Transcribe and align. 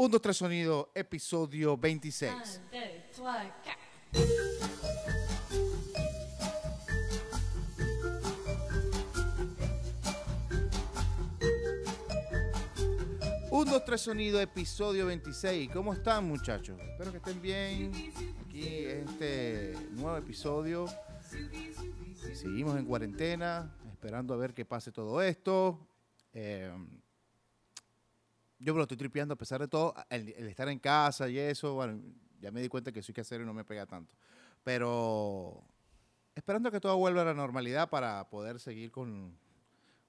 1, 0.00 0.08
2, 0.12 0.22
3 0.22 0.36
Sonido, 0.36 0.92
episodio 0.94 1.76
26. 1.76 2.32
1, 2.32 2.42
2, 2.44 2.60
3, 2.70 3.04
4. 3.18 3.78
1, 13.50 13.72
2, 13.72 13.84
3 13.84 14.00
Sonido, 14.00 14.40
episodio 14.40 15.06
26. 15.06 15.68
¿Cómo 15.72 15.92
están, 15.92 16.28
muchachos? 16.28 16.78
Espero 16.80 17.10
que 17.10 17.16
estén 17.16 17.42
bien. 17.42 17.90
Aquí 18.46 18.68
este 18.68 19.74
nuevo 19.90 20.16
episodio. 20.16 20.86
Seguimos 22.34 22.78
en 22.78 22.84
cuarentena, 22.84 23.74
esperando 23.90 24.32
a 24.32 24.36
ver 24.36 24.54
qué 24.54 24.64
pase 24.64 24.92
todo 24.92 25.20
esto. 25.20 25.88
Eh, 26.32 26.72
yo 28.58 28.74
me 28.74 28.78
lo 28.78 28.82
estoy 28.82 28.96
tripeando 28.96 29.34
a 29.34 29.36
pesar 29.36 29.60
de 29.60 29.68
todo. 29.68 29.94
El, 30.10 30.28
estar 30.28 30.68
en 30.68 30.78
casa 30.78 31.28
y 31.28 31.38
eso, 31.38 31.74
bueno, 31.74 32.00
ya 32.40 32.50
me 32.50 32.60
di 32.60 32.68
cuenta 32.68 32.92
que 32.92 33.02
soy 33.02 33.14
que 33.14 33.20
hacer 33.20 33.40
y 33.40 33.44
no 33.44 33.54
me 33.54 33.64
pega 33.64 33.86
tanto. 33.86 34.14
Pero 34.64 35.62
esperando 36.34 36.70
que 36.70 36.80
todo 36.80 36.96
vuelva 36.96 37.22
a 37.22 37.24
la 37.24 37.34
normalidad 37.34 37.88
para 37.88 38.28
poder 38.28 38.60
seguir 38.60 38.90
con, 38.90 39.36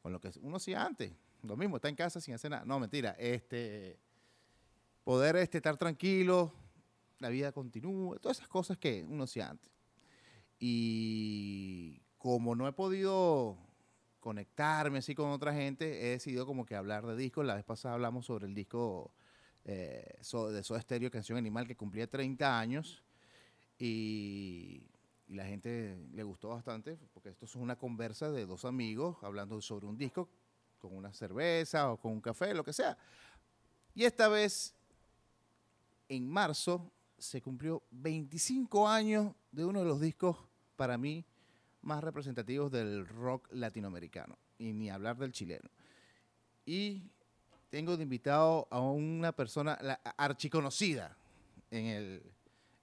con 0.01 0.11
lo 0.11 0.19
que 0.19 0.31
uno 0.41 0.57
hacía 0.57 0.85
antes. 0.85 1.11
Lo 1.43 1.55
mismo, 1.55 1.77
está 1.77 1.89
en 1.89 1.95
casa 1.95 2.19
sin 2.19 2.33
hacer 2.33 2.51
nada. 2.51 2.65
No, 2.65 2.79
mentira. 2.79 3.15
Este, 3.17 3.99
poder 5.03 5.35
este, 5.37 5.57
estar 5.57 5.77
tranquilo, 5.77 6.53
la 7.19 7.29
vida 7.29 7.51
continúa, 7.51 8.17
todas 8.17 8.37
esas 8.37 8.49
cosas 8.49 8.77
que 8.77 9.05
uno 9.07 9.23
hacía 9.23 9.49
antes. 9.49 9.71
Y 10.59 12.01
como 12.17 12.55
no 12.55 12.67
he 12.67 12.73
podido 12.73 13.57
conectarme 14.19 14.99
así 14.99 15.15
con 15.15 15.29
otra 15.31 15.53
gente, 15.53 16.07
he 16.07 16.09
decidido 16.11 16.45
como 16.45 16.65
que 16.65 16.75
hablar 16.75 17.05
de 17.05 17.15
discos. 17.15 17.45
La 17.45 17.55
vez 17.55 17.63
pasada 17.65 17.95
hablamos 17.95 18.25
sobre 18.25 18.45
el 18.47 18.53
disco 18.53 19.11
eh, 19.65 20.17
So- 20.21 20.51
de 20.51 20.63
Soda 20.63 20.81
Stereo, 20.81 21.11
Canción 21.11 21.37
Animal, 21.37 21.67
que 21.67 21.75
cumplía 21.75 22.07
30 22.09 22.59
años. 22.59 23.03
Y, 23.77 24.87
y 25.27 25.35
la 25.35 25.45
gente 25.45 25.97
le 26.11 26.23
gustó 26.23 26.49
bastante, 26.49 26.97
porque 27.13 27.29
esto 27.29 27.45
es 27.45 27.55
una 27.55 27.77
conversa 27.77 28.29
de 28.31 28.45
dos 28.45 28.65
amigos 28.65 29.17
hablando 29.21 29.61
sobre 29.61 29.85
un 29.87 29.97
disco 29.97 30.29
con 30.79 30.95
una 30.95 31.13
cerveza 31.13 31.91
o 31.91 31.97
con 31.97 32.11
un 32.13 32.21
café, 32.21 32.53
lo 32.53 32.63
que 32.63 32.73
sea. 32.73 32.97
Y 33.93 34.03
esta 34.05 34.27
vez, 34.27 34.75
en 36.07 36.27
marzo, 36.29 36.91
se 37.17 37.41
cumplió 37.41 37.83
25 37.91 38.87
años 38.87 39.33
de 39.51 39.65
uno 39.65 39.79
de 39.79 39.85
los 39.85 39.99
discos, 39.99 40.37
para 40.75 40.97
mí, 40.97 41.25
más 41.81 42.03
representativos 42.03 42.71
del 42.71 43.07
rock 43.07 43.47
latinoamericano. 43.51 44.37
Y 44.57 44.73
ni 44.73 44.89
hablar 44.89 45.17
del 45.17 45.31
chileno. 45.31 45.69
Y 46.65 47.09
tengo 47.69 47.95
de 47.97 48.03
invitado 48.03 48.67
a 48.71 48.81
una 48.81 49.31
persona 49.31 49.77
la, 49.81 49.93
archiconocida 50.17 51.15
en 51.71 51.85
el, 51.85 52.33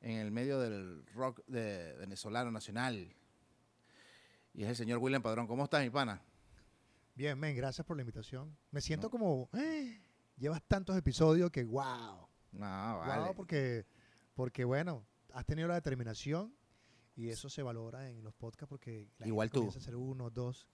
en 0.01 0.19
el 0.19 0.31
medio 0.31 0.59
del 0.61 1.05
rock 1.15 1.41
de 1.47 1.95
venezolano 1.99 2.51
nacional. 2.51 3.13
Y 4.55 4.63
es 4.63 4.71
el 4.71 4.77
señor 4.77 4.99
William 4.99 5.23
Padrón. 5.23 5.47
¿Cómo 5.47 5.65
estás, 5.65 5.83
mi 5.83 5.91
pana? 5.91 6.23
Bien, 7.15 7.39
men, 7.39 7.55
gracias 7.57 7.87
por 7.87 7.97
la 7.97 8.03
invitación. 8.03 8.57
Me 8.71 8.81
siento 8.81 9.07
No. 9.07 9.11
como, 9.11 9.49
"Eh, 9.55 10.01
llevas 10.37 10.63
tantos 10.67 10.97
episodios 10.97 11.51
que 11.51 11.65
wow. 11.65 12.27
No, 12.53 12.99
vale. 12.99 13.25
Wow, 13.25 13.35
porque, 13.35 13.87
porque 14.35 14.65
bueno, 14.65 15.05
has 15.33 15.45
tenido 15.45 15.69
la 15.69 15.75
determinación 15.75 16.55
y 17.17 17.29
eso 17.31 17.49
se 17.49 17.63
valora 17.63 18.09
en 18.09 18.23
los 18.23 18.35
podcasts 18.35 18.69
porque 18.69 19.09
la 19.19 19.27
Igual 19.27 19.49
gente 19.49 19.55
tú. 19.55 19.61
comienza 19.63 19.79
a 19.79 19.83
hacer 19.83 19.97
uno, 19.97 20.31
dos. 20.31 20.67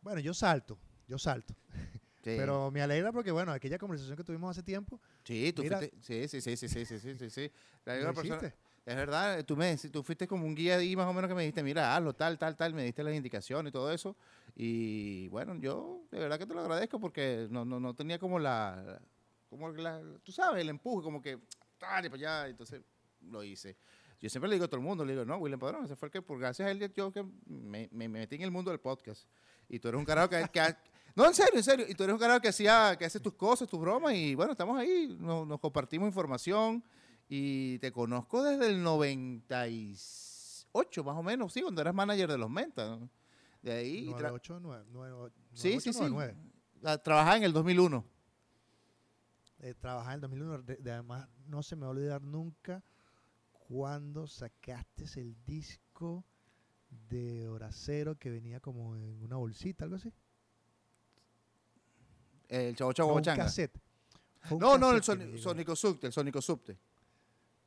Bueno, 0.00 0.20
yo 0.20 0.34
salto, 0.34 0.78
yo 1.06 1.18
salto. 1.18 1.54
Sí. 2.26 2.34
Pero 2.36 2.72
me 2.72 2.82
alegra 2.82 3.12
porque, 3.12 3.30
bueno, 3.30 3.52
aquella 3.52 3.78
conversación 3.78 4.16
que 4.16 4.24
tuvimos 4.24 4.50
hace 4.50 4.60
tiempo, 4.64 5.00
Sí, 5.22 5.52
tú 5.52 5.62
Mira- 5.62 5.78
fuiste. 5.78 5.96
Sí, 6.02 6.26
sí, 6.26 6.40
sí, 6.40 6.56
sí, 6.56 6.68
sí, 6.84 6.98
sí, 6.98 7.14
sí, 7.16 7.30
sí. 7.30 7.52
La 7.84 7.92
lo 7.94 8.08
misma 8.08 8.14
persona- 8.14 8.54
es 8.84 8.96
verdad, 8.96 9.44
tú, 9.44 9.56
me, 9.56 9.76
tú 9.76 10.02
fuiste 10.02 10.26
como 10.26 10.44
un 10.44 10.52
guía 10.56 10.76
ahí 10.78 10.96
más 10.96 11.06
o 11.06 11.12
menos 11.12 11.28
que 11.28 11.36
me 11.36 11.42
dijiste, 11.42 11.62
mira, 11.62 11.94
hazlo, 11.94 12.14
tal, 12.14 12.36
tal, 12.36 12.56
tal, 12.56 12.74
me 12.74 12.82
diste 12.82 13.04
las 13.04 13.14
indicaciones 13.14 13.70
y 13.70 13.72
todo 13.72 13.92
eso. 13.92 14.16
Y 14.56 15.28
bueno, 15.28 15.54
yo 15.54 16.02
de 16.10 16.18
verdad 16.18 16.36
que 16.36 16.46
te 16.46 16.54
lo 16.54 16.62
agradezco 16.62 16.98
porque 16.98 17.46
no, 17.48 17.64
no, 17.64 17.78
no 17.78 17.94
tenía 17.94 18.18
como 18.18 18.40
la, 18.40 19.00
como 19.48 19.68
la, 19.70 20.02
tú 20.24 20.32
sabes, 20.32 20.62
el 20.62 20.68
empuje, 20.68 21.04
como 21.04 21.22
que, 21.22 21.38
dale 21.78 22.10
para 22.10 22.40
allá, 22.40 22.48
entonces 22.48 22.82
lo 23.20 23.44
hice. 23.44 23.76
Yo 24.20 24.30
siempre 24.30 24.48
le 24.48 24.56
digo 24.56 24.64
a 24.64 24.68
todo 24.68 24.80
el 24.80 24.86
mundo, 24.86 25.04
le 25.04 25.12
digo, 25.12 25.24
no, 25.24 25.36
William 25.36 25.60
Padrón, 25.60 25.84
ese 25.84 25.94
fue 25.96 26.06
el 26.08 26.12
que, 26.12 26.22
por 26.22 26.38
gracias 26.38 26.66
a 26.66 26.70
él, 26.70 26.92
yo 26.94 27.12
que 27.12 27.22
me, 27.46 27.88
me- 27.92 27.94
me 28.08 28.08
metí 28.08 28.36
en 28.36 28.42
el 28.42 28.50
mundo 28.50 28.70
del 28.70 28.80
podcast. 28.80 29.26
Y 29.68 29.78
tú 29.78 29.88
eres 29.88 29.98
un 29.98 30.04
carajo 30.04 30.28
que, 30.30 30.42
no, 31.14 31.26
en 31.26 31.34
serio, 31.34 31.56
en 31.56 31.62
serio, 31.64 31.86
y 31.88 31.94
tú 31.94 32.04
eres 32.04 32.14
un 32.14 32.20
carajo 32.20 32.40
que 32.40 32.48
hacía, 32.48 32.96
que 32.98 33.04
hace 33.04 33.20
tus 33.20 33.34
cosas, 33.34 33.68
tus 33.68 33.80
bromas, 33.80 34.14
y 34.14 34.34
bueno, 34.34 34.52
estamos 34.52 34.78
ahí, 34.78 35.16
nos, 35.20 35.46
nos 35.46 35.60
compartimos 35.60 36.06
información, 36.08 36.82
y 37.28 37.78
te 37.80 37.92
conozco 37.92 38.42
desde 38.42 38.68
el 38.68 38.82
98, 38.82 41.04
más 41.04 41.16
o 41.16 41.22
menos, 41.22 41.52
sí, 41.52 41.62
cuando 41.62 41.80
eras 41.80 41.94
manager 41.94 42.30
de 42.30 42.38
los 42.38 42.50
Mentas. 42.50 43.00
¿no? 43.00 43.08
De 43.62 43.72
ahí, 43.72 44.06
tra- 44.10 44.28
98, 44.28 44.60
9, 44.60 44.84
9, 44.92 45.30
sí, 45.52 45.80
sí, 45.80 45.92
sí, 45.92 45.98
9. 46.10 46.36
Ah, 46.84 46.98
trabajaba 46.98 47.36
en 47.36 47.42
el 47.44 47.52
2001. 47.52 48.04
Eh, 49.58 49.74
trabajaba 49.74 50.12
en 50.12 50.16
el 50.16 50.20
2001, 50.20 50.62
de- 50.62 50.76
de- 50.76 50.92
además 50.92 51.28
no 51.46 51.62
se 51.62 51.74
me 51.76 51.82
va 51.82 51.88
a 51.88 51.90
olvidar 51.90 52.22
nunca 52.22 52.82
cuando 53.68 54.26
sacaste 54.26 55.04
el 55.20 55.36
disco 55.44 56.24
de 57.08 57.48
Horacero 57.48 58.16
que 58.16 58.30
venía 58.30 58.60
como 58.60 58.96
en 58.96 59.22
una 59.22 59.36
bolsita, 59.36 59.84
algo 59.84 59.96
así. 59.96 60.12
El 62.48 62.76
Chavo 62.76 62.92
Chavo 62.92 63.10
No, 63.10 63.16
un 63.16 63.22
cassette. 63.22 63.78
Un 64.50 64.58
No, 64.58 64.78
no, 64.78 64.92
el 64.92 65.00
cassette 65.00 65.36
Sónico 65.38 65.74
Subte, 65.74 66.06
el 66.06 66.12
Sónico 66.12 66.40
Subte. 66.40 66.78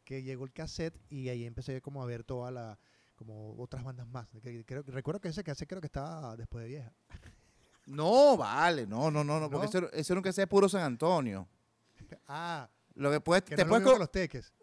Que 0.05 0.23
llegó 0.23 0.45
el 0.45 0.53
cassette 0.53 0.97
y 1.09 1.29
ahí 1.29 1.45
empecé 1.45 1.81
como 1.81 2.01
a 2.01 2.05
ver 2.05 2.23
toda 2.23 2.51
la 2.51 2.79
como 3.15 3.53
otras 3.61 3.83
bandas 3.83 4.07
más. 4.07 4.27
Que- 4.41 4.63
creo, 4.65 4.81
recuerdo 4.87 5.19
que 5.19 5.27
ese 5.27 5.43
cassette 5.43 5.67
creo 5.67 5.81
que 5.81 5.87
estaba 5.87 6.37
después 6.37 6.63
de 6.63 6.69
vieja. 6.69 6.93
No, 7.85 8.37
vale, 8.37 8.85
no, 8.85 9.09
no, 9.09 9.23
no, 9.23 9.39
no, 9.39 9.49
porque 9.49 9.63
¿No? 9.65 9.69
ese, 9.69 9.77
era- 9.79 9.87
ese 9.93 10.13
era 10.13 10.21
un 10.21 10.31
sea 10.31 10.47
puro 10.47 10.69
San 10.69 10.83
Antonio. 10.83 11.47
Ah, 12.27 12.69
Lo 12.93 13.09
que 13.09 13.19
puedes, 13.19 13.43
que 13.43 13.55
te 13.55 13.63
no 13.63 13.65
lo 13.65 13.69
puedes 13.69 13.81
mismo 13.81 13.91
co- 13.91 13.95
que 13.95 13.99
los 13.99 14.11
teques. 14.11 14.53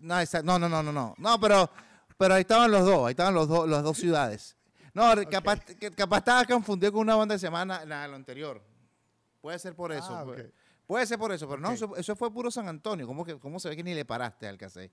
No, 0.00 0.18
esa- 0.20 0.42
no, 0.42 0.58
no, 0.58 0.68
no, 0.68 0.82
no, 0.82 0.92
no, 0.92 1.14
no, 1.18 1.40
pero, 1.40 1.70
pero 2.18 2.34
ahí 2.34 2.42
estaban 2.42 2.70
los 2.70 2.84
dos, 2.84 3.06
ahí 3.06 3.10
estaban 3.12 3.34
los 3.34 3.48
dos, 3.48 3.68
las 3.68 3.82
dos 3.82 3.96
ciudades. 3.96 4.56
No, 4.92 5.04
capaz, 5.30 5.60
que- 5.64 5.90
capaz 5.92 6.18
estaba 6.18 6.44
confundido 6.44 6.92
con 6.92 7.02
una 7.02 7.14
banda 7.16 7.34
que 7.34 7.38
se 7.38 7.46
llama 7.46 7.64
Na- 7.64 7.84
la, 7.84 8.08
lo 8.08 8.16
anterior. 8.16 8.62
Puede 9.40 9.58
ser 9.58 9.74
por 9.74 9.92
eso. 9.92 10.14
Ah, 10.14 10.24
puede, 10.86 11.06
ser 11.06 11.18
por 11.18 11.32
eso, 11.32 11.48
pero 11.48 11.60
no, 11.60 11.70
eso, 11.70 11.94
eso 11.96 12.16
fue 12.16 12.32
puro 12.32 12.50
San 12.50 12.68
Antonio. 12.68 13.06
¿Cómo, 13.06 13.24
que, 13.24 13.38
¿Cómo 13.38 13.60
se 13.60 13.68
ve 13.68 13.76
que 13.76 13.84
ni 13.84 13.94
le 13.94 14.04
paraste 14.04 14.48
al 14.48 14.58
cassette? 14.58 14.92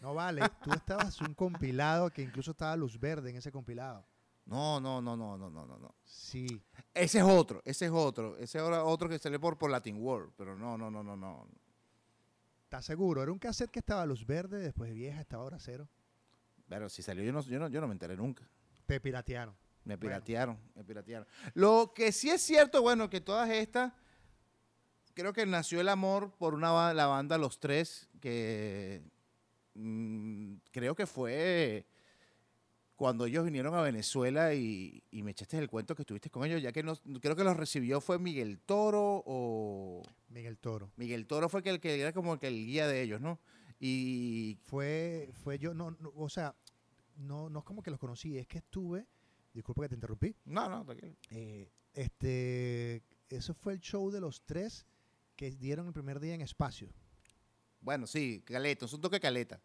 No 0.00 0.14
vale, 0.14 0.42
tú 0.62 0.72
estabas 0.72 1.20
un 1.20 1.34
compilado 1.34 2.08
que 2.10 2.22
incluso 2.22 2.52
estaba 2.52 2.74
luz 2.76 2.98
verde 2.98 3.30
en 3.30 3.36
ese 3.36 3.52
compilado. 3.52 4.04
No, 4.46 4.80
no, 4.80 5.00
no, 5.02 5.16
no, 5.16 5.36
no, 5.36 5.50
no, 5.50 5.66
no, 5.66 5.78
no. 5.78 5.94
Sí. 6.04 6.60
Ese 6.94 7.18
es 7.18 7.24
otro, 7.24 7.60
ese 7.64 7.86
es 7.86 7.90
otro, 7.92 8.36
ese 8.38 8.58
era 8.58 8.82
otro 8.84 9.08
que 9.08 9.18
salió 9.18 9.38
por, 9.40 9.56
por 9.58 9.70
Latin 9.70 9.96
World, 10.02 10.32
pero 10.36 10.56
no, 10.56 10.76
no, 10.78 10.90
no, 10.90 11.02
no, 11.02 11.16
no. 11.16 11.46
¿Estás 12.72 12.86
seguro? 12.86 13.22
Era 13.22 13.30
un 13.30 13.38
cassette 13.38 13.70
que 13.70 13.80
estaba 13.80 14.06
luz 14.06 14.24
verde, 14.24 14.58
después 14.58 14.88
de 14.88 14.94
vieja 14.94 15.20
estaba 15.20 15.44
hora 15.44 15.58
cero. 15.60 15.86
Pero 16.70 16.88
si 16.88 17.02
salió, 17.02 17.22
yo 17.22 17.30
no, 17.30 17.42
yo 17.42 17.58
no, 17.58 17.68
yo 17.68 17.82
no 17.82 17.86
me 17.86 17.92
enteré 17.92 18.16
nunca. 18.16 18.48
Te 18.86 18.98
piratearon. 18.98 19.54
Me 19.84 19.96
Bueno. 19.96 20.00
piratearon, 20.00 20.58
me 20.74 20.82
piratearon. 20.82 21.28
Lo 21.52 21.92
que 21.94 22.12
sí 22.12 22.30
es 22.30 22.40
cierto, 22.40 22.80
bueno, 22.80 23.10
que 23.10 23.20
todas 23.20 23.50
estas, 23.50 23.92
creo 25.12 25.34
que 25.34 25.44
nació 25.44 25.82
el 25.82 25.88
amor 25.90 26.34
por 26.38 26.54
una 26.54 26.94
la 26.94 27.04
banda 27.04 27.36
Los 27.36 27.60
Tres, 27.60 28.08
que 28.22 29.02
mm, 29.74 30.54
creo 30.70 30.94
que 30.94 31.06
fue 31.06 31.84
cuando 33.02 33.26
ellos 33.26 33.44
vinieron 33.44 33.74
a 33.74 33.80
Venezuela 33.80 34.54
y, 34.54 35.02
y 35.10 35.24
me 35.24 35.32
echaste 35.32 35.58
el 35.58 35.68
cuento 35.68 35.96
que 35.96 36.02
estuviste 36.02 36.30
con 36.30 36.44
ellos, 36.44 36.62
ya 36.62 36.70
que 36.70 36.84
nos, 36.84 37.02
creo 37.20 37.34
que 37.34 37.42
los 37.42 37.56
recibió 37.56 38.00
fue 38.00 38.20
Miguel 38.20 38.60
Toro 38.60 39.24
o... 39.26 40.04
Miguel 40.28 40.56
Toro. 40.56 40.92
Miguel 40.94 41.26
Toro 41.26 41.48
fue 41.48 41.64
que 41.64 41.70
el 41.70 41.80
que 41.80 42.00
era 42.00 42.12
como 42.12 42.38
que 42.38 42.46
el 42.46 42.64
guía 42.64 42.86
de 42.86 43.02
ellos, 43.02 43.20
¿no? 43.20 43.40
Y 43.80 44.56
Fue, 44.62 45.32
fue 45.42 45.58
yo, 45.58 45.74
no, 45.74 45.90
no, 45.98 46.12
o 46.14 46.28
sea, 46.28 46.54
no, 47.16 47.50
no 47.50 47.58
es 47.58 47.64
como 47.64 47.82
que 47.82 47.90
los 47.90 47.98
conocí, 47.98 48.38
es 48.38 48.46
que 48.46 48.58
estuve, 48.58 49.08
disculpa 49.52 49.82
que 49.82 49.88
te 49.88 49.94
interrumpí, 49.96 50.36
no, 50.44 50.68
no, 50.68 50.84
tranquilo. 50.84 51.16
eh, 51.30 51.72
este, 51.94 53.02
eso 53.28 53.52
fue 53.52 53.72
el 53.72 53.80
show 53.80 54.12
de 54.12 54.20
los 54.20 54.42
tres 54.44 54.86
que 55.34 55.50
dieron 55.50 55.88
el 55.88 55.92
primer 55.92 56.20
día 56.20 56.34
en 56.34 56.42
espacio. 56.42 56.88
Bueno, 57.80 58.06
sí, 58.06 58.44
caleta, 58.46 58.84
es 58.84 58.92
un 58.92 59.00
toque 59.00 59.18
caleta. 59.18 59.60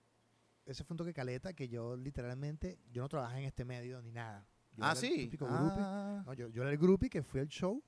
Ese 0.67 0.83
fue 0.83 0.93
un 0.93 0.97
toque 0.97 1.13
caleta 1.13 1.53
que 1.53 1.67
yo 1.69 1.95
literalmente, 1.95 2.77
yo 2.91 3.01
no 3.01 3.09
trabajé 3.09 3.39
en 3.39 3.45
este 3.45 3.63
medio 3.65 4.01
ni 4.01 4.11
nada. 4.11 4.45
Yo 4.75 4.83
ah, 4.83 4.95
sí. 4.95 5.31
Ah. 5.41 6.23
No, 6.25 6.33
yo, 6.33 6.49
yo 6.49 6.61
era 6.61 6.71
el 6.71 6.77
groupie 6.77 7.09
que 7.09 7.23
fue 7.23 7.39
al 7.39 7.47
show 7.47 7.81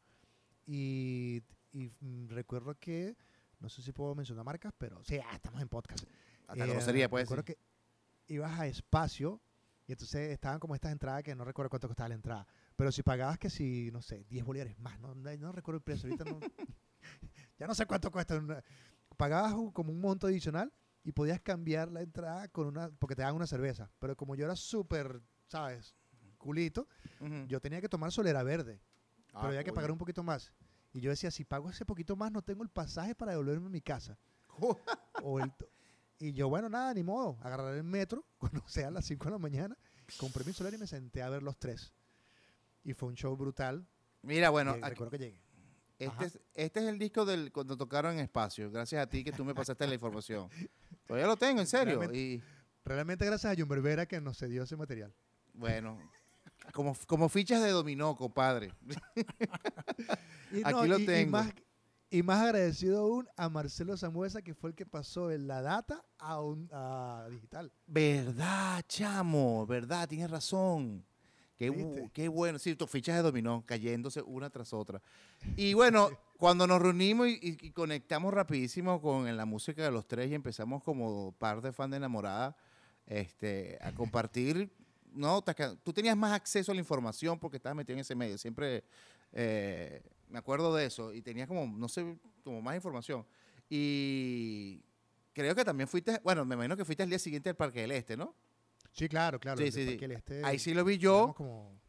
y, 0.65 1.43
y, 1.73 1.89
mm, 1.99 2.29
recuerdo 2.29 2.75
que, 2.79 3.15
no 3.59 3.69
sé 3.69 3.81
si 3.81 3.91
puedo 3.91 4.15
mencionar 4.15 4.45
marcas, 4.45 4.73
pero 4.77 5.03
sí, 5.03 5.17
ah, 5.19 5.35
estamos 5.35 5.61
en 5.61 5.67
podcast. 5.69 6.05
Hasta 6.47 6.65
Eh, 6.65 6.69
grosería 6.69 7.09
puede 7.09 7.25
recuerdo 7.25 7.43
ser. 7.45 7.55
que 7.55 8.33
ibas 8.33 8.59
a 8.59 8.65
espacio 8.67 9.41
y 9.85 9.91
entonces 9.91 10.31
estaban 10.31 10.59
como 10.59 10.75
estas 10.75 10.91
entradas 10.91 11.23
que 11.23 11.35
no 11.35 11.43
recuerdo 11.43 11.69
cuánto 11.69 11.87
costaba 11.87 12.09
la 12.09 12.15
entrada. 12.15 12.47
Pero 12.75 12.91
si 12.91 13.03
pagabas 13.03 13.37
que 13.37 13.49
si, 13.49 13.89
no 13.91 14.01
sé, 14.01 14.23
10 14.29 14.45
bolívares 14.45 14.79
más, 14.79 14.99
no, 14.99 15.13
no, 15.15 15.35
no 15.37 15.51
recuerdo 15.51 15.77
el 15.77 15.83
precio, 15.83 16.07
ahorita 16.09 16.23
no, 16.25 16.39
ya 17.59 17.67
no 17.67 17.75
sé 17.75 17.85
cuánto 17.85 18.09
cuesta 18.11 18.37
una- 18.37 18.63
pagabas 19.17 19.53
como 19.73 19.91
un 19.91 19.99
monto 19.99 20.27
adicional 20.27 20.71
y 21.03 21.11
podías 21.11 21.39
cambiar 21.41 21.91
la 21.91 22.01
entrada 22.01 22.47
con 22.49 22.67
una, 22.67 22.89
porque 22.99 23.15
te 23.15 23.21
daban 23.21 23.35
una 23.35 23.47
cerveza. 23.47 23.91
Pero 23.99 24.15
como 24.15 24.35
yo 24.35 24.45
era 24.45 24.55
súper, 24.55 25.21
¿sabes? 25.47 25.95
Culito, 26.37 26.87
yo 27.47 27.59
tenía 27.59 27.81
que 27.81 27.89
tomar 27.89 28.11
solera 28.11 28.43
verde, 28.43 28.81
Ah, 29.33 29.41
pero 29.41 29.47
había 29.49 29.63
que 29.63 29.73
pagar 29.73 29.91
un 29.91 29.97
poquito 29.97 30.23
más. 30.23 30.51
Y 30.93 31.01
yo 31.01 31.09
decía, 31.11 31.29
si 31.31 31.43
pago 31.45 31.69
ese 31.69 31.85
poquito 31.85 32.15
más, 32.15 32.31
no 32.31 32.41
tengo 32.41 32.63
el 32.63 32.69
pasaje 32.69 33.13
para 33.13 33.31
devolverme 33.33 33.67
a 33.67 33.69
mi 33.69 33.81
casa. 33.81 34.17
O 35.23 35.39
el 35.39 35.51
to- 35.53 35.67
y 36.17 36.33
yo, 36.33 36.49
bueno, 36.49 36.67
nada, 36.69 36.93
ni 36.93 37.03
modo. 37.03 37.37
Agarraré 37.41 37.77
el 37.77 37.83
metro 37.83 38.25
cuando 38.37 38.67
sea 38.67 38.87
a 38.87 38.91
las 38.91 39.05
5 39.05 39.25
de 39.25 39.31
la 39.31 39.37
mañana. 39.37 39.77
Compré 40.17 40.43
mi 40.43 40.51
solar 40.53 40.73
y 40.73 40.77
me 40.77 40.87
senté 40.87 41.21
a 41.21 41.29
ver 41.29 41.43
los 41.43 41.57
tres. 41.57 41.93
Y 42.83 42.93
fue 42.93 43.09
un 43.09 43.15
show 43.15 43.35
brutal. 43.37 43.85
Mira, 44.21 44.49
bueno, 44.49 44.73
recuerdo 44.89 45.11
que 45.11 45.17
llegué. 45.19 45.41
este, 45.99 46.25
es, 46.25 46.39
este 46.55 46.79
es 46.81 46.85
el 46.87 46.97
disco 46.99 47.25
del 47.25 47.51
cuando 47.51 47.77
tocaron 47.77 48.13
en 48.13 48.19
espacio. 48.19 48.71
Gracias 48.71 49.01
a 49.03 49.07
ti 49.09 49.23
que 49.23 49.31
tú 49.31 49.45
me 49.45 49.53
pasaste 49.53 49.85
la 49.87 49.93
información. 49.93 50.49
Todavía 51.09 51.27
lo 51.27 51.35
tengo, 51.37 51.59
en 51.59 51.67
serio. 51.67 51.95
Realmente- 51.99 52.17
Y 52.19 52.41
Realmente 52.85 53.25
gracias 53.25 53.51
a 53.51 53.55
John 53.59 53.67
Berbera 53.67 54.05
que 54.05 54.21
nos 54.21 54.37
cedió 54.37 54.63
ese 54.63 54.75
material. 54.77 55.13
bueno, 55.53 55.99
como, 56.73 56.95
como 57.07 57.27
fichas 57.29 57.61
de 57.61 57.71
dominó, 57.71 58.15
compadre. 58.15 58.73
Y 60.51 60.61
Aquí 60.63 60.87
lo 60.87 60.97
y- 60.99 61.03
y 61.03 61.05
tengo. 61.05 61.31
más, 61.31 61.53
y 62.09 62.23
más 62.23 62.41
agradecido 62.41 62.99
aún 63.01 63.27
a 63.37 63.49
Marcelo 63.49 63.95
Samuesa, 63.97 64.41
que 64.41 64.55
fue 64.55 64.71
el 64.71 64.75
que 64.75 64.85
pasó 64.85 65.29
en 65.31 65.47
la 65.47 65.61
data 65.61 66.03
a, 66.17 66.41
un, 66.41 66.67
a 66.71 67.27
digital. 67.29 67.71
Verdad, 67.85 68.81
chamo, 68.87 69.67
verdad, 69.67 70.07
tienes 70.07 70.31
razón. 70.31 71.05
Qué, 71.59 71.69
bu- 71.69 71.93
¿Viste? 71.93 72.09
qué 72.13 72.29
bueno, 72.29 72.57
sí, 72.57 72.73
tus 72.73 72.89
fichas 72.89 73.17
de 73.17 73.21
dominó 73.21 73.65
cayéndose 73.65 74.21
una 74.21 74.49
tras 74.49 74.71
otra. 74.71 75.01
Y 75.57 75.73
bueno, 75.73 76.09
cuando 76.37 76.65
nos 76.65 76.81
reunimos 76.81 77.27
y, 77.27 77.71
conectamos 77.71 78.33
rapidísimo 78.33 79.01
con 79.01 79.35
la 79.35 79.43
música 79.43 79.83
de 79.83 79.91
los 79.91 80.07
tres 80.07 80.31
y 80.31 80.35
empezamos 80.35 80.81
como 80.81 81.33
par 81.33 81.61
de 81.61 81.73
fan 81.73 81.91
de 81.91 81.97
enamorada 81.97 82.55
este, 83.05 83.77
a 83.81 83.91
compartir, 83.91 84.71
¿no? 85.11 85.43
Tú 85.83 85.91
tenías 85.91 86.15
más 86.15 86.31
acceso 86.31 86.71
a 86.71 86.75
la 86.75 86.79
información 86.79 87.37
porque 87.37 87.57
estabas 87.57 87.75
metido 87.75 87.95
en 87.95 87.99
ese 87.99 88.15
medio, 88.15 88.37
siempre 88.37 88.85
eh, 89.33 90.01
me 90.29 90.39
acuerdo 90.39 90.73
de 90.73 90.85
eso 90.85 91.13
y 91.13 91.21
tenías 91.21 91.49
como, 91.49 91.67
no 91.77 91.89
sé, 91.89 92.17
como 92.41 92.61
más 92.61 92.75
información. 92.75 93.25
Y 93.69 94.81
creo 95.33 95.53
que 95.55 95.65
también 95.65 95.89
fuiste, 95.89 96.21
bueno, 96.23 96.45
me 96.45 96.55
imagino 96.55 96.77
que 96.77 96.85
fuiste 96.85 97.03
al 97.03 97.09
día 97.09 97.19
siguiente 97.19 97.49
al 97.49 97.57
Parque 97.57 97.81
del 97.81 97.91
Este, 97.91 98.15
¿no? 98.15 98.33
Sí, 98.91 99.07
claro, 99.07 99.39
claro. 99.39 99.59
Sí, 99.59 99.67
Este, 99.67 100.41
Ahí 100.43 100.59
sí 100.59 100.73
lo 100.73 100.83
vi 100.83 100.97
yo 100.97 101.33
como- 101.35 101.79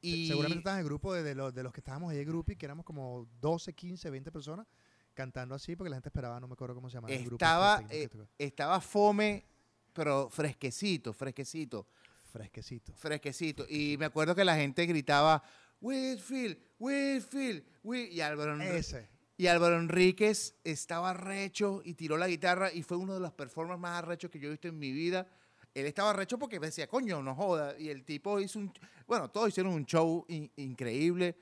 y 0.00 0.28
Seguramente 0.28 0.58
estabas 0.58 0.78
en 0.78 0.80
el 0.82 0.86
grupo 0.86 1.12
de, 1.12 1.22
de 1.22 1.34
los, 1.34 1.52
de 1.52 1.62
los 1.62 1.72
que 1.72 1.80
estábamos 1.80 2.12
ahí 2.12 2.18
en 2.18 2.26
grupo 2.28 2.52
y 2.52 2.56
que 2.56 2.66
éramos 2.66 2.84
como 2.84 3.28
12, 3.40 3.72
15, 3.72 4.10
20 4.10 4.30
personas 4.30 4.66
cantando 5.12 5.54
así 5.56 5.74
porque 5.74 5.90
la 5.90 5.96
gente 5.96 6.08
esperaba, 6.08 6.38
no 6.38 6.46
me 6.46 6.52
acuerdo 6.52 6.76
cómo 6.76 6.88
se 6.88 6.94
llamaba 6.94 7.12
el 7.12 7.24
grupo. 7.24 7.44
estaba, 7.44 7.80
este 7.90 8.04
eh, 8.04 8.08
que 8.08 8.44
estaba 8.44 8.80
fome, 8.80 9.44
pero 9.92 10.30
fresquecito, 10.30 11.12
fresquecito. 11.12 11.88
Fresquecito. 12.30 12.92
fresquecito. 12.94 13.66
Y 13.68 13.96
me 13.98 14.04
acuerdo 14.04 14.34
que 14.34 14.44
la 14.44 14.54
gente 14.54 14.86
gritaba, 14.86 15.42
Whitfield, 15.80 16.58
Whitfield, 16.78 17.64
Whit-", 17.82 18.12
y 18.12 18.20
Álvaro, 18.20 18.60
Ese. 18.60 19.08
y 19.36 19.46
Álvaro 19.48 19.78
Enríquez 19.78 20.54
estaba 20.62 21.14
recho 21.14 21.80
y 21.84 21.94
tiró 21.94 22.16
la 22.16 22.28
guitarra 22.28 22.72
y 22.72 22.82
fue 22.82 22.96
uno 22.96 23.14
de 23.14 23.20
los 23.20 23.32
performers 23.32 23.80
más 23.80 23.96
arrechos 23.98 24.30
que 24.30 24.38
yo 24.38 24.48
he 24.48 24.50
visto 24.52 24.68
en 24.68 24.78
mi 24.78 24.92
vida. 24.92 25.26
Él 25.74 25.86
estaba 25.86 26.12
recho 26.12 26.38
porque 26.38 26.58
decía, 26.58 26.88
coño, 26.88 27.22
no 27.22 27.34
joda. 27.34 27.78
Y 27.78 27.88
el 27.88 28.04
tipo 28.04 28.40
hizo 28.40 28.58
un... 28.58 28.72
Bueno, 29.06 29.28
todos 29.30 29.48
hicieron 29.48 29.72
un 29.72 29.84
show 29.86 30.24
in- 30.28 30.50
increíble. 30.56 31.36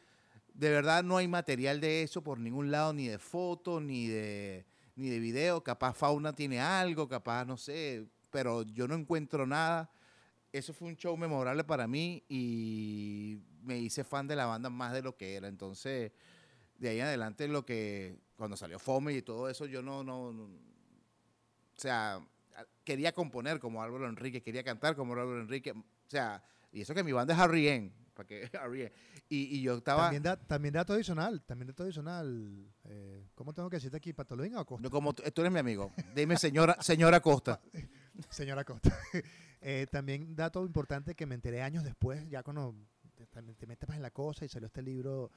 De 0.52 0.70
verdad 0.70 1.02
no 1.04 1.16
hay 1.16 1.28
material 1.28 1.80
de 1.80 2.02
eso 2.02 2.22
por 2.22 2.38
ningún 2.38 2.70
lado, 2.70 2.92
ni 2.92 3.08
de 3.08 3.18
foto, 3.18 3.80
ni 3.80 4.08
de, 4.08 4.66
ni 4.94 5.08
de 5.08 5.18
video. 5.18 5.62
Capaz 5.62 5.94
Fauna 5.94 6.34
tiene 6.34 6.60
algo, 6.60 7.08
capaz, 7.08 7.44
no 7.44 7.56
sé, 7.56 8.06
pero 8.30 8.62
yo 8.62 8.86
no 8.88 8.94
encuentro 8.94 9.46
nada. 9.46 9.90
Eso 10.52 10.72
fue 10.72 10.88
un 10.88 10.96
show 10.96 11.16
memorable 11.16 11.64
para 11.64 11.86
mí 11.86 12.22
y 12.28 13.38
me 13.62 13.78
hice 13.78 14.04
fan 14.04 14.26
de 14.26 14.36
la 14.36 14.46
banda 14.46 14.70
más 14.70 14.92
de 14.92 15.02
lo 15.02 15.16
que 15.16 15.34
era. 15.34 15.48
Entonces, 15.48 16.12
de 16.78 16.88
ahí 16.88 17.00
en 17.00 17.06
adelante 17.06 17.48
lo 17.48 17.64
que, 17.66 18.16
cuando 18.36 18.56
salió 18.56 18.78
Fome 18.78 19.12
y 19.14 19.22
todo 19.22 19.48
eso, 19.50 19.66
yo 19.66 19.82
no, 19.82 20.02
no, 20.04 20.32
no- 20.32 20.44
o 20.44 21.78
sea, 21.78 22.20
quería 22.86 23.12
componer 23.12 23.58
como 23.58 23.82
Álvaro 23.82 24.08
Enrique, 24.08 24.40
quería 24.40 24.62
cantar 24.62 24.94
como 24.94 25.12
Álvaro 25.12 25.40
Enrique, 25.42 25.72
o 25.72 25.84
sea, 26.06 26.42
y 26.72 26.80
eso 26.80 26.94
que 26.94 27.02
mi 27.02 27.12
banda 27.12 27.34
es 27.34 27.40
Harry 27.40 27.92
para 28.14 28.26
que 28.26 28.48
Harry. 28.58 28.90
Y, 29.28 29.56
y 29.56 29.60
yo 29.62 29.76
estaba, 29.78 30.04
También, 30.04 30.22
da, 30.22 30.36
también 30.36 30.72
dato 30.72 30.92
adicional, 30.94 31.42
también 31.42 31.66
dato 31.66 31.82
adicional. 31.82 32.64
Eh, 32.84 33.26
¿Cómo 33.34 33.52
tengo 33.52 33.68
que 33.68 33.76
decirte 33.76 33.96
aquí? 33.96 34.12
¿Patolín 34.12 34.56
o 34.56 34.64
Costa? 34.64 34.82
no, 34.84 34.90
como 34.90 35.12
tú, 35.12 35.22
tú 35.34 35.40
eres 35.42 35.52
mi 35.52 35.58
amigo, 35.58 35.92
dime 36.14 36.38
señora, 36.38 36.76
señora 36.80 37.20
Costa. 37.20 37.60
Señora 38.30 38.64
Costa. 38.64 38.96
Eh, 39.60 39.86
también 39.90 40.34
dato 40.34 40.64
importante 40.64 41.14
que 41.14 41.26
me 41.26 41.34
enteré 41.34 41.60
años 41.60 41.84
después, 41.84 42.26
ya 42.30 42.42
cuando 42.42 42.74
te, 43.14 43.26
te 43.26 43.66
metes 43.66 43.86
más 43.86 43.96
en 43.98 44.02
la 44.02 44.10
cosa 44.10 44.46
y 44.46 44.48
salió 44.48 44.68
este 44.68 44.80
libro 44.80 45.30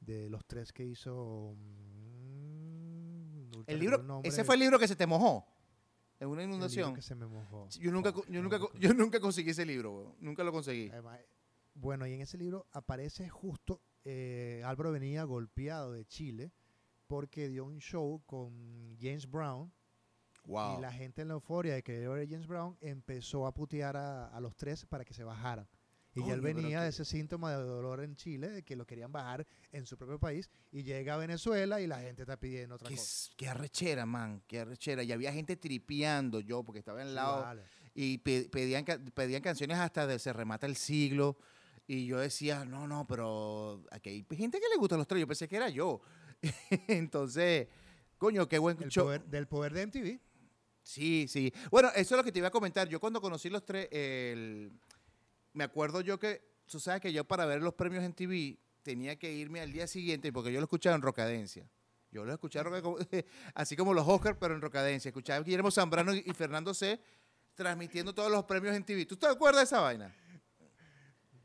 de 0.00 0.28
los 0.28 0.44
tres 0.44 0.70
que 0.70 0.84
hizo... 0.84 1.54
mm, 1.56 3.52
El 3.66 3.78
libro, 3.78 4.20
ese 4.22 4.44
fue 4.44 4.56
el 4.56 4.60
libro 4.60 4.78
que 4.78 4.86
se 4.86 4.96
te 4.96 5.06
mojó 5.06 5.46
en 6.20 6.28
una 6.28 6.42
inundación. 6.42 6.94
que 6.94 7.02
se 7.02 7.14
me 7.14 7.26
mojó. 7.26 7.68
Yo 7.78 7.90
nunca, 7.92 8.12
yo 8.28 8.42
nunca, 8.42 8.58
yo 8.78 8.94
nunca 8.94 9.20
conseguí 9.20 9.50
ese 9.50 9.66
libro, 9.66 10.14
nunca 10.20 10.42
lo 10.44 10.52
conseguí. 10.52 10.88
Además, 10.90 11.20
Bueno, 11.74 12.06
y 12.06 12.14
en 12.14 12.20
ese 12.22 12.38
libro 12.38 12.66
aparece 12.72 13.28
justo 13.28 13.80
eh, 14.04 14.62
Álvaro 14.64 14.92
venía 14.92 15.24
golpeado 15.24 15.92
de 15.92 16.04
Chile 16.06 16.52
porque 17.08 17.48
dio 17.48 17.64
un 17.64 17.78
show 17.80 18.22
con 18.26 18.96
James 19.00 19.28
Brown 19.30 19.72
Wow. 20.44 20.78
y 20.78 20.80
la 20.80 20.92
gente 20.92 21.22
en 21.22 21.28
la 21.28 21.34
euforia 21.34 21.74
de 21.74 21.82
que 21.82 22.06
ver 22.06 22.22
a 22.24 22.30
James 22.30 22.46
Brown 22.46 22.76
empezó 22.80 23.46
a 23.48 23.52
putear 23.52 23.96
a, 23.96 24.28
a 24.28 24.40
los 24.40 24.54
tres 24.56 24.86
para 24.86 25.04
que 25.04 25.12
se 25.12 25.24
bajaran. 25.24 25.66
Y 26.16 26.26
ya 26.26 26.34
él 26.34 26.40
venía 26.40 26.80
de 26.82 26.88
ese 26.88 27.04
síntoma 27.04 27.50
de 27.56 27.62
dolor 27.62 28.02
en 28.02 28.16
Chile, 28.16 28.48
de 28.48 28.62
que 28.62 28.74
lo 28.74 28.86
querían 28.86 29.12
bajar 29.12 29.46
en 29.72 29.84
su 29.86 29.96
propio 29.96 30.18
país, 30.18 30.50
y 30.72 30.82
llega 30.82 31.14
a 31.14 31.16
Venezuela 31.18 31.80
y 31.80 31.86
la 31.86 32.00
gente 32.00 32.22
está 32.22 32.36
pidiendo 32.38 32.76
otra 32.76 32.88
Qué, 32.88 32.96
cosa. 32.96 33.30
qué 33.36 33.48
arrechera, 33.48 34.06
man, 34.06 34.42
qué 34.46 34.60
arrechera. 34.60 35.02
Y 35.02 35.12
había 35.12 35.32
gente 35.32 35.56
tripeando 35.56 36.40
yo, 36.40 36.62
porque 36.64 36.78
estaba 36.78 37.02
al 37.02 37.08
Sí, 37.08 37.14
lado, 37.14 37.42
vale. 37.42 37.62
y 37.94 38.18
pe- 38.18 38.48
pedían, 38.50 38.84
pedían 39.14 39.42
canciones 39.42 39.76
hasta 39.78 40.06
de 40.06 40.18
Se 40.18 40.32
remata 40.32 40.66
el 40.66 40.76
siglo. 40.76 41.36
Y 41.88 42.06
yo 42.06 42.18
decía, 42.18 42.64
no, 42.64 42.88
no, 42.88 43.06
pero 43.06 43.84
aquí 43.92 44.08
hay 44.08 44.36
gente 44.36 44.58
que 44.58 44.68
le 44.68 44.76
gustan 44.76 44.98
los 44.98 45.06
tres. 45.06 45.20
Yo 45.20 45.26
pensé 45.28 45.46
que 45.46 45.54
era 45.56 45.68
yo. 45.68 46.00
Entonces, 46.88 47.68
coño, 48.18 48.48
qué 48.48 48.58
buen 48.58 48.82
El 48.82 48.90
show. 48.90 49.04
poder, 49.04 49.24
del 49.26 49.46
poder 49.46 49.72
de 49.72 49.82
MTV. 49.86 50.20
Sí, 50.82 51.26
sí. 51.28 51.52
Bueno, 51.70 51.88
eso 51.94 52.14
es 52.14 52.18
lo 52.18 52.24
que 52.24 52.32
te 52.32 52.38
iba 52.38 52.48
a 52.48 52.52
comentar. 52.52 52.88
Yo 52.88 53.00
cuando 53.00 53.20
conocí 53.20 53.48
los 53.50 53.64
tres, 53.64 53.88
el- 53.90 54.72
me 55.56 55.64
acuerdo 55.64 56.00
yo 56.02 56.18
que, 56.18 56.42
tú 56.66 56.78
sabes 56.78 57.00
que 57.00 57.12
yo 57.12 57.24
para 57.24 57.46
ver 57.46 57.62
los 57.62 57.74
premios 57.74 58.04
en 58.04 58.12
TV 58.12 58.58
tenía 58.82 59.16
que 59.18 59.32
irme 59.32 59.60
al 59.60 59.72
día 59.72 59.86
siguiente, 59.86 60.32
porque 60.32 60.52
yo 60.52 60.60
lo 60.60 60.64
escuchaba 60.64 60.94
en 60.96 61.02
Rocadencia. 61.02 61.68
Yo 62.10 62.24
lo 62.24 62.32
escuchaba 62.32 62.70
así 63.54 63.76
como 63.76 63.92
los 63.94 64.06
Oscars, 64.06 64.36
pero 64.38 64.54
en 64.54 64.60
Rocadencia. 64.60 65.08
Escuchaba 65.08 65.38
a 65.38 65.42
Guillermo 65.42 65.70
Zambrano 65.70 66.14
y 66.14 66.22
Fernando 66.34 66.72
C. 66.72 67.00
transmitiendo 67.54 68.14
todos 68.14 68.30
los 68.30 68.44
premios 68.44 68.76
en 68.76 68.84
TV. 68.84 69.06
¿Tú 69.06 69.16
te 69.16 69.26
acuerdas 69.26 69.62
de 69.62 69.64
esa 69.64 69.80
vaina? 69.80 70.14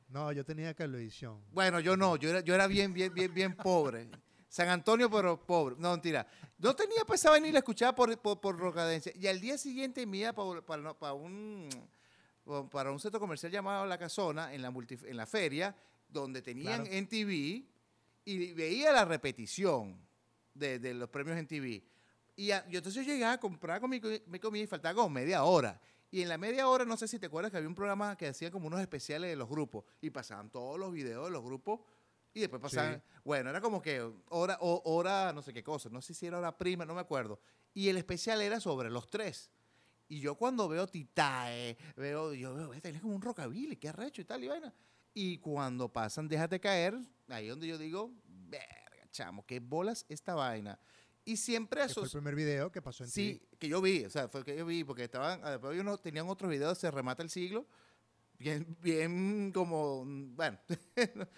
No, 0.10 0.32
yo 0.34 0.44
tenía 0.44 0.74
Cablevisión. 0.74 1.42
Bueno, 1.52 1.80
yo 1.80 1.96
no, 1.96 2.18
yo 2.18 2.30
era, 2.30 2.42
yo 2.42 2.54
era 2.54 2.68
bien, 2.68 2.94
bien, 2.94 3.14
bien, 3.14 3.34
bien 3.34 3.56
pobre. 3.56 4.10
San 4.50 4.68
Antonio, 4.68 5.10
pero 5.10 5.40
pobre. 5.46 5.76
No, 5.80 5.92
mentira. 5.92 6.28
No 6.58 6.76
tenía 6.76 7.06
pues 7.08 7.22
esa 7.22 7.30
vaina 7.30 7.48
y 7.48 7.52
la 7.54 7.60
escuchaba 7.60 7.96
por, 7.96 8.18
por, 8.20 8.42
por 8.42 8.58
Rocadencia. 8.58 9.14
Y 9.16 9.28
al 9.28 9.40
día 9.40 9.58
siguiente 9.58 10.06
me 10.06 10.18
iba 10.18 10.34
pa- 10.34 10.62
para, 10.66 10.94
para 10.94 11.14
un, 11.14 11.70
para 12.72 12.92
un 12.92 13.00
centro 13.00 13.20
comercial 13.20 13.52
llamado 13.52 13.86
La 13.86 13.98
Casona, 13.98 14.54
en 14.54 14.62
la, 14.62 14.72
multi- 14.72 15.00
en 15.06 15.18
la 15.18 15.26
feria, 15.26 15.76
donde 16.08 16.42
tenían 16.42 16.82
Claro. 16.84 16.98
en 16.98 17.08
TV 17.08 17.66
y 18.26 18.54
veía 18.54 18.92
la 18.92 19.06
repetición 19.06 19.98
de, 20.54 20.80
de 20.80 20.94
los 20.94 21.10
premios 21.10 21.38
en 21.38 21.48
TV. 21.48 21.84
Y 22.36 22.52
a- 22.52 22.68
yo 22.68 22.80
entonces 22.80 23.06
llegaba 23.06 23.34
a 23.34 23.40
comprar 23.40 23.80
con 23.80 23.90
mi, 23.90 24.02
mi 24.28 24.40
comida 24.40 24.64
y 24.64 24.68
faltaba 24.68 24.96
como 24.96 25.10
media 25.10 25.44
hora. 25.44 25.80
Y 26.10 26.22
en 26.22 26.28
la 26.30 26.38
media 26.38 26.68
hora, 26.68 26.84
no 26.84 26.98
sé 26.98 27.08
si 27.08 27.20
te 27.20 27.28
acuerdas 27.28 27.52
que 27.52 27.58
había 27.58 27.70
un 27.70 27.76
programa 27.76 28.18
que 28.18 28.28
hacía 28.28 28.52
como 28.52 28.68
unos 28.68 28.82
especiales 28.82 29.30
de 29.30 29.36
los 29.38 29.48
grupos 29.48 29.86
y 30.02 30.10
pasaban 30.10 30.50
todos 30.50 30.78
los 30.78 30.92
videos 30.92 31.26
de 31.26 31.32
los 31.32 31.42
grupos 31.44 31.80
y 32.34 32.42
después 32.42 32.62
pasaban, 32.62 32.96
Sí. 32.96 33.20
bueno, 33.24 33.50
era 33.50 33.62
como 33.62 33.82
que 33.82 34.02
hora, 34.30 34.58
o- 34.60 34.82
hora, 34.86 35.32
no 35.34 35.42
sé 35.42 35.54
qué 35.54 35.64
cosa, 35.64 35.90
no 35.90 36.02
sé 36.02 36.14
si 36.14 36.26
era 36.26 36.38
hora 36.40 36.58
prima, 36.58 36.86
no 36.86 36.94
me 36.96 37.02
acuerdo. 37.02 37.40
Y 37.74 37.88
el 37.88 37.96
especial 37.98 38.42
era 38.42 38.60
sobre 38.60 38.90
los 38.90 39.10
tres. 39.10 39.50
Y 40.12 40.20
yo 40.20 40.36
cuando 40.36 40.68
veo 40.68 40.86
Titae, 40.88 41.78
veo, 41.96 42.34
yo 42.34 42.54
veo, 42.54 42.74
este 42.74 42.90
es 42.90 43.00
como 43.00 43.16
un 43.16 43.22
rockabilly, 43.22 43.78
qué 43.78 43.88
arrecho 43.88 44.22
y 44.22 44.26
tal 44.26 44.44
y 44.44 44.50
vaina. 44.50 44.74
Y 45.14 45.38
cuando 45.38 45.88
pasan 45.88 46.28
Déjate 46.28 46.60
caer, 46.60 47.00
ahí 47.30 47.48
donde 47.48 47.66
yo 47.66 47.78
digo, 47.78 48.12
verga, 48.26 49.08
chamo, 49.14 49.46
qué 49.46 49.62
bolas 49.62 50.06
esta 50.10 50.36
vaina. 50.36 50.78
Y 51.24 51.38
siempre 51.38 51.88
Que 51.88 51.94
fue 51.94 52.04
el 52.04 52.10
primer 52.10 52.36
video 52.36 52.70
que 52.74 52.82
pasó 52.82 53.06
en 53.06 53.10
Sí, 53.10 53.42
que 53.58 53.70
yo 53.70 53.82
vi, 53.82 54.04
o 54.04 54.10
sea, 54.10 54.28
fue 54.28 54.44
que 54.44 54.58
yo 54.58 54.66
vi, 54.66 54.84
porque 54.84 55.06
estaban, 55.06 55.40
ah, 55.46 55.52
después 55.52 55.80
unos- 55.80 56.02
tenían 56.02 56.28
otros 56.28 56.52
videos, 56.52 56.78
se 56.78 56.92
remata 56.92 57.24
el 57.24 57.30
siglo, 57.30 57.66
bien, 58.38 58.76
bien 58.82 59.54
como, 59.54 60.04
mm, 60.04 60.36
bueno, 60.36 60.60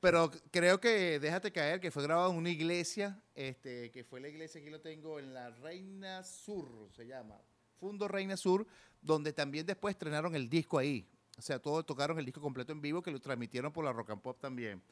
pero 0.00 0.30
creo 0.52 0.78
que 0.78 1.18
Déjate 1.18 1.50
Caer, 1.50 1.80
que 1.80 1.90
fue 1.90 2.04
grabado 2.04 2.30
en 2.30 2.36
una 2.36 2.50
iglesia, 2.50 3.20
este, 3.34 3.90
que 3.90 4.04
fue 4.04 4.20
la 4.20 4.28
iglesia, 4.28 4.60
aquí 4.60 4.70
lo 4.70 4.80
tengo, 4.80 5.18
en 5.18 5.34
la 5.34 5.50
Reina 5.50 6.22
Sur, 6.22 6.90
se 6.94 7.08
llama, 7.08 7.36
Fundo 7.80 8.06
Reina 8.06 8.36
Sur, 8.36 8.66
donde 9.00 9.32
también 9.32 9.64
después 9.66 9.94
estrenaron 9.94 10.34
el 10.34 10.48
disco 10.48 10.78
ahí. 10.78 11.08
O 11.38 11.42
sea, 11.42 11.58
todos 11.58 11.86
tocaron 11.86 12.18
el 12.18 12.26
disco 12.26 12.40
completo 12.40 12.72
en 12.72 12.82
vivo, 12.82 13.02
que 13.02 13.10
lo 13.10 13.18
transmitieron 13.18 13.72
por 13.72 13.84
la 13.84 13.92
Rock 13.92 14.10
and 14.10 14.20
Pop 14.20 14.38
también. 14.38 14.82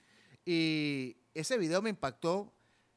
Y 0.45 1.14
ese 1.35 1.59
video 1.59 1.83
me 1.83 1.90
impactó, 1.90 2.50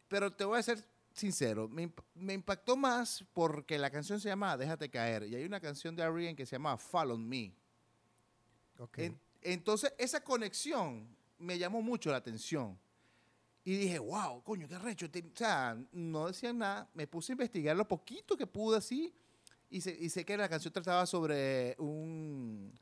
pero 0.08 0.32
te 0.32 0.46
voy 0.46 0.58
a 0.58 0.64
ser 0.64 0.82
sincero, 1.14 1.68
me, 1.68 1.92
me 2.16 2.34
impactó 2.34 2.78
más 2.78 3.26
porque 3.34 3.78
la 3.78 3.90
canción 3.92 4.22
se 4.22 4.30
llama 4.30 4.56
Déjate 4.56 4.90
Caer, 4.90 5.24
y 5.28 5.36
hay 5.36 5.44
una 5.44 5.60
canción 5.60 5.94
de 5.94 6.04
R.E.M. 6.04 6.36
que 6.38 6.46
se 6.46 6.54
llama 6.56 6.78
Follow 6.78 7.18
Me. 7.18 7.54
Ok. 8.80 9.00
En- 9.00 9.20
entonces, 9.42 9.94
esa 9.98 10.24
conexión 10.24 11.06
me 11.40 11.58
llamó 11.58 11.82
mucho 11.82 12.12
la 12.12 12.18
atención. 12.18 12.80
Y 13.64 13.76
dije, 13.76 14.00
wow, 14.00 14.42
coño, 14.44 14.68
qué 14.68 14.80
recho. 14.80 15.06
O 15.08 15.38
sea, 15.38 15.78
no 15.92 16.28
decían 16.28 16.58
nada. 16.60 16.90
Me 16.94 17.06
puse 17.06 17.32
a 17.32 17.34
investigar 17.34 17.76
lo 17.76 17.88
poquito 17.88 18.36
que 18.38 18.48
pude 18.48 18.78
así. 18.78 19.14
Y 19.72 19.82
sé, 19.82 19.98
y 20.00 20.10
sé 20.10 20.26
que 20.26 20.36
la 20.38 20.50
canción 20.50 20.72
trataba 20.74 21.06
sobre 21.06 21.76
un, 21.80 22.78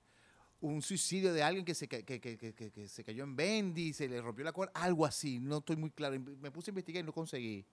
un 0.59 0.81
suicidio 0.81 1.31
de 1.33 1.43
alguien 1.43 1.63
que 1.63 1.75
se, 1.75 1.87
que, 1.87 2.03
que- 2.03 2.87
se 2.87 3.03
cayó 3.03 3.23
en 3.23 3.35
Bendy, 3.35 3.93
se 3.93 4.09
le 4.09 4.19
rompió 4.21 4.43
la 4.43 4.51
cuerda, 4.51 4.73
algo 4.75 5.05
así. 5.05 5.39
No 5.39 5.59
estoy 5.59 5.75
muy 5.75 5.91
claro. 5.91 6.19
Me 6.19 6.51
puse 6.51 6.69
a 6.69 6.71
investigar 6.71 7.03
y 7.03 7.05
no 7.05 7.13
conseguí. 7.13 7.63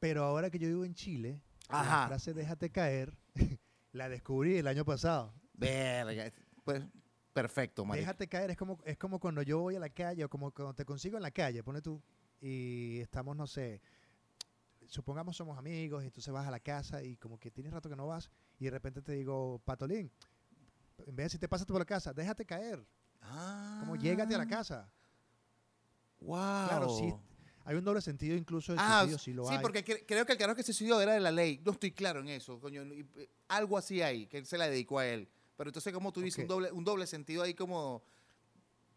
Pero 0.00 0.24
ahora 0.24 0.50
que 0.50 0.58
yo 0.58 0.66
vivo 0.68 0.84
en 0.84 0.94
Chile, 0.94 1.40
Ajá. 1.68 2.00
la 2.02 2.06
frase 2.08 2.34
déjate 2.34 2.70
caer, 2.70 3.14
la 3.92 4.08
descubrí 4.08 4.56
el 4.58 4.66
año 4.66 4.84
pasado. 4.84 5.32
Verga. 5.54 6.32
Pues, 6.64 6.82
perfecto, 7.32 7.84
marico. 7.84 8.02
Déjate 8.02 8.26
caer, 8.28 8.50
es 8.50 8.56
como, 8.56 8.78
es 8.84 8.98
como 8.98 9.20
cuando 9.20 9.42
yo 9.42 9.60
voy 9.60 9.76
a 9.76 9.80
la 9.80 9.88
calle 9.90 10.24
o 10.24 10.28
como 10.28 10.50
cuando 10.50 10.74
te 10.74 10.84
consigo 10.84 11.16
en 11.16 11.22
la 11.22 11.30
calle, 11.30 11.62
pone 11.62 11.80
tú, 11.80 12.02
y 12.40 12.98
estamos, 12.98 13.36
no 13.36 13.46
sé, 13.46 13.80
supongamos 14.88 15.36
somos 15.36 15.56
amigos 15.58 16.02
y 16.02 16.06
entonces 16.06 16.32
vas 16.32 16.46
a 16.46 16.50
la 16.50 16.60
casa 16.60 17.02
y 17.02 17.16
como 17.16 17.38
que 17.38 17.50
tienes 17.50 17.72
rato 17.72 17.88
que 17.88 17.96
no 17.96 18.06
vas 18.06 18.30
y 18.58 18.64
de 18.64 18.70
repente 18.70 19.02
te 19.02 19.12
digo, 19.12 19.60
Patolín, 19.64 20.10
en 20.98 21.06
vez 21.06 21.16
de 21.16 21.22
decirte 21.24 21.48
pásate 21.48 21.72
por 21.72 21.80
la 21.80 21.84
casa, 21.86 22.12
déjate 22.12 22.44
caer, 22.44 22.84
como 23.80 23.96
llégate 23.96 24.34
a 24.34 24.38
la 24.38 24.46
casa. 24.46 24.90
Wow. 26.20 26.64
Claro, 26.66 26.88
sí, 26.88 27.12
hay 27.64 27.76
un 27.76 27.84
doble 27.84 28.00
sentido 28.00 28.36
incluso 28.36 28.72
del 28.72 28.80
Ah, 28.82 29.00
suicidio, 29.00 29.18
sí 29.18 29.32
lo 29.32 29.46
sí, 29.48 29.54
hay. 29.54 29.60
porque 29.62 29.84
cre- 29.84 30.04
creo 30.06 30.24
que 30.24 30.32
el 30.32 30.38
carajo 30.38 30.56
que 30.56 30.62
se 30.62 30.72
suicidó 30.72 31.00
era 31.00 31.12
de 31.12 31.20
la 31.20 31.30
ley. 31.30 31.60
No 31.64 31.72
estoy 31.72 31.92
claro 31.92 32.20
en 32.20 32.28
eso, 32.28 32.60
coño. 32.60 32.82
eh, 32.82 33.28
algo 33.48 33.76
así 33.76 34.00
hay, 34.02 34.26
que 34.26 34.38
él 34.38 34.46
se 34.46 34.56
la 34.58 34.68
dedicó 34.68 34.98
a 34.98 35.06
él. 35.06 35.28
Pero 35.56 35.70
entonces, 35.70 35.92
como 35.92 36.12
tú 36.12 36.20
dices, 36.20 36.42
un, 36.42 36.48
doble, 36.48 36.72
un 36.72 36.84
doble 36.84 37.06
sentido 37.06 37.42
ahí 37.42 37.54
como, 37.54 38.02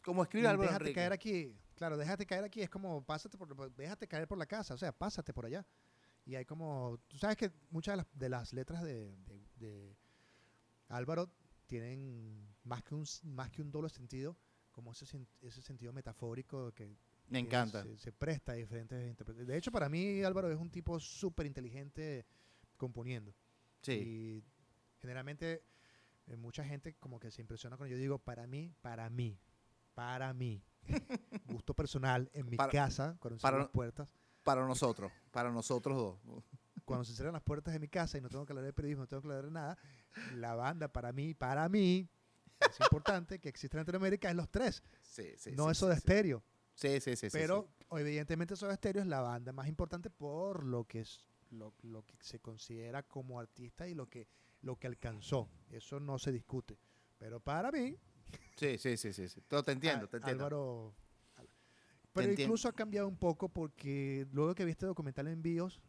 como 0.03 0.23
escribe 0.23 0.47
Álvaro 0.47 0.69
déjate 0.69 0.83
Enrique. 0.85 0.99
caer 0.99 1.13
aquí, 1.13 1.55
claro, 1.77 1.95
déjate 1.95 2.25
caer 2.25 2.43
aquí 2.43 2.61
es 2.61 2.69
como 2.69 3.01
pásate 3.05 3.37
por, 3.37 3.71
déjate 3.75 4.07
caer 4.07 4.27
por 4.27 4.37
la 4.37 4.45
casa, 4.45 4.73
o 4.73 4.77
sea, 4.77 4.91
pásate 4.91 5.33
por 5.33 5.45
allá. 5.45 5.65
Y 6.25 6.35
hay 6.35 6.43
como, 6.43 6.99
tú 7.07 7.17
sabes 7.17 7.37
que 7.37 7.49
muchas 7.69 7.93
de 7.93 7.97
las, 7.97 8.07
de 8.19 8.29
las 8.29 8.51
letras 8.53 8.83
de, 8.83 9.15
de- 9.27 9.47
de 9.55 9.95
Álvaro 10.89 11.29
tienen 11.67 12.53
más 12.63 12.83
que 12.83 12.95
un 12.95 13.05
más 13.23 13.49
que 13.51 13.61
un 13.61 13.71
doble 13.71 13.89
sentido, 13.89 14.35
como 14.71 14.91
ese, 14.91 15.05
ese 15.41 15.61
sentido 15.61 15.93
metafórico 15.93 16.71
que 16.73 16.87
Me 16.87 16.95
que 17.29 17.39
encanta. 17.47 17.83
Se, 17.83 17.97
se 17.97 18.11
presta 18.11 18.51
a 18.51 18.55
diferentes 18.55 18.97
interpretaciones. 19.09 19.47
De 19.47 19.57
hecho, 19.57 19.71
para 19.71 19.87
mí 19.89 20.21
Álvaro 20.23 20.51
es 20.51 20.57
un 20.57 20.69
tipo 20.69 20.99
súper 20.99 21.45
inteligente 21.45 22.25
componiendo. 22.77 23.33
Sí. 23.81 23.91
Y 23.93 24.43
generalmente 24.99 25.63
eh, 26.27 26.35
mucha 26.35 26.63
gente 26.65 26.95
como 26.95 27.19
que 27.19 27.31
se 27.31 27.41
impresiona 27.41 27.77
cuando 27.77 27.95
yo 27.95 27.99
digo 28.01 28.19
para 28.19 28.47
mí, 28.47 28.73
para 28.81 29.09
mí, 29.09 29.39
para 29.93 30.33
mí. 30.33 30.61
Gusto 31.45 31.73
personal 31.73 32.29
en 32.33 32.49
mi 32.49 32.57
Para- 32.57 32.71
casa, 32.71 33.15
cuando 33.19 33.37
se 33.39 33.43
para 33.43 33.57
las 33.57 33.69
puertas. 33.69 34.07
Para 34.43 34.65
nosotros, 34.65 35.11
para 35.31 35.51
nosotros 35.51 35.97
dos. 36.23 36.43
Cuando 36.85 37.03
se 37.03 37.13
cierran 37.13 37.33
las 37.33 37.43
puertas 37.43 37.73
de 37.73 37.79
mi 37.81 37.89
casa 37.89 38.17
y 38.17 38.21
no 38.21 38.29
tengo 38.29 38.45
que 38.45 38.53
hablar 38.53 38.63
de 38.63 38.71
periodismo, 38.71 39.03
no 39.03 39.07
tengo 39.07 39.21
que 39.21 39.27
hablar 39.27 39.43
de 39.45 39.51
nada, 39.51 39.77
la 40.35 40.55
banda 40.55 40.87
para 40.87 41.11
mí, 41.11 41.33
para 41.33 41.67
mí, 41.67 42.07
es 42.61 42.79
importante 42.79 43.39
que 43.39 43.49
existe 43.49 43.75
en 43.75 43.81
Latinoamérica 43.81 44.29
es 44.29 44.35
los 44.37 44.47
tres, 44.49 44.81
Sí, 45.01 45.33
sí. 45.37 45.51
no 45.53 45.65
sí, 45.65 45.71
eso 45.71 45.87
de 45.89 45.95
estéreo. 45.95 46.41
Sí, 46.75 47.01
sí, 47.01 47.17
sí. 47.17 47.29
sí, 47.29 47.37
Pero 47.37 47.67
evidentemente 47.91 48.55
Soda 48.55 48.73
Stereo 48.75 49.01
es 49.01 49.07
la 49.09 49.19
banda 49.19 49.51
más 49.51 49.67
importante 49.67 50.09
por 50.09 50.63
lo 50.63 50.85
que 50.85 51.01
es 51.01 51.25
lo, 51.49 51.73
lo 51.81 52.05
que 52.05 52.15
se 52.21 52.39
considera 52.39 53.03
como 53.03 53.37
artista 53.39 53.85
y 53.87 53.93
lo 53.93 54.07
que 54.07 54.29
lo 54.61 54.77
que 54.77 54.87
alcanzó. 54.87 55.49
Eso 55.69 55.99
no 55.99 56.17
se 56.19 56.31
discute. 56.31 56.79
Pero 57.17 57.39
para 57.41 57.69
mí, 57.71 57.97
Sí, 58.57 58.77
sí, 58.77 58.97
sí, 58.97 59.13
sí. 59.13 59.27
sí. 59.29 59.41
Todo 59.47 59.63
te 59.63 59.71
entiendo, 59.71 60.05
Á- 60.05 60.09
te 60.09 60.17
entiendo. 60.17 60.43
Álvaro 60.43 60.95
pero 62.13 62.31
incluso 62.31 62.67
ha 62.67 62.73
cambiado 62.73 63.07
un 63.07 63.17
poco 63.17 63.47
porque 63.47 64.27
luego 64.31 64.55
que 64.55 64.65
vi 64.65 64.71
este 64.71 64.87
documental 64.87 65.27
en 65.27 65.43
Bios 65.43 65.79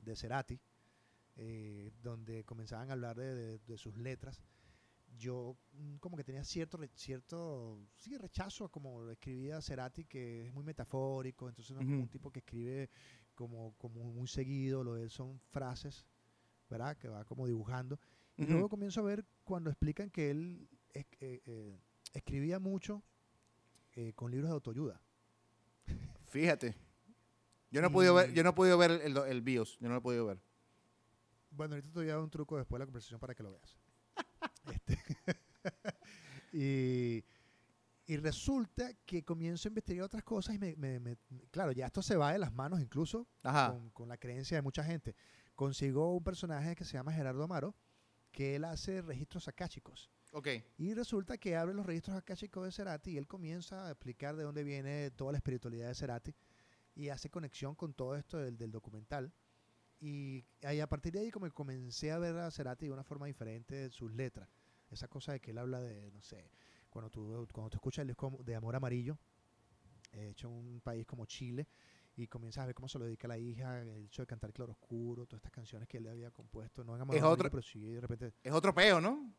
de 0.00 0.14
Cerati, 0.14 0.60
eh, 1.36 1.90
donde 2.02 2.44
comenzaban 2.44 2.90
a 2.90 2.92
hablar 2.92 3.16
de, 3.16 3.34
de- 3.34 3.58
de 3.58 3.78
sus 3.78 3.96
letras, 3.96 4.40
yo 5.18 5.56
mm, 5.72 5.96
como 5.96 6.16
que 6.16 6.24
tenía 6.24 6.44
cierto, 6.44 6.78
cierto 6.94 7.78
sí, 7.96 8.16
rechazo 8.16 8.64
a 8.66 8.68
como 8.70 9.02
lo 9.02 9.10
escribía 9.10 9.60
Cerati, 9.60 10.04
que 10.04 10.46
es 10.46 10.52
muy 10.52 10.62
metafórico, 10.64 11.48
entonces 11.48 11.74
no 11.74 11.80
es 11.80 11.86
como 11.86 11.98
Ujú. 11.98 12.04
un 12.04 12.08
tipo 12.10 12.30
que 12.30 12.38
escribe 12.40 12.88
como, 13.34 13.74
como 13.78 14.04
muy 14.04 14.28
seguido, 14.28 14.84
lo 14.84 14.94
de 14.94 15.02
él 15.04 15.10
son 15.10 15.40
frases, 15.50 16.06
¿verdad? 16.70 16.96
Que 16.96 17.08
va 17.08 17.24
como 17.24 17.46
dibujando. 17.46 17.98
Y 18.36 18.44
Ujú. 18.44 18.52
luego 18.52 18.68
comienzo 18.68 19.00
a 19.00 19.04
ver 19.04 19.24
cuando 19.44 19.70
explican 19.70 20.10
que 20.10 20.30
él 20.30 20.68
eh, 20.94 21.06
eh, 21.46 21.78
escribía 22.12 22.58
mucho 22.58 23.02
eh, 23.94 24.12
con 24.14 24.30
libros 24.30 24.48
de 24.50 24.54
autoayuda. 24.54 25.00
Fíjate. 26.28 26.74
Yo 27.70 27.80
no 27.80 27.86
he 27.86 27.90
podido 27.90 28.14
ver, 28.14 28.32
yo 28.34 28.42
no 28.42 28.50
he 28.50 28.52
podido 28.52 28.76
ver 28.78 28.90
el, 28.90 29.16
el 29.16 29.40
BIOS, 29.42 29.78
yo 29.78 29.88
no 29.88 29.94
lo 29.94 29.98
he 29.98 30.02
podido 30.02 30.26
ver. 30.26 30.38
Bueno, 31.50 31.74
ahorita 31.74 31.88
te 31.92 31.98
voy 32.00 32.08
a 32.08 32.12
dar 32.14 32.22
un 32.22 32.30
truco 32.30 32.56
después 32.56 32.78
de 32.78 32.80
la 32.80 32.86
conversación 32.86 33.18
para 33.20 33.34
que 33.34 33.42
lo 33.42 33.52
veas. 33.52 33.78
Este, 34.72 34.98
y, 36.52 37.24
y 38.06 38.16
resulta 38.16 38.92
que 39.06 39.24
comienzo 39.24 39.68
a 39.68 39.70
investigar 39.70 40.04
otras 40.04 40.22
cosas 40.24 40.54
y 40.54 40.58
me, 40.58 40.76
me- 40.76 41.00
me- 41.00 41.16
claro, 41.50 41.72
ya 41.72 41.86
esto 41.86 42.02
se 42.02 42.16
va 42.16 42.32
de 42.32 42.38
las 42.38 42.52
manos 42.52 42.80
incluso 42.80 43.26
con, 43.70 43.90
con 43.90 44.08
la 44.08 44.16
creencia 44.18 44.56
de 44.56 44.62
mucha 44.62 44.84
gente. 44.84 45.16
Consigo 45.54 46.14
un 46.14 46.22
personaje 46.22 46.74
que 46.76 46.84
se 46.84 46.92
llama 46.94 47.12
Gerardo 47.12 47.42
Amaro, 47.44 47.74
que 48.30 48.56
él 48.56 48.64
hace 48.64 49.02
registros 49.02 49.48
akáshicos. 49.48 50.10
Ok. 50.32 50.48
Y 50.78 50.94
resulta 50.94 51.36
que 51.38 51.56
abre 51.56 51.74
los 51.74 51.84
registros 51.86 52.16
akáshicos 52.16 52.64
de 52.64 52.72
Cerati 52.72 53.12
y 53.12 53.16
él 53.18 53.26
comienza 53.26 53.86
a 53.86 53.90
explicar 53.90 54.34
de 54.36 54.44
dónde 54.44 54.64
viene 54.64 55.10
toda 55.10 55.32
la 55.32 55.38
espiritualidad 55.38 55.88
de 55.88 55.94
Cerati 55.94 56.34
y 56.94 57.08
hace 57.10 57.30
conexión 57.30 57.74
con 57.74 57.94
todo 57.94 58.16
esto 58.16 58.38
del, 58.38 58.56
del 58.56 58.70
documental. 58.72 59.32
Y 60.00 60.44
ahí, 60.62 60.80
a 60.80 60.88
partir 60.88 61.12
de 61.12 61.20
ahí 61.20 61.30
como 61.30 61.46
que 61.46 61.52
comencé 61.52 62.10
a 62.12 62.18
ver 62.18 62.36
a 62.38 62.50
Cerati 62.50 62.86
de 62.86 62.92
una 62.92 63.04
forma 63.04 63.26
diferente 63.26 63.74
de 63.74 63.90
sus 63.90 64.12
letras. 64.12 64.48
Esa 64.90 65.06
cosa 65.08 65.32
de 65.32 65.40
que 65.40 65.52
él 65.52 65.58
habla 65.58 65.80
de, 65.80 66.10
no 66.10 66.20
sé, 66.22 66.50
cuando 66.90 67.08
tú, 67.10 67.46
cuando 67.52 67.70
tú 67.70 67.76
escuchas 67.76 68.02
el 68.02 68.08
disco 68.08 68.40
de 68.44 68.54
Amor 68.54 68.74
Amarillo, 68.76 69.16
eh, 70.12 70.30
hecho 70.30 70.48
en 70.48 70.54
un 70.54 70.80
país 70.80 71.06
como 71.06 71.24
Chile, 71.26 71.68
y 72.14 72.26
comienzas 72.26 72.64
a 72.64 72.66
ver 72.66 72.74
cómo 72.74 72.88
se 72.88 72.98
lo 72.98 73.06
dedica 73.06 73.26
a 73.26 73.28
la 73.28 73.38
hija, 73.38 73.80
el 73.80 74.04
hecho 74.04 74.22
de 74.22 74.26
cantar 74.26 74.52
Claro 74.52 74.72
Oscuro, 74.72 75.24
todas 75.24 75.38
estas 75.38 75.52
canciones 75.52 75.88
que 75.88 75.96
él 75.96 76.06
había 76.08 76.30
compuesto, 76.30 76.84
no 76.84 76.94
en 76.94 77.00
Amor 77.02 77.16
Es 77.16 77.22
Amarillo, 77.22 77.34
otro- 77.34 77.50
pero 77.50 77.62
sí 77.62 77.80
de 77.80 78.00
repente 78.00 78.34
Es 78.42 78.52
otro 78.52 78.74
peo, 78.74 79.00
¿no? 79.00 79.32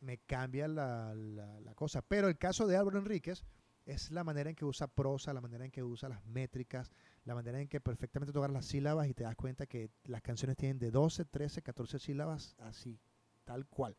Me 0.00 0.18
cambia 0.18 0.66
la, 0.68 1.14
la- 1.14 1.60
la 1.60 1.74
cosa. 1.74 2.02
Pero 2.02 2.28
el 2.28 2.38
caso 2.38 2.66
de 2.66 2.76
Álvaro 2.76 2.98
Enríquez 2.98 3.44
es 3.86 4.10
la 4.10 4.24
manera 4.24 4.50
en 4.50 4.56
que 4.56 4.64
usa 4.64 4.86
prosa, 4.86 5.32
la 5.32 5.40
manera 5.40 5.64
en 5.64 5.70
que 5.70 5.82
usa 5.82 6.08
las 6.08 6.24
métricas, 6.26 6.90
la 7.24 7.34
manera 7.34 7.60
en 7.60 7.68
que 7.68 7.80
perfectamente 7.80 8.32
toca 8.32 8.48
las 8.48 8.66
sílabas 8.66 9.08
y 9.08 9.14
te 9.14 9.24
das 9.24 9.36
cuenta 9.36 9.66
que 9.66 9.90
las 10.04 10.22
canciones 10.22 10.56
tienen 10.56 10.78
de 10.78 10.90
12, 10.90 11.24
13, 11.24 11.62
14 11.62 11.98
sílabas 11.98 12.54
así, 12.58 12.98
tal 13.44 13.66
cual. 13.66 13.96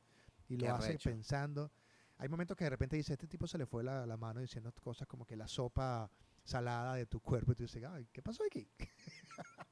Y 0.48 0.58
lo 0.58 0.65
hace 0.75 0.93
pensando. 1.10 1.72
Hay 2.17 2.29
momentos 2.29 2.55
que 2.55 2.63
de 2.65 2.70
repente 2.70 2.96
dice, 2.96 3.13
este 3.13 3.27
tipo 3.27 3.48
se 3.48 3.58
le 3.58 3.65
fue 3.65 3.84
la, 3.84 4.05
la 4.05 4.15
mano 4.17 4.39
diciendo 4.41 4.72
cosas 4.74 5.08
como 5.08 5.25
que 5.25 5.36
la 5.36 5.48
sopa 5.48 6.12
salada 6.43 6.96
de 6.96 7.05
tu 7.08 7.20
cuerpo 7.20 7.51
y 7.51 7.55
tú 7.55 7.63
dices, 7.63 7.84
ay, 7.84 8.08
¿qué 8.12 8.22
pasó 8.22 8.43
aquí? 8.46 8.70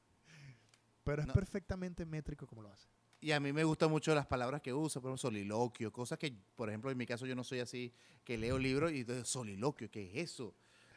Pero 1.04 1.22
es 1.22 1.28
No. 1.28 1.34
perfectamente 1.34 2.04
métrico 2.04 2.46
como 2.46 2.62
lo 2.62 2.70
hace. 2.72 2.88
Y 3.20 3.32
a 3.32 3.40
mí 3.40 3.52
me 3.52 3.64
gustan 3.64 3.90
mucho 3.90 4.14
las 4.14 4.26
palabras 4.26 4.62
que 4.62 4.72
usa, 4.72 5.00
por 5.00 5.10
ejemplo, 5.10 5.18
soliloquio, 5.18 5.92
cosas 5.92 6.18
que, 6.18 6.32
por 6.56 6.68
ejemplo, 6.70 6.90
en 6.90 6.96
mi 6.96 7.06
caso 7.06 7.26
yo 7.26 7.34
no 7.34 7.44
soy 7.44 7.60
así, 7.60 7.92
que 8.24 8.38
leo 8.38 8.58
libros 8.58 8.92
y 8.92 9.00
entonces, 9.00 9.28
soliloquio, 9.28 9.90
¿qué 9.90 10.06
es 10.10 10.30
eso? 10.30 10.54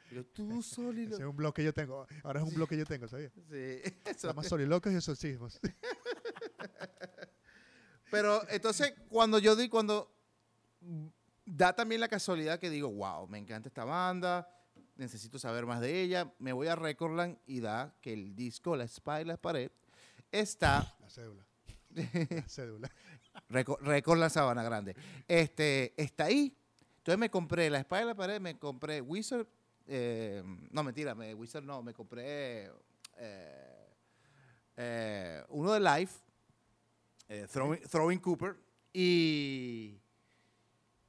Pero 0.09 0.25
tú 0.27 0.43
Ese 0.51 0.59
es 0.59 0.65
soliloquio. 0.67 1.29
un 1.29 1.35
blog 1.35 1.53
que 1.53 1.63
yo 1.63 1.73
tengo. 1.73 2.07
Ahora 2.23 2.39
es 2.41 2.47
un 2.47 2.53
blog 2.53 2.69
que 2.69 2.77
yo 2.77 2.85
tengo, 2.85 3.07
¿sabías? 3.09 3.33
Sí, 3.33 3.41
Se 3.49 3.99
eso. 4.11 4.27
llama 4.29 4.43
Solilocos 4.43 4.93
y 4.93 4.95
Exorcismos. 4.95 5.59
Pero 8.11 8.47
entonces, 8.49 8.93
cuando 9.09 9.39
yo 9.39 9.55
di, 9.55 9.69
cuando 9.69 10.11
da 11.45 11.73
también 11.75 11.99
la 11.99 12.07
casualidad 12.07 12.59
que 12.59 12.69
digo, 12.69 12.89
wow, 12.91 13.27
me 13.27 13.39
encanta 13.39 13.69
esta 13.69 13.85
banda, 13.85 14.47
necesito 14.95 15.39
saber 15.39 15.65
más 15.65 15.81
de 15.81 16.01
ella, 16.01 16.31
me 16.39 16.53
voy 16.53 16.67
a 16.67 16.75
Recordland 16.75 17.37
y 17.47 17.59
da 17.59 17.95
que 18.01 18.13
el 18.13 18.35
disco 18.35 18.75
La 18.75 18.83
Espada 18.83 19.21
y 19.21 19.25
la 19.25 19.37
Pared 19.37 19.71
está 20.31 20.95
La 21.01 21.09
cédula. 21.09 21.43
La 21.95 22.43
cédula. 22.47 22.91
Reco- 23.49 23.77
Record 23.79 24.19
la 24.19 24.29
Sabana 24.29 24.63
Grande. 24.63 24.95
Este, 25.27 25.93
está 26.01 26.25
ahí. 26.25 26.55
Entonces 26.97 27.17
me 27.19 27.29
compré 27.29 27.69
la 27.69 27.79
espada 27.79 28.01
de 28.01 28.07
la 28.07 28.15
pared, 28.15 28.39
me 28.39 28.57
compré 28.57 29.01
Wizard. 29.01 29.45
eh, 29.87 30.41
no, 30.71 30.83
mentira, 30.83 31.13
me, 31.15 31.33
Wizard 31.33 31.63
no, 31.63 31.83
me 31.83 31.93
compré 31.93 32.71
eh, 33.17 33.87
eh, 34.77 35.43
uno 35.49 35.73
de 35.73 35.79
Life, 35.79 36.19
eh, 37.27 37.47
Throwing, 37.51 37.81
Throwing 37.81 38.19
Cooper. 38.19 38.55
Y 38.93 39.99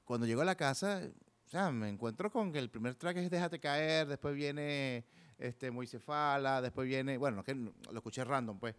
cuando 0.05 0.27
llego 0.27 0.41
a 0.43 0.45
la 0.47 0.57
casa, 0.57 1.03
o 1.47 1.49
sea, 1.49 1.71
me 1.71 1.89
encuentro 1.89 2.31
con 2.31 2.53
que 2.53 2.59
el 2.59 2.71
primer 2.71 2.95
track 2.97 3.19
es 3.19 3.31
Déjate 3.31 3.61
caer, 3.61 4.07
después 4.09 4.35
viene 4.35 5.05
este 5.39 5.71
Moisés 5.71 6.03
Fala, 6.03 6.61
después 6.61 6.89
viene, 6.89 7.17
bueno, 7.19 7.45
que 7.45 7.55
lo 7.55 7.73
escuché 7.95 8.25
random, 8.25 8.59
pues. 8.59 8.75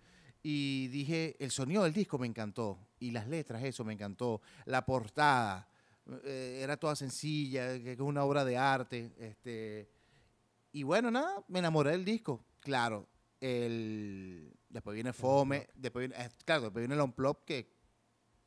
Y 0.47 0.89
dije, 0.89 1.35
el 1.39 1.49
sonido 1.49 1.81
del 1.85 1.93
disco 1.93 2.19
me 2.19 2.27
encantó. 2.27 2.77
Y 2.99 3.09
las 3.09 3.27
letras, 3.27 3.63
eso 3.63 3.83
me 3.83 3.93
encantó. 3.93 4.41
La 4.65 4.85
portada 4.85 5.67
eh, 6.23 6.59
era 6.61 6.77
toda 6.77 6.95
sencilla, 6.95 7.79
que 7.81 7.93
es 7.93 7.99
una 7.99 8.23
obra 8.23 8.45
de 8.45 8.55
arte. 8.55 9.11
Este, 9.17 9.89
y 10.71 10.83
bueno, 10.83 11.09
nada, 11.09 11.43
me 11.47 11.57
enamoré 11.57 11.89
del 11.91 12.05
disco. 12.05 12.45
Claro, 12.59 13.07
el, 13.41 14.53
después 14.69 14.93
viene 14.93 15.13
Fome, 15.13 15.67
después 15.73 16.07
viene, 16.07 16.23
eh, 16.23 16.29
claro, 16.45 16.61
después 16.61 16.81
viene 16.83 16.93
el 16.93 17.01
Unplop, 17.01 17.43
que 17.43 17.67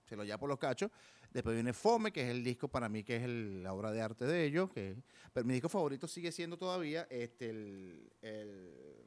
se 0.05 0.15
lo 0.15 0.23
lleva 0.23 0.39
por 0.39 0.49
los 0.49 0.59
cachos. 0.61 0.93
Después 1.33 1.57
viene 1.57 1.73
Fome, 1.73 2.13
que 2.13 2.23
es 2.23 2.29
el 2.29 2.45
disco 2.45 2.69
para 2.69 2.89
mí, 2.89 3.03
que 3.03 3.17
es 3.17 3.25
el- 3.25 3.65
la 3.65 3.73
obra 3.75 3.91
de 3.91 4.01
arte 4.03 4.25
de 4.25 4.45
ellos. 4.45 4.71
Que, 4.71 4.95
pero 5.33 5.45
mi 5.45 5.53
disco 5.53 5.69
favorito 5.69 6.07
sigue 6.07 6.31
siendo 6.31 6.57
todavía 6.57 7.09
este, 7.11 7.51
el, 7.51 8.13
el- 8.23 9.05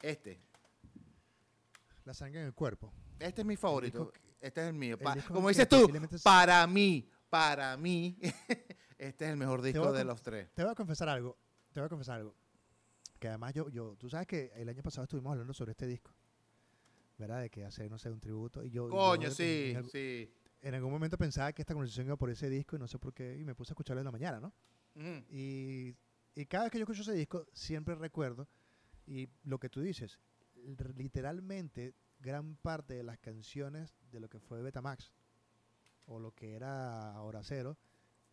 este. 0.00 0.40
La 2.04 2.14
sangre 2.14 2.40
en 2.40 2.46
el 2.46 2.54
cuerpo. 2.54 2.92
Este 3.18 3.42
es 3.42 3.46
mi 3.46 3.56
favorito. 3.56 4.12
Este 4.40 4.60
es 4.62 4.66
el 4.68 4.74
mío. 4.74 4.96
el 4.98 5.02
Pa- 5.02 5.16
como 5.28 5.48
dices 5.48 5.68
tú, 5.68 5.88
para 6.24 6.66
mí, 6.66 7.08
para 7.30 7.76
mí, 7.76 8.18
este 8.98 9.24
es 9.24 9.30
el 9.30 9.36
mejor 9.36 9.62
disco 9.62 9.84
a 9.88 9.92
de 9.92 10.04
los 10.04 10.20
tres. 10.22 10.52
Te 10.54 10.62
voy 10.64 10.72
a 10.72 10.74
confesar 10.74 11.08
algo. 11.08 11.38
Te 11.72 11.80
voy 11.80 11.86
a 11.86 11.88
confesar 11.88 12.18
algo. 12.18 12.34
Que 13.20 13.28
además 13.28 13.54
yo, 13.54 13.68
yo, 13.68 13.94
tú 13.96 14.10
sabes 14.10 14.26
que 14.26 14.50
el 14.56 14.68
año 14.68 14.82
pasado 14.82 15.04
estuvimos 15.04 15.30
hablando 15.32 15.54
sobre 15.54 15.70
este 15.72 15.86
disco. 15.86 16.12
¿Verdad? 17.18 17.42
De 17.42 17.50
que 17.50 17.64
hacer, 17.64 17.88
no 17.88 17.98
sé, 17.98 18.10
un 18.10 18.18
tributo. 18.18 18.64
Y 18.64 18.70
yo, 18.70 18.88
yo 18.88 18.90
Coño, 18.96 19.28
en- 19.28 19.34
sí, 19.34 19.68
en, 19.70 19.76
algún- 19.76 19.90
sí. 19.92 20.34
en 20.60 20.74
algún 20.74 20.90
momento 20.90 21.16
pensaba 21.16 21.52
que 21.52 21.62
esta 21.62 21.72
conversación 21.74 22.06
iba 22.06 22.16
por 22.16 22.30
ese 22.30 22.48
disco 22.50 22.74
y 22.74 22.78
no 22.80 22.88
sé 22.88 22.98
por 22.98 23.14
qué. 23.14 23.38
Y 23.38 23.44
me 23.44 23.54
puse 23.54 23.70
a 23.70 23.74
escucharlo 23.74 24.00
en 24.00 24.06
la 24.06 24.10
mañana, 24.10 24.40
¿no? 24.40 24.52
Ujú. 24.96 25.24
Y, 25.30 25.94
y 26.34 26.46
cada 26.46 26.64
vez 26.64 26.72
que 26.72 26.78
yo 26.78 26.82
escucho 26.82 27.02
ese 27.02 27.12
disco, 27.12 27.46
siempre 27.52 27.94
recuerdo, 27.94 28.48
y 29.06 29.28
lo 29.44 29.60
que 29.60 29.68
tú 29.68 29.80
dices, 29.80 30.18
literalmente 30.96 31.94
gran 32.20 32.56
parte 32.56 32.94
de 32.94 33.02
las 33.02 33.18
canciones 33.18 33.94
de 34.10 34.20
lo 34.20 34.28
que 34.28 34.38
fue 34.38 34.62
Betamax, 34.62 35.12
o 36.06 36.18
lo 36.18 36.32
que 36.34 36.54
era 36.54 37.20
Hora 37.20 37.42
Cero, 37.42 37.76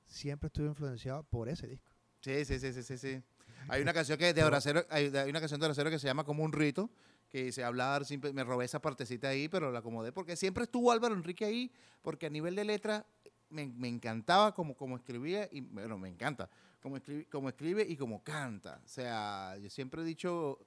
siempre 0.05 0.48
estuvo 0.48 0.65
influenciado 0.67 1.24
por 1.24 1.50
ese 1.50 1.67
disco. 1.67 1.91
Sí, 2.21 2.43
sí, 2.45 2.59
sí, 2.59 2.74
sí, 2.74 2.83
sí, 2.83 2.98
sí. 2.98 3.24
Hay 3.67 3.81
una 3.81 3.93
canción 3.93 4.17
que 4.17 4.33
de 4.33 4.43
Horacero, 4.43 4.86
hay, 4.89 5.07
hay 5.15 5.29
una 5.29 5.39
canción 5.39 5.59
de 5.59 5.65
Horacero 5.67 5.89
que 5.89 6.00
se 6.00 6.07
llama 6.07 6.24
como 6.24 6.43
un 6.43 6.51
rito, 6.51 6.89
que 7.29 7.43
dice 7.45 7.63
hablar, 7.63 8.05
siempre 8.05 8.33
me 8.33 8.43
robé 8.43 8.65
esa 8.65 8.81
partecita 8.81 9.29
ahí, 9.29 9.48
pero 9.48 9.71
la 9.71 9.79
acomodé 9.79 10.12
porque 10.12 10.36
siempre 10.36 10.63
estuvo 10.63 10.91
Álvaro 10.91 11.13
Enrique 11.15 11.45
ahí, 11.45 11.71
porque 12.01 12.25
a 12.25 12.29
nivel 12.29 12.55
de 12.55 12.65
letra 12.65 13.05
me, 13.50 13.67
me 13.67 13.88
encantaba 13.88 14.53
como, 14.53 14.75
como 14.75 14.95
escribía, 14.98 15.48
y 15.51 15.62
bueno, 15.62 15.98
me 15.98 16.09
encanta, 16.09 16.50
como, 16.81 16.98
escribi- 16.98 17.27
como 17.29 17.50
escribe 17.50 17.83
y 17.88 17.95
como 17.98 18.24
canta. 18.24 18.81
O 18.83 18.88
sea, 18.88 19.57
yo 19.62 19.69
siempre 19.69 20.01
he 20.01 20.05
dicho 20.05 20.59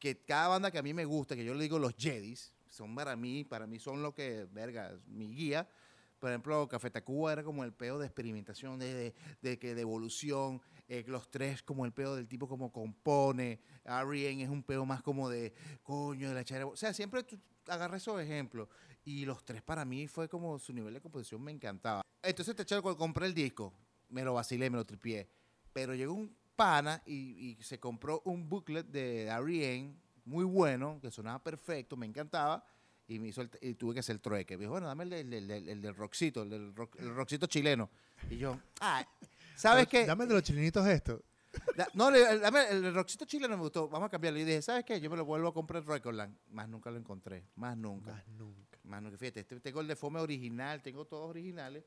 que 0.00 0.16
cada 0.24 0.48
banda 0.48 0.70
que 0.70 0.78
a 0.78 0.82
mí 0.82 0.92
me 0.94 1.04
gusta, 1.04 1.36
que 1.36 1.44
yo 1.44 1.54
le 1.54 1.62
digo 1.62 1.78
los 1.78 1.94
Jedis, 1.96 2.52
son 2.68 2.94
para 2.94 3.14
mí, 3.14 3.44
para 3.44 3.66
mí 3.66 3.78
son 3.78 4.02
lo 4.02 4.14
que, 4.14 4.46
verga, 4.50 4.98
mi 5.06 5.32
guía. 5.34 5.68
Por 6.18 6.30
ejemplo, 6.30 6.68
Café 6.68 6.90
Tacuba 6.90 7.32
era 7.32 7.42
como 7.42 7.64
el 7.64 7.72
peo 7.72 7.98
de 7.98 8.06
experimentación, 8.06 8.78
de, 8.78 9.14
de, 9.42 9.56
de 9.56 9.74
de 9.74 9.80
evolución. 9.80 10.60
eh, 10.88 11.04
los 11.06 11.30
tres 11.30 11.62
como 11.62 11.84
el 11.86 11.92
peo 11.92 12.16
del 12.16 12.26
tipo 12.26 12.48
como 12.48 12.72
compone. 12.72 13.60
R.E.M. 13.84 14.42
es 14.42 14.50
un 14.50 14.62
peo 14.62 14.84
más 14.84 15.02
como 15.02 15.28
de 15.30 15.52
coño, 15.82 16.28
de 16.28 16.34
la 16.34 16.44
chara. 16.44 16.66
O 16.66 16.76
sea, 16.76 16.92
siempre 16.92 17.22
tú 17.22 17.38
agarras 17.66 18.02
esos 18.02 18.20
ejemplos. 18.20 18.68
Y 19.04 19.24
los 19.24 19.44
tres 19.44 19.62
para 19.62 19.84
mí 19.84 20.08
fue 20.08 20.28
como 20.28 20.58
su 20.58 20.72
nivel 20.72 20.92
de 20.92 21.00
composición 21.00 21.42
me 21.42 21.52
encantaba. 21.52 22.02
Entonces 22.22 22.54
te 22.54 22.66
compré 22.82 23.26
el 23.26 23.34
disco, 23.34 23.72
me 24.10 24.22
lo 24.22 24.34
vacilé, 24.34 24.68
me 24.68 24.76
lo 24.76 24.84
tripié. 24.84 25.26
Pero 25.72 25.94
llegó 25.94 26.12
un 26.12 26.36
pana 26.64 27.02
y, 27.06 27.56
y 27.58 27.62
se 27.62 27.80
compró 27.80 28.20
un 28.26 28.46
booklet 28.48 28.86
de 28.86 29.24
R.E.M. 29.28 29.94
muy 30.26 30.44
bueno, 30.44 30.98
que 31.00 31.10
sonaba 31.10 31.42
perfecto, 31.42 31.96
me 31.96 32.04
encantaba. 32.06 32.62
Y, 33.08 33.18
me 33.18 33.28
hizo 33.28 33.40
el- 33.40 33.50
y 33.62 33.74
tuve 33.74 33.94
que 33.94 34.00
hacer 34.00 34.14
el 34.16 34.20
trueque. 34.20 34.56
Me 34.56 34.60
dijo, 34.64 34.72
bueno, 34.72 34.86
dame 34.86 35.04
el, 35.04 35.10
del- 35.10 35.32
el 35.32 35.48
del- 35.48 35.68
el 35.70 35.80
del 35.82 35.94
rockcito, 35.96 36.42
el 36.42 36.50
del 36.50 36.74
rock- 36.76 36.96
el 37.00 37.14
rockcito 37.14 37.46
chileno. 37.46 37.88
Y 38.28 38.36
yo, 38.36 38.60
ah, 38.82 39.04
¿sabes 39.56 39.88
qué? 39.88 40.04
Dame 40.06 40.26
de 40.26 40.34
los 40.34 40.42
chilenitos 40.42 40.86
esto. 40.86 41.22
Da- 41.76 41.88
no, 41.94 42.10
dame 42.12 42.68
el 42.68 42.94
rockcito 42.94 43.24
chileno 43.24 43.56
me 43.56 43.62
gustó, 43.62 43.88
vamos 43.88 44.06
a 44.06 44.10
cambiarlo. 44.10 44.38
Y 44.38 44.44
dije, 44.44 44.60
¿sabes 44.62 44.84
qué? 44.84 45.00
Yo 45.00 45.10
me 45.10 45.16
lo 45.16 45.24
vuelvo 45.24 45.48
a 45.48 45.54
comprar 45.54 45.82
en 45.82 45.88
Recordland. 45.88 46.36
Más 46.50 46.68
nunca 46.68 46.90
lo 46.90 46.98
encontré, 46.98 47.42
más 47.56 47.76
nunca. 47.76 48.12
Más 48.12 48.28
nunca. 48.38 48.78
Más 48.84 49.02
nunca. 49.02 49.16
Fíjate, 49.16 49.40
este- 49.40 49.58
tengo 49.60 49.80
el 49.80 49.88
de 49.88 49.96
Fome 49.96 50.20
original, 50.20 50.80
tengo 50.82 51.04
todos 51.06 51.28
originales 51.30 51.84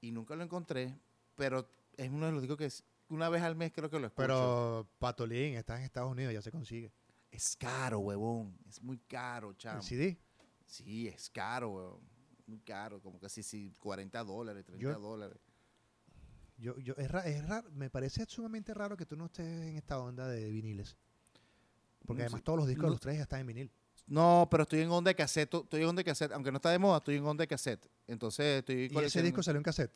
y 0.00 0.10
nunca 0.10 0.34
lo 0.34 0.42
encontré. 0.42 0.98
Pero 1.36 1.68
es 1.96 2.10
uno 2.10 2.26
de 2.26 2.32
los 2.32 2.40
discos 2.42 2.56
que 2.58 2.64
es- 2.66 2.82
una 3.08 3.28
vez 3.28 3.42
al 3.42 3.56
mes 3.56 3.72
creo 3.72 3.88
que 3.90 3.98
lo 3.98 4.06
escucho. 4.06 4.22
Pero 4.26 4.88
Patolín 4.98 5.54
está 5.54 5.76
en 5.78 5.82
Estados 5.84 6.10
Unidos, 6.12 6.32
ya 6.34 6.42
se 6.42 6.50
consigue. 6.50 6.92
es 7.30 7.56
caro, 7.56 7.98
huevón. 8.00 8.56
Es 8.68 8.82
muy 8.82 8.98
caro, 8.98 9.52
chamo. 9.54 9.78
El 9.78 9.82
CD. 9.84 10.18
Sí, 10.64 11.06
es 11.08 11.28
caro, 11.30 11.70
huevón. 11.70 12.00
Muy 12.46 12.60
caro, 12.60 13.00
como 13.00 13.18
casi 13.18 13.42
sí, 13.42 13.72
40 13.80 14.22
dólares, 14.24 14.64
30 14.64 14.82
Yo- 14.82 14.98
dólares. 15.00 15.38
Yo, 16.58 16.78
yo, 16.78 16.94
es, 16.96 17.10
ra- 17.10 17.26
es 17.26 17.46
raro, 17.46 17.68
me 17.72 17.90
parece 17.90 18.24
sumamente 18.26 18.72
raro 18.72 18.96
que 18.96 19.04
tú 19.04 19.14
no 19.14 19.26
estés 19.26 19.46
en 19.46 19.76
esta 19.76 19.98
onda 19.98 20.26
de 20.26 20.48
viniles. 20.50 20.96
Porque 22.06 22.22
además 22.22 22.38
sí. 22.40 22.44
todos 22.44 22.58
los 22.58 22.66
discos 22.68 22.84
de 22.84 22.86
Lo- 22.88 22.92
los 22.92 23.00
tres 23.00 23.16
ya 23.16 23.22
están 23.24 23.40
en 23.40 23.46
vinil. 23.48 23.70
No, 24.06 24.46
pero 24.50 24.62
estoy 24.62 24.80
en 24.80 24.90
onda 24.90 25.10
de 25.10 25.16
cassette, 25.16 25.52
estoy 25.52 25.82
en 25.82 25.88
onda 25.88 26.00
de 26.00 26.04
cassette, 26.04 26.32
aunque 26.32 26.50
no 26.52 26.56
está 26.56 26.70
de 26.70 26.78
moda, 26.78 26.98
estoy 26.98 27.16
en 27.16 27.26
onda 27.26 27.42
de 27.42 27.48
cassette. 27.48 27.84
Entonces 28.06 28.60
estoy 28.60 28.88
Y 28.90 28.98
ese 29.04 29.20
disco 29.22 29.42
salió 29.42 29.58
en 29.58 29.64
cassette. 29.64 29.92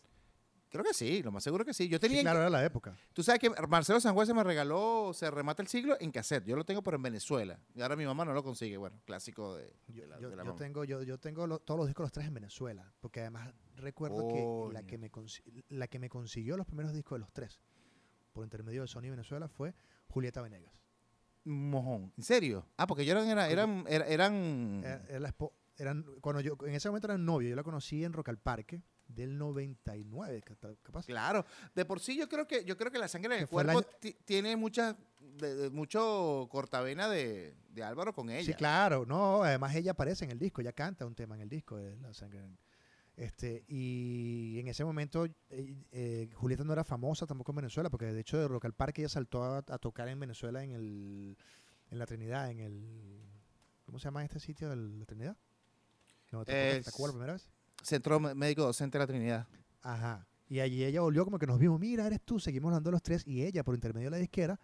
Creo 0.70 0.85
que 0.85 0.94
sí, 0.94 1.22
lo 1.22 1.33
más 1.33 1.42
seguro 1.42 1.64
que 1.64 1.74
sí. 1.74 1.88
Yo 1.88 1.96
Sí, 1.98 2.02
tenía, 2.02 2.18
en- 2.20 2.24
claro, 2.24 2.40
era 2.40 2.48
la 2.48 2.64
época. 2.64 2.96
tú 3.12 3.22
sabes 3.24 3.40
que 3.40 3.50
Marcelo 3.68 4.00
Sanjuez 4.00 4.28
se 4.28 4.35
me 4.35 4.44
regaló, 4.44 5.11
se 5.12 5.28
remata 5.30 5.62
el 5.62 5.68
siglo 5.68 5.96
en 6.00 6.12
cassette. 6.12 6.44
Yo 6.46 6.54
lo 6.56 6.64
tengo 6.64 6.80
pero 6.83 6.96
en 6.96 7.02
Venezuela 7.02 7.59
y 7.74 7.83
ahora 7.83 7.96
mi 7.96 8.06
mamá 8.06 8.24
no 8.24 8.33
lo 8.33 8.42
consigue. 8.44 8.76
Bueno, 8.76 9.00
clásico 9.04 9.56
de, 9.56 9.72
Yo, 9.88 10.02
de 10.02 10.06
la, 10.09 10.20
yo- 10.20 10.30
de 10.30 10.37
la 10.37 10.42
yo 10.44 10.46
mamá. 10.46 10.59
tengo, 10.59 10.85
yo, 10.85 11.02
yo 11.02 11.18
tengo 11.18 11.46
lo- 11.48 11.59
todos 11.59 11.76
los 11.78 11.87
discos 11.88 12.04
de 12.04 12.06
los 12.06 12.12
tres 12.12 12.26
en 12.28 12.35
Venezuela. 12.35 12.92
Porque 13.00 13.20
además 13.20 13.52
recuerdo 13.76 14.28
que 14.28 14.72
la 14.72 14.85
que, 14.85 14.96
me 14.96 15.11
consi- 15.11 15.64
la 15.70 15.88
que 15.88 15.98
me 15.98 16.09
consiguió 16.09 16.56
los 16.56 16.66
primeros 16.66 16.92
discos 16.92 17.16
de 17.16 17.20
los 17.20 17.33
tres, 17.33 17.61
por 18.33 18.44
intermedio 18.44 18.83
de 18.83 18.87
Sony 18.88 19.11
Venezuela, 19.11 19.48
fue 19.48 19.74
Julieta 20.06 20.40
Venegas. 20.40 20.72
Mojón. 21.44 22.12
¿En 22.16 22.22
serio? 22.24 22.66
Ah, 22.76 22.87
porque 22.87 23.02
ellos 23.02 23.16
eran, 23.26 23.50
eran, 23.50 23.85
eran, 23.88 24.06
eran- 24.09 24.83
Era- 24.85 25.04
era 25.09 25.20
la 25.20 25.35
espo- 25.37 25.52
eran, 25.78 26.04
cuando 26.20 26.40
yo, 26.42 26.56
en 26.66 26.74
ese 26.74 26.88
momento 26.88 27.06
eran 27.06 27.24
novios, 27.24 27.50
yo 27.50 27.56
la 27.56 27.62
conocí 27.62 28.04
en 28.04 28.12
Rock 28.12 28.28
al 28.28 28.38
Parque 28.38 28.83
del 29.14 29.36
99, 29.38 30.42
cata- 30.42 30.74
capaz. 30.82 31.06
Claro, 31.06 31.44
de 31.74 31.84
por 31.84 32.00
sí 32.00 32.16
yo 32.16 32.28
creo 32.28 32.46
que 32.46 32.64
yo 32.64 32.76
creo 32.76 32.90
que 32.90 32.98
la 32.98 33.08
sangre 33.08 33.36
del 33.36 33.48
cuerpo 33.48 33.82
ti- 33.82 34.16
tiene 34.24 34.56
mucha 34.56 34.96
de- 35.20 35.54
de 35.54 35.70
mucho 35.70 36.48
cortavena 36.50 37.08
de, 37.08 37.54
de 37.70 37.82
Álvaro 37.82 38.12
con 38.14 38.30
ella. 38.30 38.44
Sí, 38.46 38.54
claro, 38.54 39.04
no, 39.06 39.42
además 39.42 39.74
ella 39.74 39.92
aparece 39.92 40.24
en 40.24 40.30
el 40.30 40.38
disco, 40.38 40.60
ella 40.60 40.72
canta 40.72 41.06
un 41.06 41.14
tema 41.14 41.34
en 41.34 41.42
el 41.42 41.48
disco 41.48 41.76
de 41.76 41.96
La 41.98 42.12
Sangre. 42.14 42.42
Este, 43.16 43.64
y 43.68 44.58
en 44.60 44.68
ese 44.68 44.82
momento 44.84 45.26
eh, 45.26 45.34
eh, 45.92 46.30
Julieta 46.34 46.64
no 46.64 46.72
era 46.72 46.84
famosa 46.84 47.26
tampoco 47.26 47.52
en 47.52 47.56
Venezuela, 47.56 47.90
porque 47.90 48.06
de 48.06 48.20
hecho 48.20 48.38
de 48.38 48.48
Rock 48.48 48.64
al 48.64 48.72
Parque 48.72 49.02
ella 49.02 49.10
saltó 49.10 49.42
a, 49.44 49.58
a 49.58 49.78
tocar 49.78 50.08
en 50.08 50.18
Venezuela 50.20 50.62
en 50.64 50.70
el 50.70 51.36
en 51.90 51.98
la 51.98 52.06
Trinidad, 52.06 52.50
en 52.50 52.60
el 52.60 53.20
¿cómo 53.84 53.98
se 53.98 54.04
llama 54.04 54.24
este 54.24 54.40
sitio 54.40 54.70
de 54.70 54.76
la 54.76 55.04
Trinidad? 55.04 55.36
No, 56.30 56.44
¿te 56.44 56.78
Es- 56.78 56.88
acuerdas 56.88 57.14
la 57.14 57.18
primera 57.18 57.32
vez? 57.34 57.50
Centro 57.82 58.20
Médico 58.20 58.62
Docente 58.62 58.98
de 58.98 59.02
la 59.02 59.06
Trinidad. 59.06 59.46
Ajá. 59.82 60.26
Y 60.48 60.60
allí 60.60 60.84
ella 60.84 61.00
volvió 61.00 61.24
como 61.24 61.38
que 61.38 61.46
nos 61.46 61.58
vimos, 61.58 61.78
mira, 61.78 62.06
eres 62.06 62.20
tú, 62.22 62.40
seguimos 62.40 62.68
hablando 62.70 62.90
los 62.90 63.02
tres, 63.02 63.24
y 63.26 63.42
ella, 63.44 63.62
por 63.62 63.74
intermedio 63.74 64.08
de 64.08 64.16
la 64.16 64.16
disquera, 64.20 64.58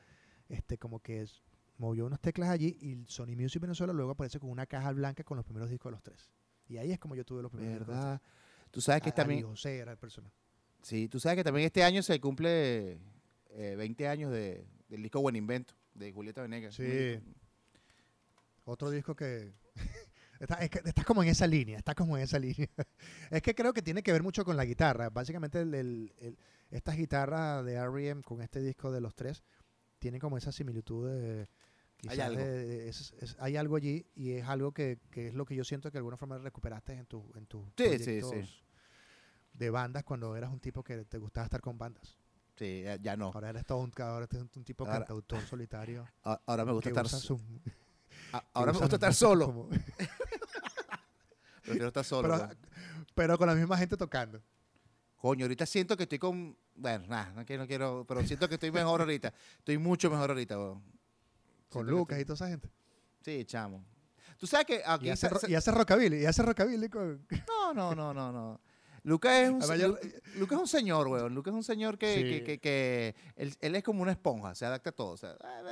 este, 0.48 0.78
como 0.78 1.00
que 1.00 1.22
es- 1.22 1.42
movió 1.78 2.06
unas 2.06 2.20
teclas 2.20 2.48
allí, 2.50 2.76
y 2.80 3.04
Sony 3.06 3.36
Music 3.36 3.60
Venezuela 3.62 3.92
luego 3.92 4.10
aparece 4.12 4.40
con 4.40 4.50
una 4.50 4.66
caja 4.66 4.90
blanca 4.92 5.22
con 5.22 5.36
los 5.36 5.44
primeros 5.44 5.70
discos 5.70 5.90
de 5.90 5.92
los 5.92 6.02
tres. 6.02 6.28
Y 6.68 6.78
ahí 6.78 6.90
es 6.90 6.98
como 6.98 7.14
yo 7.14 7.24
tuve 7.24 7.42
los 7.42 7.50
primeros 7.52 7.78
discos 7.80 7.94
¿Verdad? 7.94 8.20
Tú 8.72 8.80
sabes 8.80 9.02
que. 9.02 9.10
A- 9.10 9.14
también 9.14 9.44
José 9.44 9.78
era 9.78 9.92
el 9.92 9.98
personaje. 9.98 10.34
Sí, 10.82 11.08
tú 11.08 11.20
sabes 11.20 11.36
que 11.36 11.44
también 11.44 11.66
este 11.66 11.84
año 11.84 12.02
se 12.02 12.20
cumple 12.20 12.98
eh, 13.50 13.74
20 13.76 14.08
años 14.08 14.32
de, 14.32 14.66
del 14.88 15.02
disco 15.02 15.20
Buen 15.20 15.36
Invento 15.36 15.74
de 15.94 16.12
Julieta 16.12 16.42
Venegas. 16.42 16.74
Sí. 16.74 17.20
Otro 18.64 18.90
disco 18.90 19.14
que... 19.14 19.52
está, 20.40 20.54
es 20.56 20.70
que 20.70 20.80
estás 20.84 21.04
como 21.04 21.22
en 21.22 21.28
esa 21.28 21.46
línea, 21.46 21.78
estás 21.78 21.94
como 21.94 22.16
en 22.16 22.22
esa 22.24 22.38
línea. 22.38 22.68
es 23.30 23.42
que 23.42 23.54
creo 23.54 23.72
que 23.72 23.82
tiene 23.82 24.02
que 24.02 24.12
ver 24.12 24.22
mucho 24.22 24.44
con 24.44 24.56
la 24.56 24.64
guitarra. 24.64 25.10
Básicamente 25.10 25.60
el- 25.60 25.74
el- 25.74 26.14
el- 26.18 26.38
estas 26.70 26.96
guitarras 26.96 27.64
de 27.64 27.74
R.E.M. 27.74 28.22
con 28.22 28.42
este 28.42 28.60
disco 28.60 28.90
de 28.90 29.00
los 29.00 29.14
tres 29.14 29.42
tienen 29.98 30.20
como 30.20 30.36
esa 30.36 30.52
similitud 30.52 31.08
de... 31.08 31.48
quizás 31.96 32.18
algo. 32.18 32.42
de- 32.42 32.88
es- 32.88 33.14
es- 33.20 33.36
hay 33.38 33.56
algo 33.56 33.76
allí 33.76 34.06
y 34.14 34.32
es 34.32 34.46
algo 34.46 34.72
que, 34.72 34.98
que 35.10 35.28
es 35.28 35.34
lo 35.34 35.44
que 35.46 35.54
yo 35.54 35.64
siento 35.64 35.90
que 35.90 35.94
de 35.94 36.00
alguna 36.00 36.16
forma 36.16 36.38
recuperaste 36.38 36.92
en, 36.94 37.06
tu, 37.06 37.30
en 37.36 37.46
tus 37.46 37.64
Sí, 37.76 37.98
sí, 37.98 38.04
sí. 38.04 38.20
proyectos 38.20 38.62
de 39.54 39.70
bandas 39.70 40.04
cuando 40.04 40.36
eras 40.36 40.50
un 40.52 40.60
tipo 40.60 40.82
que 40.84 41.04
te 41.06 41.16
gustaba 41.18 41.44
estar 41.46 41.60
con 41.62 41.78
bandas. 41.78 42.18
Sí, 42.58 42.82
ya, 42.84 42.96
ya 42.96 43.16
no. 43.16 43.30
Ahora 43.34 43.50
eres 43.50 43.64
todo 43.64 43.78
un, 43.78 43.92
ahora 43.98 44.26
eres 44.30 44.42
un 44.56 44.64
tipo 44.64 44.84
Ahora- 44.84 44.98
cantautor 44.98 45.40
solitario. 45.46 46.06
Ahora 46.22 46.64
me 46.64 46.72
gusta 46.72 46.88
estar, 46.90 47.08
sus- 47.08 47.40
a- 48.32 48.44
ahora 48.54 48.72
me 48.72 48.78
gusta 48.80 48.96
estar 48.96 49.14
solo. 49.14 49.46
como- 49.46 49.68
Prefiero 51.66 51.88
estar 51.88 52.04
solo. 52.04 52.28
pero, 52.28 52.46
pues. 52.46 52.58
pero 53.14 53.38
con 53.38 53.46
la 53.48 53.54
misma 53.54 53.76
gente 53.76 53.96
tocando. 53.96 54.42
Coño, 55.16 55.44
ahorita 55.44 55.66
siento 55.66 55.96
que 55.96 56.04
estoy 56.04 56.18
con. 56.18 56.56
Bueno, 56.74 57.06
nada, 57.08 57.32
no 57.34 57.44
quiero, 57.44 57.62
no 57.62 57.66
quiero. 57.66 58.04
Pero 58.06 58.22
siento 58.26 58.48
que 58.48 58.54
estoy 58.54 58.70
mejor 58.70 59.00
ahorita. 59.00 59.32
Estoy 59.58 59.78
mucho 59.78 60.10
mejor 60.10 60.30
ahorita, 60.30 60.58
weón. 60.58 60.82
Con 61.68 61.86
Lucas 61.86 62.18
estoy- 62.18 62.22
y 62.22 62.24
toda 62.24 62.34
esa 62.34 62.48
gente. 62.48 62.70
Sí, 63.22 63.44
chamo. 63.44 63.84
Tú 64.38 64.46
sabes 64.46 64.66
que 64.66 64.82
aquí. 64.84 65.06
Y 65.06 65.10
hace, 65.10 65.28
se- 65.38 65.50
y 65.50 65.54
hace 65.54 65.70
rockabilly. 65.70 66.22
Y 66.22 66.26
hace 66.26 66.42
rockabilly 66.42 66.88
con... 66.88 67.26
No, 67.48 67.72
no, 67.74 67.94
no, 67.94 68.12
no, 68.14 68.30
no. 68.30 68.60
Lucas 69.02 69.32
es 69.34 69.50
un, 69.50 69.62
Además, 69.62 69.78
yo- 69.78 69.98
es 70.44 70.50
un 70.52 70.68
señor, 70.68 71.08
weón. 71.08 71.34
Lucas 71.34 71.52
es 71.52 71.56
un 71.56 71.64
señor 71.64 71.96
que, 71.96 72.14
Sí. 72.16 72.22
que, 72.22 72.44
que, 72.44 72.58
que 72.60 73.14
él, 73.36 73.54
él 73.60 73.74
es 73.76 73.82
como 73.82 74.02
una 74.02 74.12
esponja, 74.12 74.54
se 74.54 74.66
adapta 74.66 74.90
a 74.90 74.92
todo. 74.92 75.12
o 75.12 75.16
sea, 75.16 75.36
ah, 75.42 75.62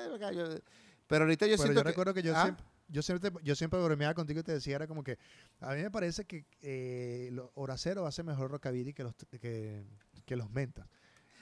pero 1.07 1.24
ahorita 1.24 1.46
yo 1.46 1.52
Pero 1.57 1.62
siento 1.62 1.80
yo 1.80 1.83
recuerdo 1.85 2.14
que 2.14 2.22
yo, 2.22 2.35
¿Ah? 2.35 2.42
siempre, 2.44 2.64
yo, 2.88 3.03
siempre, 3.03 3.31
yo 3.42 3.55
siempre 3.55 3.83
bromeaba 3.83 4.14
contigo 4.14 4.40
y 4.40 4.42
te 4.42 4.53
decía, 4.53 4.77
era 4.77 4.87
como 4.87 5.03
que 5.05 5.18
a 5.61 5.75
mí 5.75 5.83
me 5.83 5.90
parece 5.90 6.25
que 6.25 6.44
eh, 6.61 7.31
lo- 7.33 7.51
Horacero 7.55 8.07
hace 8.07 8.23
mejor 8.23 8.51
rockabilly 8.51 8.92
que 8.92 9.03
los, 9.05 9.14
que, 9.40 9.85
que 10.25 10.37
los 10.37 10.51
mentas. 10.51 10.87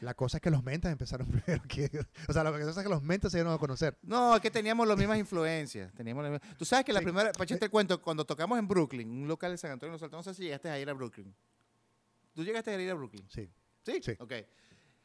La 0.00 0.14
cosa 0.14 0.38
es 0.38 0.40
que 0.40 0.50
los 0.50 0.64
mentas 0.64 0.90
empezaron 0.90 1.26
primero 1.31 1.62
que... 1.68 1.88
O 2.28 2.33
sea, 2.33 2.42
la 2.42 2.50
cosa 2.50 2.70
es 2.81 2.85
que 2.87 2.88
los 2.92 3.02
mentas 3.02 3.31
se 3.31 3.38
dieron 3.38 3.52
a 3.52 3.59
conocer. 3.59 3.96
No, 4.02 4.35
es 4.35 4.42
que 4.42 4.50
teníamos 4.50 4.87
las 4.88 4.98
mismas 4.98 5.16
influencias. 5.18 5.92
Teníamos 5.94 6.24
las 6.24 6.33
mismas- 6.33 6.57
Tú 6.59 6.64
sabes 6.64 6.85
que 6.85 6.92
la 6.92 6.98
Sí. 7.00 7.05
primera, 7.07 7.31
Pacho, 7.33 7.57
te 7.57 7.68
cuento, 7.68 8.02
cuando 8.02 8.24
tocamos 8.24 8.59
en 8.59 8.66
Brooklyn, 8.66 9.09
un 9.09 9.28
local 9.28 9.52
de 9.52 9.59
San 9.59 9.70
Antonio 9.70 9.94
Altos, 9.94 10.11
no 10.11 10.22
sé 10.24 10.35
si 10.35 10.42
llegaste 10.42 10.68
a 10.70 10.78
ir 10.81 10.90
a 10.90 10.92
Brooklyn. 10.92 11.33
¿Tú 12.35 12.42
llegaste 12.42 12.70
a 12.72 12.81
ir 12.81 12.90
a 12.90 12.94
Brooklyn? 12.94 13.24
Sí. 13.28 13.48
¿Sí? 13.85 14.00
Sí. 14.02 14.12
Ok. 14.18 14.33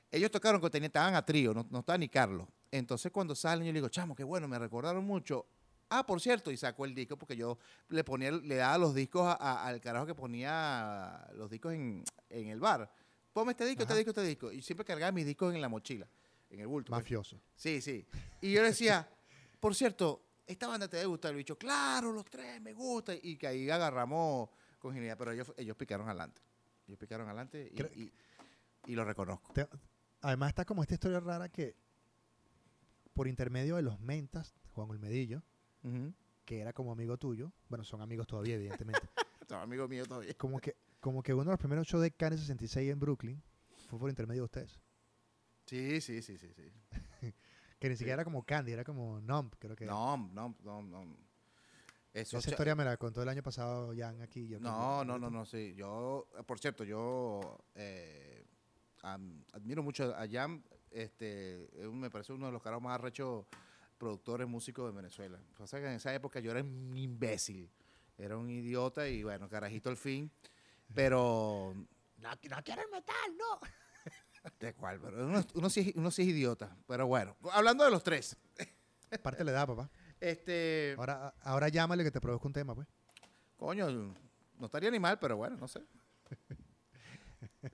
Ellos 0.09 0.31
tocaron, 0.31 0.59
que 0.61 0.69
tenían- 0.69 0.87
estaban 0.87 1.13
a 1.13 1.23
trío, 1.25 1.53
no, 1.53 1.67
no 1.69 1.79
estaba 1.79 1.97
ni 1.97 2.09
Carlos. 2.09 2.47
Entonces 2.71 3.11
cuando 3.11 3.35
salen 3.35 3.67
yo 3.67 3.73
le 3.73 3.77
digo, 3.79 3.89
chamo, 3.89 4.15
qué 4.15 4.23
bueno, 4.23 4.47
me 4.47 4.57
recordaron 4.57 5.05
mucho. 5.05 5.45
Ah, 5.89 6.05
por 6.05 6.19
cierto, 6.19 6.51
y 6.51 6.57
sacó 6.57 6.85
el 6.85 6.93
disco 6.93 7.17
porque 7.17 7.35
yo 7.37 7.57
le 7.89 8.03
ponía, 8.03 8.31
le 8.31 8.55
daba 8.55 8.77
los 8.77 8.93
discos 8.93 9.23
a- 9.25 9.33
a- 9.35 9.67
al 9.67 9.79
carajo 9.79 10.05
que 10.05 10.13
ponía 10.15 11.27
los 11.35 11.49
discos 11.49 11.73
en, 11.73 12.03
en 12.29 12.47
el 12.49 12.59
bar. 12.59 12.91
Ponme 13.31 13.51
este 13.51 13.65
disco, 13.65 13.83
este 13.83 13.95
disco, 13.95 14.09
este 14.11 14.23
disco. 14.23 14.51
Y 14.51 14.61
siempre 14.61 14.83
cargaba 14.85 15.11
mis 15.11 15.25
discos 15.25 15.53
en 15.55 15.61
la 15.61 15.69
mochila, 15.69 16.07
en 16.49 16.59
el 16.59 16.67
bulto. 16.67 16.89
pues. 16.89 17.01
Mafioso. 17.01 17.39
Sí, 17.55 17.81
sí. 17.81 18.05
Y 18.41 18.51
yo 18.51 18.61
le 18.61 18.69
decía, 18.69 19.07
por 19.59 19.75
cierto, 19.75 20.23
esta 20.45 20.67
banda 20.67 20.87
te 20.87 20.97
debe 20.97 21.07
gustar. 21.07 21.31
El 21.31 21.37
bicho, 21.37 21.57
claro, 21.57 22.11
los 22.11 22.25
tres 22.25 22.59
me 22.61 22.73
gusta. 22.73 23.13
Y 23.21 23.37
que 23.37 23.47
ahí 23.47 23.69
agarramos 23.69 24.49
congenialidad. 24.79 25.17
Pero 25.17 25.31
ellos, 25.31 25.53
ellos 25.57 25.77
picaron 25.77 26.07
adelante. 26.09 26.41
Ellos 26.87 26.97
picaron 26.99 27.27
adelante 27.27 27.71
y, 27.73 28.01
y- 28.01 28.13
y 28.87 28.95
lo 28.95 29.03
reconozco. 29.05 29.53
Te- 29.53 29.67
además 30.21 30.49
está 30.49 30.65
como 30.65 30.81
esta 30.81 30.95
historia 30.95 31.19
rara 31.19 31.47
que 31.49 31.75
por 33.13 33.27
intermedio 33.27 33.75
de 33.77 33.81
los 33.81 33.99
mentas, 33.99 34.55
Juan 34.73 34.89
Olmedillo, 34.89 35.43
Que 36.45 36.59
era 36.61 36.73
como 36.73 36.91
amigo 36.91 37.17
tuyo, 37.17 37.51
bueno, 37.69 37.83
son 37.83 38.01
amigos 38.01 38.25
todavía, 38.27 38.55
evidentemente, 38.55 39.01
Son 39.49 39.59
amigos 39.61 39.89
míos 39.89 40.07
todavía. 40.07 40.33
como 40.35 40.59
que, 40.59 40.75
como 40.99 41.23
que 41.23 41.33
uno 41.33 41.45
de 41.45 41.51
los 41.51 41.59
primeros 41.59 41.87
shows 41.87 42.03
de 42.03 42.11
Cannes 42.11 42.39
66 42.41 42.91
en 42.91 42.99
Brooklyn 42.99 43.41
fue 43.89 43.97
por 43.99 44.09
intermedio 44.09 44.41
de 44.41 44.45
ustedes. 44.45 44.79
Sí, 45.65 45.99
sí, 46.01 46.21
sí, 46.21 46.37
sí. 46.37 46.51
sí. 46.53 46.71
Que 47.79 47.89
ni 47.89 47.95
siquiera 47.95 48.15
era 48.15 48.23
como 48.23 48.43
Candy, 48.43 48.71
era 48.71 48.83
como 48.83 49.21
Nump, 49.21 49.53
creo 49.59 49.75
que. 49.75 49.85
No, 49.85 50.17
no, 50.33 50.55
no. 50.63 51.15
Eso, 52.11 52.39
Esa 52.39 52.49
historia 52.49 52.73
me 52.75 52.83
la 52.83 52.97
contó 52.97 53.21
el 53.21 53.29
año 53.29 53.43
pasado 53.43 53.93
Jan 53.95 54.19
aquí. 54.23 54.47
yo 54.47 54.59
No, 54.59 55.05
no, 55.05 55.19
no, 55.19 55.29
no, 55.29 55.45
sí. 55.45 55.75
Yo, 55.75 56.27
por 56.47 56.57
cierto, 56.57 56.83
yo 56.83 57.59
eh, 57.75 58.43
am- 59.03 59.43
admiro 59.53 59.83
mucho 59.83 60.15
a 60.15 60.27
Jam. 60.27 60.63
Este, 60.89 61.69
me 61.91 62.09
parece 62.09 62.33
uno 62.33 62.47
de 62.47 62.51
los 62.53 62.63
caras 62.63 62.81
más 62.81 62.95
arrechos 62.95 63.45
productores, 63.97 64.47
músicos 64.47 64.89
de 64.91 64.95
Venezuela. 64.95 65.39
Pasa 65.57 65.79
que 65.79 65.85
en 65.87 65.93
esa 65.93 66.13
época 66.13 66.39
yo 66.39 66.51
era 66.51 66.61
un 66.61 66.95
imbécil. 66.97 67.69
Era 68.17 68.37
un 68.37 68.49
idiota 68.49 69.07
y 69.07 69.23
bueno, 69.23 69.47
carajito 69.49 69.89
al 69.89 69.97
fin. 69.97 70.31
Pero. 70.93 71.73
No, 72.17 72.29
no 72.29 72.63
quiero 72.63 72.81
el 72.81 72.89
metal, 72.91 73.15
no. 73.37 73.59
¿De 74.59 74.73
cuál? 74.73 74.99
Pero 74.99 75.25
uno, 75.27 75.43
uno 75.55 75.69
sí, 75.69 75.81
es- 75.89 75.95
uno 75.95 76.09
sí 76.11 76.21
es 76.23 76.27
idiota. 76.29 76.75
Pero 76.87 77.05
bueno, 77.07 77.35
hablando 77.51 77.83
de 77.83 77.91
los 77.91 78.03
tres. 78.03 78.35
Parte 79.21 79.43
le 79.43 79.51
da, 79.51 79.65
papá. 79.67 79.89
Este. 80.19 80.95
Ahora, 80.97 81.33
ahora 81.43 81.69
llámale 81.69 82.03
que 82.03 82.11
te 82.11 82.19
produzca 82.21 82.47
un 82.47 82.53
tema, 82.53 82.73
pues. 82.73 82.87
Coño, 83.57 83.89
no 83.91 84.65
estaría 84.65 84.89
ni 84.91 84.99
mal, 84.99 85.19
pero 85.19 85.37
bueno, 85.37 85.57
no 85.57 85.67
sé. 85.67 85.81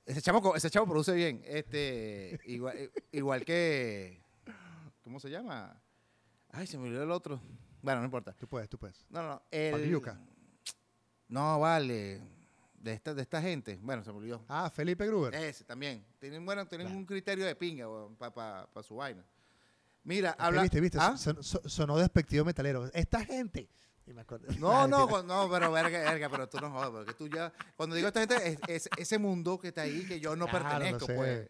Ese 0.05 0.21
chamo, 0.21 0.55
ese 0.55 0.69
chamo 0.69 0.88
produce 0.88 1.13
bien. 1.13 1.41
Este, 1.45 2.39
igual, 2.45 2.91
igual 3.12 3.45
que. 3.45 4.21
¿Cómo 5.03 5.19
se 5.19 5.29
llama? 5.29 5.81
Ay, 6.53 6.65
se 6.67 6.77
me 6.77 6.87
olvidó 6.87 7.03
el 7.03 7.11
otro. 7.11 7.41
Bueno, 7.81 7.99
no 7.99 8.05
importa. 8.05 8.31
Tú 8.33 8.47
puedes, 8.47 8.69
tú 8.69 8.77
puedes. 8.77 9.05
No, 9.09 9.21
no, 9.21 9.41
el. 9.51 9.71
Pagliuca. 9.73 10.17
No, 11.27 11.59
vale. 11.59 12.21
De 12.79 12.93
esta, 12.93 13.13
de 13.13 13.21
esta 13.21 13.41
gente. 13.41 13.79
Bueno, 13.81 14.03
se 14.03 14.11
me 14.11 14.17
olvidó. 14.19 14.43
Ah, 14.47 14.69
Felipe 14.69 15.05
Gruber. 15.07 15.33
Ese 15.35 15.63
también. 15.63 16.05
Tienen, 16.19 16.45
bueno, 16.45 16.65
tienen 16.67 16.87
Claro. 16.87 16.99
un 16.99 17.05
criterio 17.05 17.45
de 17.45 17.55
pinga 17.55 17.87
para 18.17 18.67
su 18.83 18.95
vaina. 18.97 19.23
Mira, 20.03 20.31
Es 20.31 20.35
habla. 20.39 20.61
Viste, 20.61 20.81
viste, 20.81 20.97
¿Ah? 20.99 21.15
son- 21.17 21.41
son- 21.43 21.67
sonó 21.69 21.97
despectivo 21.97 22.43
metalero. 22.45 22.85
Esta 22.93 23.23
gente. 23.25 23.69
Y 24.05 24.11
me 24.13 24.21
acuerdo- 24.21 24.47
No, 24.59 24.85
no, 24.85 25.23
no, 25.23 25.49
pero 25.49 25.71
verga, 25.71 25.99
verga, 26.11 26.29
pero 26.29 26.49
tú 26.49 26.59
no 26.59 26.69
jodas, 26.71 26.89
porque 26.89 27.13
tú 27.13 27.29
ya, 27.29 27.53
cuando 27.77 27.95
digo 27.95 28.09
esta 28.09 28.19
gente, 28.19 28.35
es, 28.49 28.59
es 28.67 28.89
ese 28.97 29.17
mundo 29.17 29.57
que 29.57 29.69
está 29.69 29.83
ahí 29.83 30.05
que 30.05 30.19
yo 30.19 30.35
no 30.35 30.45
Claro, 30.45 30.67
pertenezco, 30.67 31.05
sé. 31.05 31.13
pues. 31.15 31.49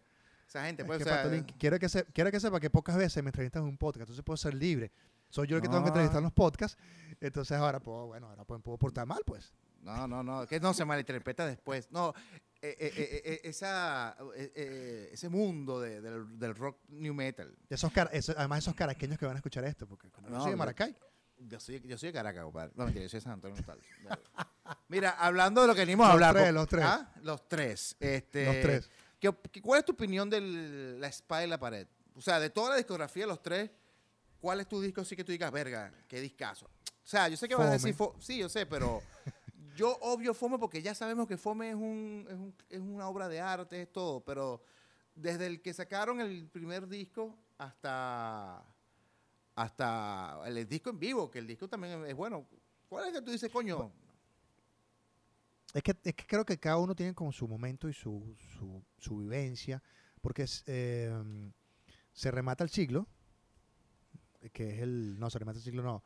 Esa 0.53 0.65
gente, 0.65 0.83
Es 0.83 0.87
pues, 0.87 0.97
que, 0.99 1.03
o 1.03 1.07
sea, 1.07 1.17
Patolín, 1.23 1.43
quiero, 1.57 1.79
que 1.79 1.89
se- 1.89 2.05
quiero 2.05 2.29
que 2.31 2.39
sepa 2.39 2.59
que 2.59 2.69
pocas 2.69 2.95
veces 2.95 3.23
me 3.23 3.29
entrevistas 3.29 3.61
en 3.61 3.67
un 3.69 3.77
podcast, 3.77 4.01
entonces 4.01 4.23
puedo 4.23 4.37
ser 4.37 4.53
libre. 4.53 4.91
Soy 5.29 5.47
yo 5.47 5.55
el 5.55 5.63
que 5.63 5.67
tengo 5.67 5.79
que 5.79 5.85
No. 5.85 5.95
entrevistar 5.95 6.19
en 6.19 6.25
los 6.25 6.33
podcasts, 6.33 6.77
entonces 7.19 7.57
ahora 7.57 7.79
puedo, 7.79 8.05
bueno, 8.05 8.27
ahora 8.29 8.45
puedo, 8.45 8.59
puedo 8.61 8.77
portar 8.77 9.07
mal, 9.07 9.21
pues. 9.25 9.51
no, 9.81 10.07
no, 10.07 10.21
no, 10.23 10.45
que 10.45 10.59
no 10.59 10.73
se 10.75 10.85
malinterpreta 10.85 11.45
después. 11.47 11.89
No, 11.91 12.13
eh, 12.61 12.77
eh, 12.79 13.21
eh, 13.25 13.41
esa, 13.43 14.15
ese 15.11 15.27
mundo 15.29 15.81
de- 15.81 15.99
del, 16.01 16.37
del 16.39 16.53
rock 16.55 16.77
new 16.89 17.13
metal. 17.15 17.53
Esos 17.69 17.91
eso- 18.11 18.33
además 18.37 18.59
esos 18.59 18.75
caraqueños 18.75 19.17
que 19.17 19.25
van 19.25 19.35
a 19.35 19.39
escuchar 19.39 19.65
esto, 19.65 19.87
porque 19.87 20.09
como 20.11 20.27
yo 20.29 20.35
No, 20.35 20.41
soy 20.41 20.51
de 20.51 20.55
Maracay. 20.57 20.95
Yo 21.39 21.59
soy, 21.59 21.81
yo 21.81 21.97
soy 21.97 22.09
de 22.09 22.13
Caracas, 22.13 22.43
compadre. 22.43 22.71
No, 22.75 22.85
mentira, 22.85 23.03
yo 23.03 23.09
soy 23.09 23.17
de 23.17 23.23
San 23.23 23.33
Antonio 23.33 23.57
Nostal. 23.57 23.79
Mira, 24.87 25.09
hablando 25.11 25.61
de 25.61 25.67
lo 25.67 25.73
que 25.73 25.81
venimos 25.81 26.07
a 26.07 26.11
hablar. 26.13 26.35
tres, 26.35 26.53
los 26.53 26.67
tres. 26.67 26.85
¿Ah? 26.85 27.11
Los 27.21 27.47
tres. 27.49 27.95
Este, 27.99 28.45
Los 28.45 28.61
tres. 28.61 28.89
¿Qué- 29.31 29.61
¿Cuál 29.61 29.79
es 29.79 29.85
tu 29.85 29.93
opinión 29.93 30.29
de 30.29 30.41
la 30.99 31.07
espada 31.07 31.43
y 31.45 31.47
la 31.47 31.59
pared? 31.59 31.87
O 32.15 32.21
sea, 32.21 32.39
de 32.39 32.49
toda 32.49 32.71
la 32.71 32.75
discografía 32.75 33.23
de 33.23 33.27
los 33.27 33.41
tres, 33.41 33.71
¿cuál 34.41 34.59
es 34.59 34.67
tu 34.67 34.81
disco 34.81 35.01
así 35.01 35.15
que 35.15 35.23
tú 35.23 35.31
digas, 35.31 35.51
verga, 35.51 35.93
qué 36.07 36.19
discazo? 36.19 36.65
O 36.65 37.05
sea, 37.07 37.27
yo 37.29 37.37
sé 37.37 37.47
que 37.47 37.55
vas 37.55 37.67
a 37.67 37.71
decir, 37.73 37.95
fo- 37.95 38.15
sí, 38.19 38.37
yo 38.37 38.49
sé, 38.49 38.65
pero 38.65 39.01
yo 39.75 39.97
obvio 40.01 40.33
Fome 40.33 40.57
porque 40.59 40.81
ya 40.81 40.93
sabemos 40.95 41.27
que 41.27 41.37
Fome 41.37 41.69
es, 41.69 41.75
un, 41.75 42.25
es, 42.29 42.33
un- 42.35 42.55
es 42.69 42.79
una 42.79 43.07
obra 43.07 43.27
de 43.27 43.39
arte, 43.39 43.81
es 43.81 43.91
todo, 43.91 44.21
pero 44.21 44.63
desde 45.15 45.45
el 45.47 45.61
que 45.61 45.73
sacaron 45.73 46.19
el 46.21 46.47
primer 46.47 46.87
disco 46.87 47.37
hasta 47.57 48.63
hasta 49.55 50.39
el 50.45 50.67
disco 50.67 50.89
en 50.89 50.99
vivo, 50.99 51.29
que 51.29 51.39
el 51.39 51.47
disco 51.47 51.67
también 51.67 52.03
es 52.05 52.15
bueno. 52.15 52.47
¿Cuál 52.89 53.07
es 53.07 53.13
que 53.13 53.21
tú 53.21 53.31
dices, 53.31 53.51
coño? 53.51 53.91
Es 55.73 55.81
que, 55.83 55.95
es 56.03 56.13
que 56.13 56.25
creo 56.27 56.45
que 56.45 56.59
cada 56.59 56.77
uno 56.77 56.93
tiene 56.95 57.13
como 57.15 57.31
su 57.31 57.47
momento 57.47 57.89
y 57.89 57.93
su, 57.93 58.35
su, 58.57 58.83
su 58.97 59.17
vivencia, 59.17 59.81
porque 60.21 60.43
es, 60.43 60.63
eh, 60.67 61.11
se 62.11 62.29
remata 62.31 62.63
el 62.63 62.69
siglo, 62.69 63.07
que 64.51 64.75
es 64.75 64.81
el... 64.81 65.17
No, 65.19 65.29
se 65.29 65.39
remata 65.39 65.57
el 65.57 65.63
siglo, 65.63 65.81
no. 65.83 66.03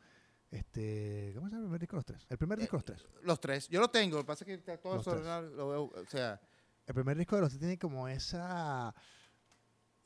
Este, 0.50 1.34
¿Cómo 1.36 1.50
se 1.50 1.56
llama 1.56 1.64
el 1.66 1.68
primer 1.68 1.80
disco 1.82 1.96
de 1.96 1.98
los 1.98 2.06
tres? 2.06 2.26
El 2.30 2.38
primer 2.38 2.60
disco 2.60 2.78
de 2.78 2.80
los 2.80 2.86
tres. 2.86 3.06
Los 3.24 3.40
tres. 3.42 3.68
Yo 3.68 3.82
lo 3.82 3.90
tengo, 3.90 4.16
lo 4.16 4.24
que 4.24 4.28
pasa 4.28 4.46
es 4.46 4.62
que 4.64 4.78
todo 4.78 4.98
desordenado, 4.98 5.42
lo 5.50 5.68
veo, 5.70 5.84
o 5.84 6.06
sea, 6.08 6.40
El 6.86 6.94
primer 6.94 7.18
disco 7.18 7.36
de 7.36 7.42
los 7.42 7.50
tres 7.50 7.60
tiene 7.60 7.78
como 7.78 8.08
esa... 8.08 8.96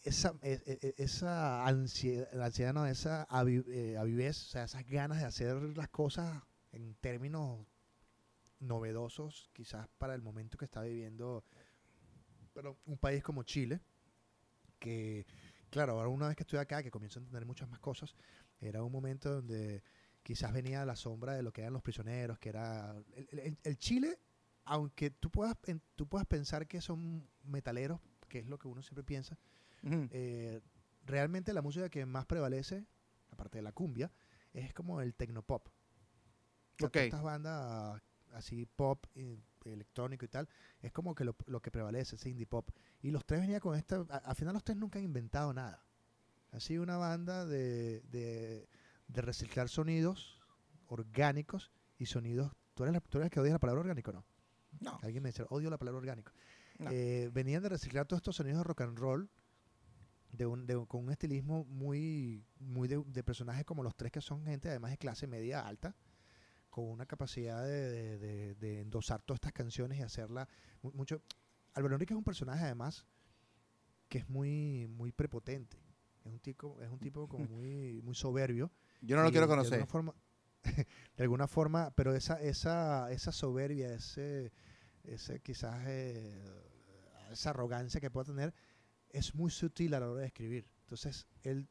Esa, 0.03 0.33
e- 0.41 0.59
e- 0.65 0.79
e- 0.81 0.95
esa 0.97 1.63
ansiedad, 1.67 2.27
ansiedad, 2.41 2.73
no, 2.73 2.87
esa 2.87 3.27
avi- 3.27 3.63
eh, 3.67 3.97
avidez, 3.99 4.47
o 4.47 4.49
sea, 4.49 4.63
esas 4.63 4.83
ganas 4.87 5.19
de 5.19 5.25
hacer 5.25 5.55
las 5.77 5.89
cosas 5.89 6.41
en 6.71 6.95
términos 6.95 7.67
novedosos, 8.61 9.49
quizás 9.53 9.87
para 9.97 10.15
el 10.15 10.21
momento 10.21 10.57
que 10.57 10.65
está 10.65 10.83
viviendo 10.83 11.43
pero 12.53 12.77
un 12.85 12.97
país 12.97 13.23
como 13.23 13.43
Chile, 13.43 13.81
que, 14.79 15.25
claro, 15.69 15.93
ahora 15.93 16.09
una 16.09 16.27
vez 16.27 16.35
que 16.35 16.43
estoy 16.43 16.59
acá, 16.59 16.83
que 16.83 16.91
comienzo 16.91 17.19
a 17.19 17.21
entender 17.21 17.45
muchas 17.45 17.69
más 17.69 17.79
cosas, 17.79 18.15
era 18.59 18.83
un 18.83 18.91
momento 18.91 19.33
donde 19.35 19.83
quizás 20.23 20.53
venía 20.53 20.81
a 20.81 20.85
la 20.85 20.95
sombra 20.95 21.33
de 21.33 21.43
lo 21.43 21.51
que 21.53 21.61
eran 21.61 21.73
los 21.73 21.81
prisioneros, 21.81 22.39
que 22.39 22.49
era... 22.49 22.95
El, 23.15 23.39
el- 23.39 23.57
el 23.63 23.77
Chile, 23.77 24.19
aunque 24.65 25.11
tú 25.11 25.31
puedas, 25.31 25.55
tú 25.95 26.07
puedas 26.07 26.27
pensar 26.27 26.67
que 26.67 26.81
son 26.81 27.29
metaleros, 27.43 27.99
que 28.27 28.39
es 28.39 28.47
lo 28.47 28.57
que 28.59 28.67
uno 28.67 28.81
siempre 28.81 29.03
piensa, 29.03 29.37
ujú. 29.83 30.09
eh, 30.09 30.61
realmente 31.05 31.53
la 31.53 31.61
música 31.61 31.89
que 31.89 32.05
más 32.05 32.25
prevalece, 32.25 32.85
aparte 33.31 33.59
de 33.59 33.63
la 33.63 33.71
cumbia, 33.71 34.11
es 34.53 34.73
como 34.73 35.01
el 35.01 35.15
tecnopop. 35.15 35.67
O 35.67 35.71
sea, 36.77 36.87
Ok. 36.87 36.93
todas 36.93 37.05
estas 37.05 37.23
bandas 37.23 38.01
así 38.33 38.65
pop, 38.65 39.05
eh, 39.15 39.37
electrónico 39.65 40.25
y 40.25 40.27
tal, 40.27 40.47
es 40.81 40.91
como 40.91 41.13
que 41.15 41.23
lo, 41.25 41.35
lo 41.45 41.61
que 41.61 41.71
prevalece, 41.71 42.15
ese 42.15 42.29
indie 42.29 42.45
pop. 42.47 42.69
Y 43.01 43.11
los 43.11 43.25
tres 43.25 43.41
venían 43.41 43.59
con 43.59 43.77
esta, 43.77 44.05
a- 44.09 44.17
al 44.17 44.35
final 44.35 44.53
los 44.53 44.63
tres 44.63 44.77
nunca 44.77 44.99
han 44.99 45.05
inventado 45.05 45.53
nada. 45.53 45.83
Ha 46.51 46.59
sido 46.59 46.83
una 46.83 46.97
banda 46.97 47.45
de, 47.45 48.01
de, 48.11 48.67
de 49.07 49.21
reciclar 49.21 49.69
sonidos 49.69 50.41
orgánicos 50.87 51.71
y 51.97 52.05
sonidos. 52.07 52.51
¿Tú 52.73 52.83
eres, 52.83 52.93
la, 52.93 52.99
tú 53.01 53.17
eres 53.19 53.25
el 53.27 53.31
que 53.31 53.39
odia 53.39 53.53
la 53.53 53.59
palabra 53.59 53.81
orgánico 53.81 54.11
no? 54.11 54.25
No. 54.79 54.97
Alguien 55.01 55.21
me 55.23 55.29
dice, 55.29 55.45
odio 55.49 55.69
la 55.69 55.77
palabra 55.77 55.99
orgánico. 55.99 56.31
No. 56.79 56.89
Eh, 56.91 57.29
venían 57.33 57.61
de 57.61 57.69
reciclar 57.69 58.07
todos 58.07 58.19
estos 58.19 58.35
sonidos 58.35 58.59
de 58.59 58.63
rock 58.63 58.81
and 58.81 58.97
roll 58.97 59.29
de 60.31 60.45
un, 60.45 60.65
de 60.65 60.75
un- 60.77 60.85
con 60.85 61.03
un 61.03 61.11
estilismo 61.11 61.65
muy, 61.65 62.43
muy 62.59 62.87
de, 62.87 63.03
de 63.05 63.23
personajes 63.23 63.65
como 63.65 63.83
los 63.83 63.95
tres 63.95 64.11
que 64.11 64.21
son 64.21 64.43
gente 64.45 64.69
además 64.69 64.91
de 64.91 64.97
clase 64.97 65.27
media 65.27 65.65
alta, 65.67 65.95
con 66.71 66.85
una 66.89 67.05
capacidad 67.05 67.63
de, 67.63 67.89
de- 67.91 68.17
de- 68.17 68.55
de 68.55 68.79
endosar 68.81 69.21
todas 69.21 69.37
estas 69.37 69.53
canciones 69.53 69.99
y 69.99 70.01
hacerla 70.01 70.47
mu- 70.81 70.91
mucho. 70.93 71.21
Álvaro 71.73 71.93
Enrique 71.95 72.13
es 72.13 72.17
un 72.17 72.23
personaje 72.23 72.63
además 72.65 73.05
que 74.09 74.17
es 74.17 74.29
muy, 74.29 74.87
muy 74.87 75.11
prepotente. 75.11 75.77
Es 76.25 76.31
un 76.31 76.39
tipo, 76.39 76.81
es 76.81 76.89
un 76.89 76.99
tipo 76.99 77.27
como 77.27 77.45
muy, 77.45 78.01
muy 78.03 78.15
soberbio. 78.15 78.71
Yo 79.01 79.15
no 79.15 79.23
lo 79.23 79.31
quiero 79.31 79.45
de 79.47 79.51
conocer. 79.51 79.73
alguna 79.73 79.87
forma, 79.91 80.15
de 81.17 81.23
alguna 81.23 81.47
forma, 81.47 81.91
pero 81.95 82.15
esa, 82.15 82.41
esa, 82.41 83.11
esa 83.11 83.31
soberbia, 83.31 83.93
ese, 83.93 84.51
ese 85.03 85.39
quizás 85.41 85.83
eh, 85.87 86.41
esa 87.31 87.49
arrogancia 87.51 87.99
que 88.01 88.09
pueda 88.11 88.25
tener, 88.25 88.53
es 89.09 89.33
muy 89.35 89.51
sutil 89.51 89.93
a 89.93 89.99
la 89.99 90.09
hora 90.09 90.21
de 90.21 90.27
escribir. 90.27 90.67
Entonces, 90.81 91.27
él 91.43 91.67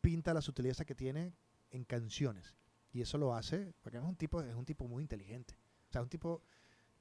pinta 0.00 0.34
la 0.34 0.42
sutileza 0.42 0.84
que 0.84 0.94
tiene 0.94 1.32
en 1.70 1.84
canciones. 1.84 2.54
Y 2.92 3.00
eso 3.00 3.18
lo 3.18 3.34
hace, 3.34 3.72
porque 3.80 3.98
es 3.98 4.04
un 4.04 4.16
tipo, 4.16 4.42
es 4.42 4.54
un 4.54 4.64
tipo 4.64 4.86
muy 4.86 5.02
inteligente. 5.02 5.54
O 5.88 5.92
sea, 5.92 6.00
es 6.00 6.04
un 6.04 6.10
tipo 6.10 6.42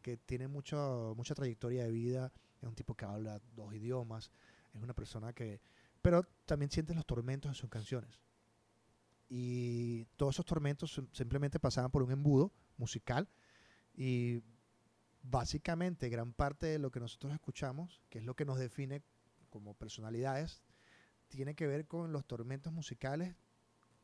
que 0.01 0.17
tiene 0.17 0.47
mucho, 0.47 1.13
mucha 1.15 1.35
trayectoria 1.35 1.83
de 1.83 1.91
vida, 1.91 2.31
es 2.61 2.67
un 2.67 2.75
tipo 2.75 2.95
que 2.95 3.05
habla 3.05 3.41
dos 3.55 3.73
idiomas, 3.73 4.31
es 4.73 4.81
una 4.81 4.93
persona 4.93 5.33
que... 5.33 5.61
Pero 6.01 6.23
también 6.45 6.71
sientes 6.71 6.95
los 6.95 7.05
tormentos 7.05 7.49
en 7.49 7.55
sus 7.55 7.69
canciones. 7.69 8.19
Y 9.29 10.05
todos 10.17 10.35
esos 10.35 10.45
tormentos 10.45 10.93
sim- 10.93 11.07
simplemente 11.11 11.59
pasaban 11.59 11.91
por 11.91 12.03
un 12.03 12.11
embudo 12.11 12.51
musical 12.77 13.29
y 13.93 14.41
básicamente 15.23 16.09
gran 16.09 16.33
parte 16.33 16.65
de 16.67 16.79
lo 16.79 16.91
que 16.91 16.99
nosotros 16.99 17.33
escuchamos, 17.33 18.01
que 18.09 18.19
es 18.19 18.25
lo 18.25 18.35
que 18.35 18.45
nos 18.45 18.57
define 18.57 19.03
como 19.49 19.73
personalidades, 19.73 20.63
tiene 21.27 21.55
que 21.55 21.67
ver 21.67 21.85
con 21.87 22.11
los 22.11 22.25
tormentos 22.25 22.73
musicales 22.73 23.35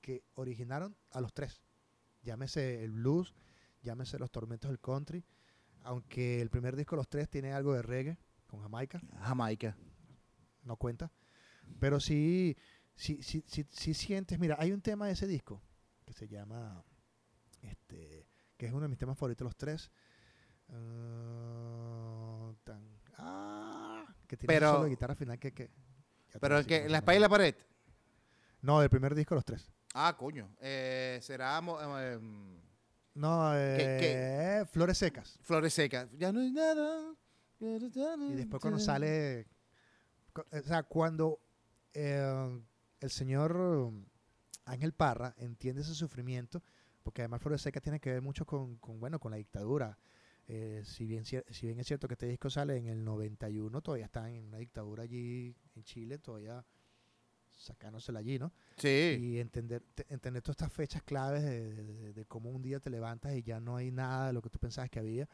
que 0.02 0.24
originaron 0.36 0.96
a 1.12 1.20
los 1.20 1.34
tres. 1.34 1.62
Llámese 2.28 2.84
el 2.84 2.92
blues, 2.92 3.34
llámese 3.84 4.20
los 4.20 4.30
tormentos 4.32 4.70
del 4.70 4.82
country, 4.82 5.24
aunque 5.84 6.42
el 6.42 6.50
primer 6.50 6.76
disco 6.76 6.96
de 6.96 6.98
los 6.98 7.08
tres 7.08 7.30
tiene 7.30 7.54
algo 7.54 7.74
de 7.74 7.82
reggae 7.82 8.18
con 8.48 8.62
Jamaica, 8.62 9.02
Jamaica. 9.22 9.78
no 10.64 10.76
cuenta. 10.76 11.10
Pero 11.80 12.02
sí, 12.02 12.58
sí, 12.96 13.24
sí, 13.24 13.46
sí, 13.48 13.66
sí 13.70 13.94
sientes, 13.94 14.40
mira, 14.40 14.58
hay 14.60 14.74
un 14.74 14.82
tema 14.82 15.08
de 15.08 15.14
ese 15.14 15.26
disco 15.26 15.62
que 16.04 16.12
se 16.12 16.28
llama, 16.28 16.84
este, 17.62 18.28
que 18.58 18.66
es 18.66 18.74
uno 18.74 18.82
de 18.82 18.88
mis 18.90 18.98
temas 18.98 19.18
favoritos, 19.18 19.46
los 19.46 19.56
tres. 19.56 19.90
ah, 20.68 22.52
tan- 22.66 23.00
ah, 23.20 24.06
que 24.28 24.36
tiene 24.36 24.54
Pero- 24.54 24.68
un 24.70 24.74
solo 24.76 24.84
de 24.84 24.90
guitarra 24.90 25.16
final 25.16 25.40
que... 25.40 25.54
que 25.54 25.72
Pero 26.42 26.62
que, 26.66 26.90
la 26.90 26.98
espalda 26.98 27.18
y 27.20 27.22
la 27.22 27.30
pared. 27.30 27.56
No, 28.62 28.82
del 28.82 28.90
primer 28.90 29.16
disco 29.16 29.34
los 29.34 29.46
tres. 29.46 29.72
Ah, 30.00 30.16
coño. 30.16 30.48
Eh, 30.62 31.18
será 31.24 31.58
em, 31.60 32.56
No, 33.16 33.52
¿Qué- 33.54 34.60
eh, 34.62 34.66
Flores 34.66 34.98
Secas. 35.00 35.40
Flores 35.42 35.74
secas. 35.74 36.08
Ya 36.18 36.32
no 36.32 36.40
hay 36.40 36.52
nada. 36.52 37.16
Y 37.60 38.36
después 38.36 38.62
cuando 38.62 38.78
sale, 38.80 39.48
o 40.36 40.62
sea, 40.64 40.84
cuando 40.84 41.40
eh, 41.94 42.62
el 43.00 43.10
señor 43.10 43.92
Ángel 44.66 44.94
Parra 44.94 45.34
entiende 45.40 45.82
ese 45.82 45.96
sufrimiento, 45.96 46.62
porque 47.02 47.24
además 47.24 47.42
Flores 47.42 47.62
Secas 47.62 47.82
tiene 47.82 48.00
que 48.00 48.12
ver 48.12 48.22
mucho 48.22 48.46
con, 48.46 48.78
con, 48.78 49.00
bueno, 49.00 49.20
con 49.20 49.32
la 49.32 49.38
dictadura. 49.38 49.98
Eh, 50.50 50.84
si, 50.86 51.06
bien, 51.08 51.26
si 51.26 51.42
bien 51.66 51.80
es 51.80 51.88
cierto 51.88 52.08
que 52.08 52.14
este 52.14 52.28
disco 52.28 52.50
sale 52.52 52.78
en 52.78 52.86
el 52.86 53.04
91, 53.04 53.82
todavía 53.82 54.06
están 54.06 54.28
en 54.28 54.46
una 54.46 54.58
dictadura 54.60 55.04
allí 55.04 55.56
en 55.76 55.84
Chile, 55.84 56.20
todavía 56.20 56.64
sacándosela 57.58 58.20
allí, 58.20 58.40
¿no? 58.40 58.54
Sí. 58.78 59.18
y 59.20 59.40
entender, 59.40 59.84
te- 59.96 60.06
entender 60.14 60.42
todas 60.42 60.56
estas 60.56 60.72
fechas 60.72 61.04
claves 61.04 61.44
de, 61.44 62.14
de- 62.14 62.26
cómo 62.26 62.50
un 62.52 62.62
día 62.62 62.80
te 62.80 62.90
levantas 62.90 63.34
y 63.36 63.42
ya 63.44 63.60
no 63.60 63.76
hay 63.76 63.92
nada 63.92 64.28
de 64.28 64.34
lo 64.34 64.42
que 64.42 64.50
tú 64.50 64.60
pensabas 64.60 64.90
que 64.90 65.00
había. 65.00 65.28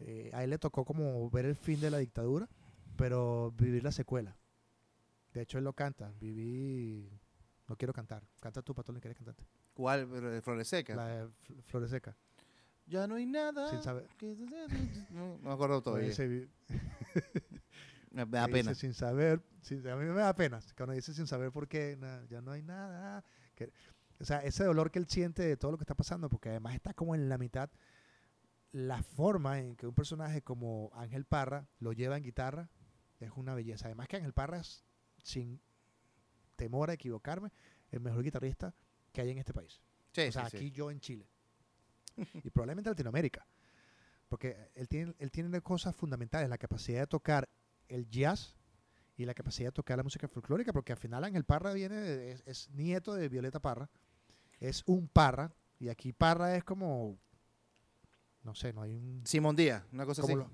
Eh, 0.00 0.30
a 0.32 0.42
él 0.44 0.50
le 0.50 0.58
tocó 0.58 0.84
como 0.84 1.28
ver 1.30 1.44
el 1.44 1.54
fin 1.56 1.80
de 1.80 1.90
la 1.90 1.98
dictadura, 1.98 2.48
pero 2.96 3.52
vivir 3.56 3.84
la 3.84 3.92
secuela. 3.92 4.36
De 5.34 5.42
hecho, 5.42 5.58
él 5.58 5.64
lo 5.64 5.72
canta. 5.74 6.12
Viví. 6.20 7.10
No 7.68 7.76
quiero 7.76 7.92
cantar. 7.92 8.26
Canta 8.40 8.62
tú, 8.62 8.74
Patón, 8.74 8.98
¿quieres 8.98 9.16
cantarte? 9.16 9.44
¿Cuál? 9.74 10.08
Pero 10.08 10.30
de 10.30 10.40
Flores 10.40 10.66
secas. 10.68 10.96
La 10.96 11.06
de 11.08 11.24
Fl- 11.26 11.62
Flores 11.64 11.90
Seca. 11.90 12.16
Ya 12.86 13.06
no 13.06 13.16
hay 13.16 13.26
nada. 13.26 13.68
Sin 13.70 13.82
saber. 13.82 14.08
que- 14.16 14.34
No, 15.10 15.36
no 15.36 15.38
me 15.42 15.52
acuerdo 15.52 15.82
todavía. 15.82 16.10
Dice, 18.10 18.24
Me 18.26 18.38
da 18.38 18.46
que 18.46 18.52
dice, 18.52 18.64
pena. 18.64 18.74
sin 18.74 18.94
saber. 18.94 19.42
sin- 19.62 19.86
a 19.88 19.96
mí 19.96 20.04
me 20.04 20.20
da 20.20 20.34
pena. 20.34 20.60
Cuando 20.76 20.94
dice 20.94 21.12
sin 21.14 21.26
saber 21.26 21.50
por 21.52 21.68
qué, 21.68 21.96
na- 21.98 22.24
ya 22.28 22.40
no 22.40 22.52
hay 22.52 22.62
nada. 22.62 23.24
que- 23.54 23.72
o 24.20 24.24
sea, 24.24 24.38
ese 24.44 24.64
dolor 24.64 24.90
que 24.90 24.98
él 24.98 25.06
siente 25.08 25.42
de 25.42 25.56
todo 25.56 25.72
lo 25.72 25.78
que 25.78 25.82
está 25.84 25.94
pasando, 25.94 26.28
porque 26.28 26.48
además 26.48 26.74
está 26.74 26.94
como 26.94 27.14
en 27.14 27.28
la 27.28 27.38
mitad. 27.38 27.70
La 28.72 29.02
forma 29.02 29.58
en 29.60 29.76
que 29.76 29.86
un 29.86 29.94
personaje 29.94 30.42
como 30.42 30.90
Ángel 30.94 31.24
Parra 31.24 31.66
lo 31.80 31.92
lleva 31.92 32.16
en 32.16 32.22
guitarra 32.22 32.68
es 33.18 33.30
una 33.34 33.54
belleza. 33.54 33.86
Además 33.86 34.08
que 34.08 34.16
Ángel 34.16 34.32
Parra 34.32 34.58
es, 34.60 34.84
sin 35.22 35.60
temor 36.56 36.90
a 36.90 36.94
equivocarme, 36.94 37.50
el 37.90 38.00
mejor 38.00 38.22
guitarrista 38.22 38.74
que 39.12 39.20
hay 39.22 39.30
en 39.30 39.38
este 39.38 39.52
país. 39.54 39.80
Sí, 40.12 40.22
o 40.22 40.32
sea, 40.32 40.44
sí, 40.44 40.50
sí. 40.50 40.56
aquí 40.58 40.70
yo 40.70 40.90
en 40.90 41.00
Chile. 41.00 41.28
y 42.44 42.50
probablemente 42.50 42.88
en 42.88 42.92
Latinoamérica. 42.92 43.46
Porque 44.28 44.70
él 44.74 44.88
tiene, 44.88 45.14
él 45.18 45.30
tiene 45.30 45.60
cosas 45.62 45.96
fundamentales, 45.96 46.48
la 46.50 46.58
capacidad 46.58 47.00
de 47.00 47.06
tocar 47.06 47.48
el 47.88 48.08
jazz 48.08 48.54
y 49.16 49.24
la 49.24 49.34
capacidad 49.34 49.68
de 49.68 49.72
tocar 49.72 49.96
la 49.96 50.04
música 50.04 50.28
folclórica, 50.28 50.72
porque 50.72 50.92
al 50.92 50.98
final 50.98 51.24
Ángel 51.24 51.44
Parra 51.44 51.72
viene, 51.72 51.96
de- 51.96 52.32
es, 52.32 52.42
es 52.46 52.70
nieto 52.70 53.14
de 53.14 53.28
Violeta 53.28 53.60
Parra, 53.60 53.90
es 54.60 54.82
un 54.86 55.08
Parra, 55.08 55.52
y 55.80 55.88
aquí 55.88 56.12
Parra 56.12 56.54
es 56.56 56.64
como, 56.64 57.18
no 58.42 58.54
sé, 58.54 58.72
no 58.72 58.82
hay 58.82 58.94
un... 58.94 59.22
Simón 59.26 59.56
Díaz, 59.56 59.82
una 59.92 60.06
cosa 60.06 60.22
así. 60.22 60.34
lo- 60.34 60.50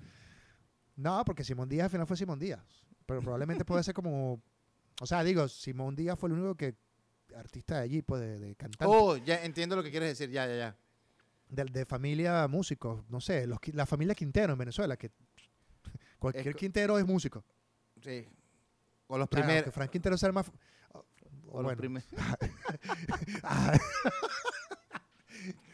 no, 0.96 1.24
porque 1.24 1.44
Simón 1.44 1.68
Díaz 1.68 1.84
al 1.84 1.90
final 1.90 2.06
fue 2.06 2.16
Simón 2.16 2.38
Díaz, 2.38 2.62
pero 3.06 3.20
probablemente 3.20 3.64
puede 3.64 3.82
ser 3.82 3.94
como, 3.94 4.40
o 5.00 5.06
sea, 5.06 5.22
digo, 5.24 5.48
Simón 5.48 5.94
Díaz 5.96 6.18
fue 6.18 6.28
el 6.28 6.34
único 6.34 6.54
que 6.56 6.76
artista 7.36 7.76
de 7.78 7.82
allí, 7.82 8.00
pues 8.02 8.20
de, 8.22 8.38
de 8.38 8.54
cantante. 8.54 8.84
Oh, 8.96 9.16
ya 9.16 9.44
entiendo 9.44 9.74
lo 9.76 9.82
que 9.82 9.90
quieres 9.90 10.10
decir. 10.10 10.30
Ya, 10.32 10.46
ya, 10.46 10.56
ya. 10.56 10.76
de, 11.48 11.64
de 11.64 11.84
familia 11.84 12.46
músicos, 12.48 13.02
no 13.10 13.20
sé, 13.20 13.46
los, 13.48 13.58
la 13.72 13.86
familia 13.86 14.14
Quintero 14.14 14.52
en 14.52 14.58
Venezuela, 14.58 14.96
que 14.96 15.10
cualquier 16.32 16.54
co- 16.54 16.58
Quintero 16.58 16.98
es 16.98 17.06
músico. 17.06 17.44
Sí. 18.02 18.28
O 19.06 19.18
los 19.18 19.28
primeros. 19.28 19.72
Frank 19.74 19.90
Quintero 19.90 20.16
sea 20.18 20.26
el 20.28 20.32
más... 20.32 20.50
o- 20.92 21.62
los 21.62 21.74
primeros. 21.76 22.08
Ah, 23.42 23.72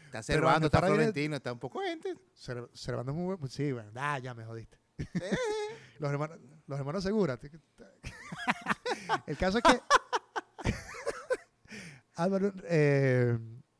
Está 0.05 0.23
Cervando, 0.23 0.67
está 0.67 0.81
Florentino, 0.81 1.37
está 1.37 1.53
un 1.53 1.59
poco 1.59 1.79
gente. 1.79 2.13
Cer- 2.35 2.69
Servando 2.73 3.13
es 3.13 3.17
muy 3.17 3.25
bueno. 3.35 3.47
Sí, 3.47 3.71
bueno, 3.71 3.91
ah, 3.95 4.19
ya 4.19 4.33
me 4.33 4.43
jodiste. 4.43 4.77
los 5.99 6.11
hermanos, 6.11 6.37
los 6.67 6.77
hermanos 6.79 7.01
Segura. 7.03 7.39
el 9.25 9.37
caso 9.37 9.59
es 9.59 9.63
que 9.63 9.79
Álvaro, 12.15 12.53
eh, 12.65 13.37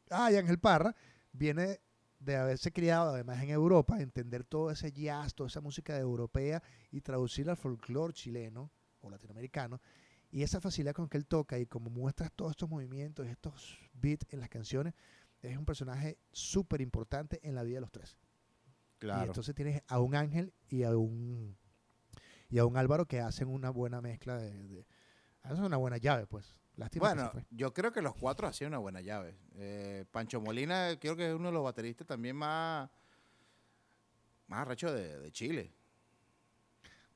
ah, 0.10 0.32
y 0.32 0.36
Ángel 0.38 0.58
Parra 0.60 0.96
viene 1.34 1.82
de 2.22 2.36
haberse 2.38 2.72
criado 2.72 3.10
además 3.10 3.42
en 3.42 3.50
Europa, 3.50 4.00
entender 4.00 4.44
todo 4.44 4.70
ese 4.72 4.92
jazz, 4.92 5.34
toda 5.34 5.48
esa 5.48 5.60
música 5.62 5.98
europea 5.98 6.62
y 6.92 7.02
traducirla 7.02 7.54
al 7.54 7.58
folclore 7.58 8.14
chileno 8.14 8.72
o 9.02 9.10
latinoamericano. 9.10 9.82
Y 10.30 10.44
esa 10.44 10.62
facilidad 10.62 10.94
con 10.94 11.10
que 11.10 11.18
él 11.18 11.26
toca 11.26 11.58
y 11.60 11.66
como 11.66 11.90
muestras 11.90 12.32
todos 12.34 12.52
estos 12.52 12.70
movimientos, 12.70 13.28
estos 13.28 13.78
beats 13.94 14.26
en 14.30 14.40
las 14.40 14.50
canciones, 14.50 14.94
es 15.42 15.58
un 15.58 15.66
personaje 15.66 16.18
súper 16.32 16.80
importante 16.82 17.40
en 17.44 17.56
la 17.56 17.64
vida 17.64 17.76
de 17.78 17.82
los 17.82 17.92
tres. 17.92 18.18
Y 19.24 19.28
entonces 19.28 19.56
tienes 19.56 19.82
a 19.88 20.00
un 20.00 20.16
Ángel 20.16 20.54
y 20.70 20.84
a 20.84 20.96
un 20.96 21.58
y 22.50 22.60
a 22.60 22.66
un 22.66 22.78
Álvaro 22.78 23.06
que 23.08 23.20
hacen 23.22 23.48
una 23.48 23.70
buena 23.72 24.00
mezcla 24.02 24.38
de, 24.38 24.52
de- 24.68 24.86
hacen 25.42 25.64
una 25.64 25.78
buena 25.78 25.98
llave, 25.98 26.28
pues. 26.28 26.56
Lástima 26.82 27.14
Bueno, 27.14 27.32
yo 27.52 27.72
creo 27.76 27.92
que 27.94 28.02
los 28.02 28.16
cuatro 28.16 28.48
hacían 28.48 28.70
una 28.70 28.80
buena 28.80 29.02
llave. 29.02 29.36
Eh, 29.56 30.04
Pancho 30.10 30.42
Molina, 30.42 30.98
creo 31.00 31.16
que 31.16 31.30
es 31.30 31.36
uno 31.36 31.50
de 31.50 31.54
los 31.54 31.64
bateristas 31.64 32.08
también 32.08 32.36
más, 32.36 32.90
más 34.48 34.62
arrecho 34.62 34.92
de, 34.92 35.20
de 35.20 35.32
Chile. 35.32 35.72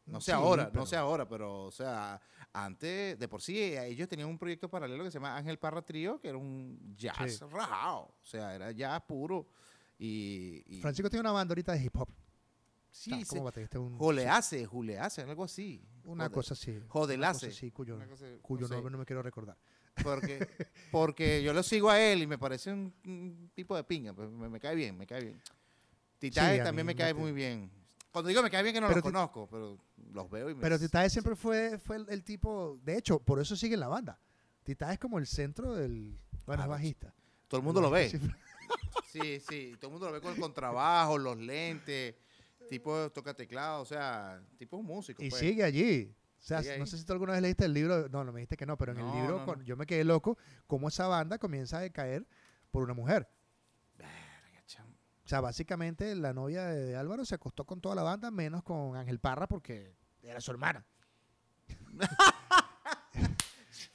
No 0.06 0.21
sé 0.21 0.25
Sí, 0.28 0.32
ahora, 0.34 0.65
no 0.65 0.71
pero- 0.71 0.86
sé 0.86 0.95
ahora, 0.97 1.28
pero, 1.28 1.63
o 1.63 1.71
sea, 1.71 2.21
antes, 2.54 3.17
de 3.17 3.28
por 3.28 3.41
sí, 3.41 3.60
ellos 3.60 4.08
tenían 4.08 4.30
un 4.30 4.38
proyecto 4.38 4.69
paralelo 4.69 5.04
que 5.04 5.10
se 5.10 5.15
llama 5.17 5.36
Ángel 5.36 5.58
Parra 5.58 5.82
Trío, 5.82 6.21
que 6.21 6.30
era 6.30 6.38
un 6.38 6.93
jazz 6.95 7.39
Sí. 7.39 7.45
rajado. 7.49 8.13
O 8.21 8.23
sea, 8.23 8.54
era 8.54 8.71
jazz 8.71 9.01
puro. 9.01 9.47
Y, 9.97 10.62
y- 10.67 10.80
Francisco 10.82 11.10
tiene 11.10 11.21
una 11.21 11.32
banda 11.32 11.54
ahorita 11.54 11.71
de 11.71 11.84
hip 11.84 11.95
hop. 11.97 12.10
Sí, 12.95 13.12
Está 13.12 13.25
se- 13.25 13.29
como 13.29 13.43
baterista 13.43 13.77
de 13.77 13.84
un- 13.84 13.97
Joleace, 13.97 14.65
Juleace, 14.65 15.21
algo 15.21 15.43
así. 15.43 15.84
Una 16.05 16.27
Jode- 16.29 16.34
cosa 16.34 16.53
así. 16.53 16.79
Jodelace. 16.88 17.45
Una 17.45 17.51
cosa 17.51 17.58
así, 17.58 17.71
cuyo, 17.71 17.95
una 17.95 18.08
cosa- 18.08 18.25
cuyo 18.41 18.62
no 18.62 18.67
sé. 18.67 18.73
nombre 18.75 18.91
no 18.91 18.97
me 18.99 19.05
quiero 19.05 19.21
recordar. 19.21 19.58
Porque, 20.03 20.47
porque 20.91 21.43
yo 21.43 21.53
lo 21.53 21.62
sigo 21.63 21.89
a 21.89 21.99
él 21.99 22.21
y 22.23 22.27
me 22.27 22.38
parece 22.38 22.71
un, 22.71 22.93
un 23.05 23.51
tipo 23.53 23.75
de 23.75 23.84
pinga. 23.84 24.13
pues, 24.13 24.29
me, 24.29 24.49
me 24.49 24.60
cae 24.60 24.75
bien, 24.75 24.97
me 24.97 25.05
cae 25.05 25.21
bien. 25.23 25.41
Titae 26.19 26.58
Sí, 26.58 26.63
también 26.63 26.86
mí 26.86 26.93
me 26.93 26.95
cae 26.95 27.13
me- 27.13 27.19
muy 27.19 27.31
bien. 27.34 27.69
Cuando 28.12 28.29
digo 28.29 28.41
me 28.41 28.49
cae 28.49 28.63
bien 28.63 28.73
que 28.73 28.79
no 28.81 28.88
Pero 28.88 28.97
los 29.01 29.03
conozco, 29.03 29.47
pero 29.49 29.77
los 30.13 30.29
veo 30.29 30.49
y 30.49 30.55
me... 30.55 30.62
Pero 30.62 30.79
Titae 30.79 31.10
siempre 31.10 31.36
fue, 31.36 31.77
fue 31.79 31.97
el, 31.97 32.05
el 32.10 32.23
tipo, 32.23 32.79
de 32.84 32.97
hecho, 32.97 33.19
por 33.19 33.39
eso 33.41 33.55
sigue 33.58 33.73
en 33.73 33.81
la 33.81 33.89
banda. 33.89 34.17
Titae 34.63 34.93
es 34.93 34.99
como 34.99 35.19
el 35.19 35.27
centro 35.27 35.75
del... 35.75 36.17
Bueno, 36.45 36.62
Claro, 36.62 36.69
bajista. 36.71 37.13
Todo 37.49 37.60
el 37.60 37.65
mundo 37.65 37.81
lo 37.81 37.89
ve. 37.91 38.10
Sí, 38.10 38.19
Sí, 39.12 39.39
sí. 39.39 39.75
Todo 39.79 39.88
el 39.88 39.91
mundo 39.93 40.08
lo 40.08 40.13
ve 40.13 40.21
con 40.21 40.34
el 40.34 40.39
contrabajo, 40.39 41.17
los 41.17 41.38
lentes. 41.38 42.15
Tipo 42.69 43.12
toca 43.12 43.34
teclado, 43.34 43.82
o 43.82 43.86
sea, 43.86 44.41
tipo 44.58 44.78
un 44.78 44.86
músico. 44.86 45.23
Y 45.23 45.30
pues. 45.30 45.39
sigue 45.39 45.63
allí. 45.63 46.15
O 46.39 46.41
sea, 46.47 46.62
Sigue 46.62 46.78
no 46.78 46.84
ahí. 46.84 46.89
sé 46.89 46.97
si 46.97 47.06
tú 47.06 47.13
alguna 47.13 47.34
vez 47.34 47.41
leíste 47.41 47.65
el 47.65 47.73
libro. 47.73 48.08
No, 48.10 48.23
no 48.23 48.32
me 48.32 48.39
dijiste 48.41 48.58
que 48.58 48.65
no, 48.65 48.78
pero 48.78 48.91
en 48.91 48.99
el 48.99 49.12
libro 49.13 49.43
no, 49.45 49.62
yo 49.63 49.75
me 49.75 49.86
quedé 49.88 50.04
loco 50.04 50.38
cómo 50.67 50.88
esa 50.89 51.08
banda 51.08 51.38
comienza 51.39 51.78
a 51.78 51.82
decaer 51.82 52.28
por 52.71 52.84
una 52.84 52.93
mujer. 52.93 53.28
O 55.23 55.28
sea, 55.28 55.41
básicamente 55.41 56.13
la 56.15 56.34
novia 56.34 56.65
de, 56.65 56.86
de 56.86 56.95
Álvaro 56.95 57.25
se 57.25 57.34
acostó 57.34 57.65
con 57.65 57.82
toda 57.82 57.95
la 57.95 58.04
banda, 58.04 58.30
menos 58.30 58.62
con 58.62 58.95
Ángel 58.95 59.17
Parra 59.19 59.47
porque 59.47 59.95
era 60.21 60.39
su 60.39 60.51
hermana. 60.51 60.86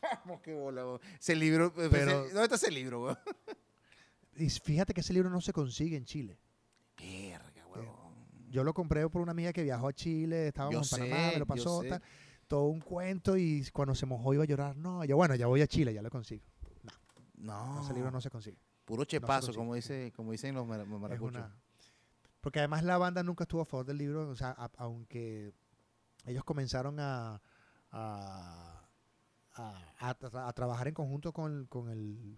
Vamos, 0.02 0.40
qué 0.42 0.54
bola. 0.54 0.98
Ese 1.18 1.36
libro, 1.36 1.72
pues, 1.72 1.88
Pero- 1.88 2.24
ese- 2.24 2.34
¿dónde 2.34 2.42
está 2.44 2.56
ese 2.56 2.70
libro? 2.70 3.16
Y 4.36 4.48
fíjate 4.48 4.94
que 4.94 5.02
ese 5.02 5.12
libro 5.12 5.28
no 5.30 5.40
se 5.40 5.52
consigue 5.52 5.96
en 5.96 6.04
Chile. 6.04 6.38
Yo 8.50 8.64
lo 8.64 8.74
compré 8.74 9.08
por 9.08 9.22
una 9.22 9.30
amiga 9.32 9.52
que 9.52 9.62
viajó 9.62 9.88
a 9.88 9.92
Chile, 9.92 10.48
estábamos 10.48 10.90
Yo 10.90 10.96
en 10.96 11.02
Panamá, 11.08 11.26
sé, 11.28 11.32
me 11.34 11.38
lo 11.38 11.46
pasó, 11.46 11.82
tal, 11.88 12.02
todo 12.48 12.64
un 12.66 12.80
cuento 12.80 13.36
y 13.36 13.64
cuando 13.72 13.94
se 13.94 14.06
mojó 14.06 14.34
iba 14.34 14.42
a 14.42 14.46
llorar. 14.46 14.76
No, 14.76 15.04
yo 15.04 15.16
bueno, 15.16 15.34
ya 15.36 15.46
voy 15.46 15.62
a 15.62 15.66
Chile, 15.66 15.94
ya 15.94 16.02
lo 16.02 16.10
consigo. 16.10 16.42
No, 17.36 17.80
Ese 17.82 17.94
libro 17.94 18.10
no 18.10 18.20
se 18.20 18.28
consigue. 18.30 18.58
puro 18.84 19.04
chepazo, 19.04 19.54
como, 19.54 19.74
dice, 19.74 20.12
como 20.16 20.32
dicen 20.32 20.54
los 20.54 20.66
mar- 20.66 20.84
maracuchos. 20.86 21.42
Porque 22.40 22.58
además 22.58 22.82
la 22.82 22.98
banda 22.98 23.22
nunca 23.22 23.44
estuvo 23.44 23.60
a 23.62 23.64
favor 23.66 23.86
del 23.86 23.98
libro, 23.98 24.28
o 24.28 24.34
sea, 24.36 24.50
a- 24.58 24.70
aunque 24.78 25.52
ellos 26.26 26.42
comenzaron 26.44 26.98
a, 26.98 27.40
a, 27.92 28.88
a- 29.54 29.84
a 29.98 30.18
tra- 30.18 30.48
a 30.48 30.52
trabajar 30.52 30.88
en 30.88 30.94
conjunto 30.94 31.32
con, 31.32 31.66
con 31.66 31.88
el, 31.90 32.36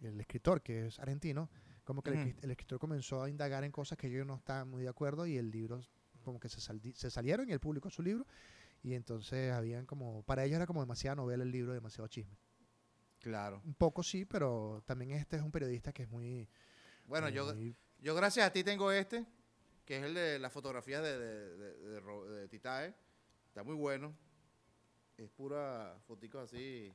el 0.00 0.20
escritor, 0.20 0.62
que 0.62 0.86
es 0.86 0.98
argentino, 0.98 1.50
como 1.90 2.02
que 2.02 2.10
el, 2.10 2.36
el 2.40 2.50
escritor 2.52 2.78
comenzó 2.78 3.22
a 3.24 3.28
indagar 3.28 3.64
en 3.64 3.72
cosas 3.72 3.98
que 3.98 4.06
ellos 4.06 4.24
no 4.24 4.36
estaban 4.36 4.68
muy 4.68 4.84
de 4.84 4.88
acuerdo 4.88 5.26
y 5.26 5.36
el 5.36 5.50
libro 5.50 5.80
como 6.22 6.38
que 6.38 6.48
se, 6.48 6.58
saldi- 6.60 6.94
se 6.94 7.10
salieron 7.10 7.48
y 7.48 7.52
él 7.52 7.58
publicó 7.58 7.90
su 7.90 8.00
libro 8.00 8.24
y 8.82 8.94
entonces 8.94 9.52
habían 9.52 9.86
como, 9.86 10.22
para 10.22 10.44
ellos 10.44 10.56
era 10.56 10.66
como 10.66 10.80
demasiada 10.80 11.16
novela 11.16 11.42
el 11.42 11.50
libro, 11.50 11.72
demasiado 11.72 12.06
chisme. 12.06 12.36
Claro. 13.18 13.60
Un 13.64 13.74
poco 13.74 14.02
sí, 14.04 14.24
pero 14.24 14.82
también 14.86 15.10
este 15.10 15.36
es 15.36 15.42
un 15.42 15.50
periodista 15.50 15.92
que 15.92 16.04
es 16.04 16.08
muy... 16.08 16.48
Bueno, 17.06 17.26
eh, 17.26 17.32
yo, 17.32 17.52
yo 17.98 18.14
gracias 18.14 18.46
a 18.46 18.52
ti 18.52 18.62
tengo 18.62 18.92
este, 18.92 19.26
que 19.84 19.98
es 19.98 20.04
el 20.04 20.14
de 20.14 20.38
las 20.38 20.52
fotografías 20.52 21.02
de, 21.02 21.18
de, 21.18 22.48
Titae. 22.48 22.94
Está 23.48 23.64
muy 23.64 23.74
bueno. 23.74 24.14
Es 25.16 25.28
pura 25.30 25.98
foticos 26.06 26.44
así 26.44 26.94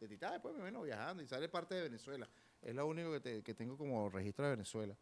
de 0.00 0.08
Titae, 0.08 0.40
pues 0.40 0.54
me 0.56 0.64
vino 0.64 0.82
viajando 0.82 1.22
y 1.22 1.28
sale 1.28 1.48
parte 1.48 1.76
de 1.76 1.82
Venezuela. 1.82 2.28
Es 2.62 2.74
lo 2.74 2.86
único 2.86 3.10
que, 3.12 3.20
te- 3.20 3.42
que 3.42 3.54
tengo 3.54 3.76
como 3.76 4.08
registro 4.08 4.44
de 4.44 4.52
Venezuela. 4.52 4.96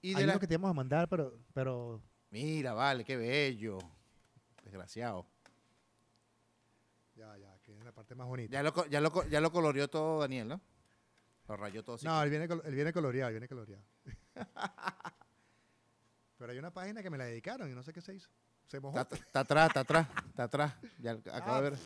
Y 0.00 0.08
Hay 0.10 0.14
de 0.14 0.24
uno 0.24 0.32
la- 0.34 0.38
que 0.40 0.46
te 0.46 0.54
íbamos 0.54 0.70
a 0.70 0.74
mandar, 0.74 1.08
pero, 1.08 1.38
pero 1.52 2.00
Mira, 2.30 2.72
vale, 2.72 3.04
qué 3.04 3.16
bello. 3.16 3.78
Desgraciado. 4.64 5.26
Ya, 7.14 7.36
ya, 7.36 7.58
que 7.62 7.76
es 7.76 7.84
la 7.84 7.92
parte 7.92 8.14
más 8.14 8.26
bonita. 8.26 8.52
Ya 8.52 8.62
lo, 8.62 8.86
ya, 8.86 9.00
lo, 9.00 9.28
ya 9.28 9.40
lo 9.40 9.52
coloreó 9.52 9.88
todo 9.88 10.20
Daniel, 10.20 10.48
¿no? 10.48 10.60
Lo 11.48 11.56
rayó 11.56 11.82
todo 11.84 11.96
así. 11.96 12.06
no, 12.06 12.22
él 12.22 12.30
viene, 12.30 12.48
col- 12.48 12.62
él 12.64 12.74
viene 12.74 12.92
coloreado, 12.92 13.28
él 13.28 13.34
viene 13.34 13.48
coloreado. 13.48 13.84
Pero 16.38 16.52
hay 16.52 16.58
una 16.58 16.72
página 16.72 17.02
que 17.02 17.10
me 17.10 17.18
la 17.18 17.24
dedicaron 17.26 17.70
y 17.70 17.74
no 17.74 17.82
sé 17.82 17.92
qué 17.92 18.00
se 18.00 18.14
hizo. 18.14 18.30
Se 18.66 18.80
mojó. 18.80 18.98
Está, 18.98 19.40
atrás, 19.40 19.68
está 19.68 19.80
atrás, 19.80 20.08
está 20.28 20.42
atrás. 20.44 20.74
Ya 21.00 21.12
acabo 21.12 21.52
Ah. 21.56 21.60
de 21.62 21.70
ver. 21.70 21.78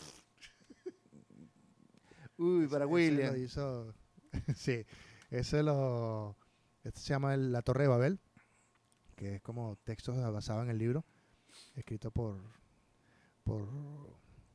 Uy, 2.38 2.66
para 2.68 2.87
William. 2.87 3.33
lo 3.33 3.38
hizo, 3.38 3.94
sí, 4.54 4.85
ese 5.30 5.62
lo... 5.62 6.37
Este 6.85 7.00
se 7.00 7.09
llama 7.09 7.37
La 7.37 7.62
Torre 7.62 7.82
de 7.82 7.88
Babel, 7.88 8.20
que 9.16 9.37
es 9.37 9.42
como 9.42 9.76
textos 9.85 10.16
basados 10.32 10.62
en 10.62 10.70
el 10.70 10.78
libro, 10.78 11.04
escrito 11.74 12.12
por, 12.12 12.38
por 13.42 13.66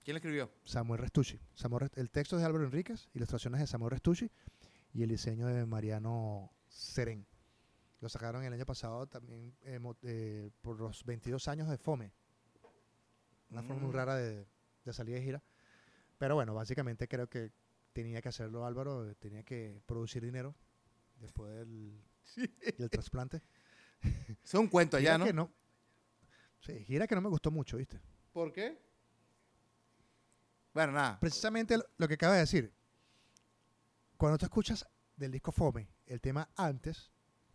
¿Quién 0.04 0.16
lo 0.16 0.18
escribió? 0.18 0.50
Samuel 0.64 1.02
Restucci. 1.02 1.40
Samuel 1.56 1.90
el 1.96 2.10
texto 2.10 2.38
es 2.38 2.42
de 2.42 2.46
Álvaro 2.46 2.64
Enríquez, 2.66 3.10
ilustraciones 3.14 3.60
de 3.60 3.68
Samuel 3.68 3.92
Restucci 3.92 4.32
y 4.94 5.04
el 5.04 5.10
diseño 5.10 5.48
de 5.48 5.66
Mariano 5.66 6.52
Serén. 6.70 7.28
Lo 8.00 8.08
sacaron 8.10 8.44
el 8.44 8.54
año 8.54 8.66
pasado 8.66 9.06
también 9.08 9.54
eh, 9.64 9.80
eh, 10.04 10.50
por 10.62 10.80
los 10.80 11.04
22 11.04 11.48
años 11.50 11.70
de 11.70 11.78
FOME. 11.78 12.12
Una 13.50 13.62
forma 13.62 13.82
muy 13.82 13.92
Mm. 13.92 13.96
rara 13.96 14.16
de, 14.16 14.48
de 14.86 14.94
salir 14.94 15.16
de 15.16 15.22
gira. 15.22 15.44
Pero 16.18 16.36
bueno, 16.36 16.54
básicamente 16.54 17.08
creo 17.08 17.28
que 17.28 17.52
tenía 17.94 18.22
que 18.22 18.30
hacerlo 18.30 18.66
Álvaro, 18.66 19.10
eh, 19.10 19.16
tenía 19.16 19.44
que 19.44 19.82
producir 19.86 20.24
dinero 20.24 20.56
después 21.18 21.52
del, 21.54 22.02
del 22.78 22.90
trasplante. 22.90 23.42
Es 24.44 24.54
un 24.56 24.68
cuento 24.68 24.98
Gira 24.98 25.18
¿no? 25.18 25.26
que 25.26 25.34
no. 25.34 25.52
Sí, 26.60 26.84
gira 26.86 27.08
que 27.08 27.16
no 27.16 27.22
me 27.22 27.30
gustó 27.30 27.50
mucho, 27.52 27.78
¿viste? 27.78 28.00
¿Por 28.32 28.52
qué? 28.54 28.80
Bueno, 30.74 30.94
nada. 30.94 31.20
precisamente 31.20 31.78
lo- 31.98 32.08
que 32.08 32.14
acaba 32.14 32.34
de 32.36 32.42
decir. 32.42 32.74
Cuando 34.18 34.38
tú 34.38 34.46
escuchas 34.46 34.86
del 35.16 35.32
disco 35.32 35.52
Fome, 35.52 35.90
el 36.06 36.22
tema 36.22 36.50
antes, 36.56 37.12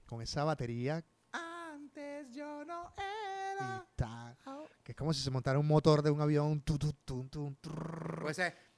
con 0.07 0.21
esa 0.23 0.45
batería 0.45 1.05
Antes 1.33 2.33
yo 2.35 2.65
no 2.65 2.93
y 2.97 3.01
era. 3.01 3.87
ta, 3.97 4.37
que 4.83 4.93
es 4.93 4.97
como 4.97 5.13
si 5.15 5.21
se 5.23 5.31
montara 5.31 5.59
un 5.59 5.67
motor 5.67 6.03
de 6.03 6.11
un 6.11 6.21
avión, 6.21 6.61
tu, 6.63 6.79
tu, 6.79 6.93
tun, 6.93 7.29
tun, 7.31 7.57
trrr. 7.57 8.23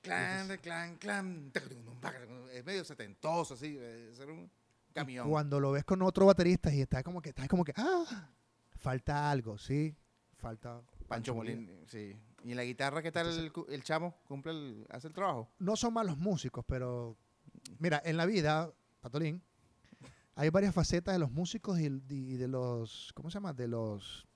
Clan, 0.09 0.59
clan, 0.59 0.97
clan. 0.99 1.53
Es 2.53 2.65
medio 2.65 2.85
setentoso, 2.85 3.55
así. 3.55 3.77
eh, 3.79 4.11
Ser 4.15 4.31
un 4.31 4.51
camión. 4.93 5.29
cuando 5.29 5.61
lo 5.61 5.73
ves 5.73 5.85
con 5.85 6.03
otro 6.03 6.27
baterista 6.27 6.73
y 6.73 6.81
está 6.81 7.03
como 7.03 7.21
que, 7.23 7.29
está 7.31 7.47
como 7.49 7.65
que, 7.65 7.73
ah, 7.77 8.31
falta 8.77 9.31
algo, 9.31 9.59
sí, 9.59 9.95
falta 10.37 10.81
Pancho 11.07 11.35
Molín, 11.35 11.71
sí. 11.87 12.17
¿Y 12.45 12.51
en 12.53 12.57
la 12.57 12.65
guitarra 12.65 13.03
qué 13.03 13.11
tal 13.13 13.27
el, 13.69 13.83
chamo? 13.83 14.15
¿Cumple 14.27 14.53
el, 14.53 14.87
hace 14.91 15.09
el 15.09 15.15
trabajo? 15.15 15.49
No 15.59 15.77
son 15.77 15.93
malos 15.95 16.17
músicos, 16.19 16.65
pero 16.67 17.17
mira, 17.79 18.01
en 18.05 18.17
la 18.17 18.27
vida, 18.27 18.73
Patolín, 19.01 19.43
hay 20.35 20.51
varias 20.51 20.75
facetas 20.75 21.15
de 21.15 21.19
los 21.19 21.31
músicos 21.33 21.81
y, 21.81 21.87
y 21.87 22.37
de 22.37 22.47
los, 22.49 23.13
¿cómo 23.15 23.31
se 23.31 23.35
llama? 23.35 23.53
De 23.53 23.67
los, 23.67 24.27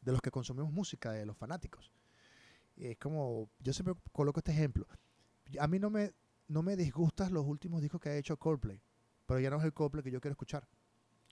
de 0.00 0.12
los 0.12 0.20
que 0.20 0.30
consumimos 0.30 0.72
música, 0.72 1.12
de 1.12 1.26
los 1.26 1.36
fanáticos. 1.36 1.90
Es 2.76 2.96
como, 2.98 3.50
yo 3.58 3.72
siempre 3.72 3.94
coloco 4.12 4.40
este 4.40 4.52
ejemplo. 4.52 4.86
A 5.58 5.66
mí 5.68 5.78
no 5.78 5.90
me, 5.90 6.12
no 6.48 6.62
me 6.62 6.76
disgustan 6.76 7.32
los 7.32 7.44
últimos 7.46 7.80
discos 7.80 8.00
que 8.00 8.08
ha 8.10 8.16
hecho 8.16 8.36
Coldplay, 8.38 8.80
pero 9.26 9.40
ya 9.40 9.50
no 9.50 9.58
es 9.58 9.64
el 9.64 9.72
Coldplay 9.72 10.02
que 10.02 10.10
yo 10.10 10.20
quiero 10.20 10.32
escuchar. 10.32 10.66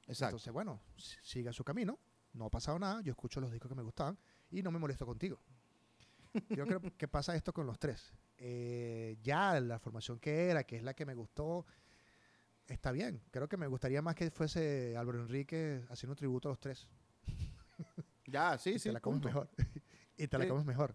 Exacto. 0.07 0.37
Entonces, 0.37 0.53
bueno, 0.53 0.81
si- 0.97 1.17
siga 1.23 1.53
su 1.53 1.63
camino, 1.65 1.99
no 2.33 2.47
ha 2.47 2.51
pasado 2.51 2.79
nada, 2.79 3.01
yo 3.03 3.11
escucho 3.13 3.41
los 3.41 3.51
discos 3.53 3.69
que 3.69 3.75
me 3.75 3.83
gustaban 3.83 4.19
y 4.51 4.63
no 4.63 4.71
me 4.71 4.79
molesto 4.79 5.05
contigo. 5.07 5.41
Yo 6.49 6.65
creo 6.65 6.81
que 6.81 7.09
pasa 7.09 7.35
esto 7.35 7.53
con 7.53 7.67
los 7.67 7.77
tres. 7.79 8.13
Eh, 8.39 9.19
ya 9.21 9.59
la 9.61 9.81
formación 9.81 10.21
que 10.21 10.49
era, 10.49 10.63
que 10.63 10.77
es 10.77 10.83
la 10.85 10.95
que 10.95 11.05
me 11.05 11.15
gustó, 11.15 11.67
está 12.69 12.93
bien. 12.93 13.21
Creo 13.33 13.49
que 13.49 13.57
me 13.57 13.67
gustaría 13.67 14.01
más 14.01 14.15
que 14.15 14.31
fuese 14.31 14.97
Álvaro 14.97 15.21
Enrique 15.23 15.85
haciendo 15.89 16.15
tributo 16.15 16.49
a 16.49 16.53
los 16.53 16.61
tres. 16.61 16.87
ya, 18.27 18.57
sí, 18.59 18.71
y 18.71 18.79
sí. 18.79 18.89
te 18.89 18.93
la 18.93 19.01
comes 19.01 19.21
punto. 19.21 19.29
mejor. 19.29 19.51
y 20.17 20.29
te 20.29 20.39
la 20.39 20.47
comes 20.47 20.65
mejor. 20.65 20.95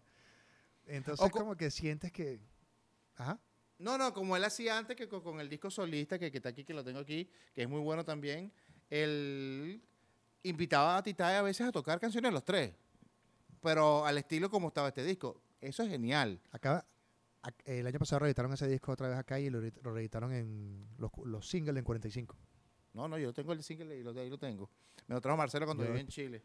Entonces, 0.85 1.25
O 1.25 1.29
como 1.29 1.55
que 1.57 1.69
sientes 1.69 2.11
que... 2.13 2.39
Ajá. 3.15 3.39
No, 3.77 3.97
no, 3.97 4.13
como 4.13 4.37
él 4.37 4.43
hacía 4.45 4.77
antes 4.77 4.95
que 4.95 5.07
co- 5.09 5.21
con, 5.21 5.39
el 5.41 5.49
disco 5.49 5.69
solista, 5.69 6.17
que, 6.17 6.31
que 6.31 6.37
está 6.37 6.49
aquí, 6.49 6.63
que 6.63 6.73
lo 6.73 6.83
tengo 6.83 6.99
aquí, 6.99 7.29
que 7.53 7.63
es 7.63 7.69
muy 7.69 7.81
bueno 7.81 8.05
también, 8.05 8.51
él 8.89 9.81
invitaba 10.43 10.97
a 10.97 11.03
Titae 11.03 11.35
a 11.37 11.41
veces 11.41 11.67
a 11.67 11.71
tocar 11.71 11.99
canciones 11.99 12.31
los 12.31 12.45
tres, 12.45 12.73
pero 13.61 14.05
al 14.05 14.17
estilo 14.17 14.49
como 14.49 14.69
estaba 14.69 14.87
este 14.89 15.03
disco. 15.03 15.41
Eso 15.59 15.83
es 15.83 15.89
genial. 15.89 16.39
Acaba, 16.51 16.85
ac- 17.41 17.63
el 17.65 17.85
año 17.87 17.99
pasado 17.99 18.19
reeditaron 18.19 18.53
ese 18.53 18.67
disco 18.67 18.91
otra 18.93 19.09
vez 19.09 19.17
acá 19.17 19.39
y 19.39 19.49
lo, 19.49 19.59
re- 19.59 19.73
lo 19.83 19.91
reeditaron 19.93 20.31
en 20.31 20.87
los, 20.97 21.45
singles 21.47 21.75
en 21.77 21.83
45. 21.83 22.37
No, 22.93 23.07
no, 23.09 23.17
yo 23.17 23.33
tengo 23.33 23.51
el 23.51 23.61
single 23.61 23.97
y 23.97 24.03
lo, 24.03 24.11
ahí 24.11 24.29
lo 24.29 24.37
tengo. 24.37 24.69
Me 25.07 25.15
lo 25.15 25.21
trajo 25.21 25.35
Marcelo 25.37 25.65
cuando 25.65 25.83
Yo- 25.83 25.89
viví 25.89 25.99
en 26.01 26.07
Chile. 26.07 26.43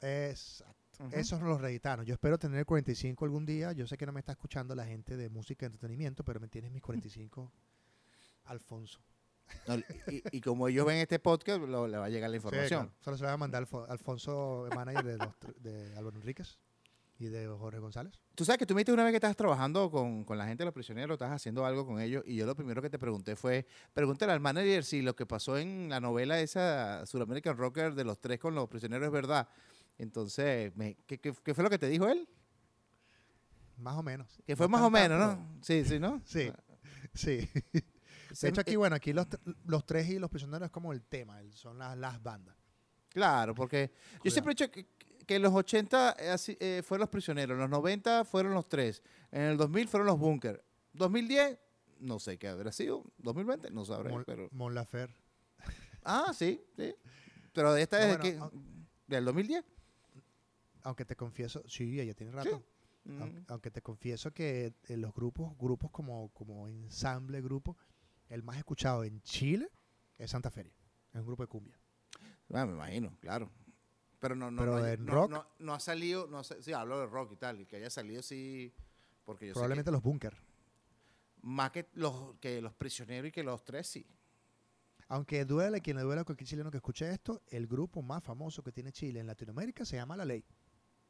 Exacto. 0.00 0.83
Ujú. 1.00 1.10
Esos 1.12 1.40
los 1.42 1.60
reeditaron. 1.60 2.04
Yo 2.06 2.14
espero 2.14 2.38
tener 2.38 2.58
el 2.60 2.66
45 2.66 3.24
algún 3.24 3.44
día. 3.46 3.72
Yo 3.72 3.86
sé 3.86 3.96
que 3.96 4.06
no 4.06 4.12
me 4.12 4.20
está 4.20 4.32
escuchando 4.32 4.74
la 4.74 4.84
gente 4.86 5.16
de 5.16 5.28
música 5.28 5.64
y 5.64 5.68
entretenimiento, 5.68 6.24
pero 6.24 6.40
me 6.40 6.48
tienes 6.48 6.70
mis 6.70 6.82
45, 6.82 7.52
Alfonso. 8.44 9.00
No, 9.66 9.76
y, 9.76 10.22
y 10.32 10.40
como 10.40 10.68
ellos 10.68 10.86
ven 10.86 10.96
este 10.98 11.18
podcast, 11.18 11.60
lo- 11.62 11.86
le 11.86 11.98
va 11.98 12.06
a 12.06 12.08
llegar 12.08 12.30
la 12.30 12.34
Sí, 12.34 12.38
información. 12.38 12.86
claro. 12.86 12.96
Solo 13.00 13.18
se 13.18 13.24
va 13.24 13.32
a 13.32 13.36
mandar 13.36 13.62
Alfo- 13.66 13.86
Alfonso, 13.88 14.66
el 14.66 14.74
manager 14.74 15.04
de, 15.04 15.18
los 15.18 15.28
de 15.62 15.96
Álvaro 15.96 16.16
Enríquez 16.16 16.58
y 17.18 17.26
de 17.26 17.46
Jorge 17.46 17.78
González. 17.78 18.18
Tú 18.34 18.44
sabes 18.44 18.58
que 18.58 18.66
tú 18.66 18.74
me 18.74 18.78
dijiste 18.80 18.92
una 18.92 19.04
vez 19.04 19.12
que 19.12 19.16
estabas 19.18 19.36
trabajando 19.36 19.90
con, 19.90 20.24
con 20.24 20.38
la 20.38 20.46
gente 20.46 20.62
de 20.62 20.66
los 20.66 20.74
prisioneros, 20.74 21.14
estabas 21.14 21.36
haciendo 21.36 21.64
algo 21.66 21.86
con 21.86 22.00
ellos, 22.00 22.24
y 22.26 22.36
yo 22.36 22.46
lo 22.46 22.56
primero 22.56 22.80
que 22.82 22.90
te 22.90 22.98
pregunté 22.98 23.36
fue, 23.36 23.66
pregúntale 23.92 24.32
al 24.32 24.40
manager 24.40 24.82
si 24.82 25.02
lo 25.02 25.14
que 25.14 25.26
pasó 25.26 25.56
en 25.58 25.88
la 25.90 26.00
novela 26.00 26.40
esa 26.40 27.04
Suramerican 27.06 27.56
Rocker 27.56 27.94
de 27.94 28.04
los 28.04 28.18
tres 28.18 28.38
con 28.40 28.54
los 28.54 28.66
prisioneros 28.68 29.06
es 29.06 29.12
verdad. 29.12 29.46
Entonces, 29.98 30.74
me- 30.76 30.96
¿qué, 31.06 31.18
qué- 31.18 31.34
qué 31.42 31.54
fue 31.54 31.64
lo 31.64 31.70
que 31.70 31.78
te 31.78 31.88
dijo 31.88 32.08
él? 32.08 32.28
Más 33.76 33.96
o 33.96 34.02
menos. 34.02 34.28
Que 34.46 34.56
fue 34.56 34.66
No 34.66 34.70
más 34.70 34.82
o 34.82 34.90
menos, 34.90 35.18
tanto, 35.18 35.42
¿no? 35.42 35.62
Sí, 35.62 35.84
sí, 35.84 35.98
¿no? 35.98 36.20
Sí. 36.24 36.50
Sí. 37.14 37.48
Se- 38.32 38.46
De 38.46 38.50
hecho, 38.50 38.60
aquí, 38.62 38.72
eh, 38.72 38.76
bueno, 38.76 38.96
aquí 38.96 39.12
los, 39.12 39.26
los 39.66 39.86
tres 39.86 40.08
y 40.08 40.18
los 40.18 40.28
prisioneros 40.30 40.66
es 40.66 40.72
como 40.72 40.92
el 40.92 41.02
tema, 41.02 41.40
son 41.52 41.78
las, 41.78 41.96
las 41.96 42.20
bandas. 42.22 42.56
Claro, 43.10 43.54
porque 43.54 43.92
yo 44.24 44.30
siempre 44.30 44.52
he 44.52 44.54
dicho 44.56 44.70
que, 44.70 44.86
que 45.24 45.36
en 45.36 45.42
los 45.42 45.52
80 45.54 46.16
eh, 46.18 46.36
eh, 46.60 46.82
fueron 46.84 47.02
los 47.02 47.10
prisioneros, 47.10 47.54
en 47.54 47.60
los 47.60 47.70
90 47.70 48.24
fueron 48.24 48.52
los 48.54 48.68
tres, 48.68 49.02
en 49.30 49.42
el 49.42 49.56
2000 49.56 49.86
fueron 49.88 50.06
los 50.08 50.18
bunkers, 50.18 50.60
2010 50.94 51.58
no 52.00 52.18
sé 52.18 52.36
qué 52.38 52.48
habrá 52.48 52.72
sido, 52.72 53.04
2020 53.18 53.70
no 53.70 53.84
sabré, 53.84 54.10
Mon, 54.10 54.24
pero... 54.24 54.48
Mon 54.50 54.74
Lafer. 54.74 55.14
Ah, 56.02 56.32
sí, 56.34 56.60
sí. 56.76 56.94
Pero 57.52 57.72
de 57.72 57.82
esta 57.82 57.98
No, 57.98 58.04
es 58.04 58.18
bueno, 58.18 58.50
que... 58.50 58.58
¿Del 59.06 59.24
2010? 59.24 59.64
Aunque 60.84 61.04
te 61.04 61.16
confieso, 61.16 61.62
sí, 61.66 62.00
ella 62.00 62.14
tiene 62.14 62.30
rato. 62.32 62.62
Mm. 63.04 63.20
Aunque, 63.20 63.42
aunque 63.48 63.70
te 63.70 63.82
confieso 63.82 64.32
que 64.32 64.72
en 64.88 65.00
los 65.02 65.12
grupos, 65.12 65.56
grupos 65.58 65.90
como, 65.90 66.28
como 66.32 66.68
ensamble 66.68 67.40
grupo, 67.42 67.76
el 68.28 68.42
más 68.42 68.56
escuchado 68.56 69.04
en 69.04 69.20
Chile 69.22 69.68
es 70.16 70.30
Santa 70.30 70.50
Feria. 70.50 70.72
Es 71.12 71.20
un 71.20 71.26
grupo 71.26 71.42
de 71.42 71.48
cumbia. 71.48 71.78
Ah, 72.52 72.64
me 72.66 72.72
imagino, 72.72 73.14
claro. 73.20 73.50
Pero 74.20 74.34
no, 74.36 74.50
no, 74.50 74.58
Pero 74.62 74.78
no, 74.78 74.86
en 74.86 75.04
no- 75.04 75.12
rock- 75.12 75.30
no- 75.30 75.46
no 75.58 75.74
ha 75.74 75.80
salido, 75.80 76.26
no 76.28 76.42
sí, 76.44 76.72
hablo 76.72 77.00
de 77.00 77.06
rock 77.06 77.32
y 77.32 77.36
tal, 77.36 77.60
y 77.60 77.66
que 77.66 77.76
haya 77.76 77.90
salido 77.90 78.22
sí, 78.22 78.72
porque 79.24 79.48
yo 79.48 79.52
Probablemente 79.52 79.90
los 79.90 80.02
que 80.02 80.30
más 81.42 81.70
que 81.72 81.86
los, 81.92 82.36
que 82.40 82.62
los 82.62 82.72
prisioneros 82.74 83.28
y 83.28 83.32
que 83.32 83.42
los 83.42 83.62
tres 83.64 83.86
sí. 83.86 84.06
Aunque 85.08 85.44
duele 85.44 85.82
quien 85.82 85.98
le 85.98 86.02
duele 86.02 86.22
a 86.22 86.24
cualquier 86.24 86.48
chileno 86.48 86.70
que 86.70 86.78
escuche 86.78 87.10
esto, 87.10 87.42
el 87.48 87.66
grupo 87.66 88.00
más 88.00 88.22
famoso 88.24 88.62
que 88.62 88.72
tiene 88.72 88.92
Chile 88.92 89.20
en 89.20 89.26
Latinoamérica 89.26 89.84
se 89.84 89.96
llama 89.96 90.16
La 90.16 90.24
Ley. 90.24 90.42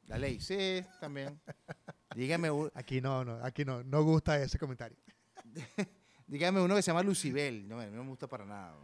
La 0.07 0.19
ley, 0.19 0.41
sí, 0.41 0.85
también. 1.01 1.41
Dígame, 2.15 2.51
u- 2.51 2.71
Aquí 2.75 3.01
no, 3.01 3.25
no, 3.25 3.35
aquí 3.45 3.65
no, 3.65 3.83
no 3.83 4.03
gusta 4.03 4.41
ese 4.41 4.59
comentario. 4.59 4.97
dígame 6.27 6.61
uno 6.61 6.75
que 6.77 6.83
se 6.83 6.91
llama 6.91 7.03
Lucibel. 7.03 7.67
No, 7.69 7.81
a 7.81 7.87
mí 7.87 7.93
no 7.93 8.03
me 8.05 8.11
gusta 8.11 8.27
para 8.29 8.45
nada. 8.45 8.77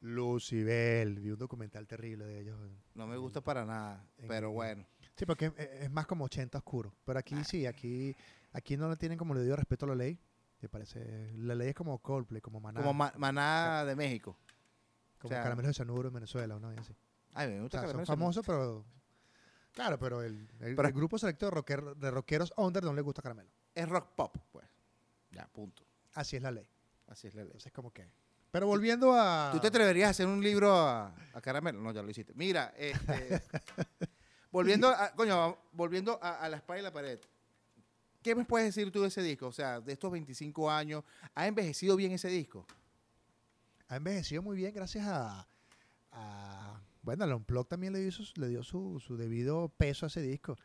Lucibel, 0.00 1.18
vi 1.20 1.30
un 1.30 1.38
documental 1.38 1.86
terrible 1.86 2.24
de 2.24 2.40
ellos. 2.40 2.58
No 2.94 3.06
me 3.06 3.16
gusta 3.16 3.40
para 3.40 3.64
nada. 3.64 4.04
En- 4.18 4.28
Pero 4.28 4.50
bueno. 4.50 4.86
Sí, 5.16 5.26
porque 5.26 5.46
es, 5.46 5.52
es 5.82 5.90
más 5.90 6.06
como 6.06 6.24
80 6.26 6.58
oscuro. 6.58 6.94
Pero 7.04 7.18
aquí 7.18 7.42
sí, 7.44 7.66
aquí, 7.66 8.14
aquí 8.52 8.76
no 8.76 8.88
le 8.88 8.96
tienen 8.96 9.18
como 9.18 9.34
le 9.34 9.42
dio 9.42 9.56
respeto 9.56 9.86
a 9.86 9.88
la 9.88 9.94
ley. 9.96 10.18
Me 10.60 10.68
parece, 10.68 11.32
la 11.36 11.54
ley 11.54 11.68
es 11.68 11.74
como 11.74 11.98
Coldplay, 12.00 12.40
como 12.40 12.60
Maná, 12.60 12.80
Como 12.80 12.92
ma- 12.94 13.12
maná 13.16 13.84
de 13.84 13.94
México. 13.96 14.36
como 15.18 15.28
o 15.30 15.34
sea- 15.34 15.42
Caramelos 15.42 15.68
de 15.70 15.74
Cianuro 15.74 16.08
en 16.08 16.14
Venezuela, 16.14 16.58
¿no? 16.60 16.72
Y 16.72 16.76
así. 16.78 16.94
Ay, 17.32 17.48
me 17.48 17.58
O 17.58 17.62
gusta 17.62 17.80
sea, 17.80 17.88
que 17.88 17.94
son 17.94 18.06
famosos, 18.06 18.44
pero... 18.46 18.84
Claro, 19.78 19.96
pero 19.96 20.22
el, 20.22 20.48
el- 20.58 20.74
Pero- 20.74 20.88
el 20.88 20.92
grupo 20.94 21.18
selecto 21.18 21.46
de, 21.46 21.52
rocker- 21.52 21.94
de 21.94 22.10
rockeros 22.10 22.52
under 22.56 22.82
no 22.82 22.92
le 22.92 23.00
gusta 23.00 23.22
Caramelo. 23.22 23.48
Es 23.76 23.88
rock 23.88 24.08
pop, 24.16 24.36
pues. 24.50 24.66
Ya, 25.30 25.46
punto. 25.46 25.84
Así 26.14 26.34
es 26.34 26.42
la 26.42 26.50
ley. 26.50 26.68
Así 27.06 27.28
es 27.28 27.34
la 27.36 27.42
ley. 27.42 27.50
Entonces, 27.52 27.70
como 27.72 27.92
que... 27.92 28.10
Pero 28.50 28.66
volviendo 28.66 29.12
a... 29.14 29.50
¿Tú 29.52 29.60
te 29.60 29.68
atreverías 29.68 30.08
a 30.08 30.10
hacer 30.10 30.26
un 30.26 30.42
libro 30.42 30.74
a, 30.74 31.14
a 31.32 31.40
caramelo? 31.40 31.80
No, 31.80 31.92
ya 31.92 32.02
lo 32.02 32.10
hiciste. 32.10 32.32
Mira, 32.34 32.74
este, 32.76 33.40
volviendo, 34.50 34.88
a, 34.88 35.12
coño, 35.12 35.56
volviendo 35.72 36.18
a, 36.20 36.40
a 36.40 36.48
la 36.48 36.56
espalda 36.56 36.80
y 36.80 36.82
la 36.82 36.92
pared. 36.92 37.20
¿Qué 38.20 38.34
me 38.34 38.44
puedes 38.44 38.74
decir 38.74 38.90
tú 38.90 39.02
de 39.02 39.08
ese 39.08 39.22
disco? 39.22 39.46
O 39.46 39.52
sea, 39.52 39.80
de 39.80 39.92
estos 39.92 40.10
25 40.10 40.68
años, 40.68 41.04
¿ha 41.36 41.46
envejecido 41.46 41.94
bien 41.94 42.10
ese 42.12 42.28
disco? 42.28 42.66
ha 43.90 43.96
envejecido 43.96 44.42
muy 44.42 44.56
bien 44.56 44.74
gracias 44.74 45.06
a, 45.06 45.46
a- 46.12 46.80
bueno, 47.08 47.24
al 47.24 47.32
Unplugged 47.32 47.68
también 47.68 47.94
le 47.94 48.00
dio, 48.00 48.12
su, 48.12 48.30
le 48.38 48.48
dio 48.48 48.62
su, 48.62 49.00
su 49.00 49.16
debido 49.16 49.70
peso 49.70 50.04
a 50.04 50.08
ese 50.08 50.20
disco. 50.20 50.56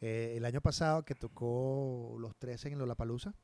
Eh, 0.00 0.34
el 0.36 0.44
año 0.44 0.60
pasado 0.60 1.04
que 1.04 1.16
tocó 1.16 2.14
los 2.20 2.36
tres 2.36 2.64
en 2.66 2.78
Lollapalooza, 2.78 3.34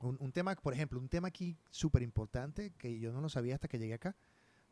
un, 0.00 0.16
un 0.20 0.32
tema, 0.32 0.54
por 0.54 0.72
ejemplo, 0.72 0.98
un 0.98 1.10
tema 1.10 1.28
aquí 1.28 1.58
súper 1.70 2.00
importante 2.02 2.72
que 2.78 2.98
yo 2.98 3.12
no 3.12 3.20
lo 3.20 3.28
sabía 3.28 3.56
hasta 3.56 3.68
que 3.68 3.78
llegué 3.78 3.92
acá, 3.92 4.16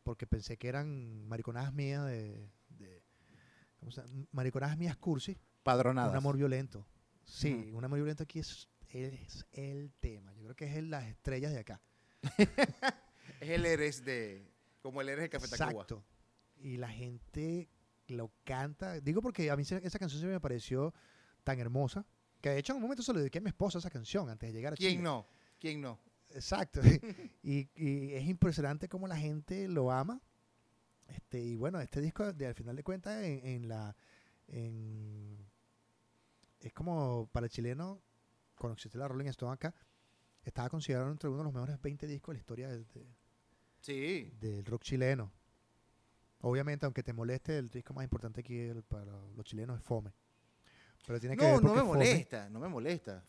porque 0.01 0.25
pensé 0.25 0.57
que 0.57 0.67
eran 0.67 1.27
mariconadas 1.27 1.71
mías 1.73 2.07
de, 2.07 2.49
de 2.69 3.03
¿cómo 3.79 3.91
se 3.91 4.01
llama? 4.01 4.25
mariconadas 4.31 4.75
mías 4.75 4.97
cursi, 4.97 5.37
Padronadas. 5.61 6.09
un 6.09 6.17
amor 6.17 6.37
violento. 6.37 6.87
Sí, 7.23 7.69
un 7.71 7.85
amor 7.85 7.99
violento 7.99 8.23
aquí 8.23 8.39
es, 8.39 8.67
es 8.89 9.45
el 9.51 9.91
tema. 9.99 10.33
Yo 10.33 10.41
creo 10.41 10.55
que 10.55 10.65
es 10.65 10.75
el- 10.75 10.89
las 10.89 11.05
estrellas 11.05 11.51
de 11.53 11.59
acá. 11.59 11.79
Es 13.39 13.49
el 13.51 13.65
Eres 13.65 14.03
de... 14.03 14.51
Como 14.81 14.99
el 15.01 15.07
Eres 15.09 15.23
de 15.23 15.29
Café 15.29 15.47
Tacuba. 15.47 15.83
Exacto. 15.83 16.03
Y 16.59 16.77
la 16.77 16.89
gente 16.89 17.69
lo 18.07 18.31
canta. 18.43 18.99
Digo 18.99 19.21
porque 19.21 19.49
a 19.49 19.55
mí 19.55 19.63
esa 19.63 19.99
canción 19.99 20.21
se 20.21 20.27
me 20.27 20.39
pareció 20.39 20.93
tan 21.43 21.59
hermosa. 21.59 22.05
Que 22.41 22.49
de 22.51 22.59
hecho 22.59 22.73
en 22.73 22.77
un 22.77 22.83
momento 22.83 23.03
se 23.03 23.11
lo 23.13 23.19
dediqué 23.19 23.39
a 23.39 23.41
mi 23.41 23.49
esposa 23.49 23.79
esa 23.79 23.89
canción 23.89 24.29
antes 24.29 24.49
de 24.49 24.53
llegar 24.53 24.73
a 24.73 24.75
¿Quién 24.75 24.91
Chile. 24.91 25.03
no? 25.03 25.27
¿Quién 25.59 25.81
no? 25.81 25.99
Exacto. 26.29 26.79
y, 27.43 27.69
y 27.75 28.13
es 28.13 28.27
impresionante 28.27 28.87
cómo 28.87 29.07
la 29.07 29.17
gente 29.17 29.67
lo 29.67 29.91
ama. 29.91 30.21
Este, 31.07 31.39
y 31.41 31.55
bueno, 31.55 31.79
este 31.81 32.01
disco, 32.01 32.31
de, 32.33 32.47
al 32.47 32.53
final 32.55 32.75
de 32.75 32.83
cuentas, 32.83 33.23
en, 33.23 33.45
en 33.45 33.67
la. 33.67 33.95
en- 34.47 35.45
es 36.61 36.73
como 36.73 37.27
para 37.31 37.45
el 37.45 37.51
chileno, 37.51 38.01
cuando 38.57 38.73
existió 38.73 38.99
la 38.99 39.07
Rolling 39.07 39.27
Stone 39.29 39.53
acá, 39.53 39.73
estaba 40.43 40.69
considerado 40.69 41.09
entre 41.11 41.29
uno 41.29 41.39
de 41.39 41.43
los 41.45 41.53
mejores 41.53 41.81
20 41.81 42.05
discos 42.07 42.33
de 42.33 42.37
la 42.37 42.39
historia 42.39 42.69
de- 42.69 42.83
de, 42.85 43.07
Sí. 43.81 44.31
del 44.39 44.65
rock 44.65 44.83
chileno. 44.83 45.31
Obviamente, 46.41 46.85
aunque 46.85 47.03
te 47.03 47.11
moleste, 47.13 47.57
el 47.57 47.69
disco 47.69 47.93
más 47.93 48.03
importante 48.03 48.41
aquí 48.41 48.57
el- 48.57 48.83
para 48.83 49.11
los 49.35 49.45
chilenos 49.45 49.77
es 49.77 49.83
Fome. 49.83 50.13
Pero 51.05 51.19
tiene 51.19 51.35
que 51.35 51.43
No, 51.43 51.53
ver 51.55 51.63
no 51.63 51.73
me 51.75 51.81
Fome- 51.81 51.85
molesta, 51.85 52.49
no 52.49 52.59
me 52.59 52.67
molesta. 52.67 53.23